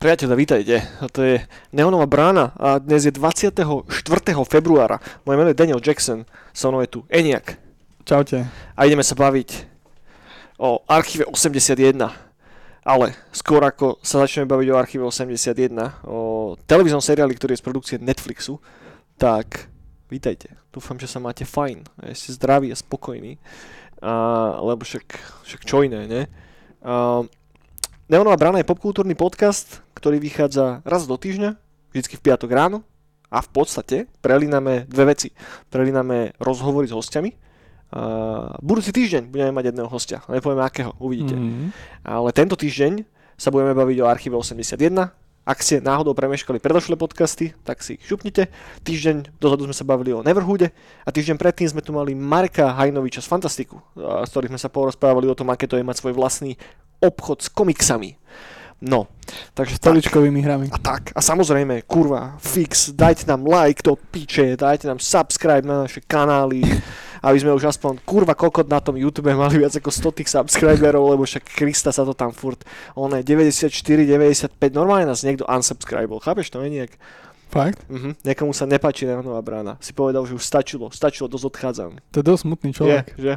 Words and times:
Priateľe, 0.00 0.34
vítajte. 0.38 0.86
To 1.10 1.20
je 1.26 1.42
Neonová 1.74 2.06
brána 2.06 2.54
a 2.54 2.78
dnes 2.78 3.10
je 3.10 3.10
24. 3.10 3.90
februára. 4.46 5.02
Moje 5.26 5.34
meno 5.34 5.50
je 5.50 5.58
Daniel 5.58 5.82
Jackson, 5.82 6.22
so 6.54 6.70
mnou 6.70 6.86
je 6.86 6.94
tu 6.94 7.00
Eniak. 7.10 7.58
Čaute. 8.06 8.46
A 8.78 8.80
ideme 8.86 9.02
sa 9.02 9.18
baviť 9.18 9.66
o 10.62 10.86
Archíve 10.86 11.26
81. 11.26 12.06
Ale 12.86 13.18
skôr 13.34 13.66
ako 13.66 13.98
sa 14.00 14.22
začneme 14.22 14.46
baviť 14.46 14.68
o 14.70 14.78
Archíve 14.78 15.02
81, 15.02 15.74
o 16.06 16.54
televíznom 16.70 17.02
seriáli, 17.02 17.34
ktorý 17.34 17.58
je 17.58 17.60
z 17.60 17.66
produkcie 17.66 17.96
Netflixu, 17.98 18.62
tak 19.18 19.69
vítajte. 20.10 20.52
Dúfam, 20.74 20.98
že 20.98 21.06
sa 21.06 21.22
máte 21.22 21.46
fajn, 21.46 21.86
a 22.02 22.12
ste 22.12 22.34
zdraví 22.34 22.68
a 22.68 22.76
spokojní. 22.76 23.38
A, 24.02 24.58
lebo 24.60 24.82
však, 24.82 25.06
však 25.46 25.62
čo 25.62 25.86
iné, 25.86 26.10
ne? 26.10 26.22
A, 26.82 27.22
Neonová 28.10 28.34
brána 28.34 28.58
je 28.58 28.66
popkultúrny 28.66 29.14
podcast, 29.14 29.86
ktorý 29.94 30.18
vychádza 30.18 30.82
raz 30.82 31.06
do 31.06 31.14
týždňa, 31.14 31.54
vždycky 31.94 32.18
v 32.18 32.24
piatok 32.26 32.50
ráno 32.50 32.82
a 33.30 33.38
v 33.38 33.48
podstate 33.54 33.96
prelíname 34.18 34.90
dve 34.90 35.14
veci. 35.14 35.30
Prelíname 35.70 36.34
rozhovory 36.42 36.90
s 36.90 36.94
hostiami. 36.94 37.30
Uh, 37.90 38.54
budúci 38.62 38.90
týždeň 38.90 39.30
budeme 39.30 39.54
mať 39.54 39.74
jedného 39.74 39.90
hostia, 39.90 40.22
nepovieme 40.26 40.62
akého, 40.62 40.94
uvidíte. 41.02 41.34
Mm-hmm. 41.34 41.68
Ale 42.06 42.30
tento 42.30 42.54
týždeň 42.54 43.02
sa 43.34 43.50
budeme 43.50 43.74
baviť 43.78 43.98
o 44.02 44.10
archíve 44.10 44.34
81. 44.34 44.74
Ak 45.40 45.64
ste 45.64 45.80
náhodou 45.80 46.12
premeškali 46.12 46.60
predošlé 46.60 47.00
podcasty, 47.00 47.56
tak 47.64 47.80
si 47.80 47.96
ich 47.96 48.04
šupnite. 48.04 48.52
Týždeň 48.84 49.40
dozadu 49.40 49.64
sme 49.64 49.72
sa 49.72 49.88
bavili 49.88 50.12
o 50.12 50.20
Neverhoode 50.20 50.68
a 51.00 51.08
týždeň 51.08 51.40
predtým 51.40 51.64
sme 51.64 51.80
tu 51.80 51.96
mali 51.96 52.12
Marka 52.12 52.76
Hajnoviča 52.76 53.24
z 53.24 53.30
Fantastiku, 53.32 53.80
z 53.96 54.28
ktorých 54.28 54.52
sme 54.52 54.60
sa 54.60 54.68
porozprávali 54.68 55.32
o 55.32 55.34
tom, 55.34 55.48
aké 55.48 55.64
to 55.64 55.80
je 55.80 55.84
mať 55.86 55.96
svoj 55.96 56.12
vlastný 56.12 56.60
obchod 57.00 57.40
s 57.40 57.48
komiksami. 57.48 58.20
No, 58.84 59.08
takže 59.56 59.80
tak. 59.80 59.96
Stoličkovými 59.96 60.44
hrami. 60.44 60.66
A 60.72 60.78
tak, 60.80 61.12
a 61.16 61.20
samozrejme, 61.24 61.88
kurva, 61.88 62.36
fix, 62.36 62.92
dajte 62.92 63.24
nám 63.24 63.44
like 63.44 63.80
to 63.80 63.96
piče, 63.96 64.60
dajte 64.60 64.92
nám 64.92 65.00
subscribe 65.00 65.64
na 65.64 65.88
naše 65.88 66.04
kanály, 66.04 66.64
aby 67.20 67.36
sme 67.40 67.52
už 67.52 67.68
aspoň, 67.70 68.00
kurva, 68.04 68.32
kokot 68.36 68.66
na 68.66 68.80
tom 68.80 68.96
YouTube 68.96 69.32
mali 69.32 69.60
viac 69.60 69.76
ako 69.76 69.92
100 69.92 70.18
tých 70.20 70.28
subscriberov, 70.32 71.04
lebo 71.16 71.22
však 71.24 71.44
Krista 71.56 71.92
sa 71.92 72.04
to 72.04 72.16
tam 72.16 72.32
furt, 72.32 72.64
on 72.96 73.12
je 73.16 73.22
94, 73.24 73.70
95, 73.70 74.56
normálne 74.72 75.08
nás 75.08 75.24
niekto 75.24 75.44
unsubscribol, 75.44 76.20
chápeš 76.20 76.52
to, 76.52 76.60
nie 76.64 76.82
nejak? 76.82 76.96
Fakt? 77.50 77.82
Mhm, 77.90 78.22
niekomu 78.22 78.54
sa 78.54 78.64
nepáči 78.64 79.10
nová 79.10 79.42
brána, 79.42 79.74
si 79.82 79.90
povedal, 79.90 80.22
že 80.24 80.38
už 80.38 80.44
stačilo, 80.46 80.86
stačilo, 80.94 81.26
dosť 81.26 81.46
odchádzam. 81.50 81.90
To 82.14 82.16
je 82.22 82.24
dosť 82.24 82.42
smutný 82.46 82.70
človek. 82.70 83.06
Je, 83.18 83.22
že? 83.22 83.34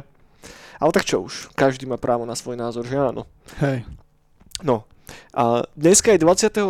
Ale 0.78 0.90
tak 0.94 1.04
čo 1.06 1.22
už, 1.26 1.50
každý 1.58 1.86
má 1.90 1.98
právo 1.98 2.22
na 2.22 2.38
svoj 2.38 2.54
názor, 2.54 2.86
že 2.86 2.94
áno. 2.94 3.26
Hej. 3.58 3.82
No, 4.62 4.86
a 5.34 5.66
dneska 5.74 6.14
je 6.14 6.22
24. 6.22 6.62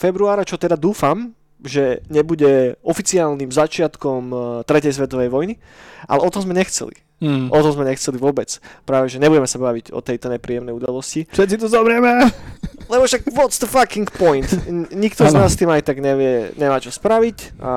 februára, 0.00 0.42
čo 0.42 0.56
teda 0.56 0.74
dúfam, 0.74 1.36
že 1.62 2.06
nebude 2.06 2.78
oficiálnym 2.86 3.50
začiatkom 3.50 4.22
e, 4.30 4.36
Tretej 4.62 4.94
svetovej 4.94 5.30
vojny, 5.30 5.54
ale 6.06 6.20
o 6.22 6.30
tom 6.30 6.46
sme 6.46 6.54
nechceli. 6.54 6.94
Mm. 7.18 7.50
O 7.50 7.58
tom 7.58 7.74
sme 7.74 7.82
nechceli 7.82 8.14
vôbec. 8.14 8.62
Práve, 8.86 9.10
že 9.10 9.18
nebudeme 9.18 9.50
sa 9.50 9.58
baviť 9.58 9.90
o 9.90 9.98
tejto 9.98 10.30
nepríjemnej 10.30 10.70
udalosti. 10.70 11.26
Všetci 11.34 11.58
to 11.58 11.66
zomrieme! 11.66 12.30
Lebo 12.92 13.04
však 13.04 13.26
what's 13.34 13.58
the 13.58 13.68
fucking 13.68 14.06
point? 14.06 14.46
Nikto 14.94 15.26
z 15.26 15.34
nás 15.34 15.58
tým 15.58 15.68
aj 15.68 15.82
tak 15.84 15.98
nevie, 15.98 16.54
nemá 16.56 16.78
čo 16.78 16.94
spraviť 16.94 17.60
a 17.60 17.72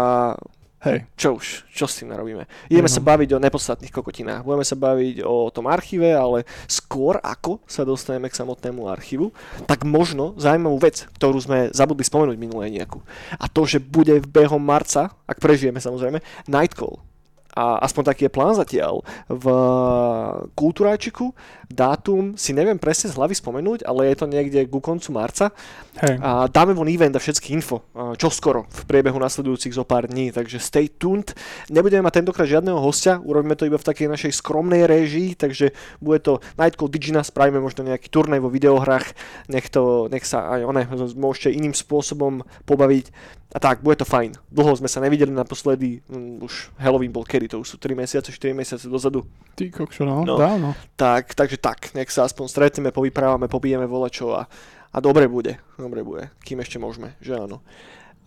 Hej. 0.82 1.06
čo 1.14 1.38
už, 1.38 1.70
čo 1.70 1.86
s 1.86 2.02
tým 2.02 2.10
narobíme? 2.10 2.50
Ideme 2.66 2.90
Mhm. 2.90 2.96
sa 2.98 3.02
baviť 3.06 3.30
o 3.38 3.44
nepodstatných 3.44 3.94
kokotinách. 3.94 4.42
Budeme 4.42 4.66
sa 4.66 4.74
baviť 4.74 5.22
o 5.22 5.54
tom 5.54 5.70
archíve, 5.70 6.10
ale 6.10 6.42
skôr 6.66 7.22
ako 7.22 7.62
sa 7.70 7.86
dostaneme 7.86 8.26
k 8.26 8.38
samotnému 8.42 8.90
archívu, 8.90 9.30
tak 9.70 9.86
možno 9.86 10.34
zaujímavú 10.42 10.82
vec, 10.82 11.06
ktorú 11.22 11.38
sme 11.38 11.70
zabudli 11.70 12.02
spomenúť 12.02 12.38
minulé 12.42 12.74
nejakú. 12.74 12.98
A 13.38 13.46
to, 13.46 13.70
že 13.70 13.78
bude 13.78 14.18
v 14.18 14.26
behom 14.26 14.62
marca, 14.62 15.14
ak 15.30 15.38
prežijeme 15.38 15.78
samozrejme, 15.78 16.18
Nightcall. 16.50 16.98
A 17.52 17.84
aspoň 17.84 18.04
taký 18.14 18.22
je 18.28 18.36
plán 18.36 18.56
zatiaľ. 18.56 19.04
V 19.28 19.46
Kultúráčiku 20.56 21.36
dátum 21.68 22.36
si 22.40 22.52
neviem 22.56 22.80
presne 22.80 23.12
z 23.12 23.18
hlavy 23.20 23.36
spomenúť, 23.36 23.84
ale 23.88 24.12
je 24.12 24.16
to 24.20 24.28
niekde 24.28 24.60
ku 24.68 24.84
koncu 24.84 25.12
marca 25.16 25.56
Hej. 26.00 26.20
a 26.20 26.48
dáme 26.48 26.76
von 26.76 26.88
event 26.88 27.16
a 27.16 27.20
všetky 27.20 27.52
info, 27.56 27.84
a 27.96 28.16
čo 28.16 28.32
skoro 28.32 28.68
v 28.68 28.82
priebehu 28.88 29.20
nasledujúcich 29.20 29.76
zo 29.76 29.84
pár 29.88 30.08
dní, 30.08 30.32
takže 30.32 30.60
stay 30.60 30.88
tuned. 30.88 31.32
Nebudeme 31.72 32.04
mať 32.08 32.24
tentokrát 32.24 32.48
žiadneho 32.48 32.80
hostia, 32.80 33.20
urobíme 33.20 33.56
to 33.60 33.68
iba 33.68 33.80
v 33.80 33.88
takej 33.88 34.08
našej 34.08 34.32
skromnej 34.36 34.88
réžii, 34.88 35.36
takže 35.36 35.76
bude 36.00 36.20
to 36.24 36.44
Nightcall 36.56 36.92
Digina, 36.92 37.24
spravíme 37.24 37.60
možno 37.60 37.88
nejaký 37.88 38.08
turnaj 38.12 38.40
vo 38.40 38.52
videohrách, 38.52 39.12
nech, 39.52 39.68
to, 39.72 40.08
nech 40.12 40.24
sa 40.24 40.60
aj 40.60 40.62
one 40.68 40.82
môžete 41.16 41.52
iným 41.52 41.76
spôsobom 41.76 42.44
pobaviť. 42.64 43.40
A 43.52 43.60
tak, 43.60 43.84
bude 43.84 44.00
to 44.00 44.08
fajn. 44.08 44.32
Dlho 44.48 44.72
sme 44.80 44.88
sa 44.88 45.04
nevideli 45.04 45.36
naposledy, 45.36 46.00
mm, 46.08 46.40
už 46.40 46.72
Halloween 46.80 47.12
bol 47.12 47.28
kedy, 47.28 47.52
to 47.52 47.60
už 47.60 47.76
sú 47.76 47.78
3 47.78 47.92
mesiace, 48.00 48.32
4 48.32 48.56
mesiace 48.56 48.88
dozadu. 48.88 49.28
Ty 49.60 49.68
kokšo, 49.76 50.08
no, 50.08 50.24
No. 50.24 50.40
dávno. 50.40 50.72
Tak, 50.96 51.36
takže 51.36 51.60
tak, 51.60 51.92
nech 51.92 52.08
sa 52.08 52.24
aspoň 52.24 52.48
stretneme, 52.48 52.96
povyprávame, 52.96 53.52
pobijeme 53.52 53.84
volačo 53.84 54.32
a, 54.40 54.48
a 54.88 54.98
dobre 55.04 55.28
bude, 55.28 55.60
dobre 55.76 56.00
bude, 56.00 56.32
kým 56.48 56.64
ešte 56.64 56.80
môžeme, 56.80 57.12
že 57.20 57.36
áno. 57.36 57.60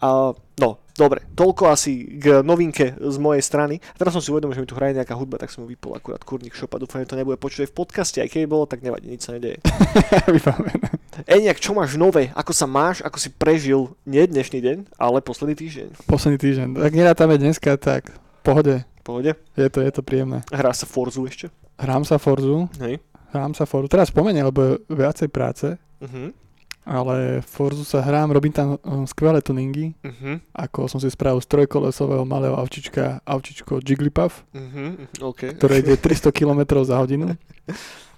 A, 0.04 0.36
no, 0.36 0.68
dobre, 0.92 1.24
toľko 1.32 1.72
asi 1.72 2.20
k 2.20 2.44
novinke 2.44 2.92
z 2.92 3.16
mojej 3.16 3.40
strany. 3.40 3.80
A 3.80 3.96
teraz 3.96 4.12
som 4.12 4.20
si 4.20 4.28
uvedomil, 4.28 4.52
že 4.52 4.60
mi 4.60 4.68
tu 4.68 4.76
hraje 4.76 4.92
nejaká 4.92 5.16
hudba, 5.16 5.40
tak 5.40 5.48
som 5.48 5.64
ju 5.64 5.72
vypol 5.72 5.96
akurát 5.96 6.20
kurník 6.20 6.52
šopa. 6.52 6.76
Dúfam, 6.76 7.00
že 7.00 7.08
to 7.08 7.16
nebude 7.16 7.40
počuť 7.40 7.64
aj 7.64 7.68
v 7.72 7.76
podcaste, 7.80 8.18
aj 8.20 8.28
keď 8.28 8.44
bolo, 8.44 8.68
tak 8.68 8.84
nevadí, 8.84 9.08
nič 9.08 9.24
sa 9.24 9.32
nedeje. 9.32 9.64
Eniak, 11.24 11.56
čo 11.56 11.72
máš 11.72 11.96
nové? 11.96 12.28
Ako 12.36 12.52
sa 12.52 12.68
máš? 12.68 13.00
Ako 13.00 13.16
si 13.16 13.32
prežil 13.32 13.96
nie 14.04 14.28
dnešný 14.28 14.60
deň, 14.60 14.76
ale 15.00 15.24
posledný 15.24 15.56
týždeň? 15.56 15.88
Posledný 16.04 16.36
týždeň. 16.36 16.68
Tak 16.76 16.92
nerátame 16.92 17.40
dneska, 17.40 17.80
tak 17.80 18.12
pohode. 18.44 18.84
Pohode? 19.00 19.32
Je 19.56 19.68
to, 19.72 19.80
je 19.80 19.88
to 19.88 20.04
príjemné. 20.04 20.44
Hrá 20.52 20.76
sa 20.76 20.84
Forzu 20.84 21.24
ešte? 21.24 21.48
Hrám 21.80 22.04
sa 22.04 22.20
Forzu. 22.20 22.68
Hej. 22.84 23.00
Hrám 23.32 23.56
sa 23.56 23.64
Forzu. 23.64 23.88
Teraz 23.88 24.12
spomeniem, 24.12 24.52
lebo 24.52 24.60
je 24.60 24.72
viacej 24.92 25.32
práce. 25.32 25.80
Mhm. 26.04 26.43
Ale 26.84 27.40
Forzu 27.40 27.80
sa 27.80 28.04
hrám, 28.04 28.28
robím 28.28 28.52
tam 28.52 28.76
um, 28.84 29.08
skvelé 29.08 29.40
tuningy. 29.40 29.96
Mhm. 30.04 30.44
Ako 30.52 30.84
som 30.84 31.00
si 31.00 31.08
spravil 31.08 31.40
z 31.40 31.48
trojkolesového 31.48 32.28
malého 32.28 32.60
avčička, 32.60 33.24
avčičko 33.24 33.80
Jigglypuff. 33.80 34.44
Mhm. 34.52 35.16
OK. 35.24 35.56
ktoré 35.56 35.80
ide 35.80 35.96
300 36.04 36.28
km 36.28 36.84
za 36.84 37.00
hodinu. 37.00 37.32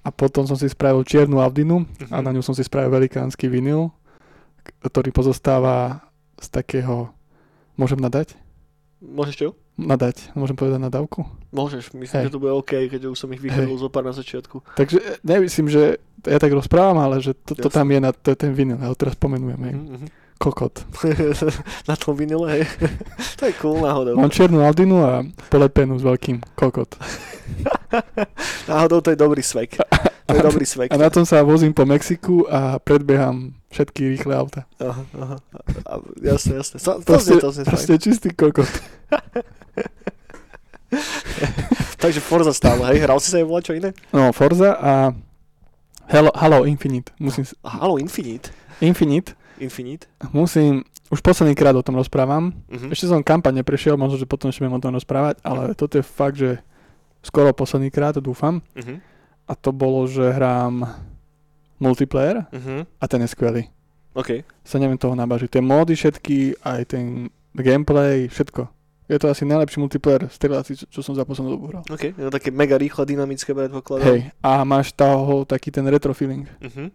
A 0.06 0.15
potom 0.15 0.47
som 0.47 0.54
si 0.54 0.71
spravil 0.71 1.03
čiernu 1.03 1.43
Audinu 1.43 1.82
a 2.15 2.22
na 2.22 2.31
ňu 2.31 2.38
som 2.38 2.54
si 2.54 2.62
spravil 2.62 2.94
velikánsky 2.94 3.50
vinyl, 3.50 3.91
ktorý 4.87 5.10
pozostáva 5.10 6.06
z 6.38 6.47
takého... 6.47 7.10
Môžem 7.75 7.98
nadať? 7.98 8.38
Môžeš 9.03 9.34
čo? 9.34 9.48
Nadať. 9.77 10.33
Môžem 10.33 10.57
povedať 10.57 10.81
nadávku? 10.81 11.29
Môžeš, 11.53 11.93
myslím, 11.93 12.17
Hej. 12.17 12.27
že 12.29 12.33
to 12.33 12.41
bude 12.41 12.53
OK, 12.57 12.89
keď 12.89 13.13
už 13.13 13.17
som 13.21 13.29
ich 13.37 13.45
vychodil 13.45 13.77
zo 13.77 13.93
pár 13.93 14.09
na 14.09 14.17
začiatku. 14.17 14.65
Takže 14.73 14.97
e, 14.97 15.21
nemyslím, 15.21 15.69
že 15.69 16.01
ja 16.25 16.39
tak 16.41 16.57
rozprávam, 16.57 16.97
ale 16.97 17.21
že 17.21 17.37
to, 17.37 17.53
to 17.53 17.69
tam 17.69 17.93
je, 17.93 18.01
na, 18.01 18.17
to 18.17 18.33
je 18.33 18.39
ten 18.41 18.57
vinyl. 18.57 18.81
Ja 18.81 18.89
ho 18.89 18.97
teraz 18.97 19.21
pomenujem. 19.21 19.61
Hej. 19.61 19.75
Mhm. 19.77 20.09
Kokot. 20.37 20.85
na 21.89 21.97
tom 21.97 22.13
vinile, 22.13 22.61
hej. 22.61 22.63
to 23.41 23.49
je 23.49 23.53
cool 23.61 23.81
náhodou. 23.81 24.21
Mám 24.21 24.33
čiernu 24.33 24.61
Audinu 24.61 25.01
a 25.01 25.25
polepenú 25.49 25.97
s 25.97 26.05
veľkým 26.05 26.45
kokot. 26.53 26.93
Náhodou 28.71 29.01
to 29.01 29.13
je 29.13 29.17
dobrý 29.17 29.41
svek. 29.41 29.81
To 30.27 30.35
je 30.35 30.43
dobrý 30.43 30.67
svek. 30.67 30.91
A 30.91 30.99
na 30.99 31.07
tom 31.07 31.23
sa 31.23 31.41
vozím 31.41 31.71
po 31.71 31.87
Mexiku 31.87 32.51
a 32.51 32.79
predbieham 32.79 33.55
všetky 33.71 34.11
rýchle 34.11 34.35
auta. 34.35 34.67
Aha, 34.83 35.03
aha. 35.15 35.37
A, 35.87 35.93
jasne, 36.19 36.59
jasne. 36.59 36.83
To, 36.83 36.99
to, 36.99 37.07
Proste, 37.07 37.31
znie, 37.31 37.41
to 37.41 37.49
znie 37.51 37.63
fajn. 37.63 37.71
proste 37.71 37.95
čistý 38.03 38.29
kokot. 38.31 38.67
Takže 41.97 42.21
Forza 42.21 42.53
stále, 42.55 42.83
hej? 42.95 43.03
Hral 43.03 43.19
si 43.19 43.31
sa 43.31 43.39
aj 43.43 43.47
volať 43.47 43.63
čo 43.65 43.75
iné? 43.75 43.91
No, 44.11 44.31
Forza 44.31 44.75
a 44.75 44.93
Halo, 46.07 46.31
Halo 46.34 46.59
Infinite. 46.67 47.11
Musím, 47.19 47.43
Halo 47.67 47.99
Infinite. 47.99 48.51
Infinite. 48.79 49.34
Infinite. 49.59 50.07
Musím, 50.31 50.84
už 51.11 51.21
posledný 51.21 51.55
krát 51.55 51.75
o 51.75 51.83
tom 51.83 51.97
rozprávam. 51.99 52.55
Mhm. 52.71 52.91
Ešte 52.95 53.11
som 53.11 53.22
kampaň 53.22 53.63
neprešiel, 53.63 53.99
možno, 53.99 54.19
že 54.19 54.27
potom 54.27 54.51
ešte 54.51 54.63
budem 54.63 54.79
o 54.79 54.83
tom 54.83 54.95
rozprávať, 54.95 55.39
ale 55.43 55.75
toto 55.75 55.99
je 55.99 56.05
fakt, 56.05 56.39
že 56.39 56.59
skoro 57.22 57.51
posledný 57.51 57.91
krát, 57.91 58.19
dúfam. 58.19 58.63
Mhm. 58.79 59.15
A 59.47 59.54
to 59.54 59.71
bolo, 59.71 60.04
že 60.04 60.27
hrám 60.28 60.83
multiplayer 61.77 62.47
Mhm. 62.51 62.87
a 62.97 63.04
ten 63.04 63.21
je 63.21 63.28
skvelý. 63.28 63.63
OK. 64.13 64.43
Sa 64.63 64.77
neviem 64.77 64.97
toho 64.97 65.13
nabažiť. 65.13 65.48
Tie 65.48 65.63
módy 65.63 65.93
všetky, 65.93 66.37
aj 66.59 66.81
ten 66.87 67.04
gameplay, 67.53 68.27
všetko. 68.27 68.65
Je 69.07 69.16
to 69.16 69.28
asi 69.28 69.45
najlepší 69.45 69.78
multiplayer 69.78 70.27
strieľací, 70.27 70.72
čo, 70.75 70.84
čo 70.89 71.01
som 71.01 71.15
za 71.15 71.22
poslednú 71.22 71.53
dobu 71.53 71.71
hral. 71.71 71.84
OK. 71.87 72.10
Je 72.10 72.25
to 72.25 72.33
také 72.33 72.51
mega 72.51 72.75
rýchle, 72.75 73.07
dynamické 73.07 73.54
predpokladám. 73.54 74.03
Hej, 74.04 74.21
a 74.41 74.65
máš 74.65 74.91
toho 74.91 75.45
taký 75.45 75.71
ten 75.71 75.87
retro 75.87 76.10
feeling 76.10 76.48
Mhm. 76.59 76.91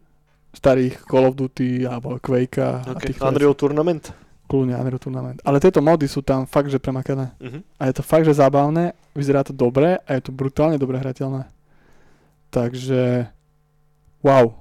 starých 0.51 1.05
Call 1.05 1.25
of 1.25 1.37
Duty 1.37 1.85
alebo 1.85 2.19
Quake 2.19 2.59
a 2.59 2.83
OK. 2.85 3.05
týchto 3.07 3.23
Unreal 3.23 3.55
Tournament. 3.55 4.11
kľudne 4.43 4.75
Unreal 4.75 4.99
Tournament. 4.99 5.39
Ale 5.41 5.63
tieto 5.63 5.79
mody 5.79 6.03
sú 6.05 6.19
tam 6.19 6.43
fakt, 6.43 6.67
že 6.67 6.75
premakané. 6.75 7.31
Mhm. 7.39 7.63
A 7.79 7.87
je 7.87 7.93
to 7.93 8.03
fakt, 8.03 8.27
že 8.27 8.35
zábavné 8.35 8.91
vyzerá 9.13 9.39
to 9.41 9.53
dobre 9.53 9.95
a 9.95 10.09
je 10.11 10.21
to 10.21 10.33
brutálne 10.33 10.75
dobre 10.75 10.99
hrateľné. 10.99 11.47
Takže, 12.51 13.31
wow. 14.19 14.51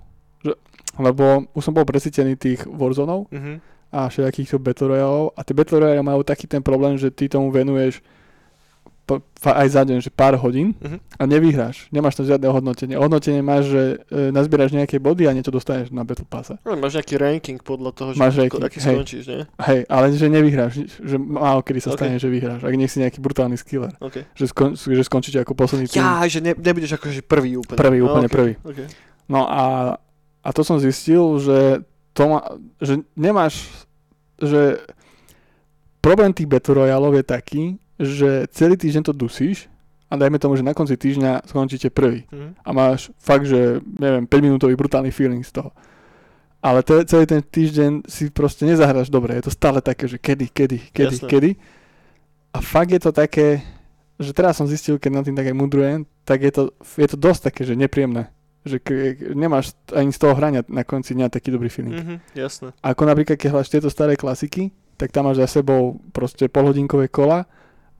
Že, 0.40 0.52
lebo 0.96 1.24
už 1.52 1.62
som 1.62 1.74
bol 1.74 1.82
presítený 1.82 2.38
tých 2.38 2.62
Warzonov 2.64 3.26
Mhm. 3.28 3.58
a 3.90 4.06
všetkých 4.06 4.46
tých 4.48 4.62
Battle 4.62 4.88
Royale 4.88 5.34
a 5.34 5.40
tie 5.42 5.52
Battle 5.52 5.82
Royale 5.82 6.02
majú 6.02 6.22
taký 6.22 6.46
ten 6.46 6.62
problém, 6.62 6.94
že 6.94 7.10
ty 7.10 7.26
tomu 7.26 7.50
venuješ 7.50 7.98
aj 9.40 9.68
za 9.68 9.82
deň, 9.82 9.98
že 9.98 10.08
pár 10.08 10.36
hodín 10.36 10.76
Mhm. 10.76 10.98
a 11.16 11.22
nevyhráš. 11.24 11.88
Nemáš 11.88 12.14
tam 12.14 12.24
žiadne 12.24 12.46
hodnotenie. 12.46 12.94
Hodnotenie 12.94 13.40
máš, 13.40 13.66
že 13.66 13.82
e, 14.04 14.28
nazbieraš 14.28 14.70
nejaké 14.70 14.96
body 14.96 15.24
a 15.24 15.32
niečo 15.32 15.48
dostaneš 15.48 15.88
na 15.88 16.00
Battle 16.00 16.24
Passe. 16.24 16.60
No, 16.60 16.74
máš 16.74 16.94
nejaký 16.94 17.16
ranking 17.16 17.58
podľa 17.58 17.90
toho, 17.90 18.08
že 18.10 18.18
Máš 18.18 18.36
ranking, 18.36 18.60
aký 18.60 18.78
hej. 18.78 18.94
skončíš, 18.94 19.24
nie? 19.26 19.42
Hej, 19.58 19.80
ale 19.86 20.04
že 20.10 20.26
nevyhráš, 20.26 20.72
že 20.84 21.16
málo 21.16 21.60
kedy 21.60 21.80
sa 21.80 21.90
Ok. 21.90 21.96
stane, 21.96 22.16
že 22.16 22.26
vyhráš, 22.26 22.60
ak 22.60 22.74
nie 22.74 22.84
si 22.84 22.98
nejaký 22.98 23.18
brutálny 23.18 23.56
skiller. 23.56 23.96
OK. 23.98 24.28
Že, 24.30 24.44
skon, 24.46 24.70
že 24.74 25.02
skončíte 25.02 25.38
ako 25.38 25.52
posledný 25.54 25.86
tým. 25.86 25.98
Ja, 25.98 26.20
že 26.24 26.38
ne, 26.38 26.52
nebudeš 26.52 26.94
akože 26.94 27.22
prvý 27.22 27.56
úplne. 27.56 27.76
Prvý, 27.76 27.98
No, 27.98 28.06
úplne 28.06 28.26
ok, 28.26 28.32
prvý. 28.32 28.52
ok. 28.58 28.78
No 29.26 29.44
a, 29.44 29.96
a 30.38 30.48
to 30.50 30.60
som 30.60 30.76
zistil, 30.76 31.20
že, 31.36 31.80
to 32.12 32.28
má, 32.28 32.40
že 32.76 32.98
nemáš, 33.14 33.64
že 34.36 34.84
problém 35.98 36.30
tých 36.30 36.46
Battle 36.46 36.74
Royalov 36.76 37.14
je 37.14 37.24
taký, 37.24 37.62
že 38.00 38.48
celý 38.48 38.80
týždeň 38.80 39.02
to 39.04 39.12
dusíš 39.12 39.68
a 40.08 40.16
dajme 40.16 40.40
tomu, 40.40 40.56
že 40.56 40.64
na 40.64 40.72
konci 40.72 40.96
týždňa 40.96 41.44
skončíte 41.44 41.92
prvý. 41.92 42.24
Mhm. 42.32 42.64
A 42.64 42.70
máš 42.72 43.12
fakt, 43.20 43.44
že 43.44 43.84
neviem, 43.84 44.24
5 44.24 44.40
minútový 44.40 44.74
brutálny 44.74 45.12
feeling 45.12 45.44
z 45.44 45.60
toho. 45.60 45.70
Ale 46.60 46.84
te, 46.84 47.04
celý 47.08 47.24
ten 47.24 47.40
týždeň 47.40 48.04
si 48.04 48.28
proste 48.28 48.68
nezahráš 48.68 49.08
dobre. 49.08 49.32
Je 49.36 49.48
to 49.48 49.52
stále 49.52 49.80
také, 49.80 50.04
že 50.08 50.20
kedy, 50.20 50.52
kedy, 50.52 50.78
kedy, 50.92 51.16
Jasné. 51.16 51.28
kedy. 51.28 51.50
A 52.52 52.58
fakt 52.60 52.92
je 52.92 53.00
to 53.00 53.12
také, 53.16 53.64
že 54.20 54.36
teraz 54.36 54.60
som 54.60 54.68
zistil, 54.68 55.00
keď 55.00 55.10
na 55.12 55.22
tým 55.24 55.36
tak 55.36 55.48
aj 55.48 55.56
mudrujem, 55.56 56.04
tak 56.28 56.44
je 56.44 56.52
to, 56.52 56.62
je 57.00 57.08
to 57.08 57.16
dosť 57.16 57.40
také, 57.48 57.64
že 57.64 57.72
nepríjemné. 57.72 58.28
Že 58.68 58.76
k- 58.76 59.32
nemáš 59.32 59.72
ani 59.88 60.12
z 60.12 60.20
toho 60.20 60.36
hrania 60.36 60.60
na 60.68 60.84
konci 60.84 61.16
dňa 61.16 61.32
taký 61.32 61.48
dobrý 61.48 61.72
feeling. 61.72 61.96
Mhm, 61.96 62.16
jasné. 62.36 62.76
Ako 62.84 63.08
napríklad, 63.08 63.40
keď 63.40 63.56
hľadáš 63.56 63.72
tieto 63.72 63.88
staré 63.88 64.20
klasiky, 64.20 64.68
tak 65.00 65.16
tam 65.16 65.32
máš 65.32 65.40
za 65.40 65.64
sebou 65.64 65.96
proste 66.12 66.44
polhodinkové 66.52 67.08
kola 67.08 67.48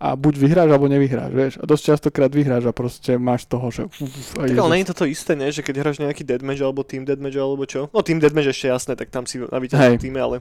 a 0.00 0.16
buď 0.16 0.34
vyhráš, 0.38 0.66
alebo 0.66 0.86
nevyhráš, 0.86 1.28
vieš. 1.30 1.52
A 1.56 1.64
dosť 1.64 1.84
častokrát 1.86 2.28
vyhráš 2.28 2.64
a 2.64 2.72
proste 2.72 3.14
máš 3.14 3.44
toho, 3.44 3.68
že... 3.68 3.84
uf, 3.84 4.00
Tak 4.32 4.48
ale 4.50 4.72
nie 4.72 4.82
je 4.82 4.90
to 4.90 4.96
to 4.96 5.06
isté, 5.06 5.32
ne? 5.34 5.46
Že 5.46 5.60
keď 5.60 5.74
hráš 5.78 6.00
nejaký 6.00 6.24
deathmatch 6.24 6.58
alebo 6.58 6.80
team 6.80 7.04
deathmatch 7.04 7.36
alebo 7.36 7.62
čo? 7.62 7.86
No 7.86 8.00
team 8.00 8.16
deathmatch 8.16 8.48
ešte 8.48 8.66
jasné, 8.66 8.92
tak 8.94 9.08
tam 9.08 9.24
si 9.24 9.36
na 9.38 9.56
víťaznom 9.56 10.00
týme, 10.00 10.16
ale 10.16 10.40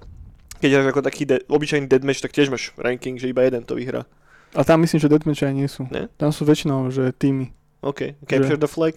keď 0.58 0.70
hráš 0.74 0.88
ako 0.90 1.02
taký 1.02 1.24
de- 1.26 1.44
obyčajný 1.46 1.86
deathmatch, 1.86 2.20
tak 2.20 2.32
tiež 2.32 2.48
máš 2.48 2.72
ranking, 2.74 3.16
že 3.16 3.28
iba 3.28 3.44
jeden 3.44 3.62
to 3.62 3.76
vyhrá. 3.76 4.08
A 4.50 4.64
tam 4.64 4.80
myslím, 4.80 4.98
že 4.98 5.08
deathmatch 5.08 5.42
aj 5.42 5.54
nie 5.54 5.68
sú. 5.68 5.84
Ne? 5.88 6.08
Tam 6.16 6.32
sú 6.32 6.42
väčšinou, 6.42 6.88
že 6.88 7.12
týmy. 7.12 7.52
OK. 7.82 8.16
Capture 8.24 8.56
the 8.56 8.66
flag? 8.66 8.96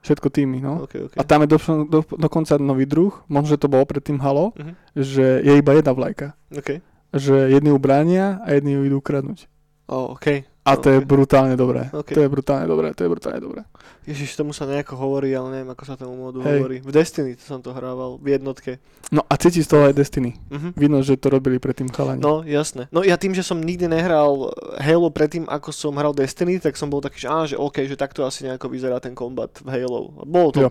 Všetko 0.00 0.30
týmy, 0.30 0.58
no. 0.58 0.82
OK, 0.82 0.94
OK. 1.02 1.14
A 1.14 1.22
tam 1.22 1.42
je 1.42 1.48
do, 1.48 1.58
do, 1.84 2.00
dokonca 2.16 2.56
nový 2.56 2.84
druh, 2.84 3.10
možno, 3.26 3.50
že 3.50 3.58
to 3.58 3.66
bolo 3.66 3.82
predtým 3.82 4.16
Halo, 4.16 4.54
Mhm. 4.54 4.72
že 4.94 5.24
je 5.38 5.52
iba 5.52 5.72
jedna 5.72 5.92
vlajka. 5.92 6.26
OK. 6.50 6.80
Že 7.10 7.34
jedni 7.50 7.70
ju 7.70 7.78
bránia 7.78 8.40
a 8.40 8.52
jedni 8.52 8.72
ju 8.72 8.82
idú 8.84 8.96
ukradnúť. 8.98 9.50
Oh, 9.88 10.08
OK. 10.08 10.44
A 10.66 10.74
to 10.74 10.90
je 10.90 10.98
brutálne 10.98 11.54
dobré. 11.54 11.86
OK. 11.94 12.10
To 12.10 12.20
je 12.20 12.28
brutálne 12.28 12.66
dobré, 12.66 12.90
to 12.90 13.06
je 13.06 13.10
brutálne 13.10 13.38
dobré. 13.38 13.62
Ježiš, 14.06 14.38
tomu 14.38 14.54
sa 14.54 14.70
nejako 14.70 14.94
hovorí, 14.98 15.34
ale 15.34 15.50
neviem, 15.50 15.70
ako 15.74 15.82
sa 15.82 15.98
tomu 15.98 16.14
modu 16.14 16.38
Hej. 16.46 16.62
hovorí. 16.62 16.76
V 16.78 16.90
Destiny 16.94 17.34
som 17.42 17.58
to 17.58 17.74
hrával, 17.74 18.22
v 18.22 18.38
jednotke. 18.38 18.78
No 19.10 19.22
a 19.26 19.34
cíti 19.34 19.62
z 19.62 19.70
toho 19.70 19.86
aj 19.90 19.94
Destiny. 19.98 20.38
Mhm. 20.50 20.78
Vidno, 20.78 21.02
že 21.02 21.18
to 21.18 21.30
robili 21.30 21.58
predtým 21.58 21.90
chalani. 21.90 22.22
No, 22.22 22.46
jasné. 22.46 22.86
No 22.94 23.02
ja 23.02 23.18
tým, 23.18 23.34
že 23.34 23.42
som 23.42 23.58
nikdy 23.58 23.90
nehral 23.90 24.54
Halo 24.78 25.10
predtým, 25.10 25.46
ako 25.50 25.74
som 25.74 25.94
hral 25.98 26.14
Destiny, 26.14 26.62
tak 26.62 26.78
som 26.78 26.86
bol 26.86 27.02
taký, 27.02 27.26
že, 27.26 27.28
á, 27.30 27.38
že 27.46 27.58
OK, 27.58 27.82
že 27.86 27.98
takto 27.98 28.22
asi 28.22 28.46
nejako 28.46 28.70
vyzerá 28.70 29.02
ten 29.02 29.14
kombat 29.14 29.58
v 29.62 29.68
Halo. 29.74 30.22
Bolo 30.22 30.54
to, 30.54 30.70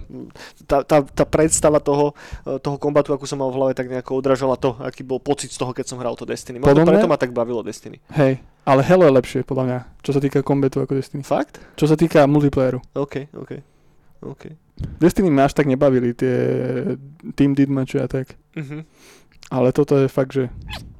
tá, 0.63 0.83
tá, 0.87 1.03
tá 1.03 1.23
predstava 1.27 1.83
toho, 1.83 2.15
eh, 2.47 2.59
toho 2.59 2.79
kombatu, 2.79 3.11
ako 3.11 3.27
som 3.27 3.43
mal 3.43 3.51
v 3.51 3.59
hlave, 3.59 3.73
tak 3.75 3.91
nejako 3.91 4.19
odražala 4.19 4.55
to, 4.55 4.79
aký 4.79 5.03
bol 5.03 5.19
pocit 5.19 5.51
z 5.51 5.59
toho, 5.59 5.75
keď 5.75 5.91
som 5.91 5.99
hral 5.99 6.15
to 6.15 6.23
Destiny. 6.23 6.63
Možno 6.63 6.87
preto 6.87 7.07
ma 7.07 7.19
tak 7.19 7.35
bavilo 7.35 7.63
Destiny. 7.63 7.99
Hej, 8.15 8.39
ale 8.63 8.79
Halo 8.83 9.07
je 9.07 9.13
lepšie, 9.15 9.39
podľa 9.43 9.63
mňa, 9.67 9.79
čo 10.01 10.11
sa 10.11 10.19
týka 10.19 10.41
combatu 10.41 10.79
ako 10.79 10.95
Destiny. 10.95 11.23
Fakt? 11.23 11.57
Čo 11.75 11.85
sa 11.87 11.95
týka 11.95 12.25
multiplayeru. 12.25 12.79
OK, 12.93 13.29
OK. 13.33 13.51
OK. 14.25 14.43
Destiny 14.99 15.29
ma 15.29 15.45
až 15.45 15.53
tak 15.53 15.65
nebavili, 15.65 16.11
tie 16.11 16.35
team 17.33 17.53
deathmatchy 17.53 17.99
a 18.01 18.07
tak. 18.07 18.35
Mhm. 18.55 18.83
Ale 19.53 19.69
toto 19.71 19.95
je 19.95 20.09
fakt, 20.09 20.33
že 20.33 20.49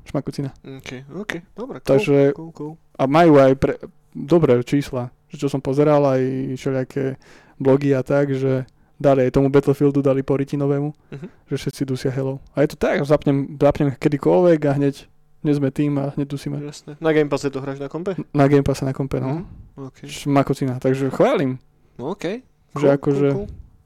šmakucina. 0.05 0.53
OK, 0.61 1.09
OK, 1.17 1.31
dobre, 1.57 1.81
cool, 1.81 1.89
Takže- 1.89 2.33
cool, 2.37 2.51
cool. 2.53 2.73
A 2.95 3.09
majú 3.09 3.41
aj 3.41 3.51
pre, 3.57 3.73
dobré 4.13 4.55
čísla. 4.61 5.09
Že 5.33 5.37
čo 5.41 5.47
som 5.49 5.59
pozeral, 5.59 6.05
aj 6.05 6.21
všelijaké 6.55 7.17
blogy 7.57 7.91
a 7.97 8.05
tak, 8.05 8.31
že 8.31 8.69
dali 8.95 9.27
aj 9.27 9.35
tomu 9.35 9.49
Battlefieldu, 9.51 9.99
dali 9.99 10.23
po 10.23 10.37
novému, 10.37 10.93
Mhm. 11.11 11.27
že 11.51 11.55
všetci 11.57 11.81
dusia 11.83 12.11
Halo. 12.13 12.39
A 12.55 12.61
je 12.63 12.71
to 12.71 12.77
tak, 12.79 13.03
zapnem, 13.03 13.57
zapnem 13.59 13.91
kedykoľvek 13.91 14.59
a 14.65 14.71
hneď 14.77 15.09
dnes 15.45 15.55
sme 15.55 15.69
tým 15.69 15.93
a 15.95 16.09
hneď 16.11 16.25
dusíme. 16.27 16.57
Jasné. 16.59 16.97
Na 16.97 17.13
Game 17.13 17.29
Passe 17.29 17.47
to 17.47 17.61
hráš 17.61 17.77
na 17.77 17.85
kompe? 17.85 18.17
Na 18.33 18.49
Game 18.49 18.65
Passe 18.65 18.81
na 18.81 18.91
kompe, 18.91 19.21
no. 19.21 19.45
OK. 19.77 20.03
Šmakocina, 20.03 20.77
takže 20.77 21.07
chválim, 21.09 21.61
No, 21.95 22.11
OK. 22.11 22.41
Že 22.73 22.87
akože- 22.91 23.31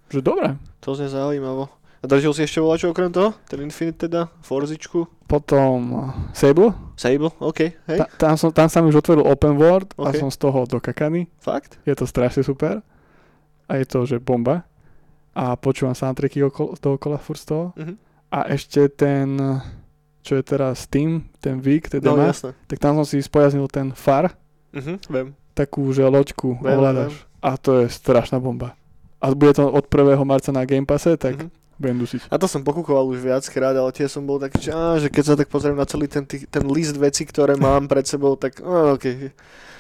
že 0.08 0.20
dobre. 0.20 0.58
To 0.80 0.96
znie 0.96 1.06
zaujímavo. 1.06 1.70
A 2.00 2.08
držil 2.08 2.32
si 2.32 2.42
ešte 2.42 2.58
volačo 2.58 2.88
okrem 2.88 3.12
toho? 3.12 3.36
Ten 3.46 3.60
Infinite 3.60 4.08
teda? 4.08 4.32
Forzičku? 4.40 5.06
Potom 5.28 5.78
uh, 5.92 6.02
Sable, 6.32 6.72
Sable? 6.96 7.30
OK, 7.38 7.60
hej. 7.86 8.00
ta, 8.00 8.08
tam, 8.18 8.34
som, 8.34 8.50
tam 8.50 8.66
sa 8.66 8.80
mi 8.80 8.88
už 8.88 9.04
otvoril 9.04 9.22
open 9.22 9.54
world 9.54 9.92
a 9.94 10.10
Ok. 10.10 10.18
som 10.18 10.32
z 10.32 10.40
toho 10.40 10.64
dokakaný. 10.64 11.28
Fakt? 11.38 11.78
Je 11.84 11.94
to 11.94 12.08
strašne 12.08 12.42
super. 12.42 12.80
A 13.68 13.76
je 13.76 13.86
to, 13.86 14.08
že 14.08 14.18
bomba. 14.18 14.64
A 15.36 15.54
počúvam 15.54 15.94
soundtracky 15.94 16.42
okolo, 16.42 16.74
dookola 16.74 17.20
furt 17.20 17.38
z 17.38 17.46
toho. 17.46 17.66
Mhm. 17.76 17.94
A 18.32 18.40
ešte 18.48 18.90
ten, 18.90 19.38
čo 20.30 20.38
je 20.38 20.44
teraz 20.46 20.86
Steam, 20.86 21.26
ten 21.38 21.58
Week, 21.58 21.90
ten 21.90 21.98
No 22.00 22.14
tak 22.70 22.78
tam 22.78 22.94
som 22.94 23.04
si 23.04 23.18
spojaznil 23.18 23.66
ten 23.66 23.90
FAR, 23.90 24.38
Mhm, 24.70 25.02
viem. 25.10 25.28
takú, 25.52 25.90
že 25.90 26.06
loďku 26.06 26.62
Viem, 26.62 26.70
ovládaš. 26.72 27.26
A 27.42 27.58
to 27.58 27.82
je 27.82 27.90
strašná 27.90 28.38
bomba. 28.38 28.78
A 29.18 29.34
bude 29.34 29.52
to 29.52 29.66
od 29.66 29.82
1. 29.84 30.22
marca 30.22 30.54
na 30.54 30.62
Game 30.64 30.86
Passe, 30.86 31.18
tak 31.18 31.34
Mhm. 31.36 31.50
budem 31.76 31.98
dusiť. 31.98 32.22
A 32.28 32.38
to 32.38 32.46
som 32.46 32.62
pokúkoval 32.62 33.08
už 33.08 33.20
viackrát, 33.20 33.74
ale 33.74 33.90
tiež 33.90 34.12
som 34.12 34.22
bol 34.22 34.38
taký, 34.38 34.62
že, 34.62 34.72
á, 34.72 34.96
že 34.96 35.08
keď 35.08 35.24
sa 35.26 35.34
tak 35.34 35.50
pozriem 35.50 35.74
na 35.74 35.84
celý 35.84 36.06
ten, 36.06 36.22
ten 36.24 36.64
list 36.68 36.94
vecí, 36.94 37.26
ktoré 37.26 37.58
mám 37.58 37.90
pred 37.90 38.06
sebou, 38.06 38.36
tak 38.36 38.62
á, 38.62 38.94
OK. 38.94 39.34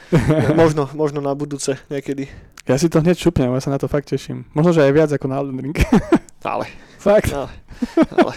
možno, 0.57 0.90
možno 0.92 1.22
na 1.22 1.31
budúce 1.31 1.78
niekedy. 1.88 2.26
Ja 2.66 2.78
si 2.78 2.90
to 2.90 2.97
hneď 2.97 3.14
šupnem, 3.16 3.50
ja 3.50 3.62
sa 3.62 3.69
na 3.69 3.78
to 3.78 3.85
fakt 3.85 4.09
teším. 4.09 4.45
Možno, 4.52 4.74
že 4.74 4.81
aj 4.81 4.92
viac 4.92 5.09
ako 5.12 5.26
na 5.28 5.38
Elden 5.38 5.62
Ring. 5.62 5.78
Ale, 6.42 6.66
fakt. 7.00 7.30
ale, 7.30 7.50
ale. 8.12 8.33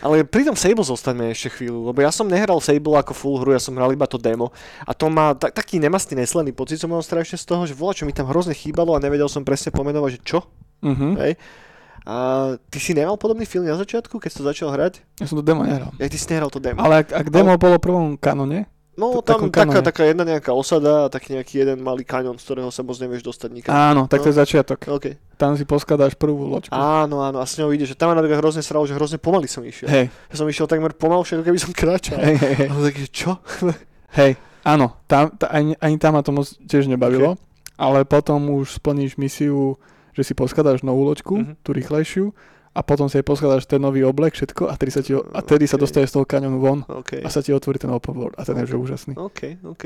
Ale 0.00 0.22
pri 0.22 0.44
tom 0.44 0.54
Sable 0.54 0.82
zostaňme 0.82 1.28
ešte 1.28 1.52
chvíľu, 1.52 1.88
lebo 1.88 1.98
ja 1.98 2.08
som 2.08 2.24
nehral 2.24 2.58
Sable 2.58 2.96
ako 2.96 3.12
full 3.12 3.36
hru, 3.38 3.50
ja 3.50 3.60
som 3.60 3.74
hral 3.74 3.90
iba 3.90 4.04
to 4.04 4.16
demo 4.16 4.50
a 4.82 4.92
to 4.92 5.08
má 5.08 5.32
ta- 5.32 5.50
taký 5.50 5.76
nemastný, 5.76 6.18
neslený 6.18 6.50
pocit 6.50 6.76
som 6.76 6.88
mal 6.88 7.00
strašne 7.00 7.34
z 7.34 7.44
toho, 7.44 7.64
že 7.64 7.72
voľa, 7.72 7.98
čo 7.98 8.04
mi 8.04 8.12
tam 8.12 8.26
hrozne 8.26 8.52
chýbalo 8.52 8.92
a 8.92 9.00
nevedel 9.00 9.26
som 9.26 9.42
presne 9.42 9.70
pomenovať, 9.70 10.10
že 10.14 10.20
čo. 10.22 10.38
Mhm. 10.80 11.08
Hej. 11.18 11.32
A 12.04 12.16
ty 12.68 12.76
si 12.76 12.92
nemal 12.92 13.16
podobný 13.16 13.48
film 13.48 13.64
na 13.64 13.80
začiatku, 13.80 14.20
keď 14.20 14.28
si 14.28 14.36
to 14.36 14.44
začal 14.44 14.68
hrať? 14.68 15.00
Ja 15.16 15.24
som 15.24 15.40
to 15.40 15.44
demo 15.44 15.64
nehral. 15.64 15.88
Ja 15.96 16.04
ty 16.04 16.20
si 16.20 16.28
nehral 16.28 16.52
to 16.52 16.60
demo. 16.60 16.76
Ale 16.78 17.00
ak, 17.00 17.16
ak 17.16 17.26
demo 17.32 17.56
bolo 17.56 17.80
v 17.80 17.82
prvom 17.82 18.06
kanone, 18.14 18.68
No 18.94 19.18
tam 19.20 19.48
taká, 19.48 19.82
taká 19.82 20.02
jedna 20.04 20.22
nejaká 20.24 20.50
osada 20.50 21.04
a 21.04 21.08
taký 21.08 21.34
nejaký 21.34 21.54
jeden 21.58 21.78
malý 21.78 22.02
kaňon, 22.02 22.34
z 22.34 22.44
ktorého 22.44 22.70
sa 22.70 22.80
moc 22.80 22.94
nevieš 22.94 23.22
dostať 23.22 23.50
nikam. 23.50 23.72
áno, 23.72 24.06
tak 24.06 24.20
to 24.20 24.30
je 24.30 24.36
začiatok. 24.36 24.86
OK. 24.86 25.18
Tam 25.34 25.52
si 25.52 25.62
poskladáš 25.62 26.14
prvú 26.14 26.46
loďku. 26.46 26.70
Áno, 26.70 27.18
áno, 27.20 27.38
a 27.38 27.44
s 27.44 27.56
ňou 27.56 27.70
ide, 27.70 27.82
že 27.82 27.92
tam 27.92 28.08
ma 28.08 28.14
napríklad 28.14 28.38
hrozne 28.38 28.60
sralo, 28.60 28.84
že 28.84 28.94
hrozne 28.94 29.18
pomaly 29.18 29.44
som 29.44 29.60
išiel. 29.60 29.86
Hej, 29.86 30.06
Ja 30.08 30.34
som 30.34 30.46
išiel 30.46 30.64
takmer 30.64 30.92
pomalšie, 30.92 31.36
ako 31.36 31.44
keby 31.44 31.58
som 31.58 31.72
kráčal. 31.72 32.18
hej, 32.18 32.36
hej, 32.36 32.54
hej. 32.56 32.68
A 32.68 32.74
taký, 32.80 33.00
že 33.00 33.10
čo? 33.10 33.30
hej. 34.18 34.38
Áno, 34.62 34.94
tam, 35.04 35.28
ta, 35.32 35.50
ani, 35.50 35.74
ani 35.76 35.96
tam 35.96 36.14
ma 36.14 36.22
to 36.22 36.30
moc 36.30 36.46
tiež 36.62 36.86
nebavilo, 36.86 37.34
ale 37.74 38.02
potom 38.02 38.38
už 38.54 38.78
splníš 38.78 39.18
misiu, 39.18 39.74
že 40.14 40.22
si 40.22 40.32
poskladáš 40.32 40.80
novú 40.80 41.02
loďku, 41.04 41.34
Mhm. 41.34 41.52
tú 41.60 41.74
rýchlejšiu, 41.74 42.30
a 42.74 42.82
potom 42.82 43.06
si 43.06 43.16
aj 43.16 43.24
poskladáš 43.24 43.64
ten 43.64 43.78
nový 43.78 44.02
oblek, 44.02 44.34
všetko, 44.34 44.66
a 44.66 44.74
tedy 44.74 44.90
sa, 44.90 45.00
ti, 45.00 45.14
a 45.14 45.40
tedy 45.40 45.64
sa 45.64 45.78
Ok. 45.78 45.82
dostaneš 45.86 46.10
z 46.10 46.14
toho 46.18 46.26
kaňonu 46.26 46.58
von 46.58 46.82
OK. 46.84 47.22
a 47.22 47.28
sa 47.30 47.38
ti 47.38 47.54
otvorí 47.54 47.78
ten 47.78 47.86
world 47.88 48.34
a 48.34 48.42
ten 48.42 48.58
je 48.58 48.66
že 48.66 48.76
úžasný. 48.76 49.12
OK, 49.14 49.62
OK. 49.62 49.84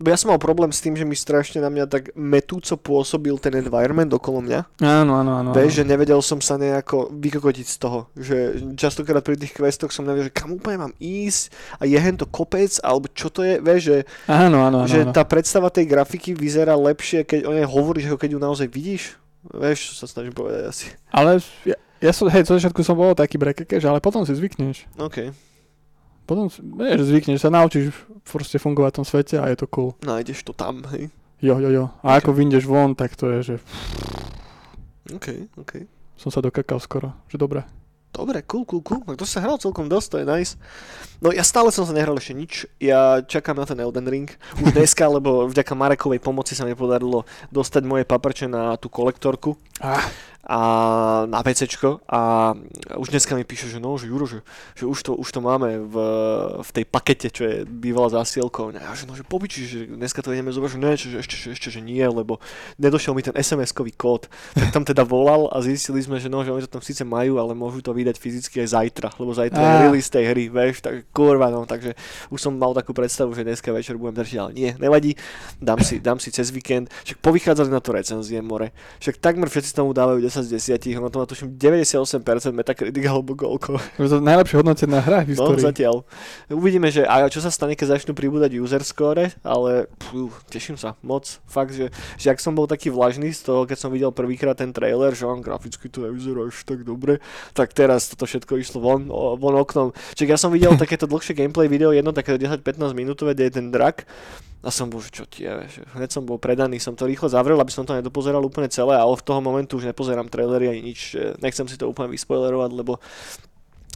Ja 0.00 0.16
som 0.16 0.32
mal 0.32 0.40
problém 0.40 0.72
s 0.72 0.80
tým, 0.80 0.96
že 0.96 1.04
mi 1.04 1.12
strašne 1.12 1.60
na 1.60 1.68
mňa 1.68 1.84
tak 1.84 2.02
metúco 2.16 2.74
pôsobil 2.74 3.36
ten 3.36 3.52
environment 3.54 4.08
okolo 4.08 4.40
mňa. 4.40 4.60
Áno, 4.80 5.20
áno, 5.20 5.32
áno. 5.36 5.50
Vieš, 5.52 5.80
že 5.80 5.84
nevedel 5.84 6.18
som 6.24 6.40
sa 6.40 6.56
nejako 6.56 7.12
vykokotiť 7.12 7.66
z 7.68 7.76
toho. 7.76 8.08
Že 8.16 8.36
častokrát 8.74 9.20
pri 9.20 9.36
tých 9.36 9.52
questoch 9.52 9.92
som 9.92 10.08
nevedel, 10.08 10.32
že 10.32 10.34
kam 10.34 10.56
úplne 10.56 10.80
mám 10.80 10.94
ísť 10.96 11.52
a 11.76 11.84
je 11.84 11.98
hento 12.00 12.24
kopec, 12.24 12.72
alebo 12.80 13.04
čo 13.12 13.28
to 13.28 13.44
je, 13.44 13.60
vieš, 13.60 13.80
že, 13.84 13.96
Áno, 14.24 14.64
áno, 14.64 14.82
áno. 14.84 14.88
že 14.88 15.04
áno. 15.04 15.12
tá 15.12 15.28
predstava 15.28 15.68
tej 15.68 15.84
grafiky 15.84 16.32
vyzerá 16.32 16.72
lepšie, 16.72 17.28
keď 17.28 17.44
o 17.44 17.52
nej 17.52 17.68
hovoríš, 17.68 18.08
ako 18.08 18.18
keď 18.18 18.30
ju 18.32 18.40
naozaj 18.40 18.68
vidíš. 18.72 19.04
Vieš, 19.52 19.92
čo 19.92 19.92
sa 20.00 20.06
snažím 20.08 20.32
povedať 20.32 20.62
asi. 20.70 20.86
Ale 21.12 21.42
ja, 21.68 21.76
ja 22.00 22.12
som, 22.16 22.30
hej, 22.32 22.48
zo 22.48 22.56
začiatku 22.56 22.80
som 22.80 22.96
bol 22.96 23.12
taký 23.12 23.36
brekekeš, 23.36 23.84
ale 23.84 24.00
potom 24.00 24.24
si 24.24 24.32
zvykneš. 24.32 24.88
OK, 24.96 25.34
Potom, 26.24 26.48
vieš, 26.80 27.04
zvykneš, 27.12 27.44
sa 27.44 27.52
naučíš 27.52 27.92
proste 28.24 28.56
fungovať 28.56 28.90
v 28.90 28.96
tom 28.96 29.06
svete 29.06 29.36
a 29.36 29.44
je 29.52 29.60
to 29.60 29.68
cool. 29.68 29.92
nájdeš 30.00 30.40
to 30.48 30.56
tam, 30.56 30.80
hej. 30.96 31.12
Jo, 31.44 31.60
jo, 31.60 31.68
jo. 31.68 31.84
A 32.00 32.16
ako 32.16 32.32
vyjdeš 32.32 32.64
von, 32.64 32.96
tak 32.96 33.12
to 33.12 33.28
je, 33.28 33.38
že 33.52 33.54
OK, 35.12 35.52
OK. 35.60 35.84
som 36.16 36.32
sa 36.32 36.40
dokakal 36.40 36.80
skoro. 36.80 37.12
Že 37.28 37.36
dobre. 37.36 37.60
Dobre, 38.14 38.46
cool, 38.46 38.62
cool, 38.62 38.78
cool. 38.86 39.02
Tak 39.02 39.18
to 39.18 39.26
sa 39.26 39.42
hral 39.42 39.58
celkom 39.58 39.90
dosť, 39.90 40.06
to 40.06 40.16
je 40.22 40.26
nice. 40.30 40.54
No 41.18 41.34
ja 41.34 41.42
stále 41.42 41.74
som 41.74 41.82
sa 41.82 41.90
nehral 41.90 42.14
ešte 42.14 42.34
nič. 42.38 42.52
Ja 42.78 43.18
čakám 43.26 43.58
na 43.58 43.66
ten 43.66 43.82
Elden 43.82 44.06
Ring. 44.06 44.30
Už 44.62 44.70
dneska, 44.78 45.02
lebo 45.10 45.50
vďaka 45.50 45.74
Marekovej 45.74 46.22
pomoci 46.22 46.54
sa 46.54 46.62
mi 46.62 46.78
podarilo 46.78 47.26
dostať 47.50 47.82
moje 47.82 48.06
paprče 48.06 48.46
na 48.46 48.78
tú 48.78 48.86
kolektorku 48.86 49.58
Ah, 49.82 50.06
a 50.44 50.60
na 51.24 51.40
PCčko 51.40 52.04
a 52.04 52.52
už 53.00 53.08
dneska 53.08 53.32
mi 53.32 53.48
píše, 53.48 53.72
že 53.72 53.80
no, 53.80 53.96
že 53.96 54.12
Juro, 54.12 54.28
že, 54.28 54.44
že 54.76 54.84
už, 54.84 54.98
to, 55.00 55.12
už 55.16 55.28
to 55.32 55.40
máme 55.40 55.88
v, 55.88 55.96
v 56.60 56.70
tej 56.70 56.84
pakete, 56.84 57.32
čo 57.32 57.42
je 57.48 57.56
bývala 57.64 58.12
zásielkou. 58.12 58.76
A 58.76 58.92
že 58.92 59.08
no, 59.08 59.16
že 59.16 59.24
pobyčí, 59.24 59.64
že 59.64 59.78
dneska 59.88 60.20
to 60.20 60.36
ideme 60.36 60.52
zobrať, 60.52 60.70
že 60.76 60.78
ne, 60.78 60.92
že 61.00 61.08
ešte, 61.16 61.36
že 61.40 61.48
ešte, 61.56 61.68
že 61.72 61.80
nie, 61.80 62.04
lebo 62.04 62.44
nedošiel 62.76 63.16
mi 63.16 63.24
ten 63.24 63.32
SMS-kový 63.32 63.96
kód. 63.96 64.28
Tak 64.52 64.68
tam 64.68 64.84
teda 64.84 65.00
volal 65.00 65.48
a 65.48 65.64
zistili 65.64 66.04
sme, 66.04 66.20
že 66.20 66.28
no, 66.28 66.44
že 66.44 66.52
oni 66.52 66.68
to 66.68 66.76
tam 66.76 66.84
síce 66.84 67.00
majú, 67.08 67.40
ale 67.40 67.56
môžu 67.56 67.80
to 67.80 67.96
vydať 67.96 68.20
fyzicky 68.20 68.60
aj 68.60 68.68
zajtra, 68.76 69.08
lebo 69.16 69.32
zajtra 69.32 69.60
je 69.60 69.72
Á. 69.72 69.80
release 69.88 70.12
tej 70.12 70.24
hry, 70.28 70.52
vieš, 70.52 70.84
tak 70.84 71.08
kurva, 71.16 71.48
no, 71.48 71.64
takže 71.64 71.96
už 72.28 72.36
som 72.36 72.52
mal 72.52 72.76
takú 72.76 72.92
predstavu, 72.92 73.32
že 73.32 73.48
dneska 73.48 73.72
večer 73.72 73.96
budem 73.96 74.20
držať, 74.20 74.38
ale 74.44 74.52
nie, 74.52 74.70
nevadí, 74.76 75.16
dám 75.56 75.80
si, 75.80 76.04
dám 76.04 76.20
si 76.20 76.28
cez 76.28 76.52
víkend, 76.52 76.92
však 77.08 77.18
povychádzali 77.24 77.70
na 77.72 77.80
to 77.80 77.96
recenzie, 77.96 78.44
more, 78.44 78.76
však 79.00 79.16
takmer 79.22 79.48
všetci 79.48 79.72
tomu 79.72 79.96
dávajú 79.96 80.20
10 80.34 80.42
z 80.42 80.74
10, 80.82 80.98
ono 80.98 81.06
to 81.06 81.18
má 81.18 81.26
tuším 81.26 81.54
98% 81.54 82.18
Metacritic 82.50 83.04
alebo 83.04 83.32
koľko. 83.32 83.78
je 83.96 84.10
to 84.10 84.18
najlepšie 84.18 84.56
hodnotená 84.58 84.98
hra 84.98 85.22
v 85.22 85.34
No, 85.38 85.54
histórii. 85.54 85.62
zatiaľ. 85.62 86.02
Uvidíme, 86.50 86.90
že 86.90 87.06
a 87.06 87.22
čo 87.28 87.38
sa 87.38 87.48
stane, 87.48 87.74
keď 87.74 87.94
začnú 87.94 88.12
pribúdať 88.12 88.54
user 88.54 88.82
score, 88.82 89.30
ale 89.40 89.86
pú, 89.96 90.28
teším 90.50 90.74
sa 90.74 90.98
moc. 91.00 91.38
Fakt, 91.46 91.72
že, 91.72 91.88
že 92.16 92.26
ak 92.28 92.42
som 92.42 92.52
bol 92.52 92.66
taký 92.66 92.90
vlažný 92.90 93.30
z 93.30 93.46
toho, 93.46 93.62
keď 93.62 93.78
som 93.78 93.90
videl 93.90 94.10
prvýkrát 94.10 94.54
ten 94.54 94.70
trailer, 94.70 95.12
že 95.12 95.22
on 95.22 95.38
graficky 95.38 95.86
to 95.86 96.02
nevyzerá 96.02 96.50
až 96.50 96.64
tak 96.64 96.82
dobre, 96.82 97.22
tak 97.52 97.70
teraz 97.70 98.10
toto 98.10 98.24
všetko 98.24 98.58
išlo 98.58 98.78
von, 98.80 99.06
von 99.38 99.54
oknom. 99.54 99.92
Čiže 100.14 100.26
ja 100.26 100.36
som 100.36 100.50
videl 100.50 100.74
takéto 100.74 101.06
dlhšie 101.06 101.34
gameplay 101.34 101.68
video, 101.68 101.90
jedno 101.90 102.10
také 102.10 102.34
10-15 102.34 102.64
minútové, 102.92 103.32
kde 103.32 103.44
je 103.46 103.54
ten 103.54 103.68
drak 103.68 104.08
a 104.64 104.72
som 104.72 104.88
bol, 104.88 105.04
čo 105.04 105.28
ti 105.28 105.44
je, 105.44 105.52
že 105.68 105.80
hneď 105.92 106.10
som 106.10 106.24
bol 106.24 106.40
predaný, 106.40 106.80
som 106.80 106.96
to 106.96 107.04
rýchlo 107.04 107.28
zavrel, 107.28 107.60
aby 107.60 107.68
som 107.68 107.84
to 107.84 107.92
nedopozeral 107.92 108.40
úplne 108.40 108.72
celé 108.72 108.96
a 108.96 109.04
od 109.04 109.20
toho 109.20 109.44
momentu 109.44 109.76
už 109.76 109.92
nepozerám 109.92 110.32
trailery 110.32 110.72
ani 110.72 110.80
nič, 110.92 111.14
nechcem 111.44 111.68
si 111.68 111.76
to 111.76 111.86
úplne 111.86 112.08
vyspoilerovať, 112.08 112.70
lebo 112.72 112.96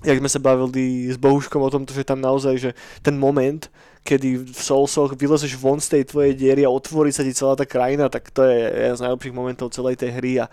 jak 0.04 0.20
sme 0.20 0.30
sa 0.30 0.38
bavili 0.38 1.10
s 1.10 1.16
Bohuškom 1.18 1.58
o 1.64 1.72
tom, 1.72 1.82
že 1.88 2.06
tam 2.06 2.20
naozaj, 2.20 2.54
že 2.60 2.70
ten 3.02 3.16
moment, 3.18 3.66
kedy 4.02 4.50
v 4.50 4.60
Soulsoch 4.60 5.14
vylezeš 5.14 5.54
von 5.58 5.82
z 5.82 5.98
tej 5.98 6.02
tvojej 6.08 6.32
diery 6.34 6.62
a 6.64 6.70
otvorí 6.70 7.12
sa 7.12 7.24
ti 7.24 7.34
celá 7.34 7.54
tá 7.54 7.64
krajina, 7.64 8.08
tak 8.08 8.30
to 8.32 8.44
je 8.44 8.56
jeden 8.68 8.96
z 8.96 9.04
najlepších 9.04 9.34
momentov 9.34 9.74
celej 9.74 10.00
tej 10.00 10.10
hry 10.16 10.32
a 10.42 10.46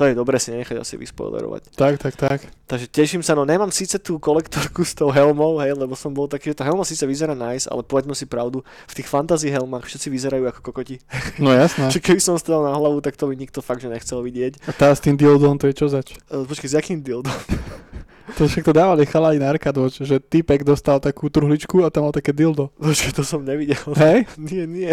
to 0.00 0.08
je 0.08 0.16
dobre 0.16 0.40
si 0.40 0.48
nechať 0.48 0.80
asi 0.80 0.96
vyspoilerovať. 0.96 1.76
Tak, 1.76 2.00
tak, 2.00 2.16
tak. 2.16 2.40
Takže 2.64 2.88
teším 2.88 3.20
sa, 3.20 3.36
no 3.36 3.44
nemám 3.44 3.68
síce 3.68 4.00
tú 4.00 4.16
kolektorku 4.16 4.80
s 4.80 4.96
tou 4.96 5.12
helmou, 5.12 5.60
hej, 5.60 5.76
lebo 5.76 5.92
som 5.92 6.08
bol 6.08 6.24
taký, 6.24 6.56
že 6.56 6.62
tá 6.62 6.64
helma 6.64 6.88
síce 6.88 7.04
vyzerá 7.04 7.36
nice, 7.36 7.68
ale 7.68 7.84
povedzme 7.84 8.16
si 8.16 8.24
pravdu, 8.24 8.64
v 8.88 8.94
tých 8.96 9.04
fantasy 9.04 9.52
helmách 9.52 9.84
všetci 9.84 10.08
vyzerajú 10.08 10.48
ako 10.48 10.60
kokoti. 10.72 11.04
No 11.36 11.52
jasné. 11.52 11.88
Čiže 11.92 12.00
keby 12.00 12.20
som 12.24 12.40
stal 12.40 12.64
na 12.64 12.72
hlavu, 12.72 13.04
tak 13.04 13.20
to 13.20 13.28
by 13.28 13.36
nikto 13.36 13.60
fakt, 13.60 13.84
že 13.84 13.92
nechcel 13.92 14.24
vidieť. 14.24 14.64
A 14.64 14.72
tá 14.72 14.88
s 14.88 15.04
tým 15.04 15.20
dildom, 15.20 15.60
to 15.60 15.68
je 15.68 15.76
čo 15.76 15.92
zač? 15.92 16.16
E, 16.32 16.48
Počkej, 16.48 16.68
s 16.72 16.74
jakým 16.80 17.04
dildom? 17.04 17.36
To 18.32 18.44
však 18.44 18.62
to 18.62 18.72
dávali 18.72 19.02
chalani 19.04 19.38
na 19.38 19.48
Arkadoč, 19.48 20.00
že 20.00 20.18
typek 20.18 20.62
dostal 20.62 20.98
takú 20.98 21.26
truhličku 21.26 21.82
a 21.82 21.88
tam 21.88 22.06
mal 22.06 22.12
také 22.12 22.30
dildo. 22.30 22.70
Počkej, 22.76 23.12
to 23.12 23.22
som 23.22 23.42
nevidel. 23.42 23.80
Hej? 23.94 24.24
Nie, 24.50 24.64
nie. 24.64 24.92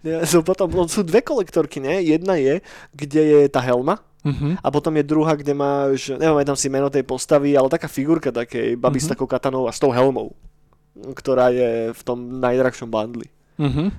nie 0.00 0.14
so 0.24 0.40
potom 0.40 0.66
no, 0.68 0.84
sú 0.84 1.00
dve 1.00 1.20
kolektorky, 1.20 1.78
nie? 1.78 2.02
Jedna 2.06 2.34
je, 2.34 2.60
kde 2.92 3.22
je 3.22 3.40
tá 3.46 3.60
helma 3.60 4.00
Mhm. 4.20 4.60
a 4.60 4.68
potom 4.68 4.92
je 4.92 5.00
druhá, 5.00 5.32
kde 5.32 5.56
máš, 5.56 6.12
neviem 6.12 6.44
tam 6.44 6.52
si 6.52 6.68
meno 6.68 6.92
tej 6.92 7.00
postavy, 7.02 7.56
ale 7.56 7.72
taká 7.72 7.88
figurka 7.88 8.28
takej 8.28 8.76
baby 8.76 9.00
s 9.00 9.08
Mhm. 9.08 9.16
takou 9.16 9.24
katanou 9.24 9.64
a 9.64 9.72
s 9.72 9.80
tou 9.80 9.88
helmou, 9.88 10.36
ktorá 11.16 11.48
je 11.48 11.88
v 11.96 12.02
tom 12.04 12.36
najdrahšom 12.36 12.84
bandli. 12.84 13.32
Mhm. 13.60 13.92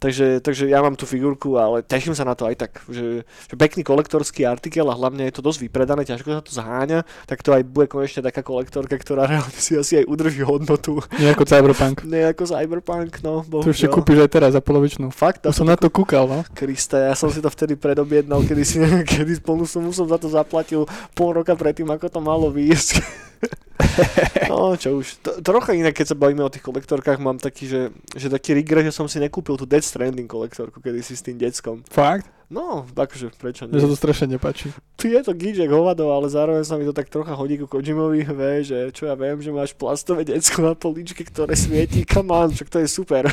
Takže, 0.00 0.40
takže 0.40 0.64
ja 0.68 0.80
mám 0.80 0.96
tú 0.96 1.04
figurku, 1.04 1.56
ale 1.60 1.84
teším 1.84 2.16
sa 2.16 2.24
na 2.24 2.32
to 2.32 2.48
aj 2.48 2.56
tak, 2.56 2.72
že, 2.88 3.24
že 3.24 3.54
pekný 3.56 3.84
kolektorský 3.84 4.44
artikel 4.48 4.84
a 4.88 4.96
hlavne 4.96 5.28
je 5.28 5.34
to 5.36 5.44
dosť 5.44 5.68
vypredané, 5.68 6.04
ťažko 6.08 6.28
sa 6.32 6.44
to 6.44 6.52
zháňa, 6.52 7.04
tak 7.28 7.40
to 7.44 7.52
aj 7.52 7.64
bude 7.64 7.88
konečne 7.88 8.24
taká 8.24 8.40
kolektorka, 8.40 8.96
ktorá 8.96 9.24
reálne 9.30 9.56
si 9.60 9.76
asi 9.76 10.00
aj 10.00 10.08
udrží 10.08 10.40
hodnotu. 10.44 11.04
Nie 11.20 11.36
ako 11.36 11.44
Cyberpunk. 11.44 12.04
Nie 12.12 12.32
ako 12.32 12.44
Cyberpunk, 12.48 13.20
no. 13.20 13.44
To 13.44 13.60
ešte 13.68 13.88
bohužiaľ. 13.88 13.92
kúpiš 13.92 14.18
aj 14.24 14.30
teraz 14.32 14.50
za 14.56 14.60
polovičnú. 14.64 15.12
Fakt, 15.12 15.44
Ja 15.44 15.52
som 15.52 15.68
na 15.68 15.76
to 15.76 15.92
kúkal, 15.92 16.24
no. 16.24 16.40
Krista, 16.56 16.96
ja 17.00 17.12
som 17.12 17.28
si 17.28 17.44
to 17.44 17.48
vtedy 17.52 17.76
predobjednal, 17.76 18.40
kedy 18.44 18.62
si 18.64 18.80
kedy 19.12 19.44
plnú 19.44 19.68
sumu 19.68 19.92
som 19.92 20.08
za 20.08 20.16
to 20.16 20.32
zaplatil 20.32 20.88
pol 21.12 21.36
roka 21.36 21.52
predtým, 21.52 21.88
ako 21.92 22.08
to 22.08 22.20
malo 22.24 22.48
výjsť. 22.48 23.00
no, 24.50 24.74
čo 24.78 25.02
už. 25.02 25.06
To, 25.22 25.30
trocha 25.42 25.74
inak, 25.74 25.94
keď 25.94 26.14
sa 26.14 26.16
bavíme 26.16 26.42
o 26.42 26.52
tých 26.52 26.62
kolektorkách, 26.62 27.18
mám 27.18 27.38
taký, 27.42 27.66
že, 27.66 27.82
že 28.14 28.30
taký 28.30 28.54
regret, 28.54 28.86
že 28.86 28.94
som 28.94 29.10
si 29.10 29.18
nekúpil 29.18 29.58
tú 29.58 29.66
Dead 29.66 29.82
Stranding 29.82 30.30
kolektorku, 30.30 30.78
kedy 30.78 31.00
si 31.02 31.14
s 31.18 31.22
tým 31.22 31.36
deckom. 31.36 31.82
Fakt? 31.90 32.30
No, 32.52 32.84
akože 32.92 33.32
prečo 33.40 33.64
Mne 33.64 33.80
sa 33.80 33.88
nie? 33.88 33.92
to 33.92 33.98
strašne 33.98 34.26
nepáči. 34.36 34.68
Tu 35.00 35.10
je 35.10 35.20
to 35.24 35.32
gíček 35.32 35.66
hovado, 35.72 36.12
ale 36.12 36.28
zároveň 36.28 36.62
sa 36.62 36.76
mi 36.76 36.84
to 36.84 36.92
tak 36.92 37.08
trocha 37.08 37.32
hodí 37.32 37.56
ku 37.56 37.66
Kojimovi, 37.66 38.22
vie, 38.38 38.54
že 38.62 38.92
čo 38.92 39.08
ja 39.08 39.16
viem, 39.16 39.40
že 39.40 39.50
máš 39.50 39.72
plastové 39.72 40.28
decko 40.28 40.60
na 40.60 40.76
políčke, 40.76 41.24
ktoré 41.24 41.56
svietí, 41.56 42.04
come 42.04 42.30
on, 42.30 42.52
však 42.52 42.68
to 42.68 42.78
je 42.84 42.88
super. 42.88 43.26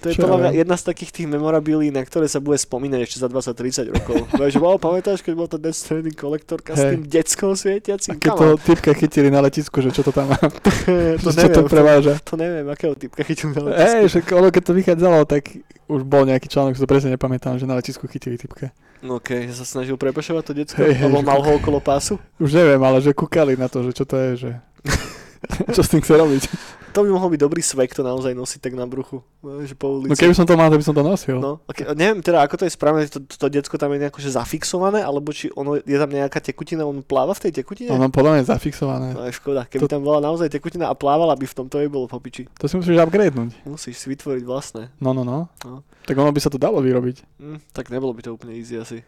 To 0.00 0.08
je 0.08 0.16
podľa 0.16 0.38
mňa 0.40 0.50
jedna 0.56 0.76
z 0.80 0.84
takých 0.88 1.10
tých 1.12 1.28
memorabilí, 1.28 1.92
na 1.92 2.00
ktoré 2.00 2.24
sa 2.26 2.40
bude 2.40 2.56
spomínať 2.56 3.00
ešte 3.04 3.18
za 3.20 3.28
20-30 3.28 3.92
rokov. 3.92 4.16
Vieš, 4.40 4.56
wow, 4.56 4.80
pamätáš, 4.80 5.20
keď 5.20 5.32
bol 5.36 5.48
to 5.48 5.60
Death 5.60 5.76
Stranding 5.76 6.16
kolektorka 6.16 6.72
s 6.72 6.80
Hej. 6.80 6.90
tým 6.96 7.02
A 7.04 7.54
svietiacim? 7.54 8.12
keď 8.16 8.30
Come 8.32 8.40
to 8.40 8.46
on. 8.46 8.58
typka 8.58 8.90
chytili 8.96 9.28
na 9.28 9.44
letisku, 9.44 9.78
že 9.84 9.92
čo 9.92 10.00
to 10.00 10.10
tam 10.10 10.32
má, 10.32 10.38
to 11.20 11.28
čo 11.28 11.28
to 11.28 11.30
neviem, 11.36 11.66
preváža. 11.68 12.14
to 12.24 12.34
neviem, 12.40 12.66
akého 12.68 12.94
typka 12.96 13.20
chytil 13.22 13.52
na 13.52 13.60
Ej, 13.60 14.06
letisku. 14.06 14.06
však 14.08 14.24
ono 14.32 14.48
keď 14.48 14.62
to 14.64 14.72
vychádzalo, 14.72 15.18
tak 15.28 15.42
už 15.90 16.00
bol 16.06 16.22
nejaký 16.24 16.46
článok, 16.48 16.78
to 16.78 16.86
presne 16.86 17.10
nepamätám, 17.12 17.58
že 17.58 17.66
na 17.66 17.74
letisku 17.74 18.06
chytili 18.06 18.38
typka. 18.38 18.70
No 19.00 19.16
okej, 19.16 19.48
že 19.48 19.56
sa 19.56 19.64
snažil 19.64 19.96
prepašovať 19.96 20.42
to 20.44 20.52
Hej, 20.76 20.92
hej, 20.92 21.04
alebo 21.08 21.20
že- 21.20 21.28
mal 21.28 21.40
ho 21.40 21.50
okolo 21.56 21.80
pásu. 21.80 22.20
Už 22.36 22.52
neviem, 22.52 22.80
ale 22.80 23.00
že 23.00 23.16
kúkali 23.16 23.56
na 23.56 23.66
to, 23.66 23.80
že 23.82 23.96
čo 23.96 24.04
to 24.04 24.16
je, 24.16 24.30
že... 24.36 24.50
čo 25.76 25.80
s 25.80 25.88
tým 25.88 26.04
chce 26.04 26.14
robiť. 26.16 26.42
To 26.90 27.06
by 27.06 27.08
mohol 27.14 27.30
byť 27.30 27.40
dobrý 27.40 27.62
svek 27.62 27.94
to 27.94 28.02
naozaj 28.02 28.34
nosiť 28.34 28.60
tak 28.66 28.74
na 28.74 28.82
bruchu, 28.82 29.22
že 29.62 29.78
po 29.78 29.94
ulici. 29.94 30.10
No 30.10 30.18
keby 30.18 30.34
som 30.34 30.42
to 30.42 30.58
mal, 30.58 30.74
tak 30.74 30.82
by 30.82 30.86
som 30.90 30.96
to 30.98 31.06
nosil. 31.06 31.38
No, 31.38 31.62
okay. 31.70 31.86
Neviem 31.94 32.18
teda, 32.18 32.42
ako 32.42 32.58
to 32.58 32.64
je 32.66 32.72
správne, 32.74 33.06
to, 33.06 33.22
to, 33.22 33.34
to 33.38 33.46
decko 33.46 33.78
tam 33.78 33.94
je 33.94 34.02
nejako 34.02 34.18
že 34.18 34.34
zafixované, 34.34 34.98
alebo 34.98 35.30
či 35.30 35.54
ono, 35.54 35.78
je 35.78 35.98
tam 35.98 36.10
nejaká 36.10 36.42
tekutina, 36.42 36.82
on 36.82 37.06
pláva 37.06 37.30
v 37.38 37.46
tej 37.46 37.62
tekutine? 37.62 37.94
Ono 37.94 38.10
podľa 38.10 38.30
mňa 38.34 38.40
je 38.42 38.48
zafixované. 38.50 39.08
No 39.14 39.22
je 39.22 39.32
škoda, 39.38 39.70
keby 39.70 39.86
To- 39.86 39.92
tam 39.94 40.02
bola 40.02 40.18
naozaj 40.18 40.50
tekutina 40.50 40.90
a 40.90 40.94
plávala 40.98 41.38
by 41.38 41.46
v 41.46 41.54
tom, 41.54 41.70
to 41.70 41.78
by 41.78 41.86
bolo 41.86 42.10
popiči. 42.10 42.50
To 42.58 42.66
si 42.66 42.74
musíš 42.74 42.98
upgradenúť. 42.98 43.54
Musíš 43.70 44.02
si 44.02 44.06
vytvoriť 44.10 44.42
vlastné. 44.42 44.90
No, 44.98 45.14
no, 45.14 45.22
no. 45.22 45.46
No. 45.62 45.86
Tak 46.10 46.18
ono 46.18 46.34
by 46.34 46.40
sa 46.42 46.50
to 46.50 46.58
dalo 46.58 46.82
vyrobiť. 46.82 47.38
Hm, 47.38 47.70
tak 47.70 47.94
nebolo 47.94 48.10
by 48.10 48.26
to 48.26 48.34
úplne 48.34 48.58
easy 48.58 48.74
asi. 48.74 49.06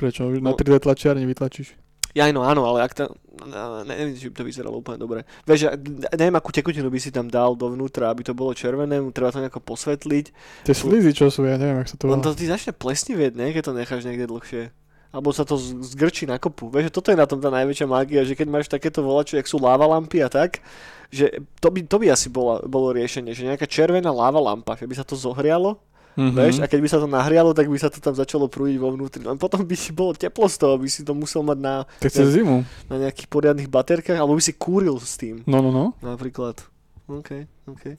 Prečo? 0.00 0.24
No. 0.32 0.40
na 0.40 0.56
3D 0.56 0.80
tlačiarni 0.80 1.28
vytlačíš. 1.28 1.76
Ja 2.18 2.26
no 2.34 2.42
áno, 2.42 2.66
ale 2.66 2.82
ak 2.82 2.98
to, 2.98 3.14
no, 3.46 3.86
neviem, 3.86 4.18
či 4.18 4.26
by 4.26 4.42
to 4.42 4.48
vyzeralo 4.50 4.82
úplne 4.82 4.98
dobre. 4.98 5.22
Vieš, 5.46 5.78
neviem, 6.18 6.34
akú 6.34 6.50
tekutinu 6.50 6.90
by 6.90 6.98
si 6.98 7.14
tam 7.14 7.30
dal 7.30 7.54
dovnútra, 7.54 8.10
aby 8.10 8.26
to 8.26 8.34
bolo 8.34 8.50
červené, 8.58 8.98
treba 9.14 9.30
to 9.30 9.38
nejako 9.38 9.62
posvetliť. 9.62 10.26
Tie 10.66 10.74
slízy, 10.74 11.14
čo 11.14 11.30
sú, 11.30 11.46
ja 11.46 11.54
neviem, 11.54 11.78
jak 11.86 11.94
sa 11.94 11.96
to 11.96 12.10
On 12.10 12.18
volá. 12.18 12.26
to 12.26 12.34
ty 12.34 12.50
začne 12.50 12.74
plesnivieť, 12.74 13.38
ne, 13.38 13.54
keď 13.54 13.62
to 13.70 13.78
necháš 13.78 14.02
niekde 14.02 14.26
dlhšie. 14.26 14.74
Alebo 15.14 15.30
sa 15.30 15.46
to 15.46 15.56
zgrčí 15.86 16.26
na 16.26 16.36
kopu. 16.36 16.68
Vieš, 16.68 16.90
toto 16.92 17.14
je 17.14 17.16
na 17.16 17.24
tom 17.24 17.38
tá 17.38 17.48
najväčšia 17.48 17.86
mágia, 17.86 18.26
že 18.26 18.34
keď 18.34 18.48
máš 18.50 18.66
takéto 18.66 19.00
volačo, 19.00 19.38
jak 19.38 19.48
sú 19.48 19.56
láva 19.62 19.86
lampy 19.86 20.20
a 20.20 20.28
tak, 20.28 20.58
že 21.08 21.40
to 21.62 21.72
by, 21.72 21.80
to 21.86 21.96
by 21.96 22.06
asi 22.12 22.28
bola, 22.28 22.60
bolo 22.66 22.92
riešenie, 22.92 23.32
že 23.32 23.48
nejaká 23.48 23.64
červená 23.64 24.12
láva 24.12 24.36
lampa, 24.36 24.76
že 24.76 24.84
by 24.84 24.94
sa 24.98 25.06
to 25.08 25.16
zohrialo, 25.16 25.80
Mhm. 26.18 26.34
vieš, 26.34 26.56
a 26.58 26.66
keď 26.66 26.80
by 26.80 26.88
sa 26.88 26.98
to 26.98 27.06
nahrialo, 27.06 27.54
tak 27.54 27.64
by 27.64 27.78
sa 27.78 27.86
to 27.86 27.96
tam 27.96 28.10
začalo 28.12 28.44
prúdiť 28.44 28.74
vo 28.76 28.90
vnútri. 28.90 29.22
Len 29.22 29.38
potom 29.38 29.62
by 29.62 29.72
si 29.72 29.90
bolo 29.90 30.10
teplo 30.12 30.44
z 30.44 30.58
toho, 30.58 30.74
by 30.74 30.84
si 30.84 31.00
to 31.00 31.14
musel 31.14 31.40
mať 31.40 31.56
na, 31.56 31.74
Tak 31.96 32.10
cez 32.10 32.34
zimu. 32.34 32.66
na 32.86 32.96
nejakých 32.98 33.28
poriadnych 33.28 33.66
baterkách, 33.66 34.18
alebo 34.18 34.34
by 34.34 34.42
si 34.42 34.52
kúril 34.52 34.98
s 34.98 35.14
tým, 35.14 35.46
No, 35.46 35.60
no, 35.60 35.70
no. 35.70 35.94
napríklad. 36.00 36.58
OK, 37.06 37.46
OK. 37.66 37.94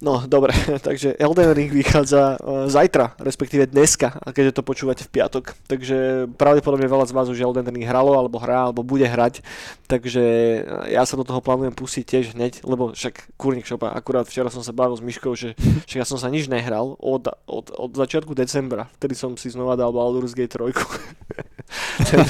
No, 0.00 0.24
dobre, 0.24 0.56
takže 0.86 1.12
Elden 1.20 1.52
Ring 1.52 1.68
vychádza 1.68 2.40
uh, 2.40 2.64
zajtra, 2.72 3.20
respektíve 3.20 3.68
dneska, 3.68 4.16
a 4.16 4.32
keďže 4.32 4.56
to 4.56 4.62
počúvate 4.64 5.04
v 5.04 5.12
piatok. 5.12 5.52
Takže 5.68 6.24
pravdepodobne 6.40 6.88
veľa 6.88 7.04
z 7.04 7.12
vás 7.12 7.28
už 7.28 7.36
Elden 7.36 7.68
Ring 7.68 7.84
hralo, 7.84 8.16
alebo 8.16 8.40
hrá, 8.40 8.72
alebo 8.72 8.80
bude 8.80 9.04
hrať. 9.04 9.44
Takže 9.92 10.24
uh, 10.64 10.88
ja 10.88 11.04
sa 11.04 11.20
do 11.20 11.24
toho 11.28 11.44
plánujem 11.44 11.76
pustiť 11.76 12.04
tiež 12.08 12.24
hneď, 12.32 12.64
lebo 12.64 12.96
však 12.96 13.36
kurník 13.36 13.68
šopa, 13.68 13.92
akurát 13.92 14.24
včera 14.24 14.48
som 14.48 14.64
sa 14.64 14.72
bavil 14.72 14.96
s 14.96 15.04
Myškou, 15.04 15.36
že 15.36 15.52
však 15.86 16.00
ja 16.00 16.08
som 16.08 16.16
sa 16.16 16.32
nič 16.32 16.48
nehral 16.48 16.96
od, 16.96 17.28
od, 17.44 17.68
od 17.68 17.92
začiatku 17.92 18.32
decembra, 18.32 18.88
vtedy 18.96 19.12
som 19.12 19.36
si 19.36 19.52
znova 19.52 19.76
dal 19.76 19.92
Baldur's 19.92 20.32
Gate 20.32 20.56
3. 20.56 20.72
ten, 22.08 22.24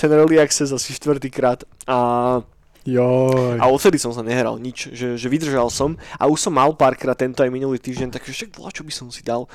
ten 0.00 0.10
early 0.16 0.40
access 0.40 0.72
asi 0.72 0.96
štvrtýkrát. 0.96 1.68
A 1.84 2.40
Joj. 2.82 3.62
A 3.62 3.70
odtedy 3.70 3.94
som 3.94 4.10
sa 4.10 4.26
nehral 4.26 4.58
nič, 4.58 4.90
že, 4.90 5.14
že 5.14 5.26
vydržal 5.30 5.70
som 5.70 5.94
a 6.18 6.26
už 6.26 6.42
som 6.42 6.50
mal 6.50 6.74
párkrát 6.74 7.14
tento 7.14 7.46
aj 7.46 7.50
minulý 7.54 7.78
týždeň, 7.78 8.10
takže 8.10 8.34
však 8.34 8.50
voľa, 8.58 8.70
čo 8.74 8.82
by 8.82 8.92
som 8.92 9.06
si 9.14 9.22
dal. 9.22 9.46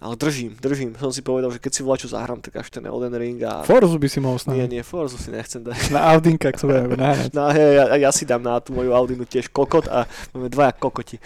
Ale 0.00 0.16
držím, 0.16 0.56
držím. 0.56 0.96
Som 0.96 1.12
si 1.12 1.20
povedal, 1.20 1.52
že 1.52 1.60
keď 1.60 1.72
si 1.76 1.84
čo 1.84 2.08
zahrám, 2.08 2.40
tak 2.40 2.56
až 2.56 2.72
ten 2.72 2.88
Elden 2.88 3.12
Ring 3.12 3.36
a... 3.44 3.60
Forzu 3.68 4.00
by 4.00 4.08
si 4.08 4.16
mohol 4.16 4.40
Nie, 4.40 4.64
snáť. 4.64 4.72
nie, 4.72 4.80
Forzu 4.80 5.20
si 5.20 5.28
nechcem 5.28 5.60
dať. 5.60 5.92
Na 5.92 6.16
Audinka, 6.16 6.48
sa 6.56 6.64
budeme 6.64 6.96
nahrať. 6.96 7.30
No 7.36 7.52
hej, 7.52 7.76
ja, 7.76 7.84
ja, 8.00 8.10
si 8.10 8.24
dám 8.24 8.40
na 8.40 8.56
tú 8.64 8.72
moju 8.72 8.96
Audinu 8.96 9.28
tiež 9.28 9.52
kokot 9.52 9.84
a 9.92 10.08
máme 10.32 10.48
dvaja 10.48 10.72
kokoti. 10.72 11.20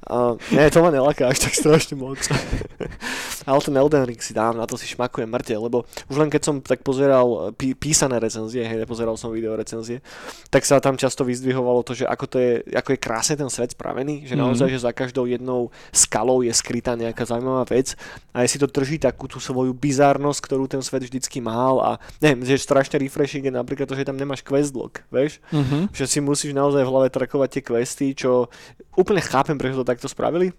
Uh, 0.00 0.40
nie, 0.48 0.64
to 0.72 0.80
ma 0.80 0.88
nelaká 0.88 1.28
až 1.28 1.44
tak 1.44 1.52
strašne 1.52 1.92
moc. 1.94 2.16
Ale 3.48 3.60
ten 3.60 3.76
Elden 3.76 4.04
Ring 4.04 4.20
si 4.20 4.32
dám, 4.32 4.56
na 4.56 4.64
to 4.68 4.76
si 4.76 4.88
šmakujem 4.88 5.28
mŕte, 5.28 5.52
lebo 5.56 5.84
už 6.08 6.16
len 6.16 6.28
keď 6.28 6.42
som 6.44 6.56
tak 6.60 6.80
pozeral 6.80 7.52
pí, 7.56 7.72
písané 7.72 8.20
recenzie, 8.20 8.64
hej, 8.64 8.80
nepozeral 8.80 9.16
som 9.16 9.32
video 9.32 9.56
recenzie, 9.56 10.00
tak 10.48 10.64
sa 10.64 10.80
tam 10.80 10.96
často 10.96 11.24
vyzdvihovalo 11.24 11.80
to, 11.84 11.92
že 11.96 12.04
ako, 12.08 12.24
to 12.28 12.36
je, 12.40 12.52
ako 12.72 12.96
je 12.96 13.00
krásne 13.00 13.34
ten 13.36 13.48
svet 13.48 13.72
spravený, 13.72 14.24
že 14.24 14.36
Mhm. 14.36 14.40
naozaj, 14.40 14.68
že 14.72 14.84
za 14.84 14.92
každou 14.92 15.24
jednou 15.24 15.68
skalou 15.92 16.40
je 16.40 16.52
skrytá 16.52 16.96
nejaká 16.96 17.24
zaujímavá 17.24 17.64
vec 17.68 17.96
a 18.32 18.44
si 18.44 18.56
to 18.60 18.68
drží 18.68 18.96
takú 19.00 19.28
tú 19.28 19.36
svoju 19.40 19.72
bizárnosť, 19.76 20.40
ktorú 20.44 20.64
ten 20.68 20.80
svet 20.84 21.04
vždycky 21.04 21.40
mal 21.40 21.80
a 21.80 21.90
neviem, 22.20 22.44
že 22.44 22.60
strašne 22.60 22.96
refreshing 23.00 23.44
je 23.44 23.52
napríklad 23.52 23.88
to, 23.88 23.96
že 23.96 24.04
tam 24.04 24.16
nemáš 24.20 24.40
quest 24.44 24.72
log, 24.72 25.00
vieš? 25.12 25.40
Mhm. 25.52 25.92
že 25.92 26.04
si 26.08 26.20
musíš 26.20 26.52
naozaj 26.52 26.84
v 26.84 26.88
hlave 26.88 27.08
trakovať 27.12 27.48
tie 27.56 27.62
questy, 27.64 28.06
čo 28.12 28.48
úplne 28.96 29.20
chápem, 29.24 29.56
prečo 29.56 29.80
to 29.80 29.86
takto 29.90 30.06
spravili, 30.06 30.54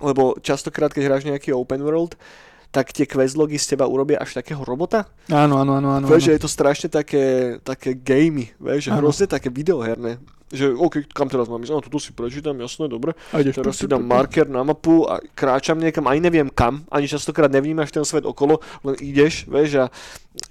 lebo 0.00 0.36
častokrát, 0.44 0.92
keď 0.92 1.02
hráš 1.08 1.24
nejaký 1.24 1.56
open 1.56 1.80
world, 1.80 2.14
tak 2.70 2.94
tie 2.94 3.02
questlogy 3.02 3.58
z 3.58 3.74
teba 3.74 3.90
urobia 3.90 4.22
až 4.22 4.38
takého 4.38 4.62
robota. 4.62 5.10
Áno, 5.26 5.58
áno, 5.58 5.82
áno, 5.82 5.90
áno. 5.98 6.06
Vieš, 6.06 6.30
že 6.30 6.34
je 6.38 6.42
to 6.46 6.50
strašne 6.50 6.86
také, 6.86 7.58
také 7.66 7.98
gamey, 7.98 8.54
vieš, 8.62 8.86
že 8.86 8.90
hrozne 8.94 9.26
také 9.26 9.50
videoherné. 9.50 10.22
Že, 10.50 10.74
OK, 10.78 11.06
kam 11.14 11.30
teraz 11.30 11.46
mám 11.46 11.62
ísť? 11.62 11.74
Áno, 11.74 11.82
toto 11.82 11.98
si 12.02 12.10
prečítam, 12.14 12.58
jasné, 12.58 12.86
dobre. 12.90 13.14
Teraz 13.30 13.78
si 13.78 13.86
dám 13.90 14.02
marker 14.02 14.46
na 14.46 14.62
mapu 14.66 15.06
a 15.06 15.22
kráčam 15.34 15.78
niekam, 15.78 16.06
ani 16.10 16.22
neviem 16.22 16.50
kam, 16.50 16.86
ani 16.90 17.10
častokrát 17.10 17.50
nevnímaš 17.50 17.90
ten 17.94 18.06
svet 18.06 18.26
okolo, 18.26 18.62
len 18.86 18.98
ideš, 19.02 19.46
vieš, 19.50 19.70
a 19.78 19.84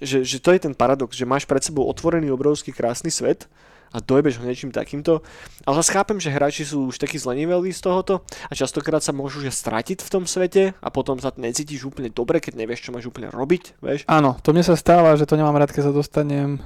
že, 0.00 0.24
že 0.24 0.40
to 0.40 0.52
je 0.56 0.60
ten 0.60 0.72
paradox, 0.76 1.16
že 1.16 1.28
máš 1.28 1.48
pred 1.48 1.60
sebou 1.64 1.88
otvorený 1.88 2.32
obrovský 2.32 2.72
krásny 2.72 3.12
svet 3.12 3.48
a 3.90 3.98
dojebeš 3.98 4.38
ho 4.38 4.44
niečím 4.46 4.70
takýmto. 4.70 5.22
Ale 5.66 5.74
zase 5.82 5.94
chápem, 5.94 6.18
že 6.22 6.30
hráči 6.30 6.62
sú 6.62 6.90
už 6.90 7.02
takí 7.02 7.18
zlenivelí 7.18 7.74
z 7.74 7.82
tohoto 7.82 8.22
a 8.46 8.52
častokrát 8.54 9.02
sa 9.02 9.10
môžu 9.10 9.42
že 9.42 9.50
stratiť 9.50 10.02
v 10.02 10.12
tom 10.12 10.24
svete 10.24 10.78
a 10.78 10.88
potom 10.94 11.18
sa 11.18 11.34
necítiš 11.34 11.90
úplne 11.90 12.10
dobre, 12.10 12.38
keď 12.38 12.54
nevieš, 12.54 12.86
čo 12.86 12.94
máš 12.94 13.10
úplne 13.10 13.28
robiť, 13.34 13.82
vieš. 13.82 14.06
Áno, 14.06 14.38
to 14.40 14.54
mne 14.54 14.62
sa 14.62 14.78
stáva, 14.78 15.18
že 15.18 15.26
to 15.26 15.34
nemám 15.34 15.58
rád, 15.58 15.74
keď 15.74 15.90
sa 15.90 15.94
dostanem, 15.94 16.62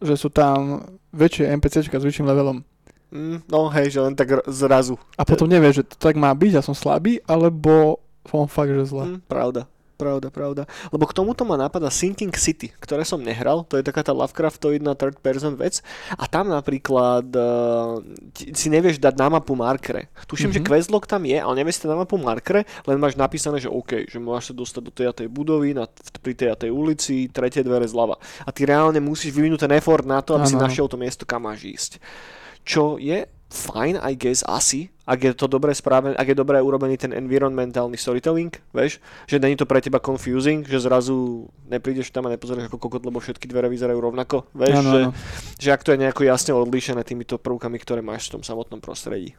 že 0.00 0.16
sú 0.16 0.32
tam 0.32 0.84
väčšie 1.12 1.52
NPCčka 1.60 2.00
s 2.00 2.06
vyšším 2.08 2.28
levelom. 2.28 2.64
Mm, 3.14 3.46
no 3.46 3.70
hej, 3.70 3.94
že 3.94 4.00
len 4.02 4.18
tak 4.18 4.42
zrazu. 4.50 4.98
A 5.14 5.22
potom 5.22 5.46
nevieš, 5.46 5.84
že 5.84 5.88
to 5.94 5.96
tak 6.00 6.18
má 6.18 6.34
byť 6.34 6.58
a 6.58 6.66
som 6.66 6.74
slabý, 6.74 7.22
alebo 7.28 8.02
som 8.26 8.50
fakt, 8.50 8.74
že 8.74 8.90
zle. 8.90 9.04
Mm, 9.06 9.18
pravda. 9.28 9.70
Pravda, 9.94 10.26
pravda. 10.26 10.62
Lebo 10.90 11.06
k 11.06 11.14
tomuto 11.14 11.46
ma 11.46 11.54
napadá 11.54 11.86
Sinking 11.86 12.34
City, 12.34 12.74
ktoré 12.82 13.06
som 13.06 13.22
nehral. 13.22 13.62
To 13.70 13.78
je 13.78 13.86
taká 13.86 14.02
tá 14.02 14.10
Lovecraftoidná 14.10 14.98
third 14.98 15.22
person 15.22 15.54
vec. 15.54 15.86
A 16.18 16.26
tam 16.26 16.50
napríklad 16.50 17.30
uh, 17.30 18.02
si 18.34 18.66
nevieš 18.74 18.98
dať 18.98 19.14
na 19.14 19.38
mapu 19.38 19.54
markere. 19.54 20.10
Tuším, 20.26 20.50
mm-hmm. 20.50 20.58
že 20.58 20.60
Mhm. 20.60 20.68
questlog 20.68 21.04
tam 21.06 21.22
je, 21.22 21.38
ale 21.38 21.54
nevieš 21.62 21.78
si 21.78 21.82
dať 21.86 21.90
na 21.94 22.02
mapu 22.02 22.18
markere, 22.18 22.66
len 22.90 22.98
máš 22.98 23.14
napísané, 23.14 23.62
že 23.62 23.70
OK, 23.70 24.10
že 24.10 24.18
máš 24.18 24.50
sa 24.50 24.54
dostať 24.58 24.82
do 24.82 24.90
tej 24.90 25.06
a 25.10 25.14
tej 25.14 25.28
budovy, 25.30 25.78
na, 25.78 25.86
pri 26.18 26.34
tej 26.34 26.48
a 26.50 26.56
tej 26.58 26.74
ulici, 26.74 27.30
tretie 27.30 27.62
dvere 27.62 27.86
zľava. 27.86 28.18
A 28.42 28.50
ty 28.50 28.66
reálne 28.66 28.98
musíš 28.98 29.30
vyvinúť 29.30 29.70
ten 29.70 29.78
effort 29.78 30.02
na 30.02 30.18
to, 30.26 30.34
aby 30.34 30.50
si 30.50 30.58
Áno. 30.58 30.66
našiel 30.66 30.90
to 30.90 30.98
miesto, 30.98 31.22
kam 31.22 31.46
máš 31.46 31.62
ísť. 31.62 31.92
Čo 32.64 32.96
je 32.96 33.28
fajn, 33.52 34.00
I 34.02 34.14
guess, 34.18 34.42
asi, 34.46 34.90
ak 35.04 35.18
je 35.20 35.32
to 35.36 35.46
dobre 35.46 35.70
správené, 35.76 36.16
ak 36.16 36.32
je 36.32 36.36
dobre 36.36 36.58
urobený 36.58 36.96
ten 36.96 37.12
environmentálny 37.12 37.94
storytelling, 37.94 38.50
vieš, 38.72 38.98
že 39.28 39.36
není 39.38 39.54
to 39.54 39.68
pre 39.68 39.78
teba 39.78 40.00
confusing, 40.00 40.64
že 40.64 40.80
zrazu 40.80 41.46
neprídeš 41.68 42.10
tam 42.10 42.26
a 42.26 42.32
nepozrieš 42.32 42.66
ako 42.72 42.80
kokot, 42.80 43.04
lebo 43.04 43.20
všetky 43.20 43.46
dvere 43.46 43.68
vyzerajú 43.70 44.00
rovnako, 44.00 44.48
vieš, 44.56 44.80
že, 44.80 45.00
že 45.60 45.68
ak 45.70 45.84
to 45.84 45.92
je 45.94 46.02
nejako 46.02 46.22
jasne 46.26 46.52
odlíšené 46.56 47.04
týmito 47.04 47.36
prvkami, 47.38 47.76
ktoré 47.78 48.00
máš 48.00 48.32
v 48.32 48.40
tom 48.40 48.42
samotnom 48.42 48.80
prostredí. 48.82 49.36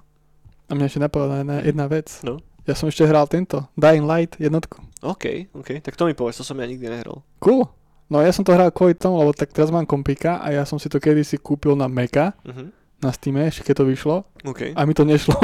A 0.69 0.73
mňa 0.73 0.85
ešte 0.85 1.01
napadla 1.01 1.41
jedna, 1.43 1.57
jedna 1.61 1.85
vec. 1.85 2.07
No. 2.25 2.41
Ja 2.65 2.73
som 2.73 2.89
ešte 2.89 3.05
hral 3.05 3.29
tento, 3.29 3.69
Dying 3.77 4.09
Light 4.09 4.41
jednotku. 4.41 4.81
OK, 5.05 5.53
OK, 5.53 5.85
tak 5.85 5.93
to 5.93 6.09
mi 6.09 6.17
povedz, 6.17 6.41
to 6.41 6.45
som 6.47 6.57
ja 6.57 6.65
nikdy 6.65 6.89
nehral. 6.89 7.21
Cool. 7.37 7.69
No 8.09 8.21
ja 8.21 8.29
som 8.33 8.45
to 8.45 8.53
hral 8.53 8.69
kvôli 8.69 8.97
tomu, 8.97 9.17
lebo 9.17 9.33
tak 9.33 9.53
teraz 9.53 9.69
mám 9.73 9.85
kompika 9.85 10.41
a 10.41 10.53
ja 10.53 10.61
som 10.65 10.77
si 10.77 10.89
to 10.89 11.01
kedysi 11.01 11.41
kúpil 11.41 11.73
na 11.77 11.89
Maca, 11.89 12.37
Uh-huh. 12.45 12.69
Na 12.99 13.11
Steam, 13.11 13.35
ešte 13.37 13.63
keď 13.63 13.75
to 13.81 13.85
vyšlo. 13.85 14.15
OK. 14.43 14.71
A 14.71 14.81
mi 14.83 14.93
to 14.93 15.03
nešlo. 15.03 15.35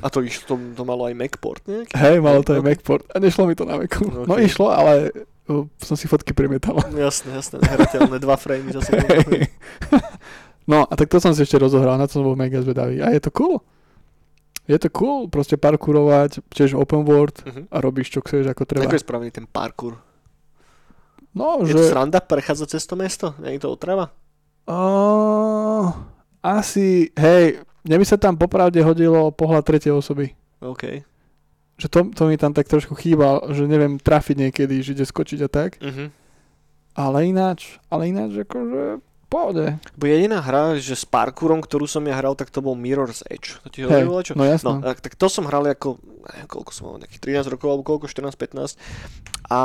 A 0.00 0.08
to, 0.08 0.20
iš, 0.20 0.44
to, 0.44 0.56
to 0.56 0.82
malo 0.82 1.04
aj 1.04 1.12
Macport 1.12 1.60
nejaký? 1.64 1.92
Hej, 1.92 2.16
malo 2.18 2.40
to 2.40 2.56
aj. 2.56 2.62
Macport. 2.62 3.04
A 3.10 3.18
nešlo 3.18 3.44
mi 3.44 3.52
to 3.52 3.64
na 3.64 3.76
Macu. 3.76 4.08
No 4.08 4.24
Ok. 4.24 4.40
išlo, 4.40 4.68
ale 4.68 5.12
uh, 5.46 5.68
som 5.76 5.92
si 5.92 6.08
fotky 6.08 6.32
premietal. 6.32 6.80
Jasné, 6.88 7.36
jasné, 7.36 7.60
nehrateľné, 7.60 8.16
dva 8.16 8.36
framey 8.36 8.72
za 8.72 8.80
sebou. 8.80 9.04
Hej. 9.28 9.52
no 10.64 10.84
a 10.84 10.92
tak 10.96 11.12
to 11.12 11.20
som 11.20 11.36
si 11.36 11.44
ešte 11.44 11.56
rozohral, 11.56 12.00
na 12.00 12.08
to 12.08 12.16
som 12.16 12.24
bol 12.24 12.32
mega 12.32 12.60
zvedavý. 12.60 13.04
A 13.04 13.12
je 13.12 13.20
to 13.20 13.28
cool. 13.32 13.60
Je 14.64 14.78
to 14.78 14.88
cool, 14.88 15.26
proste 15.26 15.58
parkourovať, 15.58 16.46
tiež 16.48 16.78
open 16.78 17.02
world 17.02 17.42
Uh-huh. 17.42 17.66
a 17.68 17.76
robíš 17.82 18.14
čo 18.14 18.22
chceš, 18.22 18.46
ako 18.48 18.62
treba. 18.64 18.86
Ako 18.86 18.96
je 18.96 19.02
spravený 19.02 19.30
ten 19.34 19.44
parkour? 19.44 19.98
No, 21.36 21.60
Je 21.62 21.74
to 21.74 21.82
že... 21.84 21.90
sranda 21.90 22.18
prechádzať 22.22 22.68
cez 22.72 22.82
to 22.86 22.94
mesto? 22.94 23.34
Nie 23.38 23.58
je 23.58 23.62
to 23.62 23.70
otrava? 23.70 24.10
Uh, 24.64 25.90
asi, 26.40 27.12
hej, 27.16 27.60
mne 27.84 27.96
by 28.00 28.06
sa 28.08 28.16
tam 28.20 28.36
popravde 28.36 28.80
hodilo 28.80 29.32
pohľad 29.32 29.64
tretej 29.64 29.92
osoby. 29.92 30.32
OK. 30.60 31.04
Že 31.80 31.86
to, 31.88 31.98
to 32.12 32.22
mi 32.28 32.36
tam 32.36 32.52
tak 32.52 32.68
trošku 32.68 32.92
chýba, 32.96 33.40
že 33.52 33.64
neviem 33.64 33.96
trafiť 33.96 34.36
niekedy, 34.36 34.84
že 34.84 34.92
ide 34.92 35.06
skočiť 35.08 35.40
a 35.44 35.48
tak. 35.48 35.80
Uh-huh. 35.80 36.12
Ale 36.92 37.18
ináč, 37.24 37.80
ale 37.88 38.12
ináč 38.12 38.44
akože 38.44 39.00
pohode. 39.30 39.78
Bo 39.94 40.10
jediná 40.10 40.42
hra, 40.42 40.74
že 40.76 40.98
s 40.98 41.06
parkourom, 41.06 41.62
ktorú 41.62 41.86
som 41.86 42.02
ja 42.02 42.18
hral, 42.18 42.34
tak 42.34 42.50
to 42.50 42.58
bol 42.58 42.74
Mirror's 42.74 43.22
Edge. 43.30 43.62
To 43.62 43.70
ti 43.70 43.86
hovorilo 43.86 44.26
čo? 44.26 44.34
no 44.34 44.42
jasné. 44.42 44.66
No, 44.66 44.82
tak, 44.82 44.98
tak 45.06 45.14
to 45.14 45.30
som 45.30 45.46
hral 45.46 45.62
ako, 45.70 46.02
neviem, 46.34 46.48
koľko 46.50 46.70
som 46.74 46.82
mal, 46.90 46.98
nejakých 46.98 47.46
13 47.46 47.54
rokov, 47.54 47.68
alebo 47.70 47.86
koľko, 47.86 48.10
14-15. 48.10 48.74
A 49.46 49.60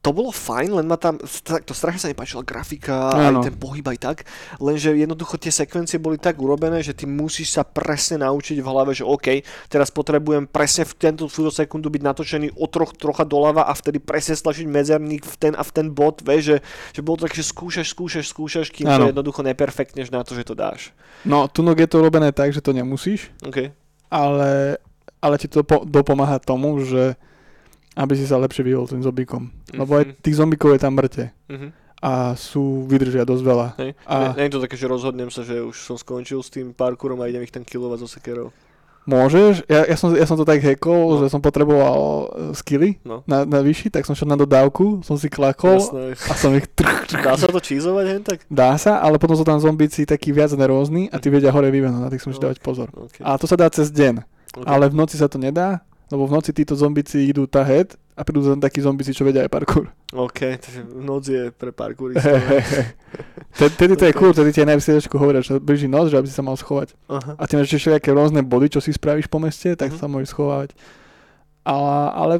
to 0.00 0.16
bolo 0.16 0.32
fajn, 0.32 0.80
len 0.80 0.86
ma 0.88 0.96
tam, 0.96 1.20
tak 1.44 1.68
to 1.68 1.76
strašne 1.76 2.00
sa 2.00 2.08
mi 2.08 2.16
páčila 2.16 2.40
grafika, 2.40 3.12
Áno. 3.12 3.44
aj 3.44 3.52
ten 3.52 3.56
pohyb 3.60 3.84
aj 3.84 3.98
tak, 4.00 4.18
lenže 4.56 4.96
jednoducho 4.96 5.36
tie 5.36 5.52
sekvencie 5.52 6.00
boli 6.00 6.16
tak 6.16 6.40
urobené, 6.40 6.80
že 6.80 6.96
ty 6.96 7.04
musíš 7.04 7.52
sa 7.52 7.68
presne 7.68 8.24
naučiť 8.24 8.64
v 8.64 8.66
hlave, 8.66 8.96
že 8.96 9.04
OK, 9.04 9.44
teraz 9.68 9.92
potrebujem 9.92 10.48
presne 10.48 10.88
v 10.88 10.96
tento 10.96 11.28
túto 11.28 11.52
sekundu 11.52 11.92
byť 11.92 12.00
natočený 12.00 12.48
o 12.56 12.64
troch, 12.64 12.96
trocha 12.96 13.28
doľava 13.28 13.68
a 13.68 13.76
vtedy 13.76 14.00
presne 14.00 14.40
stlačiť 14.40 14.64
medzerník 14.64 15.28
v 15.28 15.36
ten 15.36 15.52
a 15.52 15.60
v 15.60 15.70
ten 15.70 15.92
bod, 15.92 16.24
vieš, 16.24 16.56
že, 16.56 16.56
že 16.96 17.00
bolo 17.04 17.20
to 17.20 17.28
tak, 17.28 17.36
že 17.36 17.44
skúšaš, 17.44 17.92
skúšaš, 17.92 18.26
skúšaš, 18.32 18.66
kým 18.72 18.88
to 18.88 19.04
Áno. 19.04 19.12
jednoducho 19.12 19.44
neperfektneš 19.44 20.08
na 20.08 20.24
to, 20.24 20.32
že 20.32 20.48
to 20.48 20.56
dáš. 20.56 20.96
No, 21.28 21.44
tu 21.44 21.60
je 21.60 21.88
to 21.88 22.00
robené 22.00 22.32
tak, 22.32 22.56
že 22.56 22.64
to 22.64 22.72
nemusíš, 22.72 23.28
OK. 23.44 23.68
ale, 24.08 24.80
ale 25.20 25.34
ti 25.36 25.44
to 25.44 25.60
po, 25.60 25.84
dopomáha 25.84 26.40
tomu, 26.40 26.80
že 26.80 27.20
aby 28.00 28.12
si 28.14 28.24
sa 28.24 28.36
lepšie 28.36 28.64
vyhol 28.64 28.86
tým 28.86 29.00
zombíkom. 29.00 29.52
Lebo 29.70 29.92
aj 29.94 30.04
Mhm. 30.06 30.14
tých 30.18 30.36
zombíkov 30.36 30.72
je 30.72 30.80
tam 30.80 30.92
mŕte 30.92 31.24
Mhm. 31.46 31.68
a 32.00 32.12
sú, 32.32 32.62
vydržia 32.84 33.22
dosť 33.22 33.42
veľa. 33.42 33.66
Hej. 33.76 33.90
A-. 34.06 34.32
Nie, 34.32 34.48
je 34.48 34.56
to 34.56 34.64
také, 34.64 34.74
že 34.74 34.86
rozhodnem 34.86 35.28
sa, 35.28 35.42
že 35.42 35.60
už 35.60 35.76
som 35.76 35.94
skončil 35.94 36.40
s 36.40 36.48
tým 36.48 36.72
parkourom 36.72 37.20
a 37.20 37.28
idem 37.28 37.42
ich 37.42 37.52
tam 37.52 37.60
killovať 37.60 37.98
zo 38.00 38.08
sekerov. 38.08 38.48
Môžeš, 39.02 39.64
ja, 39.64 39.84
ja, 39.86 39.96
som, 39.96 40.12
ja 40.12 40.22
som 40.22 40.36
to 40.36 40.44
tak 40.44 40.60
hackol, 40.60 41.16
No. 41.16 41.18
že 41.18 41.28
som 41.28 41.40
potreboval 41.40 41.96
e, 41.96 42.24
skilly 42.52 43.00
No. 43.02 43.24
na, 43.24 43.42
na 43.42 43.58
vyšší, 43.58 43.88
tak 43.90 44.04
som 44.04 44.12
šiel 44.12 44.28
na 44.28 44.36
dodávku, 44.36 45.00
som 45.02 45.16
si 45.16 45.26
klakol 45.26 45.80
Jasné. 45.80 46.20
a 46.20 46.32
som 46.32 46.52
ich 46.52 46.68
trch, 46.68 47.08
trch, 47.08 47.24
Dá 47.24 47.32
sa 47.34 47.48
to 47.48 47.58
čízovať 47.58 48.04
hen 48.06 48.22
tak? 48.22 48.44
Dá 48.46 48.76
sa, 48.76 49.00
ale 49.00 49.16
potom 49.16 49.34
sú 49.34 49.42
tam 49.42 49.56
zombíci 49.56 50.04
takí 50.04 50.30
viac 50.30 50.52
nerózni 50.52 51.08
a 51.08 51.16
ty 51.16 51.26
vedia 51.26 51.48
hore 51.48 51.68
vyvenúť, 51.68 51.96
na 51.98 52.08
tých 52.08 52.20
som 52.20 52.30
si 52.30 52.38
No. 52.38 52.44
dávať 52.46 52.60
pozor. 52.60 52.92
Okay. 52.92 53.24
A 53.24 53.34
to 53.34 53.44
sa 53.44 53.56
dá 53.56 53.66
cez 53.68 53.88
deň, 53.88 54.20
okay. 54.54 54.68
ale 54.68 54.84
v 54.86 54.94
noci 54.94 55.16
sa 55.16 55.26
to 55.26 55.40
nedá, 55.40 55.80
lebo 56.10 56.26
v 56.26 56.34
noci 56.34 56.50
títo 56.50 56.74
zombíci 56.74 57.22
idú 57.24 57.46
tahead 57.46 57.94
a 58.12 58.26
prídu 58.26 58.44
tam 58.44 58.60
takí 58.60 58.82
zombíci, 58.82 59.14
čo 59.14 59.22
vedia 59.22 59.46
aj 59.46 59.50
parkour. 59.50 59.88
OK, 60.12 60.60
takže 60.60 60.80
noc 60.92 61.24
je 61.24 61.48
pre 61.50 61.70
parkour. 61.70 62.12
Te- 63.56 63.70
Tedy 63.70 63.94
to 63.96 64.04
je 64.04 64.12
cool, 64.14 64.32
tedy 64.32 64.50
ti 64.50 64.60
aj 64.60 64.68
najviac 64.68 65.04
hovoria, 65.12 65.40
že 65.40 65.56
beží 65.56 65.86
noc, 65.86 66.10
že 66.10 66.18
aby 66.18 66.26
si 66.26 66.34
sa 66.34 66.42
mal 66.42 66.54
schovať. 66.54 66.94
Aha. 67.08 67.32
A 67.34 67.42
máš 67.46 67.66
ešte 67.66 67.78
všelijaké 67.80 68.10
rôzne 68.10 68.42
body, 68.42 68.70
čo 68.70 68.80
si 68.80 68.90
spravíš 68.90 69.26
po 69.26 69.38
meste, 69.38 69.74
tak 69.74 69.90
Mhm. 69.90 69.98
sa 69.98 70.06
môžeš 70.06 70.30
schovávať. 70.30 70.70
A, 71.62 71.74
ale 72.10 72.34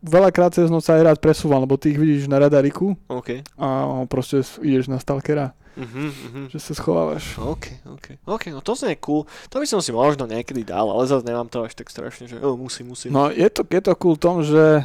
veľakrát 0.00 0.52
cez 0.52 0.66
noc 0.66 0.82
sa 0.82 0.98
aj 0.98 1.14
rád 1.14 1.18
presúvam, 1.18 1.60
lebo 1.60 1.76
ty 1.76 1.90
ich 1.90 1.98
vidíš 1.98 2.26
na 2.26 2.38
radariku 2.38 2.98
OK. 3.06 3.46
a 3.54 3.66
proste 4.06 4.42
ideš 4.60 4.88
na 4.88 4.98
stalkera, 4.98 5.54
Mhm, 5.72 6.04
mhm. 6.08 6.42
že 6.52 6.58
sa 6.60 6.72
schovávaš. 6.76 7.40
OK, 7.40 7.80
OK. 7.88 8.06
OK, 8.28 8.44
no 8.52 8.60
to 8.60 8.76
znie 8.76 8.96
cool. 9.00 9.24
To 9.48 9.56
by 9.56 9.66
som 9.68 9.80
si 9.80 9.88
možno 9.88 10.28
niekedy 10.28 10.64
dal, 10.68 10.84
ale 10.88 11.08
zase 11.08 11.24
nemám 11.24 11.48
to 11.48 11.64
až 11.64 11.72
tak 11.72 11.88
strašne, 11.88 12.28
že 12.28 12.36
oh, 12.44 12.56
musím, 12.56 12.92
musím. 12.92 13.16
No 13.16 13.32
je 13.32 13.48
to, 13.48 13.64
je 13.64 13.80
to 13.80 13.92
cool 13.96 14.16
tom, 14.20 14.44
že 14.44 14.84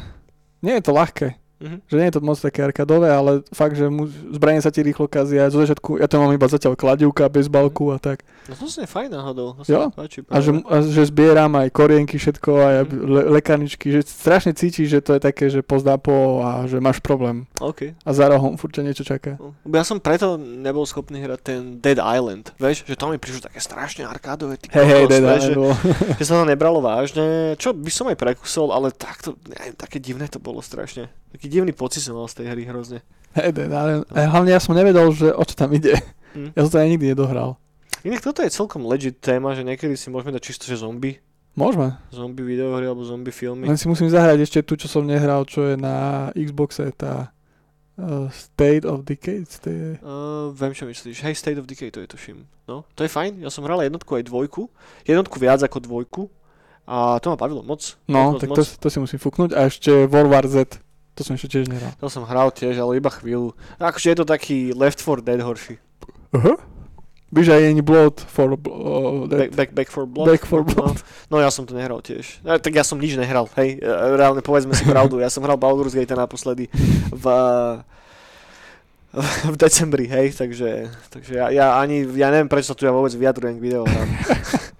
nie 0.64 0.74
je 0.80 0.84
to 0.84 0.92
ľahké. 0.96 1.36
Mhm. 1.58 1.82
Že 1.84 1.94
nie 1.96 2.06
je 2.06 2.14
to 2.14 2.20
moc 2.20 2.38
také 2.38 2.62
arkadové, 2.62 3.10
ale 3.10 3.42
fakt, 3.50 3.74
že 3.74 3.86
mu, 3.86 4.06
zbranie 4.06 4.58
sa 4.58 4.70
ti 4.70 4.78
rýchlo 4.78 5.04
kazia. 5.04 5.50
Zo 5.50 5.58
začiatku, 5.58 5.98
ja 5.98 6.06
to 6.06 6.16
mám 6.16 6.30
iba 6.30 6.46
zatiaľ 6.46 6.72
kladivka, 6.72 7.26
bezbalku 7.26 7.90
a 7.90 7.98
tak. 7.98 8.22
No 8.46 8.54
to 8.54 8.64
je 8.64 8.86
fajn 8.86 9.10
náhodou. 9.10 9.58
To 9.58 9.66
Jo. 9.66 9.90
páči. 9.90 10.22
A 10.24 10.38
že, 10.38 10.54
a 10.62 10.76
že 10.80 11.02
zbieram 11.04 11.50
aj 11.52 11.68
korienky, 11.68 12.14
všetko, 12.14 12.50
aj 12.54 12.74
Mhm. 12.80 12.94
le, 13.04 13.22
lekárničky, 13.34 13.90
že 13.90 14.00
strašne 14.02 14.52
cítiš, 14.52 14.86
že 14.88 15.00
to 15.00 15.12
je 15.12 15.20
také, 15.20 15.48
že 15.48 15.60
pozdápo 15.60 16.40
a 16.40 16.64
že 16.64 16.78
máš 16.78 16.98
problém. 16.98 17.44
OK. 17.58 17.92
A 17.98 18.10
za 18.10 18.24
rohom 18.24 18.54
furt 18.54 18.78
niečo 18.78 19.02
čaká. 19.02 19.34
No, 19.36 19.52
Ja 19.68 19.82
som 19.82 19.98
preto 19.98 20.38
nebol 20.38 20.84
schopný 20.84 21.18
hrať 21.18 21.40
ten 21.40 21.60
Dead 21.76 21.98
Island, 21.98 22.54
vieš, 22.56 22.82
že 22.82 22.94
to 22.94 23.10
mi 23.10 23.16
prišlo 23.16 23.44
také 23.44 23.58
strašne 23.58 24.06
arkádové, 24.06 24.62
hej, 24.64 24.70
kokos, 24.70 25.10
Dead 25.10 25.20
že, 25.20 25.28
Island 25.28 25.56
bol. 25.56 25.72
že 26.18 26.24
sa 26.24 26.34
to 26.36 26.46
nebralo 26.46 26.78
vážne, 26.78 27.26
čo 27.54 27.74
by 27.74 27.90
som 27.90 28.06
aj 28.06 28.16
prekusol, 28.16 28.70
ale 28.70 28.90
takto, 28.90 29.34
neviem, 29.44 29.74
také 29.74 29.98
divné 29.98 30.24
to 30.24 30.38
bolo 30.38 30.62
strašne. 30.62 31.10
Taký 31.28 31.47
divný 31.48 31.72
pocit 31.72 32.04
som 32.04 32.14
mal 32.14 32.28
z 32.28 32.44
tej 32.44 32.46
hry 32.52 32.62
hrozne. 32.68 33.00
Hej, 33.36 33.52
Dead 33.56 33.72
Island. 33.72 34.04
A 34.12 34.28
hlavne 34.28 34.50
ja 34.52 34.60
som 34.60 34.72
nevedel, 34.72 35.04
že 35.12 35.32
o 35.32 35.42
čo 35.44 35.54
tam 35.56 35.72
ide. 35.72 35.96
Hm. 36.36 36.52
Ja 36.52 36.60
som 36.68 36.70
to 36.76 36.78
aj 36.80 36.88
nikdy 36.92 37.16
nedohral. 37.16 37.56
Inak 38.06 38.22
toto 38.22 38.44
je 38.44 38.52
celkom 38.52 38.86
legit 38.86 39.18
téma, 39.18 39.56
že 39.56 39.66
niekedy 39.66 39.98
si 39.98 40.12
môžeme 40.12 40.30
dať 40.30 40.42
čisto, 40.44 40.64
že 40.70 40.78
zombie, 40.78 41.18
Môžeme. 41.58 41.98
zombie 42.14 42.46
videohry 42.46 42.86
alebo 42.86 43.02
zombie 43.02 43.34
filmy. 43.34 43.66
Len 43.66 43.74
si 43.74 43.90
musím 43.90 44.06
zahrať 44.06 44.46
ešte 44.46 44.62
tu, 44.62 44.78
čo 44.78 44.86
som 44.86 45.02
nehral, 45.02 45.42
čo 45.42 45.66
je 45.66 45.74
na 45.74 46.30
Xboxe, 46.38 46.94
tá 46.94 47.34
uh, 47.98 48.30
State 48.30 48.86
of 48.86 49.02
Decay. 49.02 49.42
State... 49.42 49.98
Uh, 49.98 50.54
viem, 50.54 50.70
čo 50.70 50.86
myslíš. 50.86 51.18
Hej, 51.26 51.34
State 51.34 51.58
of 51.58 51.66
Decay 51.66 51.90
to 51.90 51.98
je 51.98 52.08
tuším. 52.08 52.46
No, 52.70 52.86
to 52.94 53.02
je 53.02 53.10
fajn. 53.10 53.42
Ja 53.42 53.50
som 53.50 53.66
hral 53.66 53.82
jednotku 53.82 54.14
aj 54.14 54.30
dvojku. 54.30 54.70
Jednotku 55.02 55.36
viac 55.42 55.58
ako 55.66 55.82
dvojku. 55.82 56.22
A 56.88 57.18
to 57.20 57.34
ma 57.34 57.36
bavilo 57.36 57.60
moc. 57.66 57.98
No, 58.06 58.32
moc, 58.32 58.40
tak 58.40 58.48
moc. 58.48 58.56
to, 58.56 58.64
to 58.64 58.86
si 58.88 58.98
musím 59.02 59.20
fúknuť. 59.20 59.50
A 59.58 59.68
ešte 59.68 60.06
World 60.06 60.30
War 60.30 60.46
Z. 60.46 60.80
To 61.18 61.26
som 61.26 61.34
ešte 61.34 61.58
tiež 61.58 61.66
nehral. 61.66 61.90
To 61.98 62.06
som 62.06 62.22
hral 62.22 62.54
tiež, 62.54 62.78
ale 62.78 63.02
iba 63.02 63.10
chvíľu. 63.10 63.50
Akože 63.82 64.14
je 64.14 64.18
to 64.22 64.26
taký 64.26 64.70
Left 64.70 65.02
4 65.02 65.26
Dead 65.26 65.42
horší. 65.42 65.82
Uh-huh. 66.30 66.54
Víš, 67.34 67.50
aj 67.50 67.74
ani 67.74 67.82
Blood 67.82 68.22
for 68.22 68.54
uh, 68.54 69.26
Back, 69.26 69.50
Dead. 69.50 69.56
back, 69.58 69.70
back 69.74 69.88
for 69.90 70.06
Blood. 70.06 70.30
Back 70.30 70.46
for 70.46 70.62
Blood. 70.62 71.02
No, 71.26 71.36
no 71.36 71.44
ja 71.44 71.50
som 71.50 71.66
to 71.66 71.74
nehral 71.74 71.98
tiež. 71.98 72.38
No, 72.46 72.54
tak 72.56 72.70
ja 72.70 72.86
som 72.86 73.02
nič 73.02 73.18
nehral, 73.18 73.50
hej. 73.58 73.82
E, 73.82 73.90
Reálne 74.14 74.40
povedzme 74.40 74.72
si 74.78 74.86
pravdu. 74.86 75.18
Ja 75.18 75.28
som 75.28 75.42
hral 75.42 75.58
Baldur's 75.58 75.92
Gate 75.92 76.14
naposledy 76.14 76.70
v, 77.10 77.24
v 79.52 79.56
decembri, 79.58 80.06
hej, 80.08 80.38
takže, 80.38 80.88
takže 81.10 81.32
ja, 81.36 81.50
ja 81.52 81.66
ani, 81.76 82.06
ja 82.14 82.32
neviem 82.32 82.48
prečo 82.48 82.72
sa 82.72 82.78
tu 82.78 82.88
ja 82.88 82.94
vôbec 82.94 83.12
vyjadrujem 83.12 83.58
k 83.58 83.64
videohrám. 83.66 84.08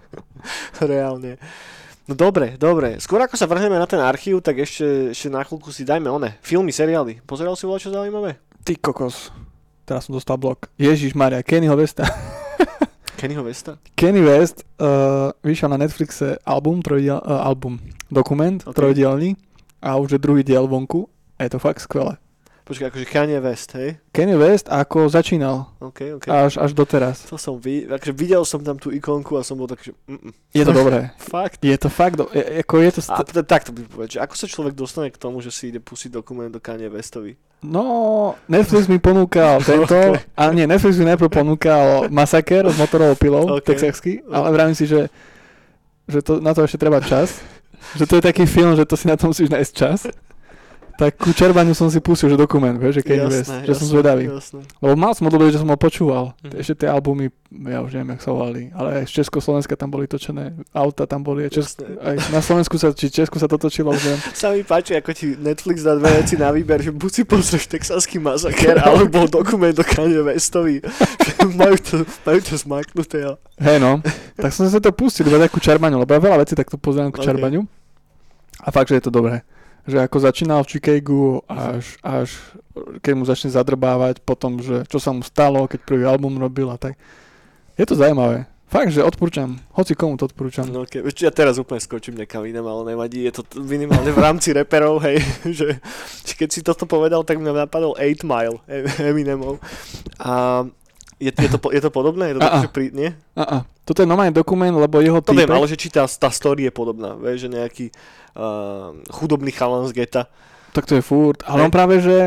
Reálne. 0.89 1.37
No 2.09 2.17
dobre, 2.17 2.57
dobre. 2.57 2.97
Skôr 2.97 3.21
ako 3.21 3.37
sa 3.37 3.45
vrhneme 3.45 3.77
na 3.77 3.85
ten 3.85 4.01
archív, 4.01 4.41
tak 4.41 4.57
ešte, 4.57 5.13
ešte 5.13 5.29
na 5.29 5.45
chvíľku 5.45 5.69
si 5.69 5.85
dajme 5.85 6.09
one. 6.09 6.41
Filmy, 6.41 6.73
seriály. 6.73 7.21
Pozeral 7.21 7.53
si 7.53 7.69
čo 7.69 7.93
zaujímavé? 7.93 8.41
Ty 8.65 8.81
kokos. 8.81 9.29
Teraz 9.85 10.09
som 10.09 10.17
dostal 10.17 10.41
blok. 10.41 10.73
Ježiš 10.81 11.13
Maria, 11.13 11.45
Kennyho 11.45 11.77
Westa. 11.77 12.09
Kennyho 13.21 13.45
Vesta? 13.45 13.77
Kenny 13.93 14.25
West 14.25 14.65
uh, 14.81 15.29
vyšiel 15.45 15.69
na 15.69 15.77
Netflixe 15.77 16.41
album, 16.41 16.81
trojdiel, 16.81 17.21
uh, 17.21 17.45
album, 17.45 17.77
dokument, 18.09 18.57
Ok. 18.65 18.73
okay. 18.73 18.77
trojdielný 18.81 19.29
a 19.77 20.01
už 20.01 20.17
je 20.17 20.19
druhý 20.23 20.41
diel 20.41 20.65
vonku 20.65 21.05
a 21.37 21.45
je 21.45 21.53
to 21.53 21.61
fakt 21.61 21.85
skvelé. 21.85 22.17
Počkaj, 22.69 22.85
akože 22.87 23.07
Kanye 23.09 23.41
West, 23.41 23.73
hej? 23.73 23.97
Kenny 24.13 24.37
West 24.37 24.69
ako 24.69 25.09
začínal 25.09 25.73
OK, 25.81 26.21
OK. 26.21 26.25
až, 26.29 26.61
až 26.61 26.71
doteraz. 26.71 27.25
To 27.25 27.33
som 27.33 27.57
vid- 27.57 27.89
akože 27.89 28.13
videl 28.13 28.45
som 28.45 28.61
tam 28.61 28.77
tú 28.77 28.93
ikonku 28.93 29.33
a 29.33 29.41
som 29.41 29.57
bol 29.57 29.65
tak, 29.65 29.81
že 29.81 29.97
mm, 30.05 30.21
mm. 30.21 30.33
Je 30.53 30.61
to 30.61 30.69
dobré. 30.69 31.09
Fakt. 31.33 31.57
Je 31.59 31.73
to 31.73 31.89
fakt, 31.89 32.15
do, 32.15 32.29
je, 32.29 32.61
ako 32.61 32.73
je 32.79 32.91
to... 32.93 33.01
A 33.09 33.25
St- 33.25 33.33
t- 33.33 33.41
takto 33.43 33.73
by 33.73 33.81
povedať, 33.83 34.09
že 34.13 34.19
ako 34.21 34.33
sa 34.33 34.45
človek 34.45 34.73
dostane 34.73 35.09
k 35.09 35.17
tomu, 35.17 35.41
že 35.41 35.49
si 35.49 35.73
ide 35.73 35.81
pustiť 35.81 36.13
dokument 36.13 36.47
do 36.47 36.61
Kanye 36.61 36.93
Westovi? 36.93 37.33
no, 37.59 37.83
Netflix 38.45 38.85
mi 38.85 39.01
ponúkal 39.01 39.59
tento, 39.67 39.89
Ok. 40.13 40.21
a 40.31 40.43
nie, 40.53 40.63
Netflix 40.63 40.95
mi 40.95 41.09
najprv 41.09 41.27
ponúkal 41.27 42.05
Masaker 42.07 42.69
s 42.69 42.77
motorovou 42.77 43.17
pilou, 43.17 43.43
Ok. 43.49 43.59
okay. 43.59 43.67
texaský, 43.73 44.11
ale 44.29 44.47
vravím 44.53 44.77
si, 44.77 44.85
že, 44.85 45.09
že 46.05 46.21
to, 46.21 46.37
na 46.37 46.53
to 46.53 46.63
ešte 46.63 46.77
treba 46.77 47.01
čas. 47.01 47.41
že 47.97 48.05
to 48.05 48.15
je 48.15 48.23
taký 48.23 48.45
film, 48.45 48.77
že 48.77 48.85
to 48.85 48.93
si 48.93 49.09
na 49.09 49.17
to 49.17 49.25
musíš 49.25 49.49
nájsť 49.49 49.73
čas. 49.73 50.05
Tak 50.99 51.15
ku 51.15 51.31
červaniu 51.31 51.71
som 51.71 51.87
si 51.87 52.03
pustil, 52.03 52.27
že 52.27 52.35
dokument, 52.35 52.75
vieš, 52.75 52.99
že 52.99 53.03
Kanye 53.07 53.31
West, 53.31 53.55
že 53.63 53.71
som 53.71 53.87
zvedavý. 53.87 54.27
Jasné. 54.27 54.67
Lebo 54.83 54.99
mal 54.99 55.15
som 55.15 55.31
obdobie, 55.31 55.47
že 55.47 55.63
som 55.63 55.71
ho 55.71 55.79
počúval. 55.79 56.35
Mhm. 56.43 56.59
Ešte 56.59 56.83
tie 56.83 56.91
albumy, 56.91 57.31
ja 57.71 57.79
už 57.79 57.95
neviem, 57.95 58.19
jak 58.19 58.27
sa 58.27 58.35
volali, 58.35 58.67
ale 58.75 58.99
aj 58.99 59.03
z 59.07 59.23
Československa 59.23 59.79
tam 59.79 59.95
boli 59.95 60.11
točené, 60.11 60.59
auta 60.75 61.07
tam 61.07 61.23
boli, 61.23 61.47
aj, 61.47 61.55
Jasné. 61.55 61.87
aj 62.03 62.15
na 62.35 62.43
Slovensku 62.43 62.75
sa, 62.75 62.91
či 62.91 63.07
Česku 63.07 63.39
sa 63.39 63.47
to 63.47 63.55
točilo, 63.55 63.95
už 63.95 64.03
neviem. 64.11 64.21
Sa 64.35 64.51
mi 64.51 64.67
páči, 64.67 64.99
ako 64.99 65.15
ti 65.15 65.39
Netflix 65.39 65.87
dá 65.87 65.95
dve 65.95 66.19
veci 66.19 66.35
na 66.35 66.51
výber, 66.51 66.83
že 66.83 66.91
buď 66.91 67.11
si 67.15 67.23
pozrieš 67.23 67.71
texaský 67.71 68.19
masaker, 68.19 68.83
alebo 68.83 69.23
dokument 69.31 69.71
do 69.71 69.87
Kanye 69.87 70.19
Westovi. 70.19 70.83
Majú, 71.59 71.75
to, 71.79 71.95
majú 72.27 72.39
to 72.43 72.59
zmaknuté. 72.59 73.23
A... 73.23 73.39
Hej 73.63 73.79
no, 73.79 74.03
tak 74.35 74.51
som 74.51 74.67
sa 74.67 74.83
to 74.83 74.91
pustil, 74.91 75.23
iba 75.23 75.39
takú 75.39 75.63
čarbaňu, 75.63 75.95
lebo 75.95 76.11
ja 76.11 76.19
veľa 76.19 76.43
vecí 76.43 76.51
takto 76.51 76.75
pozerám 76.75 77.15
ku 77.15 77.23
Ok. 77.23 77.25
čarbaňu. 77.25 77.63
A 78.59 78.67
fakt, 78.75 78.91
že 78.91 78.99
je 78.99 79.07
to 79.07 79.11
dobré. 79.15 79.47
Že 79.87 79.97
ako 80.05 80.17
začínal 80.19 80.59
v 80.63 80.71
Chicagu, 80.75 81.43
až, 81.47 81.95
až 82.03 82.29
keď 82.99 83.13
mu 83.15 83.23
začne 83.23 83.49
zadrbávať, 83.53 84.23
potom, 84.23 84.59
že 84.59 84.83
čo 84.87 84.99
sa 84.99 85.15
mu 85.15 85.23
stalo, 85.23 85.67
keď 85.67 85.79
prvý 85.83 86.03
album 86.07 86.39
robil 86.39 86.67
a 86.71 86.77
tak. 86.79 86.99
Je 87.79 87.85
to 87.87 87.95
zaujímavé. 87.95 88.49
Fakt, 88.69 88.93
že 88.93 89.01
odporúčam. 89.01 89.57
Hoci 89.73 89.97
komu 89.97 90.13
to 90.13 90.29
odporúčam. 90.29 90.69
No, 90.69 90.85
okay. 90.85 91.01
ja 91.01 91.33
teraz 91.33 91.57
úplne 91.57 91.81
skočím 91.81 92.13
nekam 92.13 92.45
inám, 92.45 92.69
ale 92.69 92.93
nevadí. 92.93 93.25
Je 93.25 93.41
to 93.41 93.41
minimálne 93.65 94.13
v 94.13 94.21
rámci 94.21 94.53
reperov, 94.53 95.01
hej. 95.01 95.17
že, 95.57 95.81
keď 96.37 96.49
si 96.53 96.61
toto 96.61 96.85
povedal, 96.85 97.25
tak 97.25 97.41
mňa 97.41 97.65
napadol 97.65 97.97
8 97.97 98.21
Mile 98.21 98.61
Em- 98.69 99.09
Eminemov. 99.09 99.57
A 100.21 100.63
je, 101.19 101.29
je, 101.29 101.49
to, 101.49 101.59
je 101.69 101.81
to 101.81 101.91
podobné? 101.91 102.31
Je 102.31 102.35
to 102.35 102.41
A-a. 102.41 102.47
také, 102.47 102.59
že 102.63 102.69
pri, 102.71 102.85
nie? 102.89 103.09
A, 103.35 103.43
a. 103.43 103.57
Toto 103.83 103.99
je 103.99 104.07
normálny 104.07 104.31
dokument, 104.31 104.71
lebo 104.71 104.99
jeho 104.99 105.19
To 105.19 105.31
viem, 105.31 105.43
týpek... 105.43 105.55
ale 105.55 105.67
že 105.67 105.75
či 105.75 105.87
tá, 105.89 106.07
tá 106.07 106.29
story 106.29 106.65
je 106.65 106.71
podobná, 106.71 107.13
vieš, 107.13 107.45
že 107.45 107.49
nejaký 107.51 107.85
uh, 108.33 108.95
chudobný 109.11 109.51
chalan 109.51 109.85
z 109.85 109.97
geta. 109.97 110.31
Tak 110.71 110.85
to 110.85 110.95
je 110.95 111.03
furt. 111.03 111.41
Ale 111.43 111.61
Hej. 111.61 111.65
on 111.65 111.71
práve, 111.71 111.95
že 111.99 112.17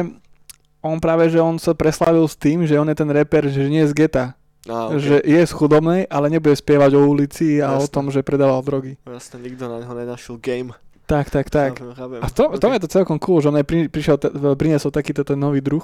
on 0.83 0.99
práve, 0.99 1.31
že 1.31 1.39
on 1.39 1.57
sa 1.57 1.73
preslavil 1.73 2.27
s 2.27 2.35
tým, 2.35 2.67
že 2.67 2.75
on 2.75 2.87
je 2.87 2.97
ten 2.99 3.07
reper, 3.07 3.47
že 3.47 3.71
nie 3.71 3.87
je 3.87 3.91
z 3.91 3.97
geta. 3.97 4.25
Á, 4.67 4.95
Okay. 4.95 4.99
Že 4.99 5.17
je 5.27 5.41
z 5.43 5.53
chudobnej, 5.53 6.01
ale 6.07 6.31
nebude 6.31 6.55
spievať 6.55 6.95
o 6.95 7.03
ulici 7.03 7.59
a 7.59 7.75
o 7.75 7.83
Jasné. 7.83 7.91
tom, 7.91 8.11
že 8.11 8.23
predával 8.23 8.63
drogy. 8.63 8.95
Jasne, 9.03 9.43
nikto 9.43 9.67
na 9.67 9.83
neho 9.83 9.91
nenašiel 9.91 10.39
game. 10.39 10.71
Tak, 11.03 11.35
tak, 11.35 11.51
tak. 11.51 11.83
Chápem, 11.83 11.95
chápem. 11.99 12.21
A 12.23 12.27
to, 12.31 12.43
to 12.59 12.67
Ok. 12.71 12.75
je 12.75 12.83
to 12.83 12.91
celkom 12.91 13.19
cool, 13.19 13.43
že 13.43 13.51
on 13.51 13.59
aj 13.59 13.67
pri, 13.67 13.91
prišiel, 13.91 14.23
te, 14.23 14.31
priniesol 14.55 14.95
takýto 14.95 15.27
ten 15.27 15.35
nový 15.35 15.59
druh, 15.59 15.83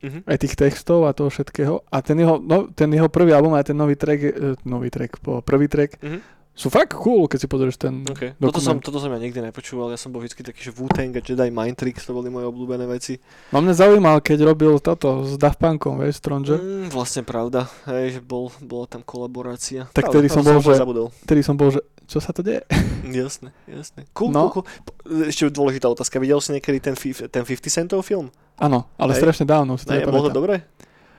Mhm. 0.00 0.24
aj 0.24 0.36
tých 0.38 0.54
textov 0.54 1.04
a 1.04 1.12
toho 1.12 1.28
všetkého. 1.28 1.84
A 1.86 1.96
ten 2.00 2.16
jeho, 2.16 2.36
no, 2.36 2.68
ten 2.68 2.88
jeho 2.88 3.06
prvý 3.06 3.30
album 3.30 3.52
a 3.52 3.60
ten 3.60 3.74
nový 3.74 3.94
track, 3.94 4.20
e, 4.20 4.32
nový 4.64 4.88
track, 4.88 5.20
po 5.20 5.40
prvý 5.40 5.68
track, 5.68 6.00
Mhm. 6.00 6.20
sú 6.50 6.68
fakt 6.68 6.92
cool, 6.94 7.24
keď 7.24 7.38
si 7.38 7.46
pozrieš 7.46 7.76
ten 7.76 8.04
Okay. 8.04 8.32
Toto, 8.34 8.60
som, 8.60 8.76
toto 8.78 8.96
som 8.96 9.08
ja 9.08 9.16
nikdy 9.16 9.40
nepočúval, 9.42 9.88
ja 9.88 9.96
som 9.96 10.08
bol 10.08 10.20
vždy 10.20 10.40
taký, 10.42 10.60
že 10.62 10.72
Wu-Tang 10.72 11.08
a 11.10 11.20
Jedi 11.20 11.48
Mind 11.48 11.72
Tricks, 11.74 12.04
to 12.04 12.12
boli 12.12 12.28
moje 12.28 12.44
obľúbené 12.44 12.84
veci. 12.86 13.16
No 13.48 13.60
mňa 13.60 13.74
zaujímal, 13.76 14.20
keď 14.20 14.44
robil 14.46 14.76
toto 14.78 15.22
s 15.22 15.36
Daft 15.36 15.56
Punkom, 15.56 15.96
vieš, 15.96 16.16
Stronger. 16.18 16.56
Mm, 16.56 16.88
vlastne 16.88 17.22
pravda, 17.22 17.64
hej, 17.86 18.16
že 18.16 18.20
bol, 18.20 18.52
bola 18.58 18.84
tam 18.86 19.00
kolaborácia. 19.00 19.88
Tak 19.90 20.04
Pravda, 20.04 20.12
vtedy 20.12 20.28
som 20.28 20.42
bol, 20.42 20.58
že- 20.58 20.76
Zabudol. 20.76 21.08
Vtedy 21.22 21.40
som 21.40 21.54
bol, 21.54 21.68
že 21.70 21.80
čo 22.10 22.18
sa 22.18 22.34
to 22.34 22.42
deje? 22.42 22.66
Jasné, 23.06 23.54
jasné. 23.66 24.04
Cool, 24.10 24.30
No. 24.30 24.50
cool, 24.50 24.62
cool. 24.62 25.26
Ešte 25.26 25.46
dôležitá 25.48 25.86
otázka, 25.86 26.18
videl 26.18 26.38
si 26.38 26.50
niekedy 26.50 26.78
ten, 26.78 26.94
ten 27.26 27.42
50 27.42 27.70
centov 27.70 28.02
film? 28.02 28.30
Áno, 28.54 28.90
ale 28.98 29.14
Hej. 29.14 29.22
strašne 29.22 29.46
dávno 29.46 29.74
si 29.74 29.86
to 29.86 29.90
Ne, 29.90 30.04
bolo 30.04 30.26
to 30.26 30.34
dobre? 30.34 30.62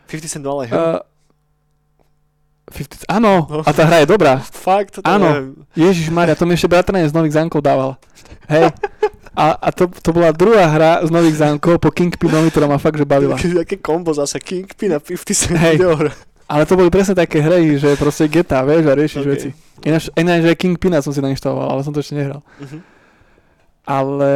50 0.08 0.28
cent 0.30 0.44
mal 0.44 0.62
aj 0.62 0.68
hru. 0.70 0.78
Uh, 0.78 1.00
50, 2.72 3.04
áno, 3.10 3.32
No. 3.50 3.60
a 3.64 3.72
tá 3.72 3.84
hra 3.84 4.04
je 4.04 4.08
dobrá. 4.08 4.40
Fakt? 4.68 5.00
To 5.00 5.04
áno. 5.04 5.56
Ježiš 5.74 6.08
Maria, 6.08 6.36
to 6.36 6.44
mi 6.44 6.56
ešte 6.56 6.68
bratranec 6.68 7.12
z 7.12 7.16
Nových 7.16 7.36
zámkov 7.36 7.60
dával. 7.60 8.00
Hej. 8.48 8.72
A, 9.32 9.56
a 9.58 9.70
to, 9.72 9.88
to 9.90 10.12
bola 10.12 10.32
druhá 10.32 10.68
hra 10.68 11.04
z 11.04 11.10
Nových 11.10 11.40
zámkov 11.40 11.80
po 11.80 11.90
Kingpinovi, 11.90 12.52
ktorá 12.52 12.68
ma 12.68 12.76
fakt 12.76 12.96
že 12.96 13.04
bavila. 13.04 13.36
Aké 13.64 13.80
kombo 13.80 14.12
zase 14.12 14.40
Kingpin 14.40 14.92
a 14.92 15.00
50 15.00 15.28
cent 15.32 15.56
Hej. 15.56 15.80
videohra. 15.80 16.12
Ale 16.52 16.68
to 16.68 16.76
boli 16.76 16.92
presne 16.92 17.16
také 17.16 17.40
hry, 17.40 17.80
že 17.80 17.96
proste 17.96 18.28
geta, 18.28 18.60
vieš, 18.68 18.84
a 18.84 18.94
riešiš 18.94 19.24
Ok. 19.24 19.30
veci. 19.32 19.50
Ináč, 19.88 20.12
ináč 20.20 20.44
aj 20.46 20.58
Kingpina 20.60 21.00
som 21.00 21.16
si 21.16 21.24
nainštaloval, 21.24 21.72
ale 21.72 21.82
som 21.82 21.96
to 21.96 22.04
ešte 22.04 22.20
nehral. 22.20 22.44
Mhm. 22.60 22.78
Ale, 23.88 24.34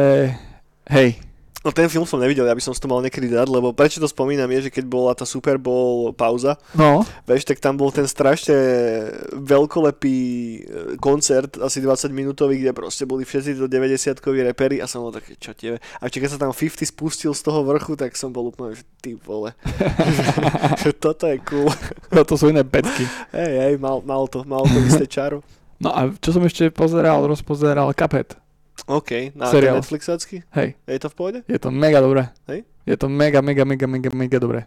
hej, 0.88 1.20
No 1.66 1.74
ten 1.74 1.90
film 1.90 2.06
som 2.06 2.22
nevidel, 2.22 2.46
ja 2.46 2.54
by 2.54 2.62
som 2.62 2.70
si 2.70 2.78
to 2.78 2.86
mal 2.86 3.02
niekedy 3.02 3.26
dať, 3.26 3.50
lebo 3.50 3.74
prečo 3.74 3.98
to 3.98 4.06
spomínam 4.06 4.46
je, 4.54 4.70
že 4.70 4.74
keď 4.78 4.86
bola 4.86 5.18
tá 5.18 5.26
Super 5.26 5.58
Bowl 5.58 6.14
pauza, 6.14 6.54
no, 6.78 7.02
vieš, 7.26 7.42
tak 7.42 7.58
tam 7.58 7.74
bol 7.74 7.90
ten 7.90 8.06
strašne 8.06 8.54
veľkolepý 9.34 10.18
e, 10.22 10.58
koncert, 11.02 11.58
asi 11.58 11.82
20 11.82 12.14
minútový, 12.14 12.62
kde 12.62 12.70
proste 12.70 13.02
boli 13.02 13.26
všetci 13.26 13.58
to 13.58 13.66
90-koví 13.66 14.46
repery 14.46 14.78
a 14.78 14.86
som 14.86 15.02
bol 15.02 15.10
taký, 15.10 15.34
čo 15.42 15.58
tebe. 15.58 15.82
A 15.98 16.06
či 16.06 16.22
keď 16.22 16.38
sa 16.38 16.46
tam 16.46 16.54
50 16.54 16.86
spustil 16.86 17.34
z 17.34 17.42
toho 17.42 17.66
vrchu, 17.66 17.98
tak 17.98 18.14
som 18.14 18.30
bol 18.30 18.54
úplne, 18.54 18.78
že 18.78 18.86
ty 19.02 19.18
vole. 19.18 19.50
že 20.86 20.94
toto 20.94 21.26
je 21.26 21.42
cool. 21.50 21.66
no 22.14 22.22
to 22.22 22.38
sú 22.38 22.54
iné 22.54 22.62
pecky. 22.62 23.10
Hej, 23.34 23.52
hej, 23.58 23.74
mal, 23.82 24.06
mal 24.06 24.30
to, 24.30 24.46
mal 24.46 24.62
to 24.62 24.78
isté 24.86 25.10
čaro. 25.10 25.42
No 25.82 25.90
a 25.90 26.14
čo 26.14 26.30
som 26.30 26.46
ešte 26.46 26.70
pozeral, 26.70 27.26
rozpozeral, 27.26 27.90
Cuphead. 27.90 28.45
OK, 28.86 29.10
na 29.32 29.46
Seriál. 29.46 29.76
Netflixácky? 29.76 30.44
Hej, 30.52 30.76
Je 30.86 30.98
to 30.98 31.08
v 31.08 31.14
pohode? 31.14 31.38
je 31.42 31.58
to 31.58 31.70
mega 31.70 31.98
dobré. 31.98 32.28
Hej? 32.46 32.64
Je 32.84 32.94
to 32.94 33.08
mega, 33.08 33.40
mega, 33.40 33.64
mega, 33.64 33.86
mega, 33.86 34.10
mega 34.10 34.38
dobré. 34.38 34.60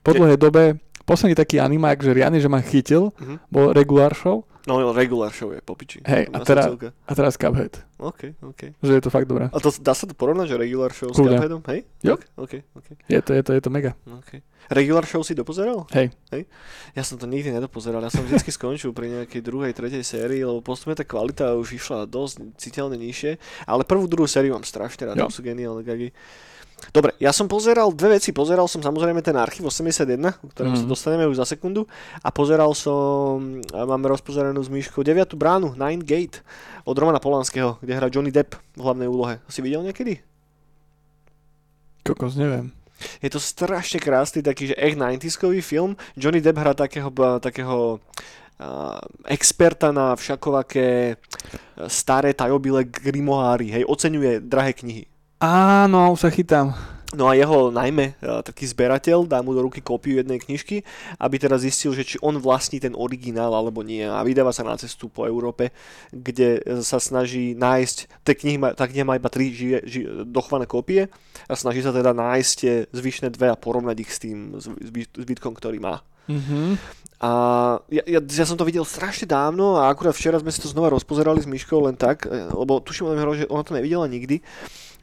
Po 0.00 0.12
dlhej 0.12 0.36
dobe, 0.36 0.78
posledný 1.04 1.34
taký 1.34 1.58
animák, 1.58 2.00
že 2.00 2.14
riadne, 2.14 2.38
že 2.38 2.48
ma 2.48 2.60
chytil, 2.60 3.12
Mhm. 3.14 3.36
bol 3.48 3.66
regular 3.70 4.14
show 4.14 4.48
No, 4.68 4.92
regular 4.92 5.30
show 5.30 5.48
je 5.50 5.60
popiči. 5.60 6.04
Hej, 6.04 6.28
a 6.28 6.42
srdcovka. 6.42 6.92
a 6.92 7.12
teraz 7.12 7.34
Cuphead. 7.34 7.80
OK, 7.96 8.36
OK. 8.40 8.76
Že 8.80 8.92
je 8.96 9.02
to 9.02 9.08
fakt 9.08 9.24
dobré. 9.24 9.48
A 9.48 9.56
to 9.56 9.72
dá 9.78 9.92
sa 9.92 10.04
to 10.04 10.12
porovnať, 10.12 10.48
že 10.48 10.56
regular 10.56 10.90
show 10.90 11.08
s 11.08 11.16
Kľudne. 11.16 11.36
Cupheadom? 11.36 11.60
Hej? 11.68 11.80
Jo. 12.00 12.14
OK, 12.36 12.64
OK, 12.72 12.88
Je 13.06 13.20
to, 13.20 13.32
je 13.32 13.42
to, 13.42 13.50
je 13.52 13.60
to 13.60 13.68
mega. 13.68 13.92
OK. 14.04 14.40
Regular 14.68 15.04
show 15.04 15.20
si 15.20 15.32
dopozeral? 15.32 15.88
Hej. 15.90 16.12
Hej? 16.30 16.44
Ja 16.92 17.02
som 17.02 17.16
to 17.16 17.24
nikdy 17.24 17.48
nedopozeral. 17.50 18.00
Ja 18.00 18.12
som 18.12 18.20
vždy 18.22 18.40
skončil 18.58 18.92
pri 18.92 19.08
nejakej 19.10 19.40
druhej, 19.40 19.72
tretej 19.72 20.00
sérii, 20.00 20.40
lebo 20.40 20.60
postupne 20.60 20.92
tá 20.92 21.04
kvalita 21.04 21.56
už 21.56 21.74
išla 21.74 22.04
dosť 22.04 22.56
citeľne 22.56 22.96
nižšie. 22.96 23.40
Ale 23.64 23.84
prvú, 23.84 24.04
druhú 24.04 24.28
sériu 24.28 24.52
mám 24.52 24.64
strašne 24.64 25.08
rád, 25.08 25.16
Jo. 25.16 25.28
to 25.28 25.40
sú 25.40 25.42
geniálne 25.42 25.80
gagy. 25.80 26.12
Dobre, 26.90 27.12
ja 27.20 27.30
som 27.30 27.44
pozeral 27.46 27.92
dve 27.92 28.16
veci. 28.16 28.32
Pozeral 28.32 28.64
som 28.64 28.80
samozrejme 28.80 29.20
ten 29.20 29.36
archív 29.36 29.68
81, 29.68 30.32
k 30.32 30.48
ktorému 30.56 30.74
sa 30.74 30.86
Mhm. 30.88 30.90
dostaneme 30.90 31.24
už 31.28 31.36
za 31.38 31.46
sekundu. 31.46 31.84
A 32.24 32.32
pozeral 32.32 32.72
som, 32.72 33.60
máme 33.70 34.08
rozpozeranú 34.08 34.58
s 34.64 34.72
Myškou 34.72 35.04
9. 35.04 35.36
bránu, 35.36 35.76
Nine 35.76 36.02
Gate, 36.02 36.40
od 36.88 36.96
Romana 36.96 37.20
Polanského, 37.20 37.76
kde 37.84 37.92
hrá 37.94 38.08
Johnny 38.08 38.32
Depp 38.32 38.56
v 38.74 38.80
hlavnej 38.80 39.06
úlohe. 39.06 39.38
Si 39.46 39.60
videl 39.60 39.84
niekedy? 39.84 40.24
Kokos, 42.02 42.34
neviem. 42.34 42.72
Je 43.24 43.32
to 43.32 43.40
strašne 43.40 44.00
krásny 44.00 44.44
taký, 44.44 44.72
že 44.72 44.76
echt 44.76 44.96
90 44.96 45.60
film. 45.62 45.96
Johnny 46.16 46.40
Depp 46.40 46.58
hrá 46.58 46.72
takého, 46.74 47.08
takého 47.40 47.96
uh, 47.96 49.00
experta 49.24 49.88
na 49.92 50.16
všakovaké 50.16 51.16
uh, 51.16 51.88
staré 51.88 52.36
tajobile 52.36 52.84
grimoáry, 52.84 53.72
hej, 53.72 53.84
oceňuje 53.88 54.40
drahé 54.44 54.72
knihy. 54.76 55.04
Áno, 55.40 56.12
už 56.12 56.20
sa 56.20 56.28
chytám. 56.28 56.76
No 57.10 57.26
a 57.26 57.34
jeho 57.34 57.74
najmä 57.74 58.14
uh, 58.22 58.38
taký 58.44 58.70
zberateľ 58.70 59.26
dá 59.26 59.42
mu 59.42 59.50
do 59.50 59.66
ruky 59.66 59.82
kópiu 59.82 60.20
jednej 60.20 60.38
knižky, 60.38 60.86
aby 61.18 61.42
teraz 61.42 61.66
zistil, 61.66 61.90
že 61.90 62.06
či 62.06 62.16
on 62.22 62.38
vlastní 62.38 62.78
ten 62.78 62.94
originál 62.94 63.50
alebo 63.50 63.82
nie. 63.82 64.04
A 64.06 64.22
vydáva 64.22 64.54
sa 64.54 64.62
na 64.62 64.78
cestu 64.78 65.10
po 65.10 65.26
Európe, 65.26 65.74
kde 66.14 66.62
e, 66.62 66.84
sa 66.86 67.02
snaží 67.02 67.58
nájsť, 67.58 67.96
tie 68.22 68.34
knihy 68.36 68.58
tá 68.78 68.86
kniha 68.86 69.02
má 69.02 69.18
iba 69.18 69.26
tri 69.26 69.50
žije, 69.50 69.78
ži, 69.90 70.00
dochované 70.22 70.70
kópie 70.70 71.10
a 71.50 71.52
snaží 71.58 71.82
sa 71.82 71.90
teda 71.90 72.14
nájsť 72.14 72.52
tie 72.54 72.74
zvyšné 72.94 73.34
dve 73.34 73.50
a 73.50 73.58
porovnať 73.58 73.96
ich 74.06 74.10
s 74.14 74.22
tým 74.22 74.54
zby- 74.60 75.10
zbytkom, 75.10 75.56
ktorý 75.58 75.82
má. 75.82 76.06
Mhm. 76.30 76.78
A 77.20 77.30
ja, 77.90 78.06
ja, 78.06 78.20
ja 78.22 78.46
som 78.46 78.56
to 78.56 78.64
videl 78.64 78.86
strašne 78.86 79.28
dávno 79.28 79.76
a 79.76 79.92
akurát 79.92 80.14
včera 80.14 80.40
sme 80.40 80.48
si 80.48 80.62
to 80.62 80.72
znova 80.72 80.94
rozpozerali 80.94 81.42
s 81.42 81.50
Myškou 81.50 81.90
len 81.90 81.98
tak, 81.98 82.30
e, 82.30 82.54
lebo 82.54 82.78
tuším 82.78 83.12
že 83.34 83.50
ona 83.50 83.66
to 83.66 83.74
nevidela 83.74 84.06
nikdy. 84.06 84.40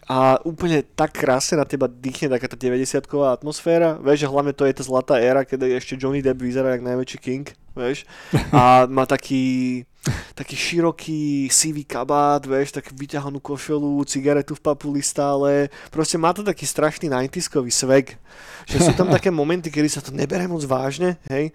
A 0.08 0.40
úplne 0.48 0.88
tak 0.96 1.20
krásne 1.20 1.60
na 1.60 1.68
teba 1.68 1.92
dýchne 1.92 2.32
taká 2.32 2.48
tá 2.48 2.56
90-ková 2.56 3.36
atmosféra. 3.36 4.00
Vieš, 4.00 4.24
že 4.24 4.32
hlavne 4.32 4.56
to 4.56 4.64
je 4.64 4.72
tá 4.72 4.84
zlatá 4.88 5.20
éra, 5.20 5.44
keď 5.44 5.68
ešte 5.76 6.00
Johnny 6.00 6.24
Depp 6.24 6.40
vyzerá 6.40 6.80
jak 6.80 6.88
najväčší 6.88 7.20
king, 7.20 7.52
vieš. 7.76 8.08
A 8.56 8.84
má 8.96 9.04
taký, 9.04 9.84
taký 10.32 10.56
široký 10.56 11.52
sivý 11.52 11.84
kabát, 11.84 12.40
vieš, 12.48 12.80
takú 12.80 12.96
vyťahanú 12.96 13.44
košelu, 13.44 14.00
cigaretu 14.08 14.56
v 14.56 14.64
papuli 14.64 15.04
stále. 15.04 15.68
Proste 15.92 16.16
má 16.16 16.32
to 16.32 16.40
taký 16.40 16.64
strašný 16.64 17.12
90 17.12 17.68
swag. 17.68 18.16
Že 18.64 18.78
sú 18.80 18.92
tam 18.96 19.12
také 19.16 19.28
momenty, 19.28 19.68
kedy 19.68 19.92
sa 19.92 20.00
to 20.00 20.16
nebere 20.16 20.48
moc 20.48 20.64
vážne, 20.64 21.20
hej. 21.28 21.52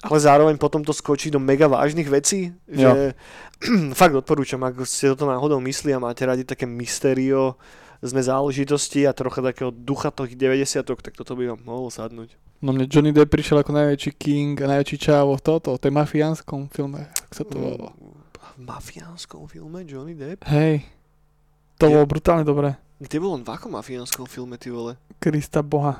Ale 0.00 0.16
zároveň 0.16 0.56
potom 0.56 0.80
to 0.80 0.96
skočí 0.96 1.28
do 1.28 1.36
mega 1.36 1.68
vážnych 1.68 2.08
vecí, 2.08 2.56
že 2.64 3.12
fakt 4.00 4.16
odporúčam, 4.16 4.64
ak 4.64 4.88
ste 4.88 5.12
toto 5.12 5.28
náhodou 5.28 5.60
myslí 5.60 5.92
a 5.92 6.00
máte 6.00 6.24
radi 6.24 6.48
také 6.48 6.64
mystério 6.64 7.60
z 8.00 8.12
záležitosti 8.24 9.04
a 9.04 9.12
trocha 9.12 9.44
takého 9.44 9.68
ducha 9.70 10.08
tých 10.08 10.32
90 10.34 10.84
tak 11.00 11.12
toto 11.12 11.36
by 11.36 11.52
vám 11.52 11.60
mohlo 11.64 11.92
sadnúť. 11.92 12.32
No 12.60 12.72
mne 12.72 12.88
Johnny 12.88 13.12
Depp 13.12 13.28
prišiel 13.32 13.60
ako 13.60 13.72
najväčší 13.72 14.10
king 14.16 14.56
a 14.60 14.68
najväčší 14.68 14.96
čávo 15.00 15.36
v 15.36 15.42
toto, 15.42 15.76
v 15.76 15.80
tej 15.80 15.92
mafiánskom 15.92 16.68
filme. 16.68 17.08
Ak 17.08 17.32
sa 17.32 17.44
to... 17.44 17.56
Mm, 17.56 17.92
V 18.56 18.68
mafiánskom 18.68 19.48
filme 19.48 19.84
Johnny 19.84 20.12
Depp? 20.12 20.44
Hej. 20.48 20.84
To 21.76 21.88
Je- 21.88 21.92
bolo 21.92 22.04
brutálne 22.04 22.44
dobré. 22.44 22.76
Kde 23.00 23.16
bol 23.16 23.32
on 23.32 23.44
v 23.44 23.48
akom 23.48 23.72
mafiánskom 23.72 24.28
filme, 24.28 24.60
ty 24.60 24.68
vole? 24.68 25.00
Krista 25.16 25.64
Boha. 25.64 25.96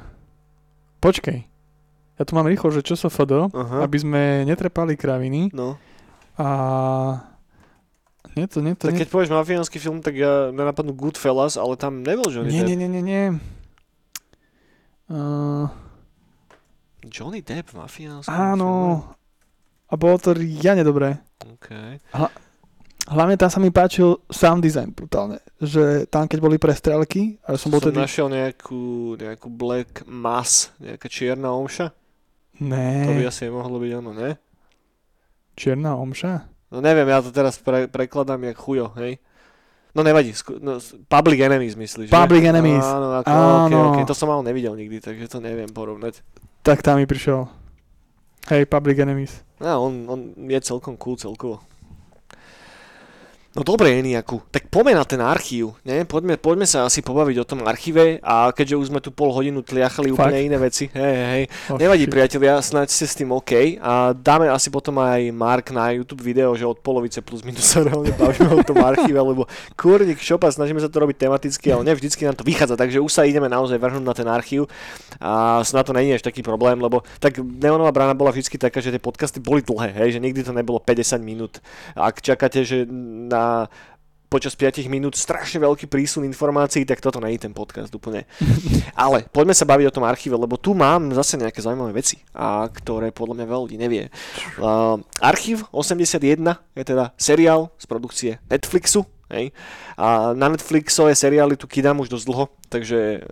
Počkej. 1.01 1.49
Ja 2.21 2.29
tu 2.29 2.37
mám 2.37 2.45
rýchlo, 2.45 2.69
že 2.69 2.85
čo 2.85 2.93
sa 2.93 3.09
Aha. 3.49 3.81
aby 3.81 3.97
sme 3.97 4.21
netrepali 4.45 4.93
kraviny 4.93 5.49
No. 5.57 5.81
a... 6.37 6.49
Nie 8.38 8.46
to, 8.46 8.62
nie 8.62 8.76
to, 8.78 8.87
Tak 8.87 8.94
nie... 8.94 9.00
keď 9.02 9.09
povieš 9.11 9.30
mafiánsky 9.33 9.83
film, 9.83 10.04
tak 10.04 10.14
ja 10.14 10.54
mňa 10.54 10.64
napadnú 10.70 10.94
Goodfellas, 10.94 11.59
ale 11.59 11.74
tam 11.74 12.04
nebol 12.06 12.30
Johnny 12.30 12.52
Nie, 12.52 12.62
Depp. 12.62 12.70
nie, 12.70 12.76
nie, 12.78 12.88
nie, 12.88 13.02
nie. 13.02 13.24
Uh, 15.11 15.66
Johnny 17.02 17.42
Depp 17.42 17.74
v 17.74 17.76
mafiánskom 17.83 18.30
áno. 18.30 19.02
A 19.90 19.98
bolo 19.98 20.16
to 20.22 20.30
riadne 20.30 20.87
dobré. 20.87 21.18
filme? 21.42 21.59
Okay. 21.59 21.98
Hlavne 23.11 23.35
tam 23.35 23.50
sa 23.50 23.59
mi 23.59 23.74
páčil 23.74 24.22
sound 24.30 24.62
design 24.62 24.94
brutálne. 24.94 25.42
Že 25.59 26.06
tam, 26.06 26.30
keď 26.30 26.38
boli 26.38 26.62
prestrelky, 26.62 27.42
a 27.42 27.59
som 27.59 27.74
bol 27.74 27.83
som 27.83 27.90
tedy... 27.90 27.98
našiel 27.98 28.30
nejakú, 28.30 29.18
nejakú 29.18 29.50
Black 29.50 30.06
Mass, 30.06 30.70
nejaká 30.78 31.11
čierna 31.11 31.50
omša. 31.50 31.90
Ne, 32.62 33.09
To 33.09 33.16
by 33.18 33.24
asi 33.26 33.50
mohlo 33.50 33.80
byť 33.83 33.92
ono, 33.98 34.12
ne? 34.14 34.30
čierna 35.59 35.96
omša? 35.98 36.46
No 36.70 36.78
neviem, 36.78 37.06
ja 37.11 37.18
to 37.18 37.35
teraz 37.35 37.59
pre, 37.59 37.90
prekladám 37.90 38.46
jak 38.46 38.56
chujo, 38.56 38.94
hej? 38.94 39.18
No 39.90 40.06
nevadí, 40.06 40.30
sku- 40.30 40.62
no, 40.62 40.78
Public 41.11 41.42
Enemies 41.42 41.74
myslíš, 41.74 42.09
že? 42.09 42.14
Public 42.14 42.46
Enemies. 42.46 42.87
Áno, 42.87 43.18
ako, 43.18 43.30
Áno. 43.30 43.66
Okay, 43.66 43.83
okay, 43.90 44.04
to 44.06 44.14
som 44.14 44.30
mal 44.30 44.38
nevidel 44.46 44.78
nikdy, 44.78 45.02
takže 45.02 45.26
to 45.26 45.42
neviem 45.42 45.66
porovnať. 45.66 46.22
Tak 46.62 46.78
tam 46.87 47.02
mi 47.02 47.11
prišiel. 47.11 47.50
Hej, 48.46 48.70
Public 48.70 49.02
Enemies. 49.02 49.42
No, 49.59 49.90
on, 49.90 50.06
on 50.06 50.20
je 50.38 50.59
celkom 50.62 50.94
cool 50.94 51.18
celkovo. 51.18 51.59
No 53.51 53.67
dobre, 53.67 53.99
Eniaku, 53.99 54.47
tak 54.55 54.71
poďme 54.71 54.95
na 54.95 55.03
ten 55.03 55.19
archív, 55.19 55.75
ne? 55.83 56.07
Poďme, 56.07 56.39
poďme 56.39 56.71
sa 56.71 56.87
asi 56.87 57.03
pobaviť 57.03 57.37
o 57.43 57.49
tom 57.51 57.67
archíve 57.67 58.23
a 58.23 58.55
keďže 58.55 58.79
už 58.79 58.87
sme 58.95 59.03
tu 59.03 59.11
pol 59.11 59.35
hodinu 59.35 59.59
tliachali 59.59 60.15
úplne 60.15 60.39
Fakt? 60.39 60.47
iné 60.47 60.55
veci, 60.55 60.85
hej, 60.87 61.15
hej, 61.19 61.43
Oh, 61.67 61.75
Nevadí, 61.75 62.07
shit. 62.07 62.15
priatelia, 62.15 62.63
snáď 62.63 62.95
ste 62.95 63.11
s 63.11 63.19
tým 63.19 63.35
OK 63.35 63.51
a 63.83 64.15
dáme 64.15 64.47
asi 64.47 64.71
potom 64.71 64.95
aj 65.03 65.35
Mark 65.35 65.75
na 65.75 65.91
YouTube 65.91 66.23
video, 66.23 66.55
že 66.55 66.63
od 66.63 66.79
polovice 66.79 67.19
plus 67.27 67.43
minus 67.43 67.67
sa 67.67 67.83
reálne 67.83 68.15
bavíme 68.15 68.55
o 68.55 68.63
tom 68.63 68.79
archíve, 68.87 69.19
lebo 69.19 69.51
kurník 69.75 70.23
šopa, 70.23 70.47
snažíme 70.55 70.79
sa 70.79 70.87
to 70.87 71.03
robiť 71.03 71.19
tematicky, 71.19 71.75
ale 71.75 71.83
ne 71.83 71.99
vždycky 71.99 72.23
nám 72.31 72.39
to 72.39 72.47
vychádza, 72.47 72.79
takže 72.79 73.03
už 73.03 73.11
sa 73.11 73.27
ideme 73.27 73.51
naozaj 73.51 73.83
vrhnúť 73.83 74.07
na 74.07 74.15
ten 74.15 74.31
archív 74.31 74.71
a 75.19 75.59
snad 75.67 75.83
to 75.83 75.93
není 75.93 76.15
až 76.15 76.23
taký 76.23 76.47
problém, 76.47 76.79
lebo 76.79 77.03
tak 77.19 77.43
Neonová 77.43 77.91
brána 77.91 78.15
bola 78.15 78.31
vždy 78.31 78.63
taká, 78.63 78.79
že 78.79 78.95
tie 78.95 79.03
podcasty 79.03 79.43
boli 79.43 79.59
dlhé, 79.59 79.91
hej, 80.07 80.15
že 80.15 80.21
nikdy 80.23 80.47
to 80.47 80.55
nebolo 80.55 80.79
50 80.79 81.19
minút. 81.19 81.59
Ak 81.99 82.23
čakáte, 82.23 82.63
že 82.63 82.87
na 83.27 83.39
počas 84.31 84.55
5 84.55 84.87
minút 84.87 85.18
strašne 85.18 85.59
veľký 85.59 85.90
prísun 85.90 86.22
informácií, 86.22 86.87
tak 86.87 87.03
toto 87.03 87.18
nie 87.18 87.35
je 87.35 87.50
ten 87.50 87.53
podcast 87.53 87.90
úplne. 87.90 88.31
Ale 88.94 89.26
poďme 89.35 89.59
sa 89.59 89.66
baviť 89.66 89.90
o 89.90 89.94
tom 89.98 90.07
archíve, 90.07 90.38
lebo 90.38 90.55
tu 90.55 90.70
mám 90.72 91.11
zase 91.11 91.35
nejaké 91.35 91.59
zaujímavé 91.59 91.98
veci, 91.98 92.22
a 92.31 92.70
ktoré 92.70 93.11
podľa 93.11 93.42
mňa 93.42 93.46
veľa 93.50 93.62
ľudí 93.66 93.76
nevie. 93.76 94.07
Uh, 94.62 95.03
Archív 95.18 95.66
81 95.74 96.22
je 96.79 96.85
teda 96.87 97.11
seriál 97.18 97.74
z 97.74 97.85
produkcie 97.90 98.33
Netflixu. 98.46 99.03
Hej. 99.31 99.55
A 99.95 100.35
na 100.35 100.51
Netflixové 100.51 101.14
seriály 101.14 101.55
tu 101.55 101.71
kydám 101.71 102.03
už 102.03 102.11
dosť 102.11 102.27
dlho, 102.27 102.45
takže 102.66 103.23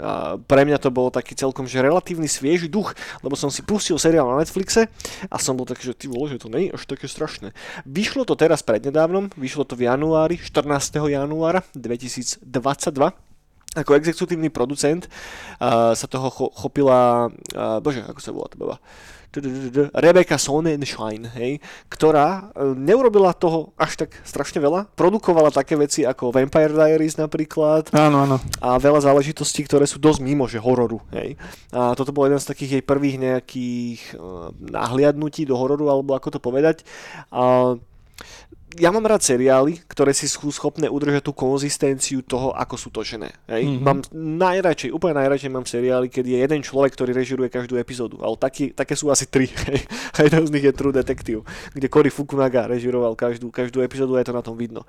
pre 0.47 0.63
mňa 0.63 0.79
to 0.79 0.95
bolo 0.95 1.11
taký 1.11 1.35
celkom 1.35 1.67
že 1.67 1.83
relatívny 1.83 2.31
svieži 2.31 2.71
duch, 2.71 2.95
lebo 3.27 3.35
som 3.35 3.51
si 3.51 3.67
pustil 3.67 3.99
seriál 3.99 4.31
na 4.31 4.39
Netflixe 4.39 4.87
a 5.27 5.37
som 5.43 5.59
bol 5.59 5.67
taký, 5.67 5.91
že 5.91 5.99
ty 5.99 6.07
vole, 6.07 6.31
že 6.31 6.39
to 6.39 6.47
nie 6.55 6.71
je 6.71 6.79
až 6.79 6.87
také 6.87 7.11
strašné. 7.11 7.51
Vyšlo 7.83 8.23
to 8.23 8.39
teraz 8.39 8.63
prednedávnom, 8.63 9.35
vyšlo 9.35 9.67
to 9.67 9.75
v 9.75 9.91
januári, 9.91 10.39
14. 10.39 11.03
januára 11.11 11.67
2022 11.75 12.47
ako 13.77 14.01
exekutívny 14.01 14.49
producent 14.49 15.07
uh, 15.61 15.93
sa 15.93 16.07
toho 16.09 16.33
cho- 16.33 16.53
chopila, 16.57 17.29
uh, 17.29 17.79
bože, 17.85 18.01
ako 18.01 18.21
sa 18.23 18.33
volá 18.33 18.49
tá 18.49 18.57
baba? 18.57 18.77
Rebecca 19.93 20.41
Sonnenschein, 20.41 21.29
hej, 21.37 21.61
ktorá 21.93 22.49
uh, 22.53 22.73
neurobila 22.73 23.37
toho 23.37 23.77
až 23.77 24.05
tak 24.07 24.17
strašne 24.25 24.59
veľa. 24.62 24.88
Produkovala 24.97 25.53
také 25.53 25.77
veci 25.77 26.09
ako 26.09 26.33
Vampire 26.33 26.73
Diaries 26.73 27.21
napríklad 27.21 27.93
Áno, 27.93 28.25
áno. 28.25 28.37
a 28.61 28.81
veľa 28.81 29.05
záležitostí, 29.05 29.69
ktoré 29.69 29.85
sú 29.85 30.01
dosť 30.01 30.21
mimo, 30.25 30.49
že 30.49 30.62
hororu, 30.62 31.03
hej. 31.12 31.37
A 31.73 31.93
toto 31.93 32.12
bol 32.12 32.29
jeden 32.29 32.41
z 32.41 32.49
takých 32.49 32.71
jej 32.81 32.85
prvých 32.85 33.17
nejakých 33.21 34.01
uh, 34.17 34.53
nahliadnutí 34.57 35.45
do 35.45 35.57
hororu, 35.57 35.93
alebo 35.93 36.17
ako 36.17 36.37
to 36.37 36.41
povedať. 36.41 36.85
A 37.33 37.77
ja 38.77 38.93
mám 38.93 39.09
rád 39.09 39.25
seriály, 39.25 39.81
ktoré 39.89 40.13
si 40.13 40.29
sú 40.29 40.53
schopné 40.53 40.93
udržať 40.93 41.25
tú 41.25 41.33
konzistenciu 41.33 42.21
toho, 42.21 42.53
ako 42.53 42.77
sú 42.77 42.89
točené. 42.93 43.33
Hej? 43.49 43.65
Mhm. 43.65 43.73
Mm-hmm. 43.73 43.85
Mám 43.89 43.99
najradšej, 44.45 44.91
úplne 44.93 45.17
najradšej 45.25 45.51
mám 45.53 45.65
seriály, 45.65 46.13
keď 46.13 46.25
je 46.29 46.39
jeden 46.45 46.61
človek, 46.61 46.93
ktorý 46.93 47.17
režiruje 47.17 47.49
každú 47.49 47.81
epizódu. 47.81 48.21
Ale 48.21 48.37
taký, 48.37 48.77
také 48.77 48.93
sú 48.93 49.09
asi 49.09 49.25
tri. 49.25 49.49
Hej? 49.49 49.89
A 50.19 50.29
jeden 50.29 50.45
z 50.45 50.51
nich 50.53 50.65
je 50.67 50.75
True 50.77 50.93
Detective, 50.93 51.47
kde 51.73 51.87
Cory 51.89 52.13
Fukunaga 52.13 52.69
režiroval 52.69 53.17
každú, 53.17 53.49
každú 53.49 53.81
epizódu 53.81 54.19
a 54.19 54.21
je 54.21 54.29
to 54.29 54.35
na 54.35 54.43
tom 54.43 54.59
vidno. 54.59 54.83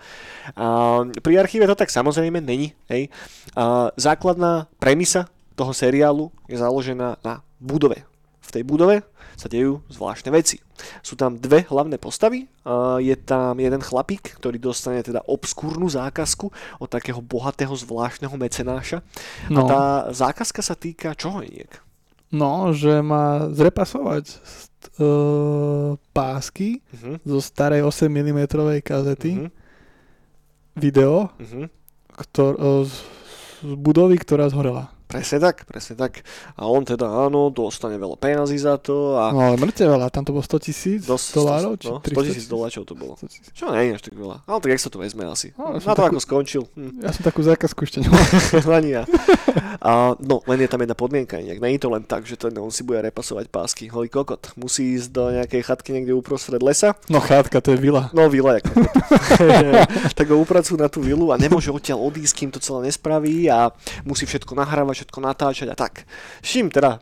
A 0.57 0.99
pri 1.21 1.37
archíve 1.37 1.69
to 1.69 1.77
tak 1.77 1.93
samozrejme 1.93 2.41
není. 2.41 2.73
Hej? 2.89 3.13
A 3.53 3.93
základná 3.93 4.65
premisa 4.81 5.29
toho 5.53 5.71
seriálu 5.71 6.33
je 6.49 6.57
založená 6.57 7.21
na 7.21 7.45
budove. 7.61 8.01
V 8.41 8.49
tej 8.49 8.63
budove 8.65 9.05
sa 9.39 9.47
dejú 9.47 9.79
zvláštne 9.87 10.35
veci. 10.35 10.59
Sú 10.99 11.15
tam 11.15 11.39
dve 11.39 11.63
hlavné 11.63 11.95
postavy. 11.95 12.51
Je 12.99 13.15
tam 13.15 13.55
jeden 13.55 13.79
chlapík, 13.79 14.35
ktorý 14.35 14.59
dostane 14.59 14.99
teda 14.99 15.23
obskúrnu 15.23 15.87
zákazku 15.87 16.51
od 16.77 16.89
takého 16.91 17.23
bohatého 17.23 17.71
zvláštneho 17.71 18.35
mecenáša. 18.35 18.99
No, 19.47 19.63
A 19.63 19.69
tá 19.71 19.83
zákazka 20.11 20.59
sa 20.59 20.75
týka 20.75 21.15
čoho 21.15 21.39
inak? 21.39 21.79
no 22.29 22.69
že 22.77 23.01
má 23.01 23.49
zrepasovať 23.49 24.37
uh, 25.01 25.97
pásky 26.13 26.77
Uh-huh. 26.93 27.17
zo 27.25 27.39
starej 27.41 27.81
8 27.81 28.05
mm 28.05 28.45
kazety, 28.85 29.33
Uh-huh. 29.33 29.49
video, 30.77 31.33
Uh-huh. 31.41 31.65
ktor, 32.13 32.53
uh, 32.53 32.85
z, 32.85 32.93
z 33.65 33.71
budovy, 33.73 34.21
ktorá 34.21 34.45
zhorela. 34.45 34.93
Presne 35.09 35.41
tak, 35.41 35.65
presne 35.65 35.97
tak. 35.97 36.21
A 36.53 36.69
on 36.69 36.85
teda 36.85 37.09
áno, 37.09 37.49
dostane 37.49 37.97
veľa 37.97 38.13
peňazí 38.13 38.61
za 38.61 38.77
to 38.77 39.17
a 39.17 39.33
No 39.33 39.41
ale 39.41 39.57
mŕte 39.57 39.81
veľa, 39.81 40.13
tam 40.13 40.21
to 40.21 40.37
bolo 40.37 40.45
100 40.45 40.61
tisíc 40.69 41.01
dolárov, 41.09 41.81
či 41.81 41.89
no, 41.89 41.97
300 41.97 42.13
100 42.13 42.27
tisíc 42.29 42.45
doláčov 42.45 42.85
to 42.85 42.93
bolo. 42.93 43.17
100 43.17 43.25
tisíc. 43.25 43.49
Čo 43.57 43.73
nie 43.73 43.89
je 43.89 43.97
až 43.97 44.01
tak 44.05 44.13
veľa. 44.13 44.45
Ale 44.45 44.57
tak 44.61 44.69
jak 44.69 44.81
sa 44.85 44.89
to 44.93 45.01
vezme 45.01 45.25
asi. 45.25 45.49
No, 45.57 45.73
Na 45.73 45.81
som 45.81 45.97
to 45.97 46.05
takú- 46.05 46.13
ako 46.13 46.21
skončil. 46.21 46.61
Hm. 46.77 47.01
Ja 47.01 47.09
som 47.09 47.23
takú 47.25 47.41
zákazku 47.41 47.79
ešte 47.89 48.05
nemal. 48.05 48.21
Ani 48.77 49.01
ja. 49.01 49.03
A, 49.81 50.13
no, 50.21 50.45
len 50.45 50.61
je 50.61 50.69
tam 50.69 50.77
jedna 50.85 50.93
podmienka 50.93 51.41
inak. 51.41 51.57
Není 51.57 51.81
to 51.81 51.89
len 51.89 52.05
tak, 52.05 52.29
že 52.29 52.37
ten, 52.37 52.53
on 52.61 52.69
si 52.69 52.85
bude 52.85 53.01
repasovať 53.01 53.49
pásky. 53.49 53.89
Holý 53.89 54.13
kokot. 54.13 54.53
Musí 54.61 54.93
ísť 54.93 55.09
do 55.09 55.33
nejakej 55.33 55.61
chatky 55.65 55.89
niekde 55.89 56.13
uprostred 56.13 56.61
lesa. 56.61 56.93
No 57.09 57.17
chátka, 57.17 57.57
to 57.65 57.73
je 57.73 57.81
vila. 57.81 58.13
No, 58.13 58.29
vila 58.29 58.61
kokot. 58.61 58.93
tak 60.21 60.29
ho 60.29 60.37
upracujú 60.37 60.77
na 60.77 60.85
tú 60.85 61.01
vilu 61.01 61.33
a 61.33 61.39
nemôže 61.41 61.73
odtiaľ 61.73 61.97
odísť, 62.05 62.45
kým 62.45 62.49
to 62.53 62.61
celé 62.61 62.93
nespraví 62.93 63.49
a 63.49 63.73
musí 64.05 64.29
všetko 64.29 64.53
nahrávať, 64.53 64.98
všetko 64.99 65.23
natáčať 65.23 65.67
a 65.71 65.75
tak. 65.79 66.03
S 66.43 66.59
čím 66.59 66.67
teda 66.67 66.99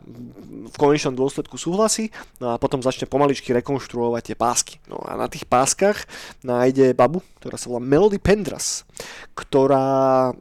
v 0.68 0.76
konečnom 0.76 1.16
dôsledku 1.16 1.58
súhlasí 1.58 2.14
no 2.38 2.54
a 2.54 2.60
potom 2.60 2.78
začne 2.78 3.10
pomaličky 3.10 3.50
rekonštruovať 3.50 4.22
tie 4.22 4.36
pásky. 4.38 4.74
No 4.86 5.02
a 5.02 5.18
na 5.18 5.26
tých 5.26 5.48
páskach 5.48 6.06
nájde 6.46 6.94
babu, 6.94 7.24
ktorá 7.42 7.58
sa 7.58 7.70
volá 7.72 7.82
Melody 7.82 8.20
Pendras, 8.22 8.84
ktorá 9.34 10.30
e, 10.30 10.32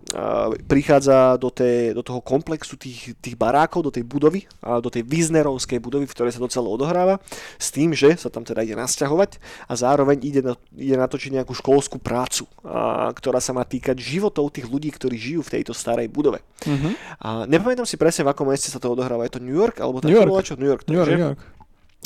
prichádza 0.66 1.38
do, 1.40 1.50
tej, 1.50 1.96
do 1.98 2.04
toho 2.04 2.20
komplexu 2.22 2.76
tých, 2.76 3.16
tých 3.18 3.36
barákov, 3.40 3.88
do 3.88 3.94
tej 3.94 4.04
budovy, 4.04 4.46
do 4.62 4.90
tej 4.92 5.06
Wisnerovskej 5.08 5.80
budovy, 5.80 6.06
v 6.06 6.14
ktorej 6.14 6.36
sa 6.36 6.44
to 6.44 6.52
celé 6.52 6.68
odohráva, 6.68 7.22
s 7.58 7.72
tým, 7.72 7.96
že 7.96 8.18
sa 8.20 8.28
tam 8.28 8.44
teda 8.44 8.66
ide 8.66 8.76
nasťahovať 8.76 9.40
a 9.70 9.74
zároveň 9.74 10.18
ide, 10.22 10.42
na, 10.44 10.54
ide 10.76 10.98
natočiť 11.00 11.40
nejakú 11.40 11.54
školskú 11.56 11.98
prácu, 12.02 12.46
a, 12.66 13.10
ktorá 13.16 13.40
sa 13.40 13.56
má 13.56 13.64
týkať 13.64 13.98
životov 13.98 14.52
tých 14.52 14.68
ľudí, 14.68 14.92
ktorí 14.92 15.16
žijú 15.16 15.42
v 15.46 15.62
tejto 15.62 15.72
starej 15.72 16.12
budove. 16.12 16.44
Mhm. 16.66 16.90
A 17.22 17.30
nepamätám 17.48 17.88
si 17.88 17.96
presne, 17.96 18.28
v 18.28 18.32
akom 18.36 18.52
meste 18.52 18.68
sa 18.68 18.78
to 18.78 18.92
odohráva. 18.92 19.26
Je 19.26 19.40
to 19.40 19.44
New 19.44 19.56
York? 19.56 19.80
Alebo 19.80 20.04
New 20.04 20.14
York. 20.14 20.30
čo? 20.44 20.60
New 20.60 20.70
York. 20.70 20.84
New 20.86 21.00
York? 21.00 21.10
New 21.10 21.26
York. 21.32 21.40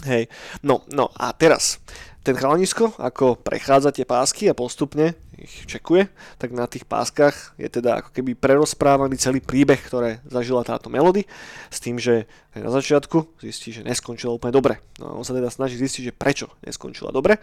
Hej. 0.06 0.30
No, 0.65 0.82
no 0.89 1.13
a 1.13 1.34
teraz, 1.36 1.77
ten 2.21 2.38
chalanisko, 2.38 2.93
ako 3.01 3.34
prechádza 3.41 3.89
tie 3.89 4.05
pásky 4.05 4.45
a 4.45 4.57
postupne 4.57 5.17
ich 5.41 5.65
čekuje, 5.65 6.05
tak 6.38 6.53
na 6.53 6.69
tých 6.69 6.86
páskach 6.86 7.57
je 7.57 7.65
teda 7.65 8.03
ako 8.03 8.13
keby 8.13 8.38
prerozprávaný 8.38 9.17
celý 9.17 9.41
príbeh, 9.41 9.81
ktoré 9.81 10.21
zažila 10.29 10.62
táto 10.62 10.93
melody, 10.93 11.25
s 11.73 11.81
tým, 11.81 11.97
že 11.97 12.29
na 12.51 12.67
začiatku 12.67 13.39
zistí, 13.39 13.71
že 13.71 13.81
neskončila 13.81 14.36
úplne 14.36 14.51
dobre. 14.51 14.84
No 14.99 15.07
a 15.07 15.12
on 15.15 15.23
sa 15.23 15.31
teda 15.31 15.47
snaží 15.47 15.79
zistiť, 15.79 16.12
že 16.12 16.13
prečo 16.13 16.51
neskončila 16.67 17.10
dobre. 17.15 17.39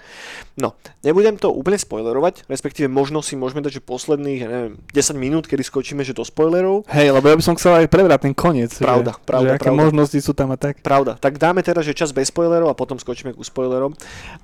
No, 0.60 0.76
nebudem 1.00 1.40
to 1.40 1.48
úplne 1.48 1.80
spoilerovať, 1.80 2.44
respektíve 2.46 2.92
možno 2.92 3.24
si 3.24 3.32
môžeme 3.32 3.64
dať, 3.64 3.80
že 3.80 3.88
posledných, 3.88 4.40
ja 4.44 4.48
neviem, 4.52 4.74
10 4.92 5.16
minút, 5.16 5.44
kedy 5.48 5.64
skočíme, 5.64 6.04
že 6.04 6.12
do 6.12 6.28
spoilerov, 6.28 6.84
Hej, 6.92 7.16
lebo 7.16 7.24
ja 7.32 7.36
by 7.40 7.44
som 7.44 7.56
chcel 7.56 7.82
aj 7.82 7.88
prebrať 7.88 8.20
ten 8.28 8.34
koniec. 8.36 8.76
Pravda, 8.76 9.16
že, 9.16 9.24
pravda, 9.24 9.48
že 9.48 9.56
aké 9.56 9.68
pravda. 9.72 9.80
možnosti 9.80 10.18
sú 10.20 10.32
tam 10.36 10.52
a 10.52 10.60
tak. 10.60 10.84
Pravda. 10.84 11.16
Tak 11.16 11.40
dáme 11.40 11.64
teda, 11.64 11.80
že 11.80 11.96
čas 11.96 12.12
bez 12.12 12.28
spoilerov 12.28 12.68
a 12.68 12.76
potom 12.76 13.00
skočíme 13.00 13.32
ku 13.32 13.40
spoilerom. 13.40 13.96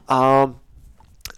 A 0.08 0.23
Um, 0.24 0.63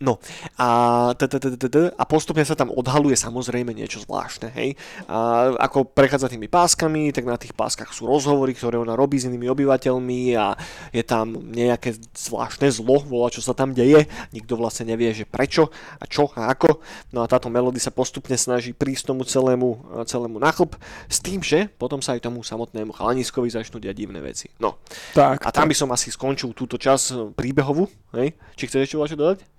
No 0.01 0.21
a, 0.61 1.13
a 1.17 2.05
postupne 2.05 2.45
sa 2.45 2.53
tam 2.53 2.69
odhaluje 2.69 3.17
samozrejme 3.17 3.73
niečo 3.73 4.05
zvláštne, 4.05 4.53
hej. 4.53 4.77
A 5.09 5.53
ako 5.57 5.89
prechádza 5.89 6.29
tými 6.29 6.53
páskami, 6.53 7.17
tak 7.17 7.25
na 7.25 7.41
tých 7.41 7.57
páskach 7.57 7.97
sú 7.97 8.05
rozhovory, 8.05 8.53
ktoré 8.53 8.77
ona 8.77 8.93
robí 8.93 9.17
s 9.17 9.25
inými 9.25 9.49
obyvateľmi 9.49 10.37
a 10.37 10.53
je 10.93 11.01
tam 11.01 11.33
nejaké 11.33 11.97
zvláštne 12.13 12.69
zlo, 12.69 13.01
volá, 13.01 13.33
čo 13.33 13.41
sa 13.41 13.57
tam 13.57 13.73
deje, 13.73 14.05
nikto 14.37 14.61
vlastne 14.61 14.93
nevie, 14.93 15.17
že 15.17 15.25
prečo 15.25 15.73
a 15.97 16.05
čo 16.05 16.29
a 16.37 16.53
ako. 16.53 16.85
No 17.17 17.25
a 17.25 17.31
táto 17.31 17.49
melódy 17.49 17.81
sa 17.81 17.89
postupne 17.89 18.37
snaží 18.37 18.77
prísť 18.77 19.17
tomu 19.17 19.25
celému, 19.25 20.05
celému 20.05 20.37
na 20.37 20.53
chlb, 20.53 20.77
s 21.09 21.25
tým, 21.25 21.41
že 21.41 21.73
potom 21.73 22.05
sa 22.05 22.13
aj 22.13 22.29
tomu 22.29 22.45
samotnému 22.45 22.93
chalaniskovi 22.93 23.49
začnú 23.49 23.81
diať 23.81 23.97
divné 23.97 24.21
veci. 24.21 24.53
No, 24.61 24.77
Tak, 25.17 25.41
a 25.41 25.49
tam 25.49 25.73
by 25.73 25.77
som 25.77 25.89
asi 25.93 26.13
skončil 26.13 26.53
túto 26.53 26.77
čas 26.77 27.13
príbehovú, 27.33 27.89
hej? 28.13 28.37
Či 28.61 28.69
chceš 28.69 28.81
ešte 28.93 29.17
čo 29.17 29.17
dodať? 29.17 29.56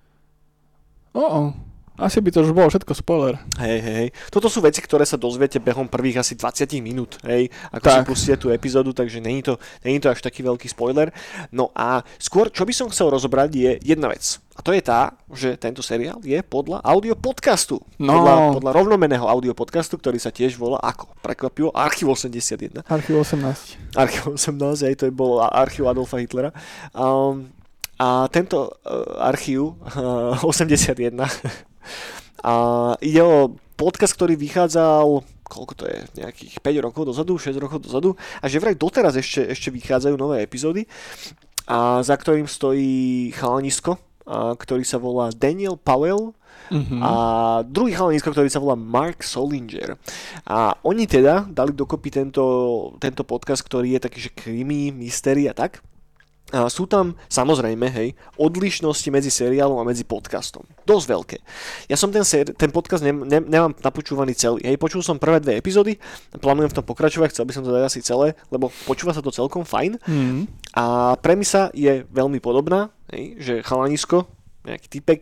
O, 1.16 1.24
o, 1.24 1.40
asi 1.98 2.22
by 2.22 2.30
to 2.30 2.46
už 2.46 2.54
bolo 2.54 2.70
všetko 2.70 2.94
spoiler. 2.94 3.34
Hej, 3.58 3.78
hej, 3.82 3.94
hej. 4.06 4.08
Toto 4.30 4.46
sú 4.46 4.62
veci, 4.62 4.78
ktoré 4.78 5.02
sa 5.02 5.18
dozviete 5.18 5.58
behom 5.58 5.90
prvých 5.90 6.22
asi 6.22 6.38
20 6.38 6.78
minút, 6.78 7.18
hej, 7.26 7.50
ako 7.74 7.84
tak. 7.90 7.94
si 7.98 8.00
pustíte 8.06 8.36
tú 8.38 8.54
epizódu, 8.54 8.94
takže 8.94 9.18
není 9.18 9.42
to, 9.42 9.58
není 9.82 9.98
to 9.98 10.06
až 10.06 10.22
taký 10.22 10.46
veľký 10.46 10.70
spoiler. 10.70 11.10
No 11.50 11.74
a 11.74 12.06
skôr, 12.22 12.54
čo 12.54 12.62
by 12.62 12.70
som 12.70 12.86
chcel 12.94 13.10
rozobrať, 13.10 13.50
je 13.50 13.70
jedna 13.82 14.14
vec. 14.14 14.38
A 14.54 14.62
to 14.62 14.70
je 14.70 14.82
tá, 14.82 15.18
že 15.34 15.58
tento 15.58 15.82
seriál 15.82 16.22
je 16.22 16.38
podľa 16.42 16.82
audio 16.86 17.18
podcastu. 17.18 17.82
No. 17.98 18.22
Podľa, 18.22 18.34
podľa 18.62 18.72
rovnomeného 18.78 19.26
audio 19.26 19.54
podcastu, 19.54 19.98
ktorý 19.98 20.22
sa 20.22 20.30
tiež 20.30 20.54
volá 20.54 20.78
ako? 20.78 21.10
Prekvapivo 21.18 21.74
Archiv 21.74 22.14
81. 22.14 22.86
Archív 22.86 23.26
18. 23.26 23.98
Archiv 23.98 24.38
18, 24.38 24.86
aj 24.86 24.94
to 24.94 25.04
je 25.10 25.14
bol 25.14 25.42
archív 25.42 25.90
Adolfa 25.90 26.22
Hitlera. 26.22 26.54
Um, 26.94 27.57
a 27.98 28.30
tento 28.30 28.70
uh, 28.70 29.26
archív 29.26 29.74
uh, 29.98 30.38
81 30.46 31.18
a 32.46 32.52
ide 33.02 33.22
o 33.22 33.58
podcast, 33.74 34.14
ktorý 34.14 34.38
vychádzal 34.38 35.26
koľko 35.48 35.74
to 35.80 35.84
je, 35.88 35.98
nejakých 36.20 36.60
5 36.60 36.86
rokov 36.86 37.02
dozadu, 37.08 37.40
6 37.40 37.56
rokov 37.56 37.80
dozadu 37.80 38.12
a 38.38 38.46
že 38.52 38.60
vraj 38.60 38.76
doteraz 38.76 39.16
ešte, 39.16 39.48
ešte 39.48 39.72
vychádzajú 39.72 40.14
nové 40.20 40.44
epizódy 40.44 40.84
a 41.64 42.04
za 42.04 42.14
ktorým 42.20 42.44
stojí 42.44 43.32
chalanisko, 43.32 43.96
a, 44.28 44.52
ktorý 44.52 44.84
sa 44.84 45.00
volá 45.00 45.32
Daniel 45.32 45.80
Powell 45.80 46.36
Mhm. 46.68 47.00
a 47.00 47.12
druhý 47.64 47.96
chalanisko, 47.96 48.28
ktorý 48.28 48.48
sa 48.52 48.60
volá 48.60 48.76
Mark 48.76 49.24
Solinger. 49.24 49.96
A 50.44 50.76
oni 50.84 51.08
teda 51.08 51.48
dali 51.48 51.72
dokopy 51.72 52.12
tento, 52.12 52.44
tento 53.00 53.24
podcast, 53.24 53.64
ktorý 53.64 53.96
je 53.96 54.00
taký, 54.04 54.18
že 54.28 54.30
krimi, 54.36 54.92
mystery 54.92 55.48
a 55.48 55.56
tak. 55.56 55.80
A 56.48 56.64
sú 56.72 56.88
tam 56.88 57.12
samozrejme, 57.28 57.92
hej, 57.92 58.16
odlišnosti 58.40 59.04
medzi 59.12 59.28
seriálom 59.28 59.76
a 59.76 59.84
medzi 59.84 60.08
podcastom. 60.08 60.64
Dosť 60.88 61.06
veľké. 61.12 61.36
Ja 61.92 61.96
som 62.00 62.08
ten, 62.08 62.24
ser- 62.24 62.56
ten 62.56 62.72
podcast 62.72 63.04
ne- 63.04 63.12
ne- 63.12 63.44
nemám 63.44 63.76
napočúvaný 63.84 64.32
celý. 64.32 64.64
Hej, 64.64 64.80
počul 64.80 65.04
som 65.04 65.20
prvé 65.20 65.44
dve 65.44 65.60
epizódy, 65.60 66.00
plánujem 66.40 66.72
v 66.72 66.76
tom 66.80 66.88
pokračovať, 66.88 67.36
chcel 67.36 67.44
by 67.44 67.52
som 67.52 67.64
to 67.68 67.74
dať 67.76 67.84
asi 67.84 68.00
celé, 68.00 68.32
lebo 68.48 68.72
počúva 68.88 69.12
sa 69.12 69.20
to 69.20 69.28
celkom 69.28 69.68
fajn. 69.68 70.00
Mhm. 70.08 70.40
A 70.72 71.16
premisa 71.20 71.68
je 71.76 72.08
veľmi 72.08 72.40
podobná, 72.40 72.88
hej, 73.12 73.36
že 73.36 73.54
chalanisko, 73.60 74.24
nejaký 74.68 74.88
typek, 74.88 75.20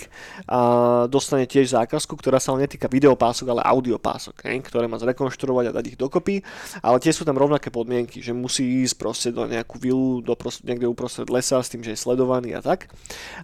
a 0.51 0.59
dostane 1.07 1.47
tiež 1.47 1.73
zákazku, 1.73 2.19
ktorá 2.19 2.43
sa 2.43 2.53
ale 2.55 2.67
netýka 2.67 2.91
videopások, 2.91 3.55
ale 3.55 3.63
audiopások, 3.63 4.47
hej, 4.47 4.63
ktoré 4.67 4.91
má 4.91 4.99
zrekonštruovať 4.99 5.71
a 5.71 5.77
dať 5.77 5.85
ich 5.95 5.99
dokopy, 5.99 6.43
ale 6.83 6.97
tie 6.99 7.15
sú 7.15 7.23
tam 7.23 7.39
rovnaké 7.39 7.71
podmienky, 7.71 8.21
že 8.21 8.35
musí 8.35 8.83
ísť 8.83 8.95
proste 8.99 9.29
do 9.31 9.47
nejakú 9.47 9.79
vilu, 9.79 10.21
do 10.21 10.35
prost, 10.35 10.67
niekde 10.67 10.91
uprostred 10.91 11.31
lesa 11.31 11.63
s 11.63 11.71
tým, 11.71 11.87
že 11.87 11.95
je 11.95 12.03
sledovaný 12.03 12.59
a 12.59 12.61
tak. 12.61 12.91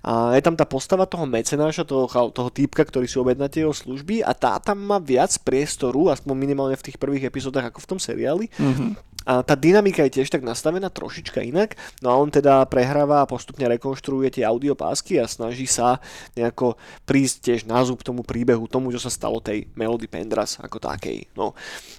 A 0.02 0.34
je 0.34 0.42
tam 0.42 0.58
tá 0.58 0.66
postava 0.66 1.06
toho 1.06 1.24
mecenáša, 1.24 1.86
toho, 1.86 2.06
toho 2.08 2.50
týpka, 2.50 2.82
ktorý 2.82 3.06
si 3.06 3.16
objedná 3.16 3.46
tie 3.46 3.64
jeho 3.64 3.74
služby 3.74 4.26
a 4.26 4.34
tá 4.34 4.58
tam 4.58 4.82
má 4.82 4.98
viac 4.98 5.32
priestoru, 5.42 6.10
aspoň 6.10 6.34
minimálne 6.34 6.76
v 6.78 6.86
tých 6.90 6.96
prvých 6.98 7.28
epizódach 7.28 7.70
ako 7.70 7.80
v 7.82 7.88
tom 7.88 7.98
seriáli. 8.00 8.46
Mhm. 8.58 9.11
A 9.22 9.42
tá 9.42 9.54
dynamika 9.54 10.04
je 10.06 10.20
tiež 10.20 10.28
tak 10.30 10.42
nastavená 10.42 10.90
trošička 10.90 11.42
inak, 11.42 11.78
no 12.02 12.10
a 12.10 12.18
on 12.18 12.28
teda 12.28 12.66
prehráva 12.66 13.22
a 13.22 13.30
postupne 13.30 13.64
rekonštruuje 13.66 14.40
tie 14.40 14.44
audiopásky 14.46 15.18
a 15.22 15.30
snaží 15.30 15.66
sa 15.66 16.02
nejako 16.34 16.74
prísť 17.06 17.36
tiež 17.42 17.60
na 17.66 17.82
zub 17.86 18.02
tomu 18.02 18.26
príbehu, 18.26 18.66
tomu, 18.66 18.90
čo 18.90 19.00
sa 19.02 19.10
stalo 19.10 19.38
tej 19.38 19.70
Melody 19.78 20.10
Pendras 20.10 20.58
ako 20.58 20.82
takej. 20.82 21.30
No. 21.38 21.54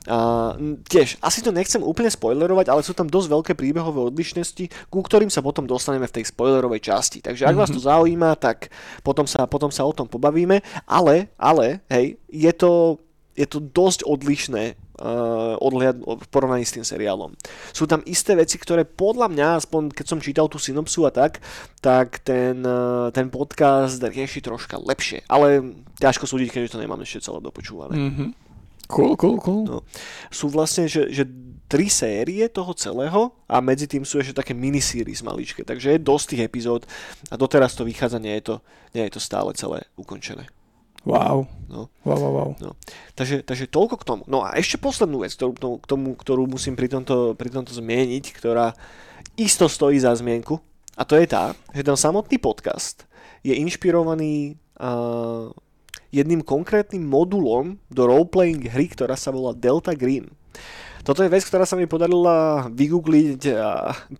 A, 0.07 0.55
tiež, 0.87 1.17
asi 1.23 1.39
to 1.39 1.55
nechcem 1.55 1.79
úplne 1.79 2.11
spoilerovať, 2.11 2.67
ale 2.69 2.81
sú 2.83 2.91
tam 2.91 3.07
dosť 3.07 3.27
veľké 3.31 3.53
príbehové 3.55 4.11
odlišnosti, 4.11 4.89
ku 4.91 4.99
ktorým 4.99 5.31
sa 5.31 5.39
potom 5.39 5.63
dostaneme 5.63 6.07
v 6.07 6.15
tej 6.21 6.31
spoilerovej 6.31 6.81
časti. 6.83 7.19
Takže 7.23 7.47
ak 7.47 7.55
vás 7.55 7.71
to 7.71 7.79
mhm. 7.79 7.87
zaujíma, 7.87 8.29
tak 8.39 8.71
potom 9.05 9.25
sa, 9.29 9.47
potom 9.47 9.71
sa 9.71 9.87
o 9.87 9.95
tom 9.95 10.05
pobavíme, 10.09 10.59
ale, 10.87 11.31
ale, 11.39 11.81
hej, 11.89 12.19
je 12.27 12.51
to, 12.53 12.99
je 13.33 13.47
to 13.49 13.57
dosť 13.59 14.05
odlišné 14.05 14.77
uh, 15.01 15.57
odhľad, 15.57 15.97
v 16.01 16.27
porovnaní 16.29 16.65
s 16.65 16.77
tým 16.77 16.85
seriálom. 16.85 17.33
Sú 17.73 17.89
tam 17.89 18.05
isté 18.05 18.37
veci, 18.37 18.61
ktoré 18.61 18.85
podľa 18.85 19.27
mňa, 19.33 19.47
aspoň 19.57 19.89
keď 19.89 20.05
som 20.05 20.21
čítal 20.21 20.45
tú 20.45 20.61
synopsu 20.61 21.09
a 21.09 21.11
tak, 21.11 21.41
tak 21.81 22.21
ten, 22.21 22.61
uh, 22.61 23.09
ten 23.09 23.33
podcast 23.33 23.97
rieši 23.97 24.45
troška 24.45 24.77
lepšie. 24.77 25.25
Ale 25.25 25.73
ťažko 25.97 26.29
súdiť, 26.29 26.53
keďže 26.53 26.77
to 26.77 26.81
nemám 26.81 27.01
ešte 27.01 27.25
celé 27.25 27.41
dopočúvané. 27.41 27.95
Mm-hmm. 27.97 28.29
Cool, 28.91 29.17
cool, 29.17 29.37
cool. 29.41 29.63
No. 29.65 29.79
Sú 30.29 30.51
vlastne, 30.51 30.85
že, 30.85 31.09
že 31.09 31.25
tri 31.65 31.89
série 31.89 32.45
toho 32.51 32.69
celého 32.77 33.33
a 33.49 33.57
medzi 33.63 33.89
tým 33.89 34.05
sú 34.05 34.21
ešte 34.21 34.37
také 34.37 34.53
miniseries 34.53 35.25
maličké, 35.25 35.65
takže 35.65 35.97
je 35.97 36.05
dosť 36.05 36.25
tých 36.35 36.45
epizód 36.45 36.81
a 37.31 37.39
doteraz 37.39 37.73
to 37.73 37.87
vychádza, 37.87 38.21
nie 38.21 38.37
je 38.37 38.53
to, 38.53 38.55
nie 38.93 39.01
je 39.09 39.17
to 39.17 39.21
stále 39.23 39.49
celé 39.57 39.81
ukončené. 39.97 40.45
Wow. 41.03 41.47
No. 41.67 41.91
Wow, 42.07 42.19
wow, 42.19 42.31
wow. 42.31 42.49
No. 42.63 42.79
Takže, 43.17 43.43
takže 43.43 43.67
toľko 43.67 43.95
k 43.99 44.07
tomu. 44.07 44.21
No 44.29 44.45
a 44.45 44.55
ešte 44.55 44.79
poslednú 44.79 45.27
vec, 45.27 45.35
ktorú, 45.35 45.79
k 45.81 45.87
tomu, 45.87 46.15
ktorú 46.15 46.47
musím 46.47 46.79
pri 46.79 46.87
tomto, 46.87 47.35
pri 47.35 47.51
tomto 47.51 47.75
zmieniť, 47.75 48.31
ktorá 48.31 48.71
isto 49.35 49.67
stojí 49.67 49.99
za 49.99 50.15
zmienku, 50.15 50.61
a 50.93 51.01
to 51.03 51.17
je 51.17 51.25
tá, 51.25 51.57
že 51.73 51.81
ten 51.81 51.97
samotný 51.97 52.37
podcast 52.37 53.09
je 53.41 53.57
inšpirovaný 53.57 54.61
uh, 54.77 55.49
jedným 56.13 56.45
konkrétnym 56.45 57.01
modulom 57.01 57.81
do 57.89 58.05
roleplaying 58.05 58.69
hry, 58.69 58.85
ktorá 58.93 59.17
sa 59.17 59.33
volá 59.33 59.57
Delta 59.57 59.97
Green. 59.97 60.29
Toto 61.03 61.19
je 61.19 61.27
vec, 61.27 61.43
ktorá 61.43 61.67
sa 61.67 61.75
mi 61.75 61.83
podarila 61.83 62.67
vygoogliť 62.71 63.41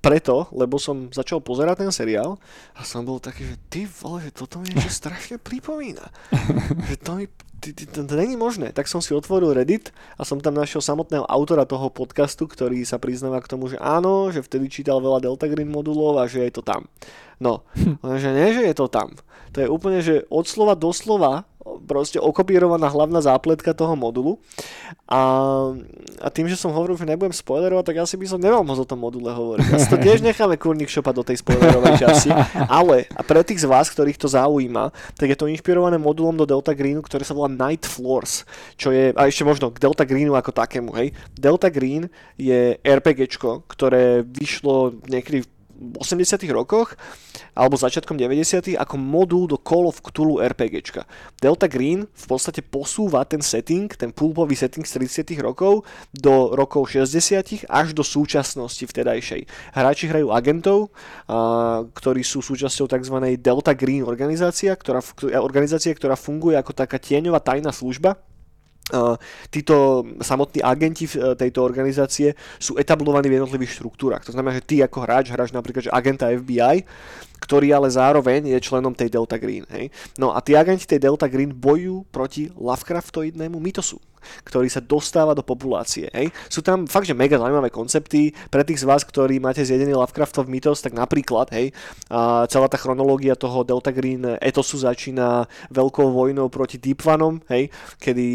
preto, 0.03 0.51
lebo 0.51 0.75
som 0.75 1.07
začal 1.15 1.39
pozerať 1.39 1.87
ten 1.87 1.91
seriál 1.95 2.35
a 2.75 2.83
som 2.83 3.07
bol 3.07 3.23
taký, 3.23 3.47
že 3.47 3.55
ty 3.71 3.81
vole, 3.87 4.27
že 4.27 4.35
toto 4.35 4.59
mi 4.59 4.67
niečo 4.67 4.91
strašne 5.01 5.39
pripomína. 5.39 6.03
že 6.91 6.99
to 6.99 7.15
mi 7.15 7.25
to, 7.71 8.03
to 8.03 8.15
není 8.19 8.35
možné. 8.35 8.75
Tak 8.75 8.91
som 8.91 8.99
si 8.99 9.15
otvoril 9.15 9.55
Reddit 9.55 9.95
a 10.19 10.27
som 10.27 10.43
tam 10.43 10.59
našiel 10.59 10.83
samotného 10.83 11.23
autora 11.23 11.63
toho 11.63 11.87
podcastu, 11.87 12.43
ktorý 12.43 12.83
sa 12.83 12.99
priznáva 12.99 13.39
k 13.39 13.47
tomu, 13.47 13.71
že 13.71 13.79
áno, 13.79 14.27
že 14.35 14.43
vtedy 14.43 14.67
čítal 14.67 14.99
veľa 14.99 15.23
Delta 15.23 15.47
Green 15.47 15.71
modulov 15.71 16.19
a 16.19 16.27
že 16.27 16.43
je 16.43 16.51
to 16.51 16.59
tam. 16.59 16.91
No, 17.39 17.63
že 18.21 18.29
nie, 18.35 18.51
že 18.51 18.67
je 18.67 18.75
to 18.75 18.91
tam. 18.91 19.15
To 19.55 19.63
je 19.63 19.71
úplne, 19.71 20.03
že 20.03 20.27
od 20.27 20.43
slova 20.49 20.75
do 20.75 20.91
slova 20.91 21.47
proste 21.87 22.19
okopírovaná 22.19 22.87
hlavná 22.91 23.19
zápletka 23.23 23.71
toho 23.71 23.95
modulu. 23.95 24.39
A, 25.07 25.21
a 26.19 26.27
tým, 26.31 26.47
že 26.47 26.59
som 26.59 26.71
hovoril, 26.71 26.95
že 26.99 27.07
nebudem 27.07 27.33
spoilerovať, 27.35 27.83
tak 27.91 27.97
asi 28.03 28.15
by 28.19 28.25
som 28.27 28.39
nemal 28.39 28.63
moc 28.63 28.79
o 28.79 28.87
tom 28.87 28.99
module 28.99 29.31
hovoriť. 29.31 29.67
Asi 29.71 29.87
to 29.87 29.99
tiež 29.99 30.23
necháme 30.27 30.59
kurník 30.59 30.91
šopať 30.91 31.13
do 31.15 31.23
tej 31.23 31.37
spoilerovej 31.39 31.95
časti. 31.99 32.31
Ale 32.67 33.07
a 33.11 33.21
pre 33.23 33.43
tých 33.43 33.63
z 33.63 33.69
vás, 33.69 33.87
ktorých 33.91 34.19
to 34.19 34.27
zaujíma, 34.31 34.91
tak 35.15 35.31
je 35.31 35.37
to 35.39 35.51
inšpirované 35.51 35.99
modulom 35.99 36.35
do 36.35 36.47
Delta 36.47 36.75
Greenu, 36.75 37.03
ktorý 37.03 37.23
sa 37.23 37.35
volá 37.35 37.51
Night 37.51 37.87
Floors, 37.87 38.47
čo 38.75 38.91
je, 38.91 39.11
a 39.15 39.21
ešte 39.27 39.47
možno 39.47 39.71
k 39.71 39.79
Delta 39.79 40.03
Greenu 40.07 40.35
ako 40.35 40.51
takému, 40.55 40.91
hej. 40.99 41.15
Delta 41.35 41.71
Green 41.71 42.11
je 42.35 42.79
RPGčko, 42.83 43.67
ktoré 43.67 44.23
vyšlo 44.23 44.99
niekedy 45.07 45.43
v 45.43 45.47
80 45.73 46.39
rokoch 46.53 46.95
alebo 47.53 47.77
začiatkom 47.77 48.17
90 48.17 48.77
ako 48.77 48.95
modul 48.97 49.45
do 49.45 49.57
Call 49.59 49.85
of 49.85 50.01
Cthulhu 50.01 50.41
RPGčka. 50.41 51.05
Delta 51.37 51.69
Green 51.69 52.05
v 52.07 52.25
podstate 52.25 52.65
posúva 52.65 53.25
ten 53.27 53.41
setting, 53.43 53.89
ten 53.93 54.09
pulpový 54.09 54.57
setting 54.57 54.85
z 54.85 55.01
30 55.01 55.37
rokov 55.43 55.85
do 56.13 56.53
rokov 56.57 56.93
60 56.93 57.69
až 57.69 57.87
do 57.93 58.01
súčasnosti 58.01 58.85
vtedajšej. 58.85 59.75
Hráči 59.75 60.09
hrajú 60.09 60.33
agentov, 60.33 60.89
a, 61.29 61.85
ktorí 61.85 62.25
sú 62.25 62.41
súčasťou 62.41 62.89
tzv. 62.89 63.15
Delta 63.37 63.73
Green 63.77 64.01
organizácia, 64.05 64.73
ktorá, 64.73 65.03
organizácia, 65.41 65.93
ktorá 65.93 66.17
funguje 66.17 66.57
ako 66.57 66.73
taká 66.73 66.97
tieňová 66.97 67.41
tajná 67.43 67.69
služba, 67.69 68.17
títo 69.49 70.05
samotní 70.21 70.61
agenti 70.61 71.09
e, 71.09 71.35
tejto 71.35 71.65
organizácie 71.65 72.37
sú 72.61 72.77
etablovaní 72.77 73.27
v 73.27 73.41
jednotlivých 73.41 73.81
štruktúrach. 73.81 74.23
To 74.25 74.33
znamená, 74.33 74.55
že 74.61 74.65
ty 74.65 74.75
ako 74.85 74.97
hráč 75.03 75.33
hráš 75.33 75.51
napríklad 75.51 75.89
že 75.89 75.91
agenta 75.91 76.29
FBI, 76.29 76.85
ktorý 77.43 77.75
ale 77.75 77.91
zároveň 77.91 78.47
je 78.55 78.63
členom 78.63 78.95
tej 78.95 79.11
Delta 79.11 79.35
Green. 79.35 79.67
Hej? 79.67 79.91
No 80.15 80.31
a 80.31 80.39
tí 80.39 80.55
agenti 80.55 80.87
tej 80.87 81.03
Delta 81.03 81.27
Green 81.27 81.51
bojujú 81.51 82.07
proti 82.07 82.47
Lovecraftoidnému 82.55 83.59
mytosu 83.59 83.99
ktorý 84.43 84.67
sa 84.71 84.81
dostáva 84.81 85.35
do 85.35 85.43
populácie. 85.43 86.07
Hej. 86.15 86.31
Sú 86.47 86.63
tam 86.63 86.87
fakt, 86.87 87.07
že 87.07 87.15
mega 87.15 87.35
zaujímavé 87.35 87.69
koncepty. 87.69 88.31
Pre 88.49 88.63
tých 88.63 88.83
z 88.83 88.87
vás, 88.87 89.03
ktorí 89.03 89.37
máte 89.43 89.63
zjedený 89.63 89.95
Lovecraftov 89.95 90.47
mytos, 90.47 90.79
tak 90.79 90.95
napríklad, 90.95 91.51
hej, 91.53 91.75
a 92.07 92.47
celá 92.47 92.71
tá 92.71 92.79
chronológia 92.79 93.35
toho 93.35 93.67
Delta 93.67 93.91
Green 93.91 94.39
etosu 94.39 94.79
začína 94.79 95.45
veľkou 95.69 96.09
vojnou 96.11 96.47
proti 96.47 96.79
Deepvanom, 96.79 97.43
hej, 97.51 97.69
kedy 97.99 98.25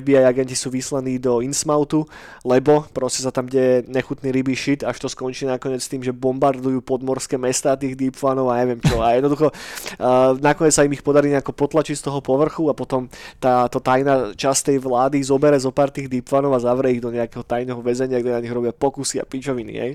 FBI 0.00 0.24
agenti 0.24 0.54
sú 0.54 0.70
vyslaní 0.70 1.18
do 1.18 1.42
Innsmoutu, 1.42 2.06
lebo 2.46 2.86
proste 2.94 3.24
sa 3.26 3.34
tam 3.34 3.50
deje 3.50 3.84
nechutný 3.90 4.30
ryby 4.30 4.54
shit, 4.54 4.86
až 4.86 5.00
to 5.00 5.08
skončí 5.10 5.44
nakoniec 5.48 5.82
tým, 5.84 6.04
že 6.04 6.14
bombardujú 6.14 6.80
podmorské 6.84 7.36
mesta 7.40 7.76
tých 7.76 7.98
Deepvanov 8.44 8.52
a 8.52 8.60
neviem 8.60 8.80
čo. 8.84 8.96
A 9.00 9.16
jednoducho 9.16 9.48
uh, 9.50 10.36
nakoniec 10.38 10.74
sa 10.76 10.84
im 10.84 10.92
ich 10.92 11.04
podarí 11.04 11.32
nejako 11.32 11.52
potlačiť 11.56 11.96
z 11.96 12.04
toho 12.10 12.20
povrchu 12.20 12.68
a 12.68 12.74
potom 12.76 13.08
táto 13.40 13.80
tajná 13.80 14.36
časť 14.36 14.74
tej 14.74 14.78
vlády 14.84 15.24
zobere 15.24 15.56
zo 15.56 15.72
pár 15.72 15.88
tých 15.88 16.10
deepfanov 16.12 16.52
a 16.54 16.60
zavrie 16.60 16.98
ich 16.98 17.02
do 17.02 17.10
nejakého 17.10 17.44
tajného 17.44 17.80
väzenia, 17.80 18.20
kde 18.20 18.36
na 18.36 18.42
nich 18.44 18.52
robia 18.52 18.74
pokusy 18.74 19.20
a 19.20 19.24
pičoviny, 19.24 19.74
hej. 19.74 19.92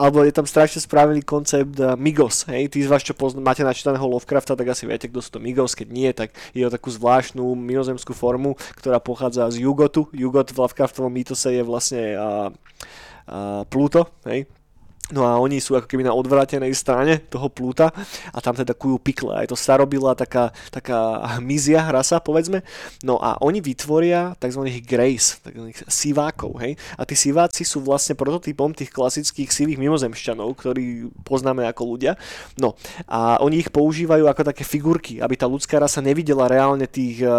Alebo 0.00 0.26
je 0.26 0.34
tam 0.34 0.46
strašne 0.48 0.82
spravený 0.82 1.22
koncept 1.22 1.78
uh, 1.78 1.94
Migos, 1.94 2.48
hej. 2.50 2.66
Tí 2.72 2.82
z 2.82 2.90
vás, 2.90 3.02
čo 3.06 3.14
pozna, 3.14 3.42
máte 3.42 3.62
načítaného 3.62 4.04
Lovecrafta, 4.04 4.58
tak 4.58 4.66
asi 4.66 4.88
viete, 4.88 5.06
kto 5.06 5.22
sú 5.22 5.38
to 5.38 5.40
Migos, 5.40 5.78
keď 5.78 5.88
nie, 5.92 6.10
tak 6.10 6.34
je 6.52 6.66
o 6.66 6.72
takú 6.72 6.90
zvláštnu 6.90 7.54
mimozemskú 7.54 8.12
formu, 8.16 8.58
ktorá 8.78 8.98
pochádza 8.98 9.48
z 9.52 9.62
Jugotu. 9.62 10.08
Jugot 10.10 10.50
v 10.50 10.58
Lovecraftovom 10.58 11.12
mýtose 11.12 11.54
je 11.54 11.62
vlastne 11.62 12.02
uh, 12.16 12.48
uh, 13.30 13.62
Pluto, 13.68 14.10
hej, 14.26 14.48
No 15.14 15.22
a 15.22 15.38
oni 15.38 15.62
sú 15.62 15.78
ako 15.78 15.86
keby 15.86 16.02
na 16.02 16.10
odvrátenej 16.10 16.74
strane 16.74 17.22
toho 17.30 17.46
plúta 17.46 17.94
a 18.34 18.38
tam 18.42 18.58
teda 18.58 18.74
kujú 18.74 18.98
pikle. 18.98 19.38
A 19.38 19.46
to 19.46 19.54
starobila 19.54 20.18
taká, 20.18 20.50
taká 20.74 21.22
hmyzia 21.38 21.86
rasa, 21.86 22.18
povedzme. 22.18 22.66
No 23.06 23.22
a 23.22 23.38
oni 23.38 23.62
vytvoria 23.62 24.34
tzv. 24.42 24.66
grace, 24.82 25.38
tzv. 25.46 25.70
sivákov. 25.86 26.58
Hej? 26.58 26.74
A 26.98 27.06
tí 27.06 27.14
siváci 27.14 27.62
sú 27.62 27.86
vlastne 27.86 28.18
prototypom 28.18 28.74
tých 28.74 28.90
klasických 28.90 29.54
sivých 29.54 29.78
mimozemšťanov, 29.78 30.50
ktorí 30.58 31.14
poznáme 31.22 31.70
ako 31.70 31.82
ľudia. 31.94 32.18
No 32.58 32.74
a 33.06 33.38
oni 33.38 33.62
ich 33.62 33.70
používajú 33.70 34.26
ako 34.26 34.42
také 34.42 34.66
figurky, 34.66 35.22
aby 35.22 35.38
tá 35.38 35.46
ľudská 35.46 35.78
rasa 35.78 36.02
nevidela 36.02 36.50
reálne 36.50 36.90
tých, 36.90 37.22
eh, 37.22 37.30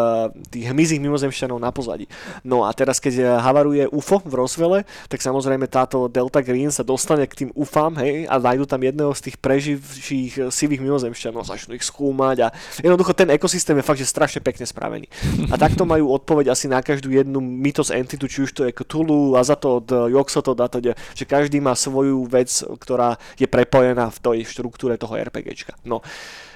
tých 0.48 0.72
hmyzích 0.72 1.04
mimozemšťanov 1.04 1.60
na 1.60 1.76
pozadí. 1.76 2.08
No 2.48 2.64
a 2.64 2.72
teraz, 2.72 3.04
keď 3.04 3.44
havaruje 3.44 3.92
UFO 3.92 4.24
v 4.24 4.34
Rosvele, 4.40 4.80
tak 5.12 5.20
samozrejme 5.20 5.68
táto 5.68 6.08
Delta 6.08 6.40
Green 6.40 6.72
sa 6.72 6.88
dostane 6.88 7.28
k 7.28 7.44
tým 7.44 7.50
ufám, 7.58 7.98
hej, 7.98 8.30
a 8.30 8.38
nájdu 8.38 8.70
tam 8.70 8.86
jedného 8.86 9.10
z 9.18 9.22
tých 9.26 9.38
preživších 9.42 10.34
eh, 10.38 10.44
sivých 10.54 10.82
mimozemšťanov, 10.86 11.50
začnú 11.50 11.74
ich 11.74 11.82
skúmať 11.82 12.38
a 12.46 12.48
jednoducho 12.86 13.18
ten 13.18 13.34
ekosystém 13.34 13.74
je 13.82 13.88
fakt, 13.88 13.98
že 13.98 14.06
strašne 14.06 14.46
pekne 14.46 14.70
spravený. 14.70 15.10
A 15.50 15.58
takto 15.66 15.90
majú 15.90 16.14
odpoveď 16.14 16.54
asi 16.54 16.70
na 16.70 16.86
každú 16.86 17.10
jednu 17.10 17.42
mytos 17.42 17.90
entitu, 17.90 18.30
či 18.30 18.46
už 18.46 18.52
to 18.54 18.62
je 18.70 18.72
Cthulhu, 18.78 19.34
Azatod, 19.34 19.90
Yoxotod 19.90 20.60
a 20.62 20.68
teda, 20.70 20.94
že 21.18 21.26
každý 21.26 21.58
má 21.58 21.74
svoju 21.74 22.30
vec, 22.30 22.54
ktorá 22.78 23.18
je 23.42 23.50
prepojená 23.50 24.14
v 24.14 24.22
tej 24.22 24.40
štruktúre 24.46 25.02
toho 25.02 25.18
RPGčka. 25.18 25.74
No 25.82 26.06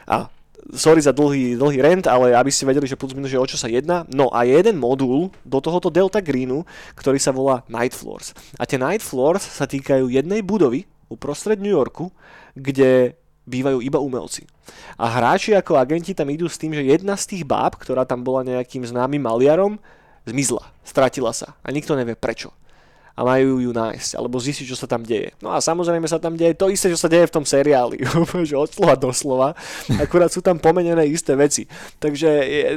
a 0.05 0.29
sorry 0.74 1.01
za 1.01 1.12
dlhý, 1.12 1.57
dlhý 1.57 1.80
rent, 1.82 2.05
ale 2.05 2.38
aby 2.38 2.53
ste 2.53 2.70
vedeli, 2.70 2.86
že 2.86 2.99
plus 2.99 3.18
minus, 3.18 3.34
že 3.34 3.41
o 3.41 3.47
čo 3.47 3.57
sa 3.57 3.68
jedná. 3.68 4.05
No 4.14 4.30
a 4.30 4.45
je 4.45 4.53
jeden 4.53 4.78
modul 4.78 5.34
do 5.41 5.57
tohoto 5.59 5.89
Delta 5.89 6.22
Greenu, 6.22 6.64
ktorý 6.93 7.18
sa 7.18 7.34
volá 7.34 7.66
Night 7.68 7.97
Floors. 7.97 8.38
A 8.62 8.70
tie 8.70 8.78
Night 8.78 9.01
Floors 9.01 9.43
sa 9.43 9.66
týkajú 9.66 10.07
jednej 10.12 10.45
budovy 10.45 10.86
uprostred 11.12 11.59
New 11.59 11.74
Yorku, 11.74 12.14
kde 12.55 13.18
bývajú 13.49 13.84
iba 13.84 13.99
umelci. 13.99 14.47
A 14.95 15.09
hráči 15.12 15.51
ako 15.57 15.76
agenti 15.76 16.16
tam 16.16 16.30
idú 16.30 16.47
s 16.47 16.62
tým, 16.62 16.72
že 16.72 16.86
jedna 16.86 17.18
z 17.18 17.36
tých 17.36 17.43
báb, 17.43 17.76
ktorá 17.76 18.07
tam 18.07 18.24
bola 18.24 18.45
nejakým 18.45 18.86
známym 18.86 19.20
maliarom, 19.20 19.82
zmizla, 20.24 20.70
stratila 20.86 21.34
sa 21.34 21.57
a 21.66 21.68
nikto 21.74 21.97
nevie 21.97 22.14
prečo. 22.14 22.53
A 23.16 23.22
majú 23.28 23.59
ju 23.59 23.72
nájsť, 23.76 24.18
alebo 24.18 24.39
zistiť, 24.39 24.66
čo 24.66 24.78
sa 24.80 24.88
tam 24.88 25.03
deje. 25.03 25.36
No 25.43 25.51
a 25.51 25.59
samozrejme 25.59 26.07
sa 26.07 26.18
tam 26.18 26.39
deje 26.39 26.55
to 26.55 26.72
isté, 26.72 26.88
čo 26.91 26.99
sa 26.99 27.12
deje 27.12 27.28
v 27.28 27.36
tom 27.36 27.45
seriáli, 27.45 28.01
že 28.49 28.55
od 28.55 28.72
slova 28.72 28.95
do 28.95 29.12
slova, 29.12 29.53
akurát 29.99 30.32
sú 30.32 30.39
tam 30.39 30.57
pomenené 30.57 31.05
isté 31.07 31.36
veci. 31.36 31.68
Takže 31.99 32.30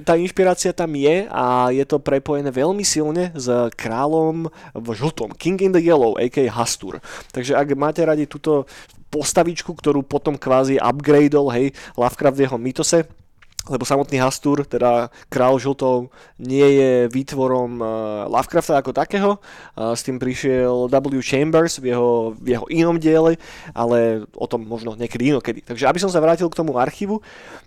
tá 0.02 0.18
inšpirácia 0.18 0.74
tam 0.74 0.92
je 0.94 1.26
a 1.30 1.70
je 1.70 1.84
to 1.86 2.02
prepojené 2.02 2.50
veľmi 2.50 2.82
silne 2.82 3.30
s 3.34 3.46
kráľom 3.78 4.50
v 4.74 4.86
žltom, 4.94 5.32
King 5.38 5.60
in 5.62 5.72
the 5.72 5.82
Yellow, 5.82 6.18
a.k.a. 6.18 6.50
Hastur. 6.50 6.98
Takže 7.30 7.54
ak 7.54 7.74
máte 7.78 8.02
radi 8.02 8.26
túto 8.26 8.66
postavičku, 9.14 9.70
ktorú 9.78 10.02
potom 10.02 10.34
kvázi 10.34 10.82
upgradeol, 10.82 11.46
hej, 11.54 11.70
Lovecraft 11.94 12.34
v 12.34 12.42
jeho 12.50 12.58
mytose, 12.58 12.98
lebo 13.64 13.88
samotný 13.88 14.20
Hastur, 14.20 14.68
teda 14.68 15.08
král 15.32 15.56
žltov, 15.56 16.12
nie 16.36 16.64
je 16.76 16.92
výtvorom 17.08 17.80
uh, 17.80 17.88
Lovecrafta 18.28 18.76
ako 18.76 18.92
takého. 18.92 19.30
Uh, 19.72 19.96
s 19.96 20.04
tým 20.04 20.20
prišiel 20.20 20.92
W. 20.92 21.20
Chambers 21.24 21.80
v 21.80 21.96
jeho, 21.96 22.36
v 22.36 22.56
jeho 22.56 22.66
inom 22.68 23.00
diele, 23.00 23.40
ale 23.72 24.28
o 24.36 24.44
tom 24.44 24.68
možno 24.68 24.92
niekedy 24.96 25.32
inokedy. 25.32 25.64
Takže 25.64 25.88
aby 25.88 25.98
som 26.00 26.12
sa 26.12 26.20
vrátil 26.20 26.48
k 26.52 26.58
tomu 26.60 26.76
archívu, 26.76 27.24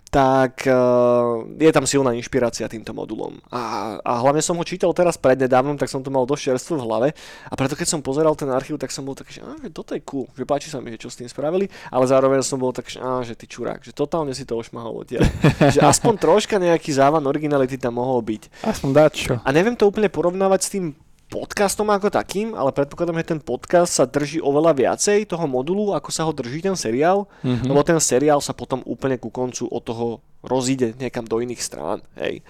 tak 0.08 0.64
uh, 0.64 1.44
je 1.60 1.68
tam 1.68 1.84
silná 1.84 2.16
inšpirácia 2.16 2.64
týmto 2.64 2.96
modulom. 2.96 3.36
A, 3.52 3.96
a 4.00 4.12
hlavne 4.24 4.40
som 4.40 4.56
ho 4.56 4.64
čítal 4.64 4.92
teraz 4.96 5.20
prednedávnom, 5.20 5.76
tak 5.76 5.92
som 5.92 6.00
to 6.00 6.08
mal 6.08 6.24
dosť 6.24 6.52
čerstvo 6.52 6.80
v 6.80 6.84
hlave. 6.88 7.08
A 7.48 7.54
preto 7.54 7.76
keď 7.76 7.92
som 7.92 8.00
pozeral 8.00 8.32
ten 8.32 8.48
archív, 8.48 8.80
tak 8.80 8.88
som 8.88 9.04
bol 9.04 9.12
taký, 9.12 9.38
že, 9.38 9.42
á, 9.44 9.52
toto 9.68 9.92
je 9.92 10.00
cool, 10.08 10.24
že 10.32 10.48
páči 10.48 10.72
sa 10.72 10.80
mi, 10.80 10.88
že 10.96 11.04
čo 11.04 11.12
s 11.12 11.20
tým 11.20 11.28
spravili, 11.28 11.68
ale 11.92 12.04
zároveň 12.08 12.40
som 12.40 12.56
bol 12.56 12.72
tak, 12.72 12.88
že, 12.88 12.98
á, 12.98 13.20
že 13.20 13.36
ty 13.36 13.44
čurák, 13.44 13.84
že 13.84 13.92
totálne 13.92 14.32
si 14.32 14.48
to 14.48 14.56
ošmahol 14.56 15.04
odtiaľ. 15.04 15.28
že 15.76 15.84
aspoň 15.84 16.14
troška 16.16 16.56
nejaký 16.56 16.88
závan 16.96 17.22
originality 17.28 17.76
tam 17.76 18.00
mohol 18.00 18.24
byť. 18.24 18.64
Aspoň 18.64 18.90
dať 18.96 19.12
čo. 19.12 19.34
A 19.44 19.48
neviem 19.52 19.76
to 19.76 19.84
úplne 19.84 20.08
porovnávať 20.08 20.60
s 20.64 20.72
tým 20.72 20.84
podcastom 21.28 21.92
ako 21.92 22.08
takým, 22.08 22.56
ale 22.56 22.72
predpokladám, 22.72 23.20
že 23.20 23.30
ten 23.36 23.40
podcast 23.44 23.92
sa 23.92 24.08
drží 24.08 24.40
oveľa 24.40 24.72
viacej 24.72 25.28
toho 25.28 25.44
modulu, 25.44 25.92
ako 25.92 26.08
sa 26.08 26.24
ho 26.24 26.32
drží 26.32 26.64
ten 26.64 26.74
seriál, 26.74 27.28
mm-hmm. 27.44 27.68
lebo 27.68 27.80
ten 27.84 28.00
seriál 28.00 28.40
sa 28.40 28.56
potom 28.56 28.80
úplne 28.88 29.20
ku 29.20 29.28
koncu 29.28 29.68
od 29.68 29.84
toho 29.84 30.06
rozíde 30.40 30.96
niekam 30.96 31.28
do 31.28 31.38
iných 31.44 31.60
strán. 31.60 32.00
Hej. 32.16 32.40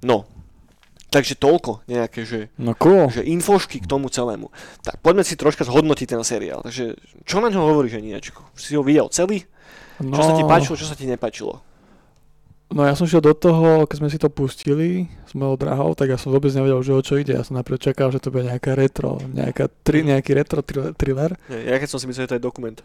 No, 0.00 0.24
Takže 1.06 1.38
toľko 1.38 1.86
nejaké, 1.86 2.26
že, 2.26 2.50
no 2.58 2.74
cool. 2.76 3.08
že 3.08 3.22
infošky 3.22 3.78
k 3.78 3.88
tomu 3.88 4.10
celému. 4.10 4.50
Tak 4.82 5.00
poďme 5.00 5.22
si 5.22 5.38
troška 5.38 5.62
zhodnotiť 5.62 6.12
ten 6.12 6.22
seriál. 6.26 6.66
Takže 6.66 6.98
čo 7.22 7.38
na 7.38 7.48
ňo 7.48 7.62
hovoríš, 7.62 8.02
Aniačko? 8.02 8.42
Si 8.58 8.74
ho 8.74 8.82
videl 8.82 9.06
celý? 9.14 9.46
No... 10.02 10.18
Čo 10.18 10.22
sa 10.26 10.32
ti 10.34 10.44
no. 10.44 10.50
páčilo, 10.50 10.74
čo 10.76 10.84
sa 10.84 10.98
ti 10.98 11.06
nepáčilo? 11.06 11.62
No 12.66 12.82
ja 12.82 12.98
som 12.98 13.06
šiel 13.06 13.22
do 13.22 13.30
toho, 13.30 13.86
keď 13.86 13.96
sme 14.02 14.10
si 14.10 14.18
to 14.18 14.26
pustili 14.26 15.06
s 15.22 15.38
mojou 15.38 15.54
drahou, 15.54 15.94
tak 15.94 16.10
ja 16.10 16.18
som 16.18 16.34
vôbec 16.34 16.50
nevedel, 16.50 16.82
že 16.82 16.98
o 16.98 16.98
čo 16.98 17.14
ide. 17.14 17.38
Ja 17.38 17.46
som 17.46 17.54
najprv 17.54 17.78
čakal, 17.78 18.10
že 18.10 18.18
to 18.18 18.34
bude 18.34 18.50
nejaká 18.50 18.74
retro, 18.74 19.22
nejaká 19.22 19.70
tri, 19.86 20.02
mhm. 20.02 20.06
nejaký 20.10 20.30
retro 20.34 20.66
thriller. 20.98 21.38
Ja 21.46 21.78
keď 21.78 21.88
som 21.94 22.02
si 22.02 22.10
myslel, 22.10 22.26
že 22.26 22.30
to 22.34 22.38
je 22.42 22.46
dokument. 22.46 22.78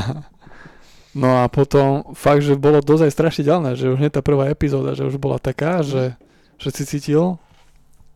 no 1.20 1.44
a 1.44 1.52
potom 1.52 2.16
fakt, 2.16 2.40
že 2.40 2.56
bolo 2.56 2.80
dozaj 2.80 3.12
strašidelné, 3.12 3.76
že 3.76 3.92
už 3.92 4.00
nie 4.00 4.08
tá 4.08 4.24
prvá 4.24 4.48
epizóda, 4.48 4.96
že 4.96 5.04
už 5.04 5.20
bola 5.20 5.36
taká, 5.36 5.84
že, 5.84 6.16
že 6.56 6.72
si 6.72 6.88
cítil 6.88 7.36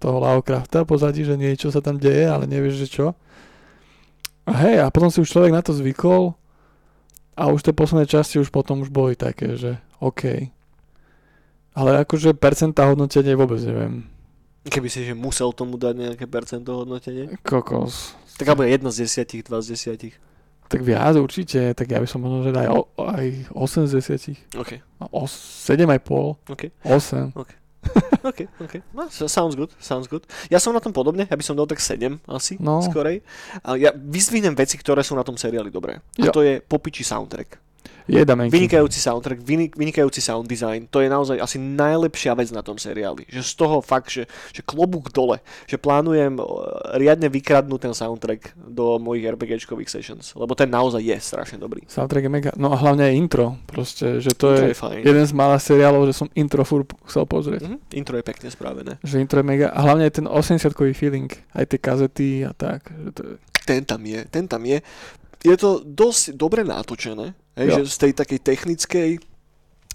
toho 0.01 0.17
Lovecrafta 0.19 0.89
pozadí, 0.89 1.23
že 1.23 1.37
niečo 1.37 1.69
sa 1.69 1.85
tam 1.85 2.01
deje, 2.01 2.25
ale 2.27 2.49
nevieš, 2.49 2.75
že 2.81 2.89
čo. 2.89 3.07
A 4.49 4.57
hej, 4.67 4.83
a 4.83 4.91
potom 4.91 5.13
si 5.13 5.21
už 5.21 5.31
človek 5.31 5.53
na 5.53 5.63
to 5.63 5.77
zvykol 5.77 6.35
a 7.37 7.53
už 7.53 7.61
tie 7.61 7.77
posledné 7.77 8.09
časti 8.09 8.41
už 8.41 8.49
potom 8.49 8.83
už 8.83 8.91
boli 8.91 9.15
také, 9.15 9.55
že 9.55 9.79
OK. 10.03 10.51
Ale 11.73 12.05
akože 12.05 12.37
percentá 12.37 12.85
hodnotenie 12.89 13.33
vôbec 13.33 13.61
neviem. 13.65 14.05
Keby 14.63 14.89
si 14.93 15.03
že 15.03 15.17
musel 15.17 15.51
tomu 15.57 15.75
dať 15.81 15.95
nejaké 15.97 16.25
percento 16.29 16.77
hodnotenie? 16.77 17.35
Kokos. 17.43 18.15
Tak 18.39 18.53
alebo 18.53 18.63
jedna 18.63 18.95
z 18.95 19.09
desiatich, 19.09 19.43
dva 19.43 19.59
z 19.59 19.75
desiatich. 19.75 20.15
Tak 20.73 20.81
viac 20.81 21.13
určite, 21.21 21.77
tak 21.77 21.91
ja 21.93 22.01
by 22.01 22.09
som 22.09 22.25
možno 22.25 22.49
že 22.49 22.57
aj, 22.57 22.69
aj 22.97 23.27
8 23.53 23.93
z 23.93 23.93
10. 24.57 24.57
OK. 24.57 24.71
O, 25.13 25.29
7,5. 25.29 26.49
OK. 26.49 26.63
8. 26.81 27.37
OK. 27.37 27.51
OK, 28.23 28.47
OK. 28.63 28.75
No, 28.95 29.11
sounds 29.11 29.59
good, 29.59 29.75
sounds 29.83 30.07
good. 30.07 30.23
Ja 30.47 30.63
som 30.63 30.71
na 30.71 30.79
tom 30.79 30.95
podobne, 30.95 31.27
ja 31.27 31.35
by 31.35 31.45
som 31.45 31.59
dal 31.59 31.67
tak 31.67 31.83
7 31.83 32.23
asi, 32.31 32.55
no. 32.63 32.79
skorej. 32.79 33.27
Ja 33.77 33.91
vyzvihnem 33.93 34.55
veci, 34.55 34.79
ktoré 34.79 35.03
sú 35.03 35.19
na 35.19 35.27
tom 35.27 35.35
seriáli 35.35 35.69
dobré. 35.69 35.99
A 36.17 36.31
jo. 36.31 36.33
to 36.33 36.41
je 36.47 36.63
popiči 36.63 37.03
soundtrack. 37.03 37.59
Je 38.11 38.23
damenky. 38.27 38.51
Vynikajúci 38.51 38.99
soundtrack, 38.99 39.41
vynikajúci 39.79 40.19
sound 40.19 40.51
design, 40.51 40.91
to 40.91 40.99
je 40.99 41.09
naozaj 41.09 41.39
asi 41.39 41.57
najlepšia 41.63 42.35
vec 42.35 42.51
na 42.51 42.61
tom 42.61 42.75
seriáli. 42.75 43.27
Že 43.31 43.43
z 43.47 43.53
toho 43.55 43.77
fakt, 43.79 44.11
že, 44.11 44.27
že 44.51 44.63
klobúk 44.67 45.15
dole, 45.15 45.39
že 45.71 45.79
plánujem 45.79 46.39
eh, 46.39 46.45
riadne 46.99 47.31
vykradnúť 47.31 47.81
ten 47.91 47.95
soundtrack 47.95 48.59
do 48.59 48.99
mojich 48.99 49.31
RPGčkových 49.31 49.91
sessions, 49.91 50.35
lebo 50.35 50.53
ten 50.59 50.67
naozaj 50.67 51.03
je 51.03 51.17
strašne 51.23 51.57
dobrý. 51.63 51.87
Soundtrack 51.87 52.27
je 52.27 52.33
mega, 52.33 52.51
no 52.59 52.75
a 52.75 52.77
hlavne 52.77 53.07
aj 53.07 53.15
intro, 53.15 53.57
proste, 53.71 54.19
že 54.19 54.35
to 54.35 54.51
intro 54.51 54.91
je, 54.91 55.03
je 55.03 55.07
jeden 55.07 55.25
z 55.27 55.33
malých 55.33 55.63
seriálov, 55.63 56.03
že 56.11 56.15
som 56.15 56.29
intro 56.35 56.67
furt 56.67 56.91
chcel 57.07 57.25
pozrieť. 57.25 57.63
Mm-hmm. 57.65 57.97
Intro 57.97 58.15
je 58.19 58.25
pekne 58.27 58.49
spravené. 58.51 58.93
Že 59.07 59.23
intro 59.23 59.39
je 59.39 59.47
mega, 59.47 59.69
a 59.71 59.79
hlavne 59.87 60.11
aj 60.11 60.15
ten 60.19 60.27
80-kový 60.27 60.93
feeling, 60.93 61.31
aj 61.55 61.65
tie 61.71 61.79
kazety 61.79 62.31
a 62.43 62.51
tak. 62.51 62.91
Že 62.91 63.11
to 63.15 63.23
je... 63.23 63.35
Ten 63.63 63.87
tam 63.87 64.03
je, 64.03 64.27
ten 64.27 64.51
tam 64.51 64.67
je 64.67 64.83
je 65.43 65.57
to 65.59 65.83
dosť 65.83 66.39
dobre 66.39 66.63
natočené, 66.63 67.35
hej, 67.57 67.69
že 67.81 67.83
z 67.89 67.97
tej 68.09 68.13
takej 68.17 68.41
technickej 68.41 69.11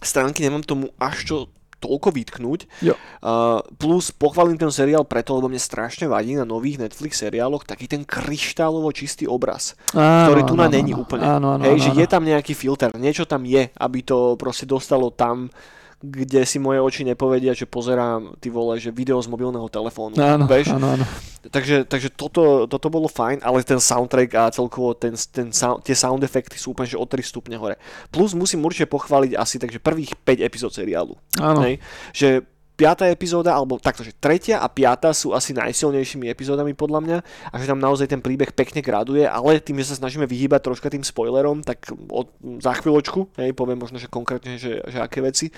stránky 0.02 0.46
nemám 0.46 0.62
tomu 0.62 0.94
až 1.02 1.18
čo 1.26 1.38
toľko 1.78 2.10
vytknúť. 2.10 2.60
Jo. 2.82 2.98
Uh, 3.22 3.62
plus 3.78 4.10
pochválim 4.10 4.58
ten 4.58 4.70
seriál 4.74 5.06
preto, 5.06 5.38
lebo 5.38 5.46
mne 5.50 5.62
strašne 5.62 6.10
vadí 6.10 6.34
na 6.34 6.46
nových 6.46 6.82
Netflix 6.82 7.22
seriáloch 7.22 7.70
taký 7.70 7.86
ten 7.86 8.02
kryštálovo 8.02 8.90
čistý 8.90 9.30
obraz, 9.30 9.78
áno, 9.94 10.34
ktorý 10.34 10.42
tu 10.50 10.56
na 10.58 10.68
není 10.68 10.98
úplne. 10.98 11.26
Áno, 11.26 11.54
áno, 11.54 11.64
Hej, 11.64 11.78
áno, 11.78 11.86
že 11.86 11.92
áno. 11.94 12.00
je 12.02 12.08
tam 12.10 12.24
nejaký 12.26 12.54
filter, 12.58 12.90
niečo 12.98 13.30
tam 13.30 13.46
je, 13.46 13.70
aby 13.78 14.00
to 14.02 14.34
proste 14.42 14.66
dostalo 14.66 15.14
tam, 15.14 15.54
kde 15.98 16.46
si 16.46 16.62
moje 16.62 16.78
oči 16.78 17.02
nepovedia, 17.02 17.58
že 17.58 17.66
pozerám 17.66 18.38
ty 18.38 18.54
vole, 18.54 18.78
že 18.78 18.94
video 18.94 19.18
z 19.18 19.26
mobilného 19.34 19.66
telefónu. 19.66 20.14
Áno, 20.22 20.46
Veš? 20.46 20.70
áno, 20.78 20.94
áno. 20.94 21.06
Takže, 21.48 21.90
takže 21.90 22.14
toto, 22.14 22.70
toto 22.70 22.88
bolo 22.94 23.10
fajn, 23.10 23.42
ale 23.42 23.66
ten 23.66 23.82
soundtrack 23.82 24.30
a 24.38 24.44
celkovo 24.54 24.94
ten, 24.94 25.18
ten 25.32 25.50
sound, 25.50 25.82
tie 25.82 25.98
sound 25.98 26.22
efekty 26.22 26.60
sú 26.60 26.78
úplne 26.78 26.92
že 26.92 27.00
o 27.00 27.06
3 27.08 27.24
stupne 27.26 27.58
hore. 27.58 27.82
Plus 28.14 28.38
musím 28.38 28.62
určite 28.62 28.86
pochváliť 28.86 29.34
asi 29.40 29.58
takže 29.58 29.82
prvých 29.82 30.14
5 30.22 30.44
epizód 30.44 30.72
seriálu. 30.76 31.18
Áno. 31.42 31.66
Hej? 31.66 31.82
Že 32.14 32.30
piatá 32.78 33.10
epizóda, 33.10 33.58
alebo 33.58 33.82
takto, 33.82 34.06
že 34.06 34.14
tretia 34.14 34.62
a 34.62 34.70
piatá 34.70 35.10
sú 35.10 35.34
asi 35.34 35.52
najsilnejšími 35.58 36.30
epizódami 36.30 36.78
podľa 36.78 37.00
mňa 37.02 37.18
a 37.50 37.56
že 37.58 37.66
tam 37.66 37.82
naozaj 37.82 38.06
ten 38.06 38.22
príbeh 38.22 38.54
pekne 38.54 38.86
graduje, 38.86 39.26
ale 39.26 39.58
tým, 39.58 39.82
že 39.82 39.92
sa 39.92 40.00
snažíme 40.06 40.30
vyhýbať 40.30 40.62
troška 40.62 40.94
tým 40.94 41.02
spoilerom, 41.02 41.66
tak 41.66 41.90
od, 42.14 42.30
za 42.62 42.78
chvíľočku, 42.78 43.34
hej, 43.42 43.58
poviem 43.58 43.82
možno, 43.82 43.98
že 43.98 44.06
konkrétne, 44.06 44.62
že, 44.62 44.86
že 44.86 45.02
aké 45.02 45.26
veci. 45.26 45.50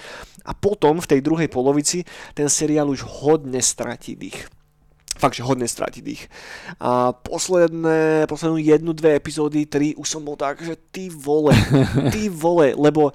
A 0.47 0.55
potom 0.55 1.03
v 1.03 1.09
tej 1.11 1.19
druhej 1.19 1.51
polovici 1.51 2.07
ten 2.31 2.47
seriál 2.47 2.87
už 2.87 3.03
hodne 3.03 3.59
stratí 3.59 4.15
dých 4.15 4.47
fakt, 5.19 5.35
že 5.35 5.43
hodne 5.43 5.67
stráti 5.67 5.99
dých. 5.99 6.31
A 6.79 7.11
posledné, 7.11 8.23
poslednú 8.31 8.55
jednu, 8.55 8.95
dve 8.95 9.19
epizódy, 9.19 9.67
tri, 9.67 9.91
už 9.99 10.07
som 10.07 10.23
bol 10.23 10.39
tak, 10.39 10.63
že 10.63 10.79
ty 10.95 11.11
vole, 11.11 11.51
ty 12.15 12.31
vole, 12.31 12.71
lebo 12.79 13.11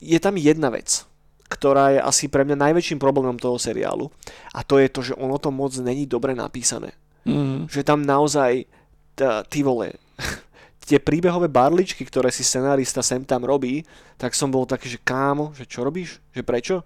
je 0.00 0.16
tam 0.16 0.40
jedna 0.40 0.72
vec 0.72 1.04
ktorá 1.52 1.92
je 1.92 2.00
asi 2.00 2.24
pre 2.32 2.48
mňa 2.48 2.56
najväčším 2.56 2.96
problémom 2.96 3.36
toho 3.36 3.60
seriálu. 3.60 4.08
A 4.56 4.64
to 4.64 4.80
je 4.80 4.88
to, 4.88 5.00
že 5.12 5.14
ono 5.20 5.36
to 5.36 5.52
moc 5.52 5.76
není 5.76 6.08
dobre 6.08 6.32
napísané. 6.32 6.96
Mm. 7.28 7.68
Že 7.68 7.80
tam 7.84 8.00
naozaj, 8.02 8.64
tá, 9.12 9.44
ty 9.44 9.60
vole, 9.60 9.92
tie 10.88 10.98
príbehové 10.98 11.46
barličky, 11.46 12.02
ktoré 12.02 12.32
si 12.34 12.42
scenárista 12.42 13.04
sem 13.04 13.22
tam 13.22 13.44
robí, 13.44 13.84
tak 14.16 14.34
som 14.34 14.50
bol 14.50 14.66
taký, 14.66 14.90
že 14.90 14.98
kámo, 14.98 15.54
že 15.54 15.68
čo 15.68 15.86
robíš? 15.86 16.18
Že 16.34 16.42
prečo? 16.42 16.76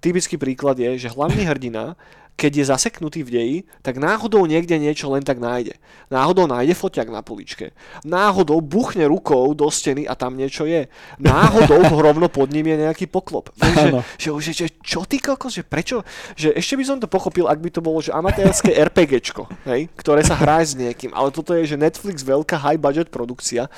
Typický 0.00 0.40
príklad 0.40 0.80
je, 0.80 0.96
že 0.96 1.12
hlavný 1.12 1.44
hrdina 1.44 1.98
keď 2.34 2.52
je 2.60 2.64
zaseknutý 2.66 3.22
v 3.22 3.30
deji, 3.30 3.58
tak 3.80 4.02
náhodou 4.02 4.42
niekde 4.44 4.74
niečo 4.74 5.06
len 5.14 5.22
tak 5.22 5.38
nájde. 5.38 5.78
Náhodou 6.10 6.50
nájde 6.50 6.74
foťak 6.74 7.06
na 7.06 7.22
poličke. 7.22 7.70
Náhodou 8.02 8.58
buchne 8.58 9.06
rukou 9.06 9.54
do 9.54 9.70
steny 9.70 10.04
a 10.10 10.18
tam 10.18 10.34
niečo 10.34 10.66
je. 10.66 10.90
Náhodou 11.22 11.86
rovno 12.04 12.26
pod 12.26 12.50
ním 12.50 12.74
je 12.74 12.76
nejaký 12.90 13.06
poklop. 13.06 13.54
Vieš, 13.54 14.02
že, 14.18 14.30
že, 14.42 14.52
že, 14.52 14.66
čo 14.82 15.06
ty 15.06 15.22
kokos, 15.22 15.54
že 15.54 15.62
prečo? 15.62 16.02
Že 16.34 16.58
ešte 16.58 16.74
by 16.74 16.84
som 16.84 16.98
to 16.98 17.06
pochopil, 17.06 17.46
ak 17.46 17.62
by 17.62 17.70
to 17.70 17.78
bolo 17.78 18.02
že 18.02 18.10
amatérske 18.10 18.74
RPGčko, 18.90 19.46
hej, 19.70 19.86
ktoré 19.94 20.26
sa 20.26 20.34
hrá 20.34 20.58
s 20.58 20.74
niekým, 20.74 21.14
ale 21.14 21.30
toto 21.30 21.54
je, 21.54 21.64
že 21.64 21.78
Netflix 21.78 22.26
veľká 22.26 22.58
high 22.58 22.80
budget 22.80 23.14
produkcia 23.14 23.70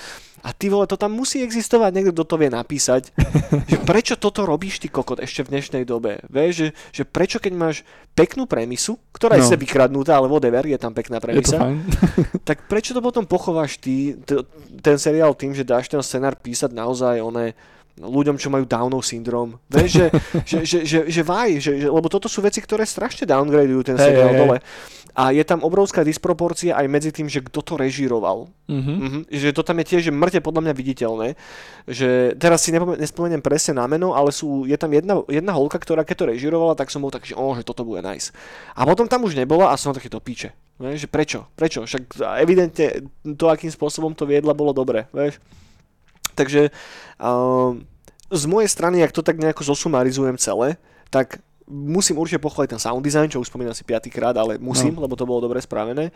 a 0.47 0.55
ty 0.55 0.71
vole, 0.71 0.87
to 0.87 0.95
tam 0.95 1.11
musí 1.11 1.43
existovať, 1.43 1.91
niekto 1.91 2.15
kto 2.15 2.23
to 2.23 2.37
vie 2.39 2.51
napísať. 2.55 3.11
že 3.71 3.83
prečo 3.83 4.15
toto 4.15 4.47
robíš 4.47 4.79
ty 4.79 4.87
kokot 4.87 5.19
ešte 5.19 5.43
v 5.43 5.59
dnešnej 5.59 5.83
dobe? 5.83 6.23
Vieš, 6.31 6.53
že, 6.55 6.69
že 6.95 7.03
prečo 7.03 7.43
keď 7.43 7.53
máš 7.59 7.77
peknú 8.15 8.47
premisu, 8.47 8.95
ktorá 9.11 9.35
no. 9.35 9.43
je 9.43 9.51
sa 9.51 9.59
vykradnutá, 9.59 10.15
ale 10.15 10.31
whatever, 10.31 10.63
je 10.63 10.79
tam 10.79 10.95
pekná 10.95 11.19
premisa, 11.19 11.75
tak 12.49 12.71
prečo 12.71 12.95
to 12.95 13.03
potom 13.03 13.27
pochováš 13.27 13.83
ty, 13.83 14.15
t- 14.23 14.47
ten 14.79 14.97
seriál 15.03 15.35
tým, 15.35 15.51
že 15.51 15.67
dáš 15.67 15.91
ten 15.91 15.99
scenár 15.99 16.39
písať 16.39 16.71
naozaj 16.71 17.19
oné 17.19 17.59
ľuďom, 17.97 18.37
čo 18.37 18.53
majú 18.53 18.69
Downov 18.69 19.03
syndrom. 19.05 19.57
Vieš, 19.73 19.91
že, 19.91 20.07
že, 20.51 20.59
že, 20.65 20.79
že, 20.85 20.99
že 21.09 21.23
vaj, 21.25 21.51
že, 21.61 21.73
že, 21.81 21.89
lebo 21.89 22.07
toto 22.13 22.29
sú 22.29 22.45
veci, 22.45 22.61
ktoré 22.61 22.85
strašne 22.85 23.25
downgradujú 23.25 23.81
ten 23.83 23.97
Hej, 23.97 24.05
seriál 24.13 24.33
hej. 24.37 24.41
dole. 24.41 24.57
A 25.17 25.33
je 25.33 25.41
tam 25.49 25.65
obrovská 25.65 26.05
disproporcia 26.05 26.77
aj 26.77 26.87
medzi 26.93 27.09
tým, 27.09 27.25
že 27.25 27.41
kto 27.41 27.65
to 27.65 27.75
režíroval. 27.81 28.53
Mhm. 28.69 28.95
Mhm, 29.01 29.21
že 29.33 29.49
to 29.57 29.65
tam 29.65 29.81
je 29.81 29.89
tiež 29.89 30.03
že 30.05 30.13
mŕte 30.13 30.45
podľa 30.45 30.69
mňa 30.69 30.75
viditeľné. 30.77 31.29
Že 31.89 32.37
teraz 32.37 32.69
si 32.69 32.71
nepome- 32.77 33.01
nespomeniem 33.01 33.41
presne 33.41 33.81
na 33.81 33.89
meno, 33.89 34.13
ale 34.13 34.29
sú, 34.29 34.69
je 34.69 34.77
tam 34.77 34.93
jedna, 34.93 35.25
jedna 35.33 35.57
holka, 35.57 35.81
ktorá 35.81 36.05
keď 36.05 36.17
to 36.21 36.31
režírovala, 36.37 36.77
tak 36.77 36.93
som 36.93 37.01
bol 37.01 37.09
taký, 37.09 37.33
že, 37.33 37.37
oh, 37.41 37.57
že 37.57 37.65
toto 37.65 37.89
bude 37.89 38.05
nice. 38.05 38.29
A 38.77 38.85
potom 38.85 39.09
tam 39.09 39.25
už 39.25 39.33
nebola 39.33 39.73
a 39.73 39.81
som 39.81 39.97
taký 39.97 40.13
to 40.13 40.21
píče. 40.21 40.53
Vieš, 40.77 41.09
že 41.09 41.09
prečo? 41.09 41.49
Prečo? 41.57 41.89
Však 41.89 42.21
evidentne 42.37 43.09
to, 43.25 43.49
akým 43.49 43.73
spôsobom 43.73 44.13
to 44.13 44.29
viedla, 44.29 44.53
bolo 44.53 44.77
dobre. 44.77 45.09
Vieš? 45.17 45.41
Takže 46.37 46.71
um, 47.19 47.83
z 48.31 48.45
mojej 48.45 48.69
strany, 48.69 49.01
ak 49.03 49.17
to 49.17 49.25
tak 49.25 49.41
nejako 49.41 49.65
zosumarizujem 49.65 50.37
celé, 50.37 50.77
tak 51.09 51.41
musím 51.67 52.23
určite 52.23 52.39
pochváliť 52.39 52.79
ten 52.79 52.83
sound 52.83 53.03
design, 53.03 53.27
čo 53.27 53.43
už 53.43 53.51
spomínam 53.51 53.75
si 53.75 53.83
piatýkrát, 53.83 54.39
ale 54.39 54.55
musím, 54.63 54.95
no. 54.95 55.03
lebo 55.03 55.19
to 55.19 55.27
bolo 55.27 55.43
dobre 55.43 55.59
spravené. 55.59 56.15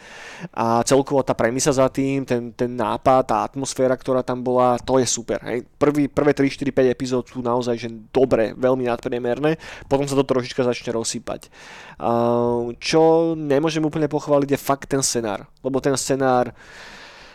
A 0.54 0.86
celkovo 0.86 1.26
tá 1.26 1.34
premisa 1.34 1.74
za 1.74 1.90
tým, 1.90 2.22
ten, 2.22 2.54
ten 2.54 2.70
nápad, 2.70 3.26
tá 3.26 3.36
atmosféra, 3.42 3.98
ktorá 3.98 4.22
tam 4.22 4.46
bola, 4.46 4.78
to 4.78 5.02
je 5.02 5.06
super. 5.10 5.42
Hej. 5.42 5.66
Prvý, 5.74 6.06
prvé 6.06 6.32
3, 6.38 6.46
4, 6.54 6.70
5 6.70 6.94
epizód 6.94 7.24
sú 7.26 7.42
naozaj 7.42 7.82
že 7.82 7.90
dobre, 8.14 8.54
veľmi 8.54 8.86
nadpriemerné, 8.86 9.58
potom 9.90 10.06
sa 10.06 10.14
to 10.14 10.22
trošička 10.22 10.62
začne 10.62 10.94
rozsýpať. 10.94 11.50
Uh, 11.98 12.70
čo 12.78 13.34
nemôžem 13.34 13.82
úplne 13.82 14.06
pochváliť 14.06 14.54
je 14.54 14.58
fakt 14.58 14.86
ten 14.86 15.02
scenár, 15.02 15.50
lebo 15.66 15.82
ten 15.82 15.98
scenár 15.98 16.54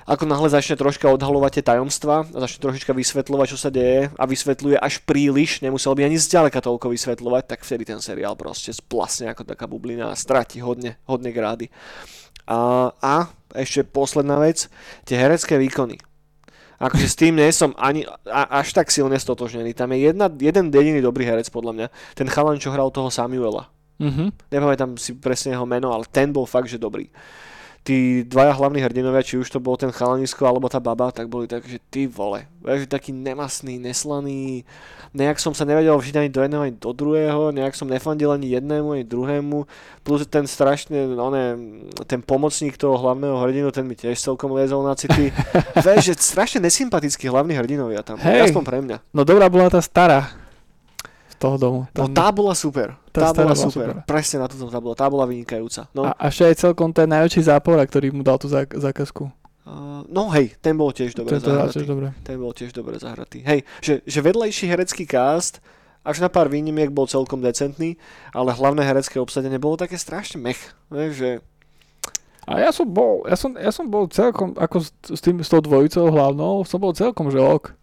ako 0.06 0.30
náhle 0.30 0.54
začne 0.54 0.78
troška 0.78 1.10
odhalovať 1.10 1.60
tie 1.60 1.64
tajomstva 1.66 2.30
a 2.30 2.38
začne 2.46 2.62
trošička 2.62 2.94
vysvetľovať, 2.94 3.48
čo 3.50 3.58
sa 3.58 3.74
deje 3.74 4.14
a 4.14 4.24
vysvetľuje 4.30 4.78
až 4.78 5.02
príliš, 5.02 5.66
nemusel 5.66 5.98
by 5.98 6.06
ani 6.06 6.22
zďaleka 6.22 6.62
toľko 6.62 6.94
vysvetľovať, 6.94 7.44
tak 7.50 7.66
vtedy 7.66 7.90
ten 7.90 7.98
seriál 7.98 8.38
proste 8.38 8.70
splasne 8.70 9.34
ako 9.34 9.50
taká 9.50 9.66
bublina 9.66 10.14
a 10.14 10.16
stratí 10.16 10.62
hodne, 10.62 11.02
hodne 11.10 11.34
grády. 11.34 11.74
A, 12.46 12.94
a 13.02 13.34
ešte 13.58 13.82
posledná 13.82 14.38
vec, 14.38 14.70
tie 15.10 15.18
herecké 15.18 15.58
výkony. 15.58 15.98
Akože 16.78 17.08
s 17.10 17.18
tým 17.18 17.42
nie 17.42 17.50
som 17.50 17.74
ani 17.74 18.06
a, 18.30 18.62
až 18.62 18.78
tak 18.78 18.94
silne 18.94 19.18
stotožnený. 19.18 19.74
Tam 19.74 19.90
je 19.90 20.06
jedna, 20.06 20.30
jeden 20.30 20.70
jediný 20.70 21.02
dobrý 21.02 21.26
herec 21.26 21.50
podľa 21.50 21.74
mňa. 21.74 21.88
Ten 22.14 22.28
chalan, 22.30 22.62
čo 22.62 22.70
hral 22.70 22.94
toho 22.94 23.10
Samuela. 23.10 23.74
Mhm. 23.98 24.54
Nepamätám 24.54 25.00
si 25.02 25.18
presne 25.18 25.58
jeho 25.58 25.66
meno, 25.66 25.90
ale 25.90 26.06
ten 26.06 26.30
bol 26.30 26.46
fakt, 26.46 26.70
že 26.70 26.78
dobrý 26.78 27.10
tí 27.86 28.26
dvaja 28.26 28.58
hlavní 28.58 28.82
hrdinovia, 28.82 29.22
či 29.22 29.38
už 29.38 29.46
to 29.46 29.62
bol 29.62 29.78
ten 29.78 29.94
chalanisko 29.94 30.42
alebo 30.50 30.66
tá 30.66 30.82
baba, 30.82 31.14
tak 31.14 31.30
boli 31.30 31.46
tak, 31.46 31.62
že 31.70 31.78
ty 31.94 32.10
vole, 32.10 32.50
vieš, 32.66 32.90
taký 32.90 33.14
nemastný, 33.14 33.78
neslaný, 33.78 34.66
nejak 35.14 35.38
som 35.38 35.54
sa 35.54 35.70
nevedel 35.70 35.94
vžiť 35.94 36.18
ani 36.18 36.30
do 36.34 36.42
jedného, 36.42 36.66
ani 36.66 36.74
do 36.74 36.92
druhého, 36.98 37.54
nejak 37.54 37.78
som 37.78 37.86
nefandil 37.86 38.34
ani 38.34 38.58
jednému, 38.58 38.98
ani 38.98 39.06
druhému, 39.06 39.70
plus 40.02 40.26
ten 40.26 40.50
strašne, 40.50 41.14
no 41.14 41.30
ne, 41.30 41.54
ten 42.10 42.26
pomocník 42.26 42.74
toho 42.74 42.98
hlavného 42.98 43.38
hrdinu, 43.38 43.70
ten 43.70 43.86
mi 43.86 43.94
tiež 43.94 44.18
celkom 44.18 44.58
liezol 44.58 44.82
na 44.82 44.98
city. 44.98 45.30
vieš, 45.86 46.10
že 46.10 46.14
strašne 46.18 46.66
nesympatickí 46.66 47.30
hlavní 47.30 47.54
hrdinovia 47.54 48.02
tam, 48.02 48.18
Hej. 48.18 48.50
aspoň 48.50 48.64
pre 48.66 48.82
mňa. 48.82 48.98
No 49.14 49.22
dobrá 49.22 49.46
bola 49.46 49.70
tá 49.70 49.78
stará 49.78 50.45
toho 51.40 51.56
domu. 51.60 51.80
No 51.94 52.08
tá 52.10 52.32
bola 52.32 52.56
super, 52.56 52.96
Tá 53.12 53.32
tá, 53.32 53.44
bola 53.44 53.54
bola 53.54 53.66
super. 53.68 53.88
super. 53.92 53.96
presne 54.08 54.38
na 54.44 54.48
to 54.48 54.56
som 54.56 54.68
zabudol, 54.68 54.96
tá 54.96 55.08
bola 55.08 55.24
vynikajúca. 55.28 55.88
No. 55.96 56.08
A, 56.08 56.16
a 56.16 56.28
ešte 56.32 56.48
aj 56.48 56.56
celkom 56.60 56.90
ten 56.92 57.08
najväčší 57.08 57.48
zápora, 57.48 57.84
ktorý 57.84 58.12
mu 58.12 58.24
dal 58.24 58.40
tú 58.40 58.48
zák- 58.48 58.76
zákazku. 58.76 59.28
Uh, 59.66 60.06
no 60.06 60.30
hej, 60.30 60.54
ten 60.62 60.78
bol 60.78 60.94
tiež 60.94 61.18
dobre 61.18 61.42
teda 61.42 61.66
zahratý. 61.66 61.74
tiež 61.82 61.88
dobré. 61.90 62.08
Ten 62.22 62.38
bol 62.38 62.54
tiež 62.54 62.70
dobre 62.70 63.02
zahratý. 63.02 63.42
Hej, 63.42 63.66
že, 63.82 64.06
že 64.06 64.20
vedlejší 64.22 64.70
herecký 64.70 65.10
cast, 65.10 65.58
až 66.06 66.22
na 66.22 66.30
pár 66.30 66.54
výnimiek 66.54 66.94
bol 66.94 67.10
celkom 67.10 67.42
decentný, 67.42 67.98
ale 68.30 68.54
hlavné 68.54 68.86
herecké 68.86 69.18
obsadenie 69.18 69.58
bolo 69.58 69.74
také 69.74 69.98
strašne 69.98 70.38
mech. 70.38 70.62
Vieš, 70.94 71.14
že 71.18 71.30
A 72.46 72.62
ja 72.62 72.70
som 72.70 72.86
bol, 72.86 73.26
ja 73.26 73.34
som, 73.34 73.58
ja 73.58 73.74
som 73.74 73.90
bol 73.90 74.06
celkom, 74.06 74.54
ako 74.54 74.86
s, 74.86 74.94
s, 75.10 75.18
tým, 75.18 75.42
s 75.42 75.50
tou 75.50 75.66
dvojicou 75.66 76.14
hlavnou, 76.14 76.62
som 76.62 76.78
bol 76.78 76.94
celkom 76.94 77.34
že 77.34 77.42
ok. 77.42 77.74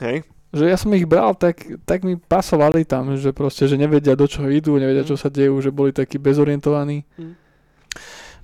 hej, 0.00 0.24
Že 0.54 0.64
ja 0.70 0.78
som 0.78 0.94
ich 0.94 1.02
bral, 1.04 1.34
tak, 1.34 1.66
tak 1.82 2.06
mi 2.06 2.14
pasovali 2.14 2.86
tam, 2.86 3.18
že 3.18 3.34
proste, 3.34 3.66
že 3.66 3.74
nevedia 3.74 4.14
do 4.14 4.30
čoho 4.30 4.46
idú, 4.46 4.78
nevedia 4.78 5.02
čo 5.02 5.18
sa 5.18 5.26
dejú, 5.26 5.58
že 5.58 5.74
boli 5.74 5.90
takí 5.90 6.14
bezorientovaní. 6.16 7.02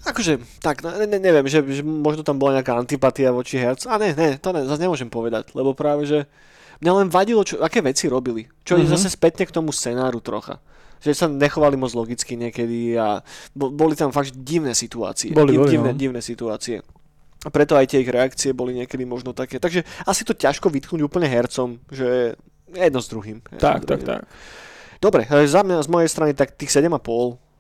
akože, 0.00 0.40
tak, 0.64 0.82
ne, 0.82 1.06
ne, 1.06 1.18
neviem, 1.20 1.46
že, 1.46 1.60
že 1.62 1.82
možno 1.84 2.24
tam 2.24 2.40
bola 2.40 2.58
nejaká 2.58 2.72
antipatia 2.74 3.30
voči 3.30 3.60
hercu. 3.60 3.86
A 3.92 4.00
ne, 4.00 4.16
ne, 4.16 4.40
to 4.40 4.50
ne, 4.50 4.64
zase 4.66 4.80
nemôžem 4.80 5.12
povedať, 5.12 5.52
lebo 5.54 5.76
práve, 5.76 6.08
že 6.08 6.18
mňa 6.80 6.92
len 7.04 7.08
vadilo, 7.12 7.44
čo, 7.44 7.60
aké 7.60 7.84
veci 7.84 8.08
robili. 8.08 8.48
Čo 8.64 8.80
Mhm. 8.80 8.88
mm-hmm. 8.88 8.92
zase 8.96 9.08
spätne 9.12 9.44
k 9.46 9.52
tomu 9.54 9.70
scenáru 9.70 10.18
trocha. 10.24 10.58
Že 11.00 11.10
sa 11.16 11.26
nechovali 11.32 11.80
moc 11.80 11.96
logicky 11.96 12.36
niekedy 12.36 12.92
a 13.00 13.24
bo, 13.56 13.72
boli 13.72 13.96
tam 13.96 14.12
fakt 14.12 14.36
divné 14.36 14.76
situácie. 14.76 15.32
Boli, 15.32 15.56
Div- 15.56 15.64
boli, 15.64 15.72
divné, 15.72 15.92
no. 15.92 16.00
divné 16.00 16.20
situácie. 16.20 16.84
A 17.40 17.48
preto 17.48 17.72
aj 17.72 17.88
tie 17.88 18.04
ich 18.04 18.10
reakcie 18.10 18.52
boli 18.52 18.76
niekedy 18.76 19.08
možno 19.08 19.32
také. 19.32 19.56
Takže 19.56 19.80
asi 20.04 20.28
to 20.28 20.36
ťažko 20.36 20.68
vytknúť 20.68 21.00
úplne 21.00 21.24
hercom, 21.24 21.80
že 21.88 22.36
jedno 22.68 23.00
s 23.00 23.08
druhým. 23.08 23.40
Jedno 23.40 23.60
Tak, 23.60 23.80
s 23.80 23.88
tak, 23.88 24.00
druhým. 24.04 24.06
tak. 24.06 24.22
Dobre, 25.00 25.22
e, 25.24 25.48
za 25.48 25.64
mňa, 25.64 25.80
z 25.80 25.88
mojej 25.88 26.10
strany 26.12 26.36
tak 26.36 26.52
tých 26.52 26.68
7,5, 26.68 27.00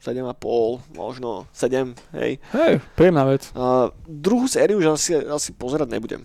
7,5, 0.04 0.84
možno 0.92 1.48
7, 1.56 1.96
hej. 2.20 2.36
Hej, 2.52 2.84
príjemná 2.92 3.24
vec. 3.24 3.48
A 3.56 3.88
druhú 4.04 4.44
sériu 4.44 4.76
už 4.80 5.00
asi, 5.00 5.16
asi 5.16 5.56
pozerať 5.56 5.88
nebudem. 5.88 6.20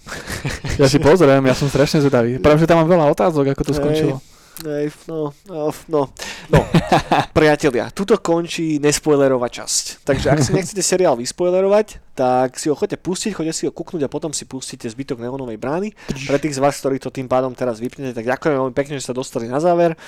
Ja 0.76 0.92
si 0.92 1.00
pozriem, 1.04 1.40
ja 1.44 1.56
som 1.56 1.72
strašne 1.72 2.04
zvedavý. 2.04 2.44
Práve, 2.44 2.60
že 2.60 2.68
tam 2.68 2.84
mám 2.84 2.92
veľa 2.92 3.08
otázok, 3.12 3.56
ako 3.56 3.64
to 3.64 3.72
Hej. 3.72 3.80
skončilo. 3.80 4.16
Hej, 4.64 4.96
no, 5.12 5.36
no, 5.52 5.68
no, 5.92 6.02
no. 6.48 6.60
Priatelia, 7.38 7.92
tuto 7.92 8.16
končí 8.24 8.80
nespoilerová 8.80 9.52
časť. 9.52 10.08
Takže 10.08 10.32
ak 10.32 10.40
si 10.40 10.56
nechcete 10.56 10.80
seriál 10.80 11.20
vyspoilerovať, 11.20 12.16
tak 12.16 12.56
si 12.56 12.72
ho 12.72 12.76
chodte 12.80 12.96
pustiť, 12.96 13.36
chodte 13.36 13.52
si 13.52 13.68
ho 13.68 13.76
kúknúť 13.76 14.08
a 14.08 14.10
potom 14.12 14.32
si 14.32 14.48
pustíte 14.48 14.88
zbytok 14.88 15.20
neonovej 15.20 15.60
brány. 15.60 15.92
Pre 16.08 16.40
tých 16.40 16.56
z 16.56 16.64
vás, 16.64 16.80
ktorí 16.80 17.04
to 17.04 17.12
tým 17.12 17.28
pádom 17.28 17.52
teraz 17.52 17.84
vypnete, 17.84 18.16
tak 18.16 18.24
ďakujem 18.24 18.56
veľmi 18.56 18.72
pekne, 18.72 18.96
že 18.96 19.04
sa 19.04 19.12
dostali 19.12 19.52
na 19.52 19.60
záver 19.60 20.00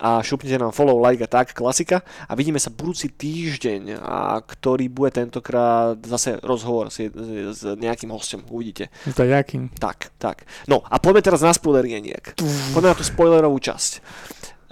a 0.00 0.22
šupnite 0.24 0.58
nám 0.58 0.72
follow, 0.72 0.96
like 0.98 1.24
a 1.24 1.28
tak, 1.28 1.52
klasika. 1.52 2.00
A 2.28 2.32
vidíme 2.32 2.56
sa 2.56 2.72
budúci 2.72 3.12
týždeň, 3.12 4.00
a 4.00 4.40
ktorý 4.40 4.88
bude 4.88 5.12
tentokrát 5.12 6.00
zase 6.06 6.40
rozhovor 6.40 6.88
s, 6.88 7.04
s 7.52 7.60
nejakým 7.76 8.08
hostom. 8.08 8.42
Uvidíte. 8.48 8.88
To 9.12 9.22
je 9.22 9.30
jakým. 9.30 9.68
Tak, 9.76 10.16
tak. 10.16 10.48
No 10.64 10.80
a 10.88 10.96
poďme 10.96 11.22
teraz 11.22 11.44
na 11.44 11.52
spoilerieniek. 11.52 12.34
Poďme 12.72 12.88
na 12.92 12.98
tú 12.98 13.04
spoilerovú 13.04 13.60
časť. 13.60 13.92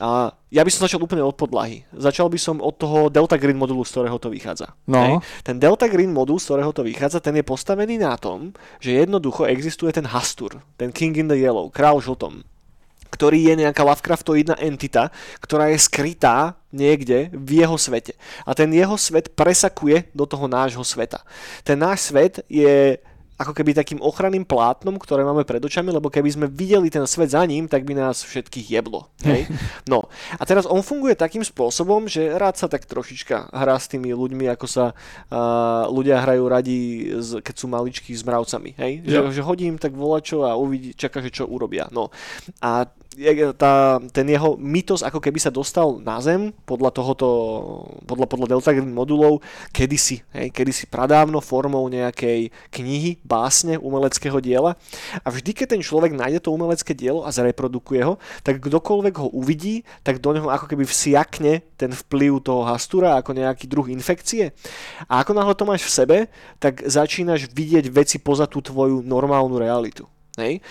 A 0.01 0.33
ja 0.49 0.65
by 0.65 0.71
som 0.73 0.89
začal 0.89 1.05
úplne 1.05 1.21
od 1.21 1.37
podlahy. 1.37 1.85
Začal 1.93 2.33
by 2.33 2.41
som 2.41 2.57
od 2.65 2.81
toho 2.81 3.13
Delta 3.13 3.37
Green 3.37 3.61
modulu, 3.61 3.85
z 3.85 3.93
ktorého 3.93 4.17
to 4.17 4.33
vychádza. 4.33 4.73
No. 4.89 5.21
Hej. 5.21 5.45
Ten 5.45 5.61
Delta 5.61 5.93
Green 5.93 6.17
modul, 6.17 6.41
z 6.41 6.49
ktorého 6.49 6.73
to 6.73 6.81
vychádza, 6.81 7.21
ten 7.21 7.37
je 7.37 7.45
postavený 7.45 8.01
na 8.01 8.17
tom, 8.17 8.57
že 8.81 8.97
jednoducho 8.97 9.45
existuje 9.45 9.93
ten 9.93 10.09
Hastur, 10.09 10.65
ten 10.81 10.89
King 10.89 11.21
in 11.21 11.29
the 11.29 11.37
Yellow, 11.37 11.69
král 11.69 12.01
žltom, 12.01 12.41
ktorý 13.11 13.53
je 13.53 13.55
nejaká 13.67 13.83
Lovecraftoidná 13.83 14.57
entita, 14.63 15.11
ktorá 15.43 15.69
je 15.69 15.79
skrytá 15.83 16.55
niekde 16.71 17.29
v 17.35 17.67
jeho 17.67 17.75
svete. 17.75 18.15
A 18.47 18.55
ten 18.55 18.71
jeho 18.71 18.95
svet 18.95 19.35
presakuje 19.35 20.09
do 20.15 20.25
toho 20.25 20.47
nášho 20.47 20.87
sveta. 20.87 21.21
Ten 21.67 21.83
náš 21.83 22.09
svet 22.15 22.47
je 22.47 22.97
ako 23.41 23.57
keby 23.57 23.73
takým 23.73 24.05
ochranným 24.05 24.45
plátnom, 24.45 25.01
ktoré 25.01 25.25
máme 25.25 25.49
pred 25.49 25.65
očami, 25.65 25.89
lebo 25.89 26.13
keby 26.13 26.29
sme 26.29 26.47
videli 26.53 26.93
ten 26.93 27.09
svet 27.09 27.33
za 27.33 27.41
ním, 27.49 27.65
tak 27.65 27.89
by 27.89 27.97
nás 27.97 28.21
všetkých 28.21 28.67
jeblo. 28.69 29.09
Hej? 29.25 29.49
No 29.89 30.07
a 30.37 30.43
teraz 30.45 30.69
on 30.69 30.85
funguje 30.85 31.17
takým 31.17 31.43
spôsobom, 31.43 32.07
že 32.07 32.37
rád 32.37 32.55
sa 32.61 32.69
tak 32.69 32.85
trošička 32.85 33.51
hrá 33.51 33.75
s 33.81 33.89
tými 33.91 34.13
ľuďmi, 34.13 34.47
ako 34.53 34.67
sa 34.69 34.85
uh, 34.93 35.89
ľudia 35.89 36.21
hrajú 36.21 36.45
radi, 36.47 36.79
z, 37.19 37.41
keď 37.41 37.55
sú 37.57 37.67
maličkí 37.67 38.13
s 38.13 38.23
mravcami. 38.23 38.77
Hej? 38.77 38.93
Že, 39.09 39.19
že 39.35 39.43
hodím 39.43 39.81
tak 39.81 39.97
volačo 39.97 40.45
a 40.45 40.55
uvidí, 40.55 40.93
čaká, 40.95 41.25
že 41.25 41.33
čo 41.33 41.49
urobia. 41.49 41.89
No 41.91 42.13
a 42.61 42.87
tá, 43.59 43.99
ten 44.15 44.27
jeho 44.31 44.55
mytos 44.55 45.03
ako 45.03 45.19
keby 45.19 45.43
sa 45.43 45.51
dostal 45.51 45.99
na 45.99 46.23
zem 46.23 46.55
podľa 46.63 46.95
tohoto, 46.95 47.29
podľa, 48.07 48.27
podľa 48.31 48.47
Delta 48.47 48.71
Green 48.71 48.95
modulov 48.95 49.43
kedysi, 49.75 50.23
hej, 50.31 50.55
kedysi 50.55 50.87
pradávno 50.87 51.43
formou 51.43 51.83
nejakej 51.91 52.55
knihy, 52.71 53.19
básne, 53.27 53.83
umeleckého 53.83 54.39
diela 54.39 54.79
a 55.27 55.29
vždy, 55.29 55.51
keď 55.51 55.67
ten 55.75 55.83
človek 55.83 56.15
nájde 56.15 56.47
to 56.47 56.55
umelecké 56.55 56.95
dielo 56.95 57.27
a 57.27 57.35
zreprodukuje 57.35 58.07
ho, 58.07 58.15
tak 58.47 58.63
kdokoľvek 58.63 59.15
ho 59.19 59.29
uvidí, 59.35 59.83
tak 60.07 60.23
do 60.23 60.31
neho 60.31 60.47
ako 60.47 60.71
keby 60.71 60.87
vsiakne 60.87 61.67
ten 61.75 61.91
vplyv 61.91 62.47
toho 62.47 62.63
hastura 62.63 63.19
ako 63.19 63.35
nejaký 63.35 63.67
druh 63.67 63.91
infekcie 63.91 64.55
a 65.11 65.19
ako 65.27 65.35
náhle 65.35 65.55
to 65.59 65.67
máš 65.67 65.83
v 65.83 65.93
sebe, 65.93 66.17
tak 66.63 66.87
začínaš 66.87 67.51
vidieť 67.51 67.91
veci 67.91 68.23
poza 68.23 68.47
tú 68.47 68.63
tvoju 68.63 69.03
normálnu 69.03 69.59
realitu. 69.59 70.07
Hej? 70.39 70.63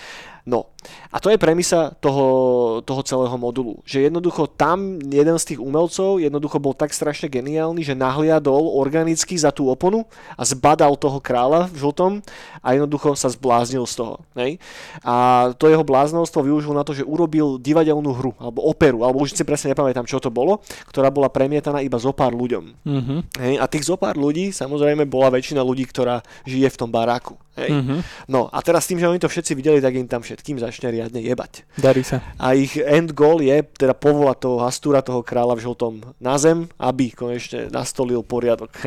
No, 0.48 0.72
a 1.12 1.20
to 1.20 1.28
je 1.28 1.36
premisa 1.36 1.92
toho, 2.00 2.80
toho 2.80 3.02
celého 3.04 3.36
modulu. 3.36 3.84
Že 3.84 4.08
jednoducho 4.08 4.48
tam 4.48 4.96
jeden 5.02 5.36
z 5.36 5.44
tých 5.54 5.60
umelcov 5.60 6.22
jednoducho 6.22 6.56
bol 6.56 6.72
tak 6.72 6.96
strašne 6.96 7.28
geniálny, 7.28 7.84
že 7.84 7.98
nahliadol 7.98 8.72
organicky 8.80 9.36
za 9.36 9.52
tú 9.52 9.68
oponu 9.68 10.08
a 10.38 10.42
zbadal 10.46 10.96
toho 10.96 11.20
kráľa 11.20 11.68
v 11.68 11.76
žltom 11.84 12.12
a 12.64 12.68
jednoducho 12.72 13.12
sa 13.18 13.28
zbláznil 13.28 13.84
z 13.84 13.94
toho. 14.00 14.14
Hej? 14.38 14.56
A 15.04 15.50
to 15.60 15.68
jeho 15.68 15.84
bláznostvo 15.84 16.40
využil 16.40 16.72
na 16.72 16.86
to, 16.86 16.96
že 16.96 17.04
urobil 17.04 17.60
divadelnú 17.60 18.10
hru, 18.16 18.32
alebo 18.40 18.64
operu, 18.64 19.04
alebo 19.04 19.20
už 19.20 19.36
si 19.36 19.44
presne 19.44 19.76
nepamätám, 19.76 20.08
čo 20.08 20.22
to 20.22 20.32
bolo, 20.32 20.64
ktorá 20.88 21.12
bola 21.12 21.28
premietaná 21.28 21.84
iba 21.84 22.00
zo 22.00 22.16
pár 22.16 22.32
ľuďom. 22.32 22.64
Mhm. 22.86 23.16
Hej? 23.36 23.54
A 23.60 23.64
tých 23.68 23.84
zo 23.84 24.00
pár 24.00 24.16
ľudí, 24.16 24.54
samozrejme, 24.54 25.04
bola 25.04 25.28
väčšina 25.28 25.60
ľudí, 25.60 25.84
ktorá 25.84 26.24
žije 26.48 26.72
v 26.72 26.78
tom 26.80 26.88
baráku. 26.88 27.36
Hej? 27.60 27.70
Mhm. 27.74 27.96
No 28.30 28.48
a 28.48 28.58
teraz 28.64 28.86
tým, 28.86 29.02
že 29.02 29.10
oni 29.10 29.20
to 29.20 29.28
všetci 29.28 29.52
videli, 29.52 29.82
tak 29.82 29.92
im 29.98 30.08
tam 30.08 30.22
všetkým 30.30 30.62
začne 30.62 30.94
riadne 30.94 31.18
jebať. 31.18 31.66
Darí 31.74 32.06
sa. 32.06 32.22
A 32.38 32.54
ich 32.54 32.78
end 32.78 33.18
goal 33.18 33.42
je 33.42 33.66
teda 33.74 33.98
povolať 33.98 34.46
toho 34.46 34.62
Hastúra, 34.62 35.02
toho 35.02 35.26
kráľa 35.26 35.58
v 35.58 35.64
žltom 35.66 35.92
na 36.22 36.38
zem, 36.38 36.70
aby 36.78 37.10
konečne 37.10 37.66
nastolil 37.74 38.22
poriadok. 38.22 38.70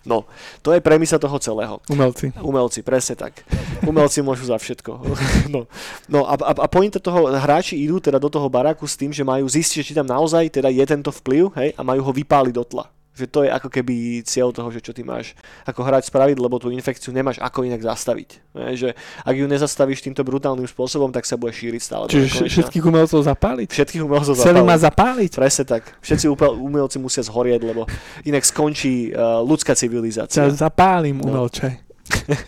No, 0.00 0.24
to 0.64 0.72
je 0.72 0.80
premisa 0.80 1.20
toho 1.20 1.36
celého. 1.42 1.82
Umelci. 1.90 2.32
Umelci, 2.40 2.80
presne 2.80 3.18
tak. 3.18 3.44
Umelci 3.84 4.22
môžu 4.22 4.46
za 4.46 4.56
všetko. 4.56 4.90
No, 5.50 5.66
no 6.06 6.20
a, 6.30 6.38
a, 6.38 6.52
a 6.54 6.68
pointa 6.70 7.02
toho, 7.02 7.26
hráči 7.26 7.74
idú 7.74 7.98
teda 7.98 8.22
do 8.22 8.30
toho 8.30 8.46
baráku 8.46 8.86
s 8.86 8.94
tým, 8.94 9.10
že 9.10 9.26
majú 9.26 9.50
zistiť, 9.50 9.82
či 9.82 9.96
tam 9.96 10.06
naozaj 10.06 10.46
teda 10.52 10.70
je 10.70 10.84
tento 10.86 11.10
vplyv 11.10 11.50
hej, 11.58 11.68
a 11.74 11.80
majú 11.82 12.06
ho 12.06 12.12
vypáliť 12.14 12.54
do 12.54 12.62
tla. 12.62 12.86
Že 13.20 13.26
to 13.28 13.40
je 13.44 13.50
ako 13.50 13.68
keby 13.68 13.94
cieľ 14.24 14.48
toho, 14.50 14.68
že 14.68 14.80
čo 14.80 14.90
ty 14.90 15.02
máš 15.02 15.36
ako 15.62 15.84
hrať 15.84 16.08
spraviť, 16.08 16.36
lebo 16.36 16.56
tú 16.56 16.68
infekciu 16.68 17.12
nemáš 17.12 17.36
ako 17.36 17.62
inak 17.62 17.78
zastaviť. 17.78 18.40
Že 18.56 18.96
ak 19.20 19.34
ju 19.36 19.44
nezastavíš 19.44 20.00
týmto 20.00 20.24
brutálnym 20.24 20.64
spôsobom, 20.64 21.08
tak 21.08 21.22
sa 21.22 21.36
bude 21.36 21.52
šíriť 21.52 21.80
stále. 21.80 22.04
Čiže 22.08 22.48
všetkých 22.48 22.82
umelcov 22.82 23.20
zapáliť? 23.20 23.68
Všetkých 23.68 24.02
umelcov 24.02 24.32
Celý 24.34 24.60
má 24.60 24.74
zapáliť. 24.74 24.80
zapáliť? 24.80 25.32
Presne 25.36 25.64
tak. 25.66 25.82
Všetci 26.00 26.26
umelci 26.56 26.96
musia 26.96 27.20
zhorieť, 27.20 27.60
lebo 27.62 27.84
inak 28.24 28.42
skončí 28.42 29.10
uh, 29.10 29.38
ľudská 29.40 29.76
civilizácia. 29.76 30.40
Ťa 30.42 30.56
zapálim, 30.56 31.20
No. 31.20 31.28
umelče. 31.44 31.68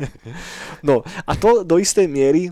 No 0.82 1.02
a 1.22 1.32
to 1.34 1.62
do 1.62 1.78
istej 1.78 2.06
miery 2.06 2.50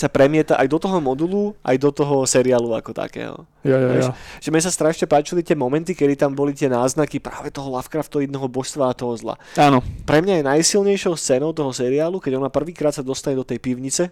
sa 0.00 0.08
premieta 0.08 0.56
aj 0.56 0.66
do 0.72 0.78
toho 0.80 0.96
modulu, 0.96 1.52
aj 1.60 1.76
do 1.76 1.92
toho 1.92 2.24
seriálu 2.24 2.72
ako 2.72 2.96
takého. 2.96 3.44
Jo, 3.60 3.76
Vieš, 3.76 4.08
jo. 4.08 4.12
Že 4.40 4.48
mne 4.48 4.62
sa 4.64 4.72
strašne 4.72 5.04
páčili 5.04 5.44
tie 5.44 5.52
momenty, 5.52 5.92
kedy 5.92 6.16
tam 6.16 6.32
boli 6.32 6.56
tie 6.56 6.72
náznaky 6.72 7.20
práve 7.20 7.52
toho 7.52 7.68
Lovecraftového 7.68 8.48
božstva 8.48 8.88
a 8.88 8.96
toho 8.96 9.12
zla. 9.20 9.36
Áno. 9.60 9.84
Pre 10.08 10.18
mňa 10.24 10.40
je 10.40 10.48
najsilnejšou 10.48 11.12
scénou 11.20 11.52
toho 11.52 11.68
seriálu, 11.76 12.16
keď 12.16 12.40
ona 12.40 12.48
prvýkrát 12.48 12.96
sa 12.96 13.04
dostane 13.04 13.36
do 13.36 13.44
tej 13.44 13.60
pivnice, 13.60 14.08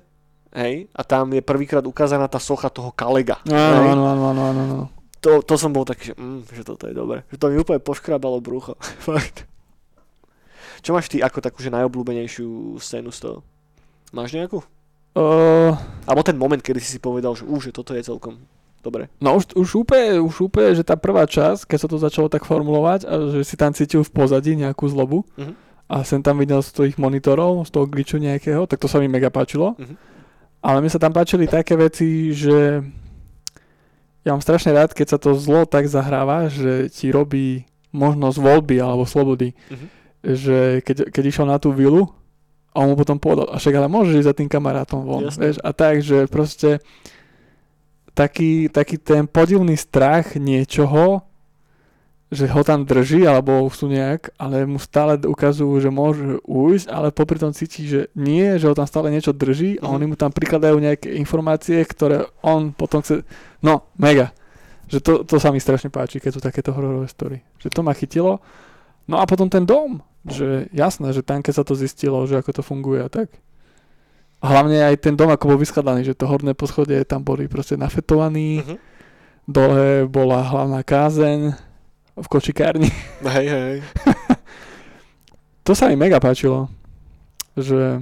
hej, 0.53 0.93
a 0.93 1.03
tam 1.05 1.33
je 1.33 1.41
prvýkrát 1.41 1.85
ukázaná 1.85 2.29
tá 2.29 2.37
socha 2.37 2.69
toho 2.69 2.93
Kalega. 2.93 3.41
Áno, 3.49 3.97
áno, 3.97 4.05
áno, 4.05 4.23
áno, 4.29 4.43
áno, 4.53 4.61
áno. 4.61 4.87
To, 5.19 5.43
to 5.43 5.59
som 5.59 5.75
bol 5.75 5.83
taký, 5.83 6.13
že, 6.13 6.15
mm, 6.15 6.41
že 6.55 6.63
toto 6.63 6.87
je 6.87 6.95
dobré. 6.95 7.27
Že 7.35 7.37
to 7.43 7.47
mi 7.51 7.57
úplne 7.59 7.81
poškrabalo 7.83 8.39
brucho. 8.39 8.79
Fakt. 9.09 9.49
Čo 10.79 10.95
máš 10.95 11.11
ty 11.11 11.19
ako 11.19 11.43
takú, 11.43 11.59
že 11.59 11.75
najobľúbenejšiu 11.75 12.79
scénu 12.79 13.11
z 13.11 13.19
toho? 13.27 13.39
Máš 14.15 14.31
nejakú? 14.39 14.63
Uh, 15.19 15.75
Alebo 16.07 16.23
ten 16.23 16.39
moment, 16.39 16.63
kedy 16.63 16.79
si 16.79 16.95
si 16.95 17.01
povedal, 17.03 17.35
že 17.35 17.43
už, 17.43 17.69
že 17.69 17.73
toto 17.75 17.91
je 17.91 18.07
celkom 18.07 18.39
dobre. 18.79 19.11
no 19.19 19.35
už, 19.35 19.51
už 19.59 19.83
úplne, 19.83 20.23
už 20.23 20.47
úplne, 20.47 20.71
že 20.73 20.87
tá 20.87 20.95
prvá 20.95 21.27
časť, 21.27 21.67
keď 21.67 21.79
sa 21.83 21.89
to 21.91 21.99
začalo 21.99 22.31
tak 22.31 22.47
formulovať, 22.47 23.01
a 23.03 23.15
že 23.35 23.41
si 23.43 23.59
tam 23.59 23.75
cítil 23.75 24.07
v 24.07 24.15
pozadí 24.15 24.55
nejakú 24.55 24.87
zlobu 24.87 25.27
Mhm. 25.35 25.53
a 25.91 25.97
sem 26.07 26.23
tam 26.23 26.39
videl 26.39 26.63
z 26.63 26.71
tých 26.71 26.97
monitorov, 26.97 27.67
z 27.67 27.71
toho 27.75 27.91
glitchu 27.91 28.23
nejakého, 28.23 28.65
tak 28.71 28.79
to 28.79 28.87
sa 28.87 29.03
mi 29.03 29.11
mega 29.11 29.29
páčilo. 29.29 29.75
Mhm. 29.75 29.95
Ale 30.63 30.79
mi 30.79 30.89
sa 30.89 31.03
tam 31.03 31.11
páčili 31.11 31.47
také 31.47 31.75
veci, 31.75 32.31
že 32.31 32.83
ja 34.23 34.31
mám 34.35 34.43
strašne 34.43 34.71
rád, 34.71 34.95
keď 34.95 35.07
sa 35.09 35.19
to 35.19 35.35
zlo 35.35 35.65
tak 35.65 35.87
zahráva, 35.89 36.47
že 36.47 36.87
ti 36.93 37.09
robí 37.11 37.65
možnosť 37.91 38.39
voľby 38.39 38.77
alebo 38.79 39.03
slobody. 39.03 39.55
Mhm. 39.73 39.87
Že 40.19 40.59
keď, 40.87 40.97
keď 41.11 41.23
išiel 41.27 41.47
na 41.47 41.59
tú 41.59 41.71
vilu 41.71 42.11
a 42.73 42.85
on 42.85 42.93
mu 42.93 42.97
potom 42.97 43.17
povedal, 43.17 43.49
a 43.49 43.57
však 43.57 43.75
ale 43.75 43.89
môžeš 43.89 44.15
ísť 44.23 44.29
za 44.29 44.37
tým 44.37 44.47
kamarátom 44.47 45.01
von. 45.03 45.25
Vieš? 45.27 45.59
A 45.61 45.71
tak, 45.73 46.01
že 46.01 46.27
proste 46.27 46.79
taký, 48.15 48.69
taký 48.69 48.99
ten 48.99 49.25
podivný 49.25 49.75
strach 49.75 50.35
niečoho, 50.35 51.23
že 52.29 52.45
ho 52.45 52.61
tam 52.61 52.85
drží, 52.85 53.25
alebo 53.25 53.65
sú 53.73 53.89
nejak, 53.89 54.37
ale 54.37 54.69
mu 54.69 54.77
stále 54.77 55.17
ukazujú, 55.17 55.81
že 55.81 55.89
môže 55.89 56.37
ujsť, 56.45 56.87
ale 56.93 57.09
popri 57.09 57.41
tom 57.41 57.57
cíti, 57.57 57.89
že 57.89 58.13
nie, 58.13 58.61
že 58.61 58.69
ho 58.69 58.77
tam 58.77 58.85
stále 58.85 59.09
niečo 59.09 59.33
drží 59.33 59.81
a 59.81 59.89
Mhm. 59.89 59.93
oni 59.97 60.05
mu 60.07 60.17
tam 60.19 60.29
prikladajú 60.29 60.77
nejaké 60.77 61.09
informácie, 61.17 61.81
ktoré 61.89 62.29
on 62.45 62.77
potom 62.77 63.01
chce... 63.01 63.25
No, 63.65 63.89
mega. 63.97 64.37
Že 64.93 64.99
to, 65.01 65.13
to 65.25 65.37
sa 65.41 65.49
mi 65.49 65.61
strašne 65.61 65.89
páči, 65.89 66.21
keď 66.21 66.37
sú 66.37 66.41
takéto 66.41 66.73
hororové 66.77 67.09
story. 67.09 67.41
Že 67.61 67.69
to 67.73 67.81
ma 67.81 67.97
chytilo. 67.97 68.41
No 69.09 69.21
a 69.21 69.25
potom 69.25 69.49
ten 69.49 69.65
dom. 69.65 70.01
Že 70.27 70.67
jasné, 70.73 71.13
že 71.13 71.23
tam 71.23 71.43
keď 71.43 71.55
sa 71.55 71.65
to 71.65 71.79
zistilo, 71.79 72.19
že 72.27 72.39
ako 72.39 72.51
to 72.59 72.63
funguje 72.63 73.03
a 73.03 73.11
tak. 73.11 73.31
Hlavne 74.39 74.87
aj 74.87 75.03
ten 75.03 75.15
dom 75.15 75.31
ako 75.31 75.55
bol 75.55 75.59
vyskladaný, 75.59 76.03
že 76.03 76.15
to 76.15 76.27
horné 76.27 76.55
poschodie 76.55 77.03
tam 77.03 77.23
boli 77.23 77.51
proste 77.51 77.75
nafetovaní, 77.75 78.63
Mhm. 78.63 78.77
dole 79.47 79.87
bola 80.07 80.43
hlavná 80.43 80.83
kázeň 80.83 81.55
v 82.15 82.27
kočikárni. 82.27 82.91
Hej, 83.23 83.47
hej. 83.47 83.77
To 85.65 85.77
sa 85.77 85.93
mi 85.93 86.01
mega 86.01 86.17
páčilo. 86.17 86.73
Že... 87.53 88.01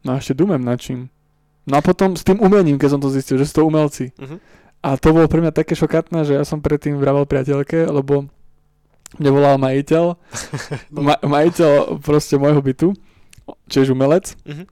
No 0.00 0.16
ešte 0.16 0.32
dumem 0.32 0.64
nad 0.64 0.80
čím. 0.80 1.12
No 1.68 1.76
a 1.76 1.84
potom 1.84 2.16
s 2.16 2.24
tým 2.24 2.40
umením, 2.40 2.80
keď 2.80 2.96
som 2.96 3.02
to 3.04 3.12
zistil, 3.12 3.36
že 3.36 3.44
sú 3.46 3.60
to 3.60 3.68
umelci. 3.68 4.16
Mhm. 4.16 4.40
A 4.82 4.96
to 4.98 5.14
bolo 5.14 5.28
pre 5.30 5.38
mňa 5.38 5.54
také 5.54 5.76
šokantné, 5.76 6.26
že 6.26 6.34
ja 6.34 6.42
som 6.42 6.58
predtým 6.58 6.98
vravel 6.98 7.22
priateľke, 7.22 7.86
lebo 7.86 8.26
mne 9.20 9.30
volal 9.32 9.56
majiteľ, 9.60 10.04
ma, 11.06 11.16
majiteľ 11.20 12.00
proste 12.00 12.40
môjho 12.40 12.60
bytu, 12.60 12.88
čiže 13.68 13.92
umelec. 13.92 14.36
Mhm. 14.46 14.64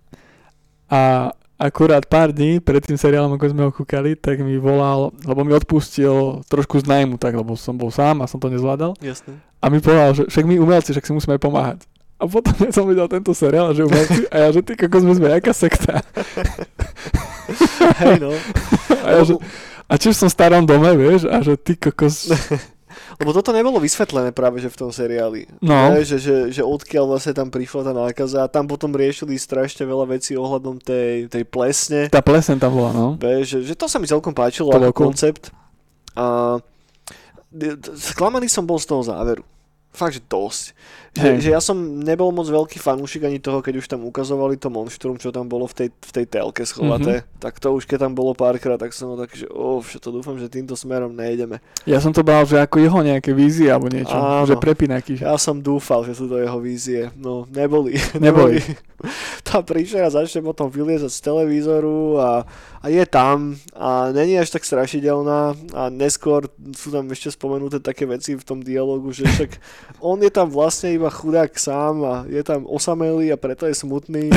A 0.91 1.31
akurát 1.61 2.03
pár 2.09 2.33
dní 2.33 2.59
pred 2.59 2.81
tým 2.81 2.97
seriálom, 2.97 3.37
ako 3.37 3.53
sme 3.53 3.63
ho 3.69 3.71
kúkali, 3.71 4.17
tak 4.17 4.41
mi 4.41 4.57
volal, 4.57 5.13
lebo 5.29 5.45
mi 5.45 5.53
odpustil 5.53 6.41
trošku 6.49 6.81
z 6.81 6.89
nájmu, 6.89 7.21
tak, 7.21 7.37
lebo 7.37 7.53
som 7.55 7.77
bol 7.77 7.93
sám 7.93 8.25
a 8.25 8.31
som 8.31 8.41
to 8.41 8.49
nezvládal. 8.49 8.97
Jasné. 9.05 9.37
A 9.61 9.69
mi 9.69 9.79
povedal, 9.85 10.17
že 10.17 10.23
však 10.33 10.49
my 10.49 10.57
umelci, 10.57 10.97
však 10.97 11.05
si 11.05 11.13
musíme 11.13 11.37
aj 11.37 11.43
pomáhať. 11.45 11.81
A 12.17 12.25
potom 12.25 12.57
ja 12.65 12.73
som 12.73 12.89
videl 12.89 13.05
tento 13.13 13.37
seriál, 13.37 13.77
že 13.77 13.85
umelci, 13.85 14.25
a 14.33 14.37
ja, 14.41 14.49
že 14.57 14.65
ty 14.65 14.73
kokos, 14.73 15.05
my 15.05 15.15
sme 15.21 15.29
jaká 15.37 15.53
sekta. 15.53 16.01
Hej, 18.01 18.17
no. 18.25 18.33
A 19.05 19.09
ja, 19.21 19.23
že, 19.29 19.35
a 19.85 19.93
čiže 20.01 20.17
som 20.17 20.29
v 20.33 20.37
starom 20.37 20.65
dome, 20.65 20.97
vieš, 20.97 21.29
a 21.29 21.45
že 21.45 21.61
ty 21.61 21.77
kokos, 21.77 22.33
Lebo 23.21 23.37
toto 23.37 23.53
nebolo 23.53 23.77
vysvetlené 23.77 24.33
práve, 24.33 24.65
že 24.65 24.73
v 24.73 24.81
tom 24.81 24.89
seriáli. 24.89 25.45
no, 25.61 25.93
Ne, 25.93 26.01
že, 26.01 26.17
že, 26.17 26.49
že 26.49 26.65
odkiaľ 26.65 27.05
vlastne 27.05 27.37
tam 27.37 27.53
prišla 27.53 27.81
tá 27.85 27.93
nákaza 27.93 28.39
a 28.43 28.49
tam 28.49 28.65
potom 28.65 28.97
riešili 28.97 29.37
strašne 29.37 29.85
veľa 29.85 30.17
vecí 30.17 30.33
ohľadom 30.33 30.81
tej, 30.81 31.29
tej 31.29 31.45
plesne. 31.45 32.09
tá 32.09 32.25
plesen 32.25 32.57
tam 32.57 32.73
bola, 32.73 32.97
no. 32.97 33.07
Vieš, 33.21 33.61
že, 33.61 33.73
že 33.73 33.75
to 33.77 33.93
sa 33.93 34.01
mi 34.01 34.09
celkom 34.09 34.33
páčilo 34.33 34.73
To 34.73 34.81
ako 34.81 35.13
koncept. 35.13 35.53
A 36.17 36.57
sklamaný 37.95 38.49
som 38.49 38.65
bol 38.65 38.81
z 38.81 38.89
toho 38.89 39.05
záveru. 39.05 39.45
Fakt, 39.91 40.15
že 40.15 40.23
dosť. 40.23 40.65
Že, 41.11 41.43
že 41.43 41.51
ja 41.51 41.59
som 41.59 41.75
nebol 41.75 42.31
moc 42.31 42.47
veľký 42.47 42.79
fanúšik 42.79 43.27
ani 43.27 43.43
toho, 43.43 43.59
keď 43.59 43.83
už 43.83 43.91
tam 43.91 44.07
ukazovali 44.07 44.55
to 44.55 44.71
monštrum, 44.71 45.19
čo 45.19 45.35
tam 45.35 45.51
bolo 45.51 45.67
v 45.67 45.75
tej, 45.75 45.89
v 45.91 46.11
tej 46.15 46.27
telke 46.31 46.63
schovaté. 46.63 47.27
Mm-hmm. 47.27 47.43
Tak 47.43 47.59
to 47.59 47.75
už 47.75 47.91
keď 47.91 48.07
tam 48.07 48.15
bolo 48.15 48.31
párkrát, 48.31 48.79
tak 48.79 48.95
som 48.95 49.19
taký, 49.19 49.43
že 49.43 49.49
oh, 49.51 49.83
to 49.83 50.09
dúfam, 50.15 50.39
že 50.39 50.47
týmto 50.47 50.79
smerom 50.79 51.11
nejdeme. 51.11 51.59
Ja 51.83 51.99
som 51.99 52.15
to 52.15 52.23
bral, 52.23 52.47
že 52.47 52.63
ako 52.63 52.79
jeho 52.79 53.03
nejaké 53.03 53.35
vízie 53.35 53.67
alebo 53.67 53.91
niečo, 53.91 54.15
Áno. 54.15 54.47
že 54.47 54.55
prepínaky. 54.55 55.19
Že... 55.19 55.27
Ja 55.27 55.35
som 55.35 55.59
dúfal, 55.59 56.07
že 56.07 56.15
sú 56.15 56.31
to 56.31 56.39
jeho 56.39 56.63
vízie. 56.63 57.11
No, 57.19 57.51
neboli. 57.51 57.99
Neboli. 58.23 58.63
tá 59.43 59.65
príšera 59.65 60.13
začne 60.13 60.45
potom 60.45 60.69
vyliezať 60.69 61.11
z 61.11 61.25
televízoru 61.25 62.21
a, 62.21 62.31
a 62.79 62.87
je 62.87 63.03
tam 63.09 63.57
a 63.73 64.13
není 64.13 64.37
až 64.37 64.55
tak 64.55 64.63
strašidelná 64.63 65.57
a 65.73 65.83
neskôr 65.89 66.47
sú 66.77 66.93
tam 66.93 67.09
ešte 67.09 67.33
spomenuté 67.33 67.81
také 67.81 68.05
veci 68.05 68.37
v 68.37 68.45
tom 68.45 68.61
dialogu, 68.61 69.11
že 69.11 69.25
však 69.25 69.51
on 70.01 70.17
je 70.23 70.33
tam 70.33 70.49
vlastne 70.49 70.97
iba 70.97 71.13
chudák 71.13 71.53
sám 71.59 71.95
a 72.05 72.15
je 72.27 72.41
tam 72.41 72.65
osamelý 72.65 73.33
a 73.33 73.37
preto 73.37 73.69
je 73.69 73.77
smutný. 73.77 74.33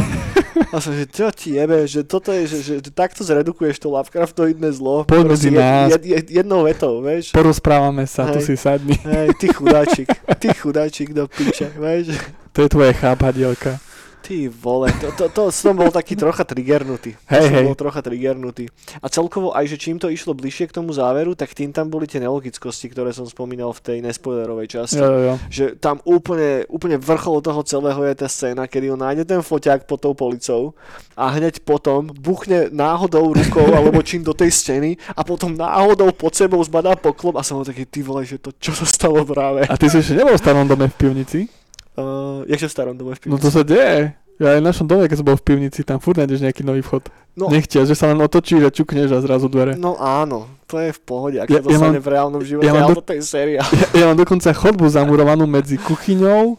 A 0.74 0.82
som, 0.82 0.94
že 0.94 1.06
čo 1.10 1.30
ti 1.34 1.58
jebe, 1.58 1.86
že 1.86 2.06
toto 2.06 2.34
je, 2.34 2.46
že, 2.50 2.60
že, 2.62 2.76
že 2.82 2.92
takto 2.94 3.22
zredukuješ 3.26 3.78
to 3.78 3.94
Lovecraftoidné 3.94 4.74
zlo. 4.74 5.06
Poď 5.06 5.26
medzi 5.34 5.50
nás. 5.54 5.90
Jed, 5.94 6.04
jed, 6.06 6.28
jednou 6.30 6.66
vetou, 6.66 7.02
vieš. 7.02 7.34
Porozprávame 7.34 8.06
sa, 8.10 8.30
tu 8.30 8.42
Hej. 8.42 8.46
si 8.46 8.56
sadni. 8.58 8.98
Hej, 9.02 9.38
ty 9.38 9.50
chudáčik, 9.54 10.10
ty 10.42 10.50
chudáčik 10.54 11.10
do 11.14 11.30
piče, 11.30 11.74
vieš. 11.78 12.18
To 12.54 12.66
je 12.66 12.70
tvoje 12.70 12.94
chápadielka. 12.94 13.93
Ty 14.24 14.48
vole, 14.48 14.88
to, 15.04 15.12
to, 15.20 15.26
to 15.28 15.44
som 15.52 15.76
bol 15.76 15.92
taký 15.92 16.16
trocha 16.16 16.48
triggernutý. 16.48 17.20
Hej, 17.28 17.44
hej. 17.52 17.64
bol 17.68 17.76
trocha 17.76 18.00
triggernutý. 18.00 18.72
A 19.04 19.12
celkovo 19.12 19.52
aj, 19.52 19.68
že 19.68 19.76
čím 19.76 20.00
to 20.00 20.08
išlo 20.08 20.32
bližšie 20.32 20.72
k 20.72 20.80
tomu 20.80 20.96
záveru, 20.96 21.36
tak 21.36 21.52
tým 21.52 21.76
tam 21.76 21.92
boli 21.92 22.08
tie 22.08 22.24
nelogickosti, 22.24 22.88
ktoré 22.88 23.12
som 23.12 23.28
spomínal 23.28 23.76
v 23.76 23.84
tej 23.84 23.98
nespoilerovej 24.00 24.80
časti. 24.80 25.04
Jo, 25.04 25.12
jo, 25.12 25.20
jo. 25.28 25.36
Že 25.52 25.66
tam 25.76 26.00
úplne, 26.08 26.64
úplne 26.72 26.96
vrchol 26.96 27.44
toho 27.44 27.68
celého 27.68 28.00
je 28.08 28.16
tá 28.16 28.32
scéna, 28.32 28.64
kedy 28.64 28.96
on 28.96 29.04
nájde 29.04 29.28
ten 29.28 29.44
foťák 29.44 29.84
pod 29.84 30.00
tou 30.00 30.16
policou 30.16 30.72
a 31.20 31.28
hneď 31.36 31.60
potom 31.68 32.08
buchne 32.08 32.72
náhodou 32.72 33.36
rukou 33.36 33.76
alebo 33.76 34.00
čím 34.08 34.24
do 34.24 34.32
tej 34.32 34.56
steny 34.56 34.96
a 35.20 35.28
potom 35.28 35.52
náhodou 35.52 36.16
pod 36.16 36.32
sebou 36.32 36.64
zbadá 36.64 36.96
poklop 36.96 37.36
a 37.36 37.44
som 37.44 37.60
bol 37.60 37.68
taký, 37.68 37.84
ty 37.84 38.00
vole, 38.00 38.24
že 38.24 38.40
to 38.40 38.56
čo 38.56 38.72
sa 38.72 38.88
stalo 38.88 39.28
práve. 39.28 39.68
A 39.68 39.76
ty 39.76 39.92
si 39.92 40.00
ešte 40.00 40.16
nebol 40.16 40.32
v 40.32 40.40
starom 40.40 40.64
dome 40.64 40.88
v 40.88 40.96
pivnici? 40.96 41.63
Uh, 41.94 42.42
jak 42.46 42.58
v 42.60 42.66
starom 42.68 42.96
dome 42.96 43.14
v 43.14 43.20
No 43.24 43.38
pivnici? 43.38 43.42
to 43.42 43.50
sa 43.50 43.62
deje. 43.62 44.18
Ja 44.36 44.50
aj 44.50 44.60
v 44.60 44.66
našom 44.66 44.88
dome, 44.88 45.06
keď 45.06 45.18
som 45.20 45.28
bol 45.28 45.38
v 45.38 45.46
pivnici, 45.46 45.86
tam 45.86 46.02
furt 46.02 46.18
nájdeš 46.18 46.42
nejaký 46.42 46.66
nový 46.66 46.82
vchod. 46.82 47.06
No. 47.34 47.50
Nechtiaľ, 47.50 47.86
že 47.86 47.94
sa 47.94 48.10
len 48.10 48.18
otočíš 48.18 48.66
a 48.66 48.70
čukneš 48.70 49.10
a 49.12 49.20
zrazu 49.20 49.46
dvere. 49.46 49.74
No 49.74 49.94
áno, 49.96 50.50
to 50.66 50.78
je 50.78 50.90
v 50.90 51.00
pohode, 51.00 51.38
ak 51.38 51.48
Ja- 51.48 51.62
to 51.62 51.70
ja 51.70 51.78
mám- 51.78 51.94
v 51.94 52.10
reálnom 52.10 52.42
živote, 52.42 52.66
ja 52.66 52.74
mám 52.74 52.90
do- 52.90 52.98
to 53.00 53.14
je 53.14 53.22
séria. 53.22 53.62
Ja, 53.62 53.86
ja 53.94 54.06
mám 54.08 54.18
dokonca 54.18 54.50
chodbu 54.50 54.90
zamurovanú 54.90 55.46
medzi 55.46 55.78
kuchyňou 55.78 56.58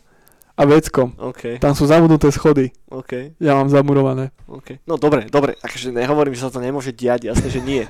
a 0.55 0.63
veckom. 0.63 1.19
OK, 1.19 1.59
Tam 1.59 1.75
sú 1.75 1.83
zabudnuté 1.91 2.31
schody. 2.31 2.71
OK, 2.87 3.35
Ja 3.43 3.59
mám 3.59 3.67
zamurované. 3.67 4.31
OK. 4.47 4.79
No 4.87 4.95
dobre, 4.95 5.27
dobre, 5.27 5.59
akože 5.59 5.91
nehovorím, 5.91 6.39
že 6.39 6.47
sa 6.47 6.55
to 6.55 6.63
nemôže 6.63 6.95
diať, 6.95 7.27
jasne, 7.27 7.51
že 7.51 7.59
nie. 7.59 7.83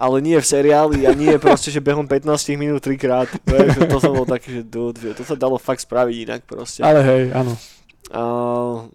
Ale 0.00 0.24
nie 0.24 0.36
v 0.40 0.44
seriáli 0.48 1.04
a 1.04 1.12
nie 1.12 1.36
proste, 1.36 1.68
že 1.68 1.84
behom 1.84 2.08
15 2.08 2.56
minút 2.56 2.80
trikrát. 2.80 3.28
Vieš, 3.44 3.84
to 3.84 3.96
som 4.00 4.16
bol 4.16 4.24
taký, 4.24 4.60
že 4.60 4.62
dude, 4.64 5.12
to 5.12 5.24
sa 5.28 5.36
dalo 5.36 5.60
fakt 5.60 5.84
spraviť 5.84 6.16
inak 6.24 6.40
proste. 6.48 6.80
Ale 6.80 7.04
hej, 7.04 7.22
áno. 7.36 7.52
Uh, 8.08 8.88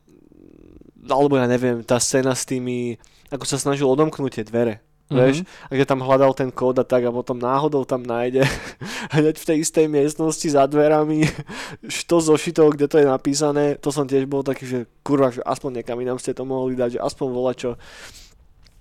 alebo 1.06 1.38
ja 1.38 1.46
neviem, 1.46 1.82
tá 1.86 2.02
scéna 2.02 2.34
s 2.34 2.46
tými, 2.46 2.98
ako 3.30 3.46
sa 3.46 3.62
snažil 3.62 3.86
odomknúť 3.86 4.42
tie 4.42 4.46
dvere. 4.46 4.82
Vieš, 5.12 5.38
Mhm. 5.38 5.46
a 5.68 5.72
že 5.74 5.84
tam 5.86 6.00
hľadal 6.00 6.32
ten 6.32 6.48
kód 6.50 6.76
a 6.76 6.84
tak 6.84 7.04
a 7.04 7.12
potom 7.12 7.36
náhodou 7.36 7.84
tam 7.84 8.00
nájde 8.00 8.48
hneď 9.12 9.36
v 9.36 9.46
tej 9.46 9.58
istej 9.60 9.86
miestnosti 9.86 10.48
za 10.48 10.64
dverami 10.64 11.28
što 12.00 12.16
zošitov, 12.18 12.72
kde 12.72 12.88
to 12.88 12.96
je 12.96 13.06
napísané, 13.06 13.76
to 13.76 13.90
som 13.90 14.04
tiež 14.04 14.24
bol 14.24 14.40
taký, 14.40 14.64
že 14.64 14.80
kurva, 15.02 15.28
že 15.30 15.42
aspoň 15.42 15.78
niekam 15.78 15.98
inám 15.98 16.16
ste 16.16 16.32
to 16.32 16.42
mohli 16.42 16.74
dať, 16.74 16.96
že 16.96 17.04
aspoň 17.04 17.28
volať 17.28 17.56
čo. 17.58 17.72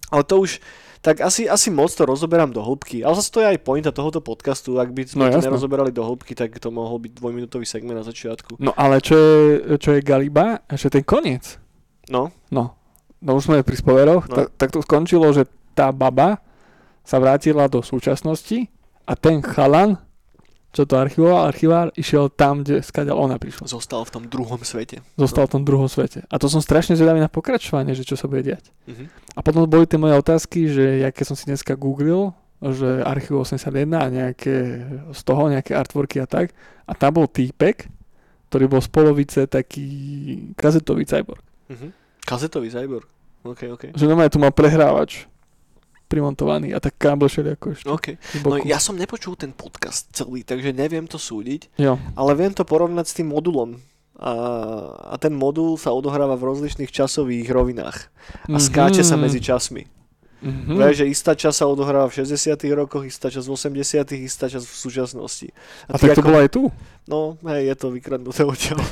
Ale 0.08 0.22
to 0.22 0.38
už, 0.40 0.58
tak 1.00 1.20
asi, 1.20 1.46
asi 1.46 1.66
moc 1.68 1.88
to 1.88 2.02
rozoberám 2.02 2.48
do 2.48 2.60
hĺbky, 2.60 3.00
ale 3.00 3.14
zase 3.14 3.30
to 3.30 3.40
je 3.40 3.48
aj 3.48 3.58
pointa 3.60 3.88
tohoto 3.88 4.18
podcastu, 4.18 4.74
ak 4.76 4.90
by 4.90 5.02
sme 5.04 5.20
No 5.20 5.26
to 5.28 5.36
jasné. 5.36 5.46
nerozoberali 5.46 5.90
do 5.90 6.02
hĺbky, 6.02 6.34
tak 6.34 6.50
to 6.52 6.68
mohol 6.68 6.98
byť 6.98 7.12
dvojminútový 7.12 7.64
segment 7.64 7.94
na 7.96 8.04
začiatku. 8.04 8.58
No 8.58 8.70
ale 8.72 8.98
čo 8.98 9.14
je, 9.14 9.34
čo 9.78 9.90
je 9.92 10.00
Galiba, 10.00 10.62
že 10.68 10.86
ten 10.88 11.02
koniec. 11.02 11.58
No, 12.06 12.34
No, 12.48 12.74
no 13.18 13.30
už 13.32 13.46
sme 13.46 13.62
pri 13.62 13.76
spoileroch, 13.76 14.26
No. 14.26 14.34
tak, 14.36 14.46
tak 14.56 14.68
to 14.70 14.80
skončilo, 14.80 15.30
že 15.30 15.46
tá 15.74 15.90
baba 15.90 16.38
sa 17.02 17.18
vrátila 17.18 17.66
do 17.66 17.82
súčasnosti 17.82 18.70
a 19.08 19.16
ten 19.18 19.42
chalan, 19.42 19.98
čo 20.70 20.86
to 20.86 20.94
archivoval, 20.94 21.50
archivár, 21.50 21.90
išiel 21.98 22.30
tam, 22.30 22.62
kde 22.62 22.78
skadiaľ 22.78 23.26
ona 23.26 23.36
prišla. 23.42 23.66
zostal 23.66 24.06
v 24.06 24.10
tom 24.14 24.24
druhom 24.30 24.62
svete. 24.62 25.02
Zostal 25.18 25.50
v 25.50 25.52
tom 25.58 25.62
druhom 25.66 25.90
svete. 25.90 26.22
A 26.30 26.38
to 26.38 26.46
som 26.46 26.62
strašne 26.62 26.94
zvedavý 26.94 27.18
na 27.18 27.26
pokračovanie, 27.26 27.90
že 27.98 28.06
čo 28.06 28.14
sa 28.14 28.30
bude 28.30 28.46
diať. 28.46 28.70
Mhm. 28.86 29.34
A 29.34 29.40
potom 29.42 29.66
boli 29.66 29.90
tie 29.90 29.98
moje 29.98 30.14
otázky, 30.14 30.70
že 30.70 31.02
ja 31.02 31.10
keď 31.10 31.24
som 31.26 31.36
si 31.38 31.50
dneska 31.50 31.74
googlil, 31.74 32.30
že 32.60 33.00
Archiv 33.02 33.40
81 33.40 33.88
a 33.96 34.06
nejaké 34.12 34.56
z 35.16 35.20
toho, 35.24 35.48
nejaké 35.48 35.72
artworky 35.74 36.20
a 36.20 36.28
tak, 36.28 36.52
a 36.86 36.92
tam 36.94 37.18
bol 37.18 37.26
týpek, 37.26 37.88
ktorý 38.52 38.68
bol 38.68 38.82
z 38.84 38.90
polovice 38.92 39.40
taký 39.50 39.88
kazetový 40.54 41.02
cyborg. 41.02 41.42
Mhm. 41.66 41.88
Kazetový 42.22 42.70
cyborg. 42.70 43.08
OK, 43.42 43.60
OK. 43.72 43.82
Že 43.96 44.06
normálne 44.06 44.30
tu 44.30 44.38
mal 44.38 44.52
prehrávač 44.52 45.24
primontovaný 46.10 46.74
a 46.74 46.82
tak 46.82 46.98
kábel 46.98 47.30
ako 47.30 47.66
ešte 47.70 47.86
OK. 47.86 48.06
z 48.18 48.42
No 48.42 48.58
ja 48.66 48.82
som 48.82 48.98
nepočul 48.98 49.38
ten 49.38 49.54
podcast 49.54 50.10
celý, 50.10 50.42
takže 50.42 50.74
neviem 50.74 51.06
to 51.06 51.22
súdiť, 51.22 51.78
Jo. 51.78 51.94
ale 52.18 52.34
viem 52.34 52.50
to 52.50 52.66
porovnať 52.66 53.06
s 53.06 53.14
tým 53.14 53.30
modulom. 53.30 53.78
A, 54.20 54.32
a 55.06 55.16
ten 55.16 55.32
modul 55.32 55.80
sa 55.80 55.96
odohráva 55.96 56.36
v 56.36 56.52
rozličných 56.52 56.92
časových 56.92 57.48
rovinách 57.48 58.12
a 58.52 58.58
skáče 58.60 59.00
sa 59.00 59.16
medzi 59.16 59.40
časmi. 59.40 59.88
Mhm. 60.40 60.76
Vieš, 60.76 61.04
že 61.04 61.06
istá 61.08 61.32
časť 61.36 61.56
sa 61.56 61.66
odohráva 61.68 62.08
v 62.08 62.24
60 62.24 62.56
rokoch, 62.72 63.04
istá 63.04 63.28
časť 63.28 63.44
v 63.44 63.52
80 63.52 64.24
istá 64.24 64.48
časť 64.48 64.64
v 64.64 64.76
súčasnosti. 64.76 65.48
A 65.88 66.00
ty 66.00 66.08
tak 66.08 66.16
to 66.16 66.24
bolo 66.24 66.40
aj 66.40 66.48
tu. 66.48 66.72
No, 67.04 67.36
hej, 67.48 67.72
je 67.72 67.74
to 67.76 67.92
vykradnuté 67.92 68.44
odtiaľ. 68.44 68.80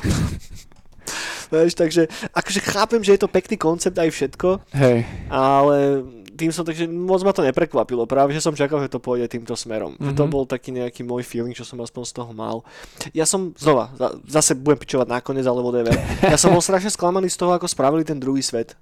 Vieš, 1.49 1.73
takže 1.73 2.05
akože 2.29 2.61
chápem, 2.61 3.01
že 3.01 3.17
je 3.17 3.21
to 3.25 3.29
pekný 3.29 3.57
koncept 3.57 3.97
aj 3.97 4.13
všetko, 4.13 4.69
Hej. 4.69 5.01
ale 5.33 6.05
tým 6.39 6.49
som 6.49 6.63
takže 6.63 6.87
moc 6.87 7.19
ma 7.19 7.29
to 7.29 7.43
neprekvapilo. 7.43 8.07
Práve, 8.07 8.31
že 8.31 8.39
som 8.39 8.55
čakal, 8.55 8.79
že 8.79 8.87
to 8.87 8.97
pôjde 8.97 9.27
týmto 9.27 9.51
smerom. 9.53 9.93
Mm-hmm. 9.93 10.15
To 10.15 10.23
Mhm. 10.23 10.31
bol 10.31 10.43
taký 10.45 10.71
nejaký 10.71 11.03
môj 11.03 11.21
feeling, 11.21 11.51
čo 11.51 11.61
som 11.61 11.75
aspoň 11.77 12.03
z 12.05 12.13
toho 12.15 12.31
mal. 12.31 12.63
Ja 13.11 13.27
som, 13.27 13.51
znova, 13.53 13.91
za- 13.93 14.15
zase 14.25 14.55
budem 14.55 14.79
pičovať 14.79 15.07
nakoniec, 15.09 15.43
ale 15.43 15.59
whatever. 15.59 15.91
Ja 16.23 16.39
som 16.39 16.49
bol 16.49 16.61
strašne 16.61 16.87
sklamaný 16.87 17.27
z 17.27 17.37
toho, 17.37 17.51
ako 17.51 17.67
spravili 17.67 18.01
ten 18.01 18.15
druhý 18.15 18.39
svet. 18.39 18.79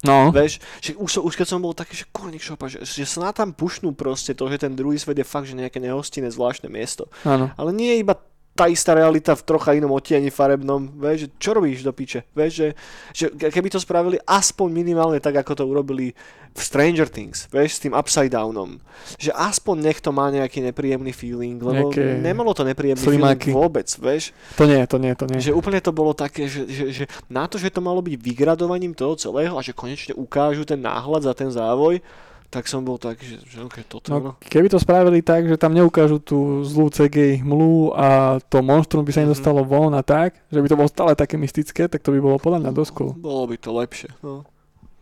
No. 0.00 0.28
Vieš, 0.30 0.60
že 0.78 0.92
už, 0.94 1.24
už 1.24 1.34
keď 1.34 1.46
som 1.48 1.58
bol 1.58 1.72
taký, 1.72 1.96
že 1.96 2.04
kurník 2.06 2.38
šopa, 2.38 2.68
že, 2.68 2.80
že 2.80 3.02
sa 3.02 3.26
na 3.26 3.32
tam 3.32 3.50
pušnú 3.50 3.90
proste 3.90 4.32
to, 4.32 4.44
že 4.46 4.60
ten 4.60 4.72
druhý 4.72 4.96
svet 4.96 5.16
je 5.16 5.24
fakt, 5.24 5.48
že 5.48 5.56
nejaké 5.56 5.76
nehostinné 5.76 6.28
zvláštne 6.28 6.68
miesto. 6.68 7.08
Áno. 7.22 7.48
Ale 7.52 7.72
nie 7.72 7.90
je 7.90 8.04
iba 8.04 8.14
tá 8.56 8.66
istá 8.66 8.96
realita 8.96 9.36
v 9.36 9.44
trocha 9.44 9.76
inom 9.76 9.92
odtieni 9.92 10.32
farebnom, 10.32 10.88
vieš, 10.96 11.28
že 11.28 11.36
čo 11.36 11.50
robíš 11.52 11.84
do 11.84 11.92
piče, 11.92 12.24
vieš, 12.32 12.52
že, 12.56 12.68
že 13.12 13.24
keby 13.52 13.68
to 13.68 13.76
spravili 13.76 14.16
aspoň 14.24 14.68
minimálne 14.72 15.20
tak, 15.20 15.36
ako 15.36 15.52
to 15.52 15.64
urobili 15.64 16.16
v 16.50 16.60
Stranger 16.64 17.04
Things, 17.04 17.44
vieš, 17.46 17.76
s 17.76 17.82
tým 17.84 17.92
Upside 17.92 18.32
Downom, 18.32 18.80
že 19.20 19.28
aspoň 19.28 19.76
nech 19.84 20.00
to 20.00 20.08
má 20.08 20.32
nejaký 20.32 20.64
nepríjemný 20.64 21.12
feeling, 21.12 21.60
lebo 21.60 21.92
Nejaké 21.92 22.16
nemalo 22.16 22.56
to 22.56 22.64
nepríjemný 22.64 23.04
slimáky. 23.04 23.52
feeling 23.52 23.60
vôbec, 23.60 23.84
vieš, 23.92 24.32
To 24.56 24.64
nie, 24.64 24.80
to 24.88 24.96
nie, 24.96 25.12
to 25.12 25.28
nie. 25.28 25.36
že 25.36 25.52
úplne 25.52 25.84
to 25.84 25.92
bolo 25.92 26.16
také, 26.16 26.48
že, 26.48 26.64
že, 26.64 26.84
že 26.90 27.04
na 27.28 27.44
to, 27.44 27.60
že 27.60 27.68
to 27.68 27.84
malo 27.84 28.00
byť 28.00 28.16
vygradovaním 28.16 28.96
toho 28.96 29.12
celého 29.14 29.52
a 29.52 29.60
že 29.60 29.76
konečne 29.76 30.16
ukážu 30.16 30.64
ten 30.64 30.80
náhľad 30.80 31.28
za 31.28 31.36
ten 31.36 31.52
závoj, 31.52 32.00
tak 32.46 32.64
som 32.64 32.80
bol 32.80 32.96
tak, 32.96 33.18
že, 33.18 33.38
že 33.42 33.58
okay, 33.60 33.82
toto 33.82 34.08
no. 34.08 34.18
No, 34.18 34.30
keby 34.38 34.66
to 34.66 34.78
spravili 34.78 35.20
tak, 35.20 35.44
že 35.44 35.54
tam 35.54 35.70
neukážu 35.70 36.18
tú 36.18 36.62
zlú 36.62 36.88
CGI 36.88 37.42
hmlu 37.42 37.92
a 37.92 38.38
to 38.42 38.60
monštrum 38.60 39.02
by 39.02 39.10
sa 39.10 39.20
Mhm. 39.20 39.24
nedostalo 39.26 39.60
von 39.62 39.92
a 39.92 40.02
tak, 40.02 40.38
že 40.48 40.58
by 40.58 40.66
to 40.66 40.76
bolo 40.76 40.88
stále 40.88 41.12
také 41.12 41.34
mystické, 41.34 41.86
tak 41.86 42.00
to 42.00 42.10
by 42.10 42.18
bolo 42.18 42.38
podľa 42.38 42.62
mňa 42.62 42.70
dosť 42.72 42.92
cool. 42.94 43.12
Bolo 43.14 43.44
by 43.46 43.56
to 43.56 43.70
lepšie, 43.70 44.10
no. 44.20 44.46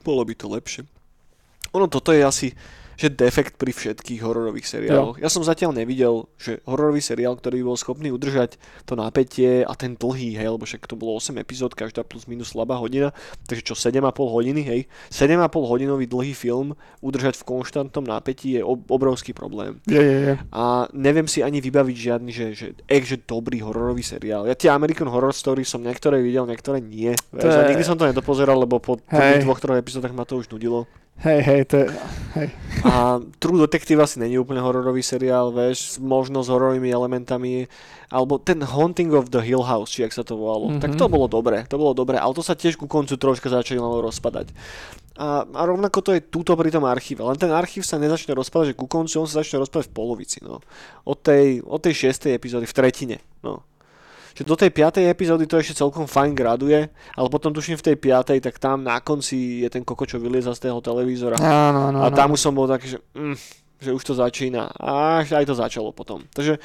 Bolo 0.01 0.22
by 0.22 0.34
to 0.34 0.47
lepšie. 0.49 0.82
Ono 1.72 1.86
toto 1.86 2.11
je 2.11 2.22
asi 2.22 2.49
že 2.97 3.09
defekt 3.09 3.55
pri 3.55 3.70
všetkých 3.70 4.20
hororových 4.20 4.66
seriáloch. 4.68 5.16
Ja 5.16 5.26
som 5.26 5.40
zatiaľ 5.40 5.74
nevidel, 5.74 6.26
že 6.36 6.62
hororový 6.64 6.99
seriál, 6.99 7.34
ktorý 7.34 7.62
bol 7.62 7.74
schopný 7.74 8.09
udržať 8.09 8.57
to 8.82 8.95
napätie 8.95 9.61
a 9.61 9.72
ten 9.72 9.95
dlhý, 9.95 10.34
hej, 10.34 10.49
lebo 10.49 10.62
však 10.62 10.84
to 10.84 10.95
bolo 10.95 11.14
8 11.14 11.34
epizód, 11.36 11.72
každá 11.72 12.01
plus 12.01 12.24
minus 12.24 12.51
slabá 12.51 12.74
hodina, 12.74 13.11
takže 13.45 13.62
čo 13.62 13.74
7,5 13.74 14.01
hodiny, 14.16 14.61
hej, 14.62 14.80
7,5 15.09 15.34
hodinový 15.64 16.05
dlhý 16.05 16.32
film 16.32 16.72
udržať 17.01 17.36
v 17.36 17.45
konštantnom 17.45 18.03
napätí 18.03 18.53
je 18.53 18.62
ob- 18.62 18.86
obrovský 18.86 19.32
problém. 19.32 19.78
Je, 19.84 19.97
je, 19.97 20.16
je. 20.24 20.34
A 20.51 20.62
neviem 20.90 21.26
si 21.26 21.40
ani 21.40 21.59
vybaviť 21.59 21.97
žiadny, 21.99 22.30
že, 22.30 22.47
že, 22.53 22.66
ek, 22.84 23.03
že 23.03 23.16
dobrý 23.18 23.59
hororový 23.59 24.01
seriál. 24.01 24.45
Ja 24.45 24.55
tie 24.55 24.68
American 24.68 25.07
Horror 25.07 25.32
Story 25.32 25.62
som 25.62 25.80
niektoré 25.80 26.18
videl, 26.18 26.45
niektoré 26.45 26.78
nie. 26.78 27.11
To 27.32 27.45
je- 27.45 27.66
nikdy 27.66 27.82
som 27.82 27.95
to 27.95 28.05
nedopozeral, 28.05 28.57
lebo 28.57 28.78
po 28.78 28.97
prvých 28.99 29.42
dvoch, 29.42 29.59
troch 29.59 29.76
epizódach 29.76 30.11
ma 30.11 30.22
to 30.22 30.36
už 30.36 30.49
nudilo. 30.49 30.86
Hej, 31.23 31.41
hej, 31.47 31.61
to 31.71 31.75
je, 31.79 31.87
hej. 32.35 32.49
A 32.85 33.23
True 33.39 33.62
Detective 33.62 34.03
asi 34.03 34.19
není 34.19 34.35
úplne 34.35 34.59
hororový 34.59 35.01
seriál, 35.01 35.55
vieš, 35.55 36.03
možno 36.03 36.43
s 36.43 36.51
hororovými 36.51 36.91
elementami, 36.91 37.71
alebo 38.11 38.43
ten 38.43 38.61
Haunting 38.61 39.15
of 39.15 39.31
the 39.31 39.39
Hill 39.39 39.62
House, 39.62 39.95
či 39.95 40.03
jak 40.03 40.12
sa 40.12 40.27
to 40.27 40.35
volalo. 40.35 40.75
Mhm. 40.75 40.83
Tak 40.83 40.99
to 40.99 41.07
bolo 41.07 41.31
dobre, 41.31 41.65
to 41.71 41.79
bolo 41.79 41.95
dobre, 41.95 42.19
ale 42.19 42.35
to 42.35 42.43
sa 42.43 42.59
tiež 42.59 42.75
ku 42.75 42.91
koncu 42.91 43.15
troška 43.15 43.47
začalo 43.47 44.03
rozpadať. 44.03 44.51
A, 45.15 45.47
a 45.47 45.62
rovnako 45.62 46.03
to 46.03 46.11
je 46.19 46.27
túto 46.27 46.59
pri 46.59 46.75
tom 46.75 46.83
archíve, 46.83 47.23
len 47.23 47.39
ten 47.39 47.55
archív 47.55 47.87
sa 47.87 48.03
nezačne 48.03 48.35
rozpadať, 48.35 48.75
že 48.75 48.79
ku 48.83 48.91
koncu 48.91 49.23
on 49.23 49.31
sa 49.31 49.47
začne 49.47 49.62
rozpadať 49.62 49.87
v 49.87 49.95
polovici, 49.95 50.39
no. 50.43 50.59
Od 51.07 51.19
tej, 51.23 51.62
od 51.62 51.79
tej 51.79 51.95
šiestej 51.95 52.35
epizódy, 52.35 52.67
v 52.67 52.75
tretine, 52.75 53.17
no. 53.47 53.62
Že 54.35 54.43
do 54.45 54.57
tej 54.59 54.70
piatej 54.74 55.07
epizódy 55.07 55.47
to 55.47 55.62
ešte 55.62 55.78
celkom 55.78 56.11
fajn 56.11 56.35
graduje, 56.35 56.91
ale 56.91 57.28
potom 57.30 57.55
tuším 57.55 57.78
v 57.78 57.87
tej 57.87 57.97
piatej, 58.03 58.43
tak 58.43 58.59
tam 58.59 58.82
na 58.82 58.99
konci 58.99 59.62
je 59.62 59.68
ten 59.70 59.87
koko, 59.87 60.05
čo 60.05 60.18
vylieza 60.18 60.51
z 60.59 60.66
toho 60.66 60.82
televízora. 60.82 61.39
Áno, 61.39 61.95
áno, 61.95 61.99
A 62.03 62.11
tam 62.11 62.35
už 62.35 62.43
som 62.43 62.51
bol 62.51 62.66
taký, 62.66 62.95
že 62.95 62.99
mm, 63.14 63.64
že 63.79 63.93
už 63.93 64.03
to 64.03 64.14
začína. 64.16 64.72
A 64.81 65.20
aj 65.20 65.45
to 65.45 65.55
začalo 65.55 65.93
potom. 65.93 66.25
Takže 66.33 66.57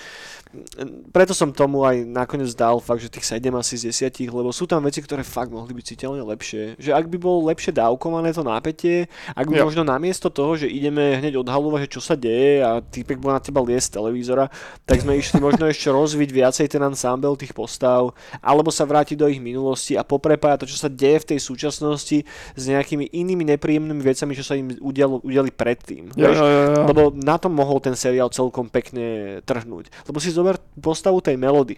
mm, 0.53 1.11
preto 1.11 1.35
som 1.35 1.51
tomu 1.51 1.83
aj 1.83 2.05
nakoniec 2.07 2.47
dal 2.55 2.79
fakt, 2.79 3.03
že 3.03 3.11
tých 3.11 3.27
7 3.27 3.51
asi 3.53 3.75
z 3.75 4.09
10, 4.09 4.31
lebo 4.31 4.49
sú 4.55 4.63
tam 4.63 4.85
veci, 4.87 5.03
ktoré 5.03 5.25
fakt 5.25 5.51
mohli 5.51 5.75
byť 5.75 5.85
citeľne 5.85 6.23
lepšie. 6.23 6.79
Že 6.79 6.91
ak 6.95 7.05
by 7.11 7.17
bolo 7.19 7.49
lepšie 7.51 7.75
dávkované 7.75 8.31
to 8.31 8.45
nápetie, 8.45 9.11
ak 9.35 9.45
by 9.49 9.59
Jo. 9.59 9.67
možno 9.67 9.83
namiesto 9.83 10.31
toho, 10.31 10.55
že 10.55 10.71
ideme 10.71 11.19
hneď 11.19 11.41
odhalovať, 11.43 11.89
že 11.89 11.93
čo 11.99 12.01
sa 12.01 12.15
deje 12.15 12.63
a 12.63 12.79
týpek 12.79 13.19
bol 13.19 13.35
na 13.35 13.43
teba 13.43 13.59
liesť 13.59 13.91
z 13.91 13.95
televízora, 13.99 14.45
tak 14.87 15.03
sme 15.03 15.19
išli 15.19 15.43
možno 15.43 15.67
ešte 15.67 15.91
rozviť 15.99 16.29
viacej 16.31 16.65
ten 16.71 16.81
ensemble 16.85 17.35
tých 17.35 17.51
postav, 17.51 18.15
alebo 18.39 18.71
sa 18.71 18.87
vrátiť 18.87 19.19
do 19.19 19.27
ich 19.27 19.43
minulosti 19.43 19.99
a 19.99 20.07
poprepájať 20.07 20.63
to, 20.63 20.71
čo 20.71 20.77
sa 20.79 20.89
deje 20.89 21.19
v 21.19 21.29
tej 21.35 21.39
súčasnosti 21.43 22.17
s 22.55 22.63
nejakými 22.63 23.11
inými 23.11 23.43
nepríjemnými 23.57 23.99
vecami, 23.99 24.31
čo 24.37 24.45
sa 24.47 24.55
im 24.55 24.71
udialo, 24.79 25.19
udiali 25.25 25.51
predtým. 25.51 26.15
Jo, 26.15 26.31
jo, 26.31 26.45
jo. 26.45 26.85
Lebo 26.87 27.08
na 27.15 27.37
tom 27.41 27.55
mohol 27.55 27.81
ten 27.81 27.93
seriál 27.93 28.29
celkom 28.33 28.67
pekne 28.67 29.39
trhnúť. 29.45 29.89
Lebo 30.09 30.17
si 30.21 30.33
zober 30.33 30.57
postavu 30.77 31.19
tej 31.23 31.35
melody. 31.39 31.77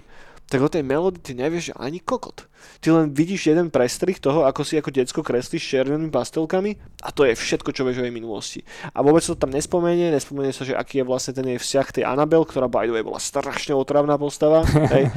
Tak 0.52 0.60
o 0.60 0.68
tej 0.68 0.84
melody 0.84 1.16
ty 1.24 1.32
nevieš 1.32 1.72
ani 1.80 2.04
kokot. 2.04 2.44
Ty 2.84 2.92
len 2.92 3.16
vidíš 3.16 3.56
jeden 3.56 3.72
prestrih 3.72 4.20
toho, 4.20 4.44
ako 4.44 4.68
si 4.68 4.76
ako 4.76 4.92
decko 4.92 5.24
kreslíš 5.24 5.64
červenými 5.64 6.12
pastelkami 6.12 6.76
a 7.08 7.10
to 7.16 7.24
je 7.24 7.40
všetko, 7.40 7.72
čo 7.72 7.88
vieš 7.88 8.04
o 8.04 8.06
jej 8.06 8.12
minulosti. 8.12 8.60
A 8.92 9.00
vôbec 9.00 9.24
to 9.24 9.40
tam 9.40 9.56
nespomenie, 9.56 10.12
nespomenie 10.12 10.52
sa, 10.52 10.68
že 10.68 10.76
aký 10.76 11.00
je 11.02 11.08
vlastne 11.08 11.32
ten 11.40 11.48
jej 11.56 11.56
vzťah 11.56 11.88
tej 11.96 12.04
Annabel, 12.04 12.44
ktorá 12.44 12.68
by 12.68 12.84
the 12.84 12.92
way 12.92 13.00
bola 13.00 13.24
strašne 13.24 13.72
otravná 13.72 14.20
postava. 14.20 14.68
hej. 14.94 15.08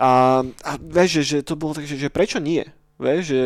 A, 0.00 0.40
a 0.40 0.70
vieš, 0.80 1.20
že, 1.20 1.22
že 1.22 1.38
to 1.44 1.52
bolo 1.52 1.76
tak, 1.76 1.84
že, 1.84 2.00
že 2.00 2.08
prečo 2.08 2.40
nie? 2.40 2.64
Vieš, 2.96 3.22
že, 3.28 3.42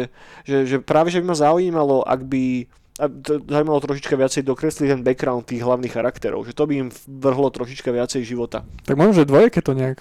že, 0.47 0.57
že 0.63 0.77
práve, 0.79 1.11
že 1.11 1.19
by 1.19 1.27
ma 1.27 1.37
zaujímalo, 1.37 2.07
ak 2.07 2.23
by 2.23 2.71
a 2.97 3.05
zaujímalo 3.43 3.79
trošička 3.79 4.15
viacej 4.15 4.43
dokresliť 4.43 4.89
ten 4.89 5.01
background 5.01 5.45
tých 5.45 5.61
hlavných 5.61 5.93
charakterov, 5.93 6.43
že 6.43 6.53
to 6.53 6.65
by 6.65 6.75
im 6.79 6.89
vrhlo 7.07 7.49
trošička 7.49 7.89
viacej 7.89 8.23
života. 8.23 8.65
Tak 8.83 8.95
možno, 8.95 9.13
že 9.15 9.25
dvojke 9.25 9.61
to 9.61 9.73
nejak 9.73 10.01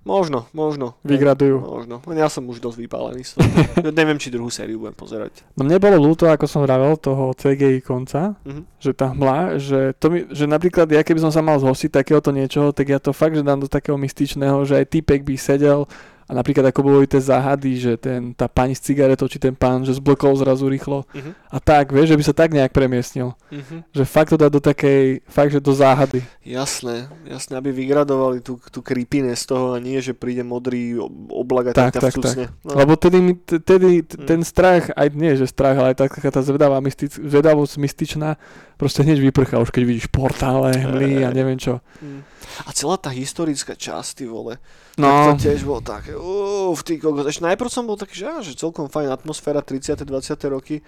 Možno, 0.00 0.48
možno. 0.52 0.96
vygradujú. 1.04 1.60
Možno. 1.60 2.00
Ja 2.10 2.26
som 2.26 2.48
už 2.48 2.56
dosť 2.58 2.78
vypálený 2.80 3.20
toho. 3.20 3.44
Neviem, 3.92 4.16
či 4.16 4.32
druhú 4.32 4.48
sériu 4.48 4.80
budem 4.80 4.96
pozerať. 4.96 5.44
No 5.52 5.62
mne 5.62 5.76
bolo 5.76 6.00
ľúto, 6.00 6.24
ako 6.24 6.48
som 6.48 6.64
vravel, 6.64 6.96
toho 6.96 7.36
CGI 7.36 7.84
konca, 7.84 8.32
Mhm. 8.40 8.64
že 8.78 8.90
tá 8.90 9.12
hmla, 9.12 9.60
že, 9.60 9.92
to 9.94 10.08
mi, 10.08 10.24
že 10.26 10.48
napríklad 10.48 10.88
ja 10.88 11.04
keby 11.04 11.20
som 11.20 11.28
sa 11.28 11.44
mal 11.44 11.58
zhostiť 11.58 11.92
takéhoto 11.92 12.32
niečoho, 12.32 12.72
tak 12.72 12.88
ja 12.88 12.96
to 12.96 13.12
fakt, 13.12 13.36
že 13.36 13.44
dám 13.44 13.60
do 13.60 13.68
takého 13.68 13.94
mystičného, 13.94 14.64
že 14.64 14.80
aj 14.80 14.88
typek 14.88 15.20
by 15.20 15.36
sedel 15.36 15.84
a 16.30 16.32
napríklad 16.32 16.62
ako 16.64 16.80
boli 16.80 17.04
tie 17.04 17.18
záhady, 17.18 17.74
že 17.74 17.92
ten, 17.98 18.30
tá 18.30 18.46
pani 18.46 18.70
s 18.70 18.80
cigaretou, 18.80 19.26
či 19.26 19.36
ten 19.36 19.50
pán, 19.50 19.82
že 19.82 19.92
zblokol 19.92 20.30
zrazu 20.32 20.70
rýchlo 20.70 21.02
Mhm. 21.10 21.34
a 21.50 21.58
tak, 21.58 21.90
vieš, 21.90 22.14
že 22.14 22.18
by 22.18 22.24
sa 22.24 22.32
tak 22.32 22.54
nejak 22.54 22.70
premiestnil. 22.70 23.34
Mhm. 23.50 23.90
Že 23.90 24.04
fakt 24.06 24.30
to 24.30 24.38
dá 24.38 24.46
do 24.46 24.62
takej, 24.62 25.26
fakt, 25.26 25.50
že 25.50 25.58
do 25.58 25.74
záhady. 25.74 26.22
Jasné, 26.40 27.10
jasné, 27.26 27.58
aby 27.58 27.74
vygradovali 27.74 28.38
tú, 28.38 28.62
tú 28.70 28.78
creepiness 28.78 29.42
z 29.42 29.46
toho 29.48 29.74
a 29.74 29.78
nie, 29.78 29.98
že 29.98 30.14
príde 30.14 30.40
modrý 30.40 30.94
ob- 30.96 31.10
oblak 31.34 31.74
a 31.74 31.90
Tak, 31.90 31.98
tak, 31.98 32.14
tak. 32.14 32.36
No. 32.62 32.78
Lebo 32.78 32.94
tedy, 32.94 33.18
mi- 33.18 33.34
tedy 33.40 34.02
t- 34.02 34.14
Mm. 34.14 34.24
ten 34.24 34.40
strach, 34.40 34.94
aj 34.94 35.08
nie, 35.10 35.34
že 35.34 35.46
strach, 35.46 35.74
ale 35.74 35.92
aj 35.92 36.06
taká 36.06 36.30
tá 36.30 36.38
zvedavá 36.40 36.78
mystic, 36.78 37.10
zvedavosť 37.10 37.74
mystičná, 37.76 38.38
proste 38.76 39.02
hneď 39.02 39.18
vyprchá 39.20 39.58
už 39.58 39.70
keď 39.70 39.82
vidíš 39.82 40.06
portále, 40.06 40.70
hmly 40.72 41.24
a 41.24 41.28
Hej. 41.28 41.34
neviem 41.34 41.58
čo. 41.58 41.82
Mm. 41.98 42.22
A 42.60 42.70
celá 42.70 42.94
tá 42.94 43.10
historická 43.10 43.72
časť, 43.74 44.10
ty 44.14 44.24
vole. 44.24 44.60
No, 45.00 45.08
Tak 45.26 45.34
to 45.34 45.42
tiež 45.42 45.60
bolo 45.62 45.80
také, 45.80 46.12
uff, 46.12 46.80
ty 46.82 46.96
kokos. 46.96 47.24
Ešte 47.24 47.42
najprv 47.42 47.66
som 47.66 47.84
bol 47.84 47.96
taký, 47.96 48.14
že, 48.14 48.26
á, 48.26 48.38
že 48.38 48.52
celkom 48.52 48.86
fajn 48.86 49.08
atmosféra 49.10 49.60
30. 49.60 49.96
20. 49.98 50.06
roky. 50.46 50.84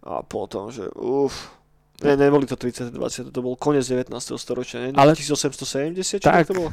A 0.00 0.20
potom, 0.20 0.68
že 0.68 0.90
uff. 0.92 1.54
Ne, 2.00 2.18
neboli 2.18 2.44
to 2.44 2.54
30. 2.54 2.90
20. 2.90 3.30
to 3.30 3.38
bol 3.38 3.54
koniec 3.54 3.86
19. 3.86 4.10
storočia, 4.36 4.82
ne? 4.82 4.88
Ale- 4.92 5.14
1870, 5.14 6.18
či 6.18 6.18
Tak. 6.20 6.50
to 6.50 6.54
bolo? 6.56 6.70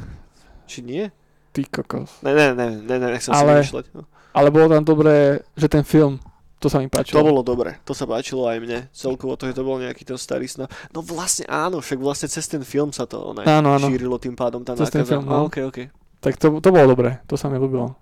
Či 0.66 0.82
nie? 0.82 1.06
ty 1.50 1.62
kokos. 1.64 2.22
Ne, 2.22 2.30
ne, 2.30 2.54
ne, 2.54 2.78
ne, 2.78 2.96
ne 2.96 3.06
nechcem 3.10 3.30
Ale- 3.30 3.58
si 3.58 3.70
vymýšľať. 3.70 3.86
No. 3.92 4.06
Ale 4.30 4.50
bolo 4.50 4.70
tam 4.70 4.82
dobré, 4.82 5.42
že 5.54 5.66
ten 5.66 5.82
film, 5.82 6.22
to 6.58 6.70
sa 6.70 6.78
mi 6.78 6.86
páčilo. 6.86 7.18
To 7.18 7.26
bolo 7.26 7.42
dobre, 7.42 7.82
to 7.82 7.90
sa 7.90 8.06
páčilo 8.06 8.46
aj 8.46 8.58
mne. 8.60 8.78
Celkovo 8.90 9.34
to, 9.34 9.46
že 9.46 9.58
to 9.58 9.62
bol 9.62 9.74
nejaký 9.74 10.02
ten 10.04 10.14
starý 10.14 10.46
snah. 10.46 10.70
No 10.90 11.02
vlastne 11.02 11.46
áno, 11.46 11.82
však 11.82 11.98
vlastne 11.98 12.30
cez 12.30 12.46
ten 12.46 12.62
film 12.62 12.94
sa 12.94 13.02
to 13.02 13.34
ne, 13.34 13.42
Áno, 13.42 13.74
áno. 13.74 13.82
šírilo 13.82 14.14
tým 14.16 14.38
pádom 14.38 14.62
tá 14.62 14.78
Cez 14.78 14.94
ten 14.94 15.02
nákaza. 15.02 15.10
film, 15.10 15.26
A, 15.26 15.30
no. 15.32 15.50
okay, 15.50 15.66
okay. 15.66 15.86
Tak 16.20 16.36
to, 16.36 16.60
to 16.60 16.68
bolo 16.68 16.92
dobré, 16.92 17.24
to 17.24 17.40
sa 17.40 17.48
mi 17.48 17.56
ľúbilo. 17.56 17.96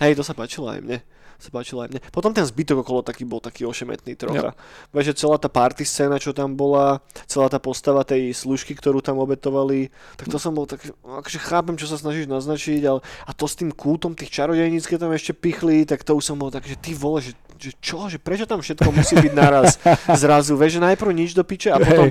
Hej, 0.00 0.20
to 0.20 0.24
sa 0.24 0.36
páčilo 0.36 0.68
aj 0.68 0.80
mne. 0.84 0.98
Sa 1.42 1.50
páčilo 1.50 1.82
aj 1.82 1.90
mne. 1.90 2.00
Potom 2.14 2.30
ten 2.30 2.46
zbytok 2.46 2.86
okolo 2.86 3.02
taký 3.02 3.26
bol 3.26 3.42
taký 3.42 3.66
ošemetný 3.66 4.14
trocha. 4.14 4.54
Vieš, 4.94 5.10
že 5.10 5.18
celá 5.26 5.42
tá 5.42 5.50
party 5.50 5.82
scéna, 5.82 6.22
čo 6.22 6.30
tam 6.30 6.54
bola, 6.54 7.02
celá 7.26 7.50
tá 7.50 7.58
postava 7.58 8.06
tej 8.06 8.30
služky, 8.30 8.78
ktorú 8.78 9.02
tam 9.02 9.18
obetovali, 9.18 9.90
tak 10.14 10.30
to 10.30 10.38
som 10.38 10.54
bol 10.54 10.70
tak, 10.70 10.84
akože 11.02 11.42
chápem, 11.42 11.74
čo 11.74 11.90
sa 11.90 11.98
snažíš 11.98 12.30
naznačiť, 12.30 12.82
ale 12.86 13.02
a 13.02 13.30
to 13.34 13.50
s 13.50 13.58
tým 13.58 13.74
kultom 13.74 14.14
tých 14.14 14.30
čarodejníc, 14.30 14.86
keď 14.86 15.08
tam 15.08 15.12
ešte 15.18 15.34
pichli, 15.34 15.82
tak 15.82 16.06
to 16.06 16.14
už 16.14 16.22
som 16.22 16.38
bol 16.38 16.52
tak, 16.52 16.62
že 16.62 16.78
ty 16.78 16.94
vole, 16.94 17.18
že, 17.18 17.34
že 17.62 17.72
čo, 17.78 18.10
že 18.10 18.18
prečo 18.18 18.42
tam 18.42 18.58
všetko 18.58 18.90
musí 18.90 19.14
byť 19.14 19.32
naraz 19.32 19.78
zrazu, 20.22 20.58
vieš, 20.58 20.78
že 20.78 20.80
najprv 20.82 21.10
nič 21.14 21.30
do 21.38 21.46
piče 21.46 21.70
a 21.70 21.78
potom 21.78 22.10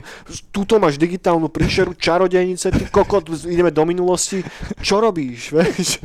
tuto 0.55 0.79
máš 0.79 0.95
digitálnu 0.95 1.51
príšeru 1.51 1.91
čarodejnice, 1.99 2.71
ty 2.71 2.83
kokot, 2.87 3.27
ideme 3.43 3.67
do 3.67 3.83
minulosti, 3.83 4.39
čo 4.79 5.03
robíš, 5.03 5.51
vieš? 5.51 5.99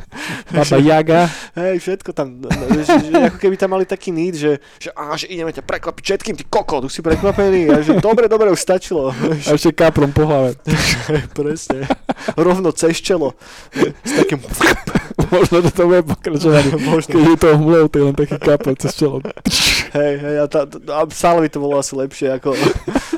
Baba 0.51 0.77
Jaga, 0.83 1.31
Hej, 1.55 1.79
všetko 1.79 2.11
tam, 2.11 2.43
no, 2.43 2.51
no, 2.51 2.65
že, 2.75 2.83
že, 3.07 3.11
ako 3.31 3.37
keby 3.39 3.55
tam 3.55 3.71
mali 3.71 3.87
taký 3.87 4.11
need, 4.11 4.35
že, 4.35 4.59
že, 4.83 4.91
á, 4.91 5.15
že 5.15 5.31
ideme 5.31 5.55
ťa 5.55 5.63
prekvapiť 5.63 6.03
všetkým, 6.03 6.35
ty 6.35 6.43
kokot, 6.43 6.83
už 6.83 6.91
si 6.91 6.99
prekvapený, 6.99 7.61
a 7.71 7.75
že 7.79 7.95
dobre, 8.03 8.27
dobre, 8.27 8.51
už 8.51 8.59
stačilo. 8.59 9.15
a 9.15 9.49
ešte 9.55 9.71
kaprom 9.71 10.11
po 10.11 10.27
hlave. 10.27 10.59
Presne, 11.37 11.87
rovno 12.35 12.75
cez 12.75 12.99
čelo, 12.99 13.39
s 14.03 14.11
takým, 14.11 14.43
Možno, 15.31 15.65
to 15.65 15.83
bude 15.89 16.03
pokračovať. 16.05 16.63
Možno. 16.85 17.09
Keď 17.09 17.23
je 17.25 17.37
to 17.41 17.47
hmlou, 17.57 17.85
to 17.89 17.95
je 17.99 18.03
len 18.05 18.15
taký 18.15 18.37
kapel 18.37 18.73
cez 18.77 18.93
čelo. 18.95 19.19
Hej, 19.93 20.13
hej, 20.17 20.35
a, 20.41 20.45
tá, 20.45 20.65
a 20.67 21.01
stále 21.09 21.45
by 21.45 21.49
to 21.49 21.59
bolo 21.59 21.75
asi 21.75 21.93
lepšie, 21.93 22.27
ako, 22.35 22.53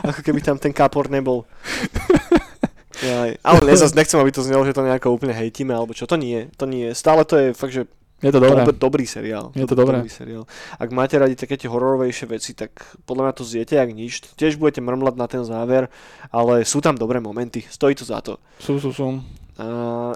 ako 0.03 0.19
keby 0.21 0.39
tam 0.39 0.57
ten 0.57 0.71
kapor 0.71 1.07
nebol. 1.07 1.45
Jaj. 2.99 3.39
Ale 3.39 3.59
ne, 3.63 3.75
zase 3.79 3.95
nechcem, 3.95 4.19
aby 4.19 4.31
to 4.31 4.43
znelo, 4.43 4.67
že 4.67 4.75
to 4.75 4.83
nejako 4.83 5.15
úplne 5.15 5.31
hejtíme, 5.31 5.71
alebo 5.71 5.95
čo, 5.95 6.03
to 6.03 6.19
nie, 6.19 6.51
to 6.59 6.67
nie. 6.67 6.91
Stále 6.91 7.23
to 7.23 7.39
je 7.39 7.47
fakt, 7.55 7.71
že 7.71 7.87
Je 8.19 8.27
to 8.35 8.43
dobré. 8.43 8.67
Dob- 8.67 8.75
dobrý 8.75 9.07
seriál. 9.07 9.55
Je 9.55 9.63
to 9.63 9.71
Dob- 9.71 9.87
dobré. 9.87 10.03
Dobrý 10.03 10.11
seriál. 10.11 10.43
Ak 10.75 10.91
máte 10.91 11.15
radi 11.15 11.39
také 11.39 11.55
tie 11.55 11.71
hororovejšie 11.71 12.27
veci, 12.27 12.51
tak 12.51 12.75
podľa 13.07 13.31
mňa 13.31 13.33
to 13.39 13.43
zjete 13.47 13.79
jak 13.79 13.89
nič. 13.95 14.35
Tiež 14.35 14.59
budete 14.59 14.83
mrmlať 14.83 15.15
na 15.15 15.27
ten 15.31 15.43
záver, 15.47 15.87
ale 16.27 16.67
sú 16.67 16.83
tam 16.83 16.99
dobré 16.99 17.23
momenty. 17.23 17.63
Stojí 17.63 17.95
to 17.95 18.03
za 18.03 18.19
to. 18.19 18.35
Sú, 18.59 18.75
sú, 18.83 18.91
sú. 18.91 19.23
A, 19.55 19.63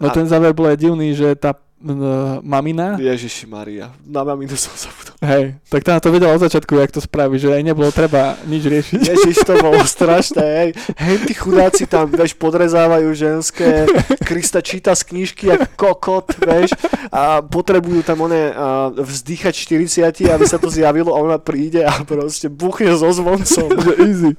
No 0.03 0.07
a, 0.07 0.11
ten 0.11 0.27
záver 0.27 0.51
bol 0.51 0.67
aj 0.67 0.75
divný, 0.75 1.15
že 1.15 1.39
tá 1.39 1.55
uh, 1.83 2.39
mamina, 2.39 2.95
Ježiši 2.95 3.45
Maria, 3.45 3.91
na 4.07 4.23
maminu 4.23 4.55
som 4.55 4.71
zabudol. 4.71 5.13
hej, 5.19 5.43
tak 5.67 5.83
tá 5.83 5.99
to 5.99 6.09
vedela 6.09 6.31
od 6.31 6.41
začiatku, 6.41 6.79
jak 6.79 6.95
to 6.95 7.01
spraví, 7.03 7.35
že 7.35 7.51
aj 7.51 7.63
nebolo 7.63 7.91
treba 7.91 8.39
nič 8.47 8.63
riešiť. 8.63 8.99
Ježiš, 9.03 9.35
to 9.43 9.59
bolo 9.59 9.83
strašné, 9.99 10.45
hej. 10.45 10.69
Hej, 10.95 11.15
tí 11.27 11.33
chudáci 11.35 11.83
tam, 11.83 12.07
vieš, 12.07 12.39
podrezávajú 12.39 13.11
ženské, 13.11 13.85
Krista 14.23 14.63
číta 14.63 14.95
z 14.95 15.03
knižky 15.03 15.51
jak 15.51 15.75
kokot, 15.75 16.39
vieš, 16.39 16.71
a 17.11 17.43
potrebujú 17.43 18.01
tam 18.07 18.25
one 18.25 18.55
a, 18.55 18.89
vzdýchať 18.95 19.51
40, 19.51 20.31
aby 20.31 20.45
sa 20.47 20.55
to 20.55 20.71
zjavilo 20.71 21.11
a 21.11 21.19
ona 21.19 21.37
príde 21.37 21.83
a 21.83 21.91
proste 22.07 22.47
buchne 22.47 22.95
so 22.95 23.11
zvoncom. 23.11 23.67
že 23.83 23.93
easy. 23.99 24.31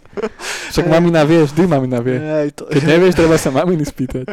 Však 0.72 0.86
mamina 0.88 1.22
vie, 1.28 1.44
vždy 1.44 1.62
mamina 1.68 2.00
vie. 2.00 2.16
Hej, 2.16 2.48
to, 2.56 2.62
Keď 2.72 2.82
nevieš, 2.88 3.14
treba 3.14 3.36
sa 3.36 3.52
maminy 3.52 3.84
spýtať. 3.84 4.24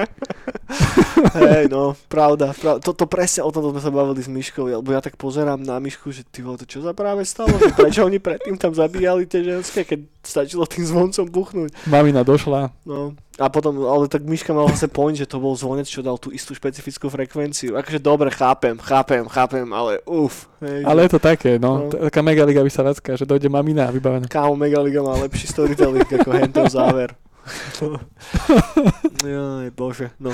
Hej, 1.36 1.68
no, 1.68 1.94
pravda, 2.08 2.56
pravda. 2.56 2.80
Toto 3.02 3.18
presne 3.18 3.42
o 3.42 3.50
tom 3.50 3.66
sme 3.74 3.82
sa 3.82 3.90
bavili 3.90 4.22
s 4.22 4.30
Myškou, 4.30 4.78
lebo 4.78 4.94
ja 4.94 5.02
tak 5.02 5.18
pozerám 5.18 5.58
na 5.58 5.82
Myšku, 5.82 6.14
že 6.14 6.22
ty 6.22 6.46
vole, 6.46 6.62
to 6.62 6.70
čo 6.70 6.86
sa 6.86 6.94
práve 6.94 7.26
stalo, 7.26 7.58
že 7.58 7.74
prečo 7.74 8.06
oni 8.06 8.22
predtým 8.22 8.62
tam 8.62 8.78
zabíjali 8.78 9.26
tie 9.26 9.42
ženské, 9.42 9.82
keď 9.90 10.06
stačilo 10.22 10.70
tým 10.70 10.86
zvoncom 10.86 11.26
buchnúť. 11.26 11.74
Mamina 11.90 12.22
došla. 12.22 12.70
No. 12.86 13.18
A 13.42 13.50
potom, 13.50 13.74
ale 13.90 14.06
tak 14.06 14.22
Myška 14.22 14.54
mal 14.54 14.70
zase 14.70 14.86
point, 14.86 15.18
že 15.18 15.26
to 15.26 15.42
bol 15.42 15.58
zvonec, 15.58 15.90
čo 15.90 16.06
dal 16.06 16.22
tú 16.22 16.30
istú 16.30 16.54
špecifickú 16.54 17.10
frekvenciu. 17.10 17.74
Akože 17.74 17.98
dobre, 17.98 18.30
chápem, 18.30 18.78
chápem, 18.78 19.26
chápem, 19.26 19.66
ale 19.74 19.98
uf. 20.06 20.46
Hej, 20.62 20.86
Ale 20.86 21.10
je 21.10 21.18
to 21.18 21.20
také, 21.26 21.58
No. 21.58 21.90
no. 21.90 22.06
Taká 22.06 22.22
megaliga 22.22 22.62
vysavacká, 22.62 23.18
že 23.18 23.26
dojde 23.26 23.50
mamina 23.50 23.90
a 23.90 23.92
vybavená. 23.92 24.30
Kámo, 24.30 24.54
Megaliga 24.54 25.02
má 25.02 25.18
lepší 25.18 25.50
storytelling 25.50 26.06
ako 26.06 26.30
hento 26.38 26.62
záver. 26.70 27.18
Jaj, 29.26 29.70
bože, 29.74 30.14
no. 30.22 30.30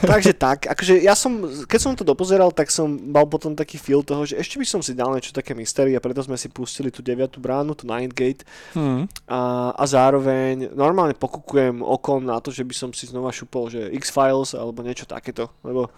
Takže 0.00 0.32
tak, 0.32 0.64
akože 0.68 1.00
ja 1.00 1.12
som, 1.12 1.44
keď 1.68 1.80
som 1.80 1.92
to 1.92 2.04
dopozeral, 2.04 2.50
tak 2.52 2.72
som 2.72 2.88
mal 2.88 3.28
potom 3.28 3.52
taký 3.52 3.76
feel 3.76 4.00
toho, 4.00 4.24
že 4.24 4.40
ešte 4.40 4.56
by 4.56 4.66
som 4.66 4.80
si 4.80 4.96
dal 4.96 5.12
niečo 5.12 5.32
také 5.32 5.52
mystery 5.52 5.92
a 5.96 6.02
preto 6.02 6.24
sme 6.24 6.40
si 6.40 6.48
pustili 6.48 6.88
tú 6.88 7.04
9. 7.04 7.36
bránu, 7.38 7.76
tú 7.76 7.84
Night 7.84 8.12
Gate 8.16 8.42
Hmm. 8.72 9.08
a, 9.28 9.72
a 9.76 9.84
zároveň 9.84 10.72
normálne 10.72 11.16
pokukujem 11.16 11.80
okom 11.84 12.24
na 12.24 12.40
to, 12.40 12.52
že 12.52 12.64
by 12.64 12.74
som 12.74 12.90
si 12.92 13.08
znova 13.08 13.32
šupol, 13.32 13.68
že 13.68 13.92
X-Files 13.96 14.56
alebo 14.56 14.84
niečo 14.84 15.04
takéto, 15.08 15.52
lebo 15.64 15.88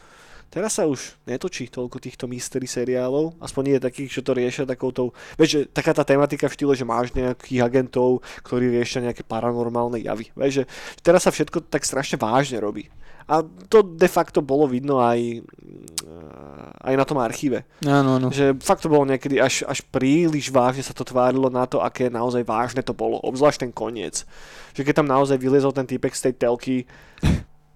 Teraz 0.50 0.82
sa 0.82 0.84
už 0.90 1.14
netočí 1.30 1.70
toľko 1.70 2.02
týchto 2.02 2.26
mystery 2.26 2.66
seriálov, 2.66 3.38
aspoň 3.38 3.62
nie 3.62 3.76
je 3.78 3.86
takých, 3.86 4.10
čo 4.18 4.26
to 4.26 4.34
riešia 4.34 4.66
takoutou, 4.66 5.14
že 5.38 5.70
taká 5.70 5.94
tá 5.94 6.02
tematika 6.02 6.50
v 6.50 6.54
štýle, 6.58 6.74
že 6.74 6.82
máš 6.82 7.14
nejakých 7.14 7.62
agentov, 7.62 8.26
ktorí 8.42 8.66
riešia 8.74 9.06
nejaké 9.06 9.22
paranormálne 9.22 10.02
javy. 10.02 10.34
Že 10.34 10.66
teraz 11.06 11.22
sa 11.22 11.30
všetko 11.30 11.70
tak 11.70 11.86
strašne 11.86 12.18
vážne 12.18 12.58
robí. 12.58 12.90
A 13.30 13.46
to 13.70 13.86
de 13.86 14.10
facto 14.10 14.42
bolo 14.42 14.66
vidno 14.66 14.98
aj, 14.98 15.38
mm, 15.38 16.82
aj 16.82 16.94
na 16.98 17.04
tom 17.06 17.22
archíve. 17.22 17.62
Áno, 17.86 18.18
áno. 18.18 18.34
Že 18.34 18.58
fakt 18.58 18.82
to 18.82 18.90
bolo 18.90 19.06
niekedy 19.06 19.38
až, 19.38 19.62
až 19.70 19.86
príliš 19.86 20.50
vážne 20.50 20.82
sa 20.82 20.90
to 20.90 21.06
tvárilo 21.06 21.46
na 21.46 21.62
to, 21.62 21.78
aké 21.78 22.10
naozaj 22.10 22.42
vážne 22.42 22.82
to 22.82 22.90
bolo. 22.90 23.22
Obzvlášť 23.22 23.70
ten 23.70 23.70
koniec. 23.70 24.26
Že 24.74 24.82
keď 24.82 24.94
tam 24.98 25.06
naozaj 25.06 25.38
vyliezol 25.38 25.70
ten 25.70 25.86
typek 25.86 26.10
z 26.10 26.26
tej 26.26 26.34
telky, 26.42 26.76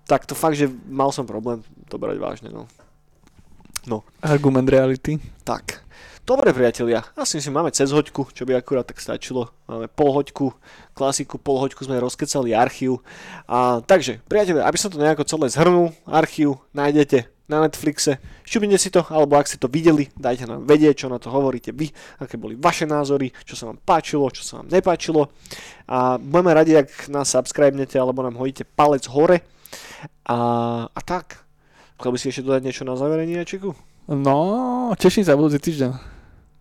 tak 0.04 0.28
to 0.28 0.36
fakt, 0.36 0.56
že 0.56 0.68
mal 0.88 1.12
som 1.12 1.24
problém 1.24 1.64
to 1.88 1.96
brať 1.96 2.16
vážne. 2.20 2.48
No. 2.52 4.00
Argument 4.24 4.68
reality. 4.68 5.20
Tak. 5.44 5.84
Dobre, 6.24 6.56
priatelia, 6.56 7.04
asi 7.20 7.36
si 7.36 7.52
máme 7.52 7.68
cez 7.68 7.92
hoďku, 7.92 8.32
čo 8.32 8.48
by 8.48 8.56
akurát 8.56 8.88
tak 8.88 8.96
stačilo. 8.96 9.52
Máme 9.68 9.92
pol 9.92 10.08
hoďku, 10.08 10.56
klasiku, 10.96 11.36
pol 11.36 11.60
hoďku 11.60 11.84
sme 11.84 12.00
rozkecali 12.00 12.56
archív. 12.56 13.04
A, 13.44 13.84
takže, 13.84 14.24
priatelia, 14.24 14.64
aby 14.64 14.80
som 14.80 14.88
to 14.88 14.96
nejako 14.96 15.28
celé 15.28 15.52
zhrnul, 15.52 15.92
archív 16.08 16.64
nájdete 16.72 17.28
na 17.44 17.60
Netflixe. 17.60 18.24
Šťupnite 18.48 18.80
si 18.80 18.88
to, 18.88 19.04
alebo 19.12 19.36
ak 19.36 19.52
ste 19.52 19.60
to 19.60 19.68
videli, 19.68 20.08
dajte 20.16 20.48
nám 20.48 20.64
vedieť, 20.64 21.04
čo 21.04 21.12
na 21.12 21.20
to 21.20 21.28
hovoríte 21.28 21.76
vy, 21.76 21.92
aké 22.16 22.40
boli 22.40 22.56
vaše 22.56 22.88
názory, 22.88 23.28
čo 23.44 23.52
sa 23.52 23.68
vám 23.68 23.76
páčilo, 23.84 24.24
čo 24.32 24.40
sa 24.40 24.64
vám 24.64 24.72
nepáčilo. 24.72 25.28
A 25.84 26.16
budeme 26.16 26.56
radi, 26.56 26.72
ak 26.72 27.12
nás 27.12 27.28
subscribenete, 27.36 28.00
alebo 28.00 28.24
nám 28.24 28.40
hodíte 28.40 28.64
palec 28.64 29.04
hore. 29.12 29.44
A, 30.26 30.38
a 30.88 31.00
tak. 31.04 31.44
Chcel 32.00 32.10
by 32.10 32.18
si 32.18 32.26
ešte 32.30 32.44
dodať 32.44 32.62
niečo 32.66 32.84
na 32.84 32.98
zaverenie, 32.98 33.40
Čiku? 33.46 33.72
No, 34.10 34.92
teším 35.00 35.24
sa 35.24 35.38
budúci 35.38 35.60
týždeň. 35.72 35.90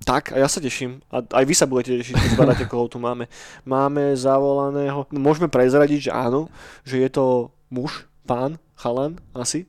Tak, 0.04 0.36
a 0.36 0.38
ja 0.40 0.48
sa 0.52 0.60
teším. 0.60 1.00
A 1.12 1.24
aj 1.24 1.44
vy 1.48 1.56
sa 1.56 1.68
budete 1.68 1.96
tešiť, 2.00 2.16
keď 2.16 2.30
zbadáte, 2.36 2.66
koho 2.68 2.92
tu 2.92 3.00
máme. 3.00 3.32
Máme 3.64 4.16
zavolaného, 4.20 5.08
môžeme 5.16 5.48
prezradiť, 5.48 6.08
že 6.08 6.12
áno, 6.12 6.52
že 6.84 7.00
je 7.00 7.10
to 7.12 7.56
muž, 7.72 8.08
pán, 8.28 8.60
chalan, 8.76 9.20
asi. 9.32 9.68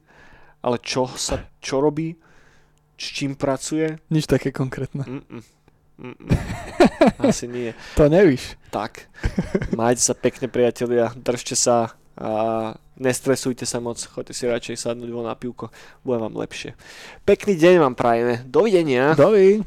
Ale 0.58 0.82
čo 0.82 1.06
sa, 1.14 1.46
čo 1.62 1.78
robí, 1.78 2.18
s 2.98 3.06
čím 3.14 3.38
pracuje? 3.38 3.98
Nič 4.10 4.26
také 4.26 4.50
konkrétne. 4.50 5.06
Mm-mm. 5.06 5.42
Mm-mm. 6.02 6.28
Asi 7.22 7.46
nie. 7.46 7.70
To 7.94 8.10
nevíš. 8.10 8.58
Tak. 8.74 9.06
Majte 9.78 10.02
sa 10.02 10.14
pekne, 10.18 10.50
priatelia. 10.50 11.14
Držte 11.14 11.54
sa 11.54 11.94
a 12.14 12.30
nestresujte 13.00 13.66
sa 13.66 13.82
moc. 13.82 13.98
Choďte 13.98 14.34
si 14.36 14.44
radšej 14.46 14.76
sadnúť 14.78 15.10
von 15.10 15.26
na 15.26 15.34
pivko. 15.34 15.70
Bude 16.06 16.20
vám 16.22 16.34
lepšie. 16.38 16.78
Pekný 17.26 17.58
deň 17.58 17.74
vám 17.82 17.94
prajeme. 17.98 18.44
Dovidenia. 18.46 19.16
Dovi. 19.16 19.62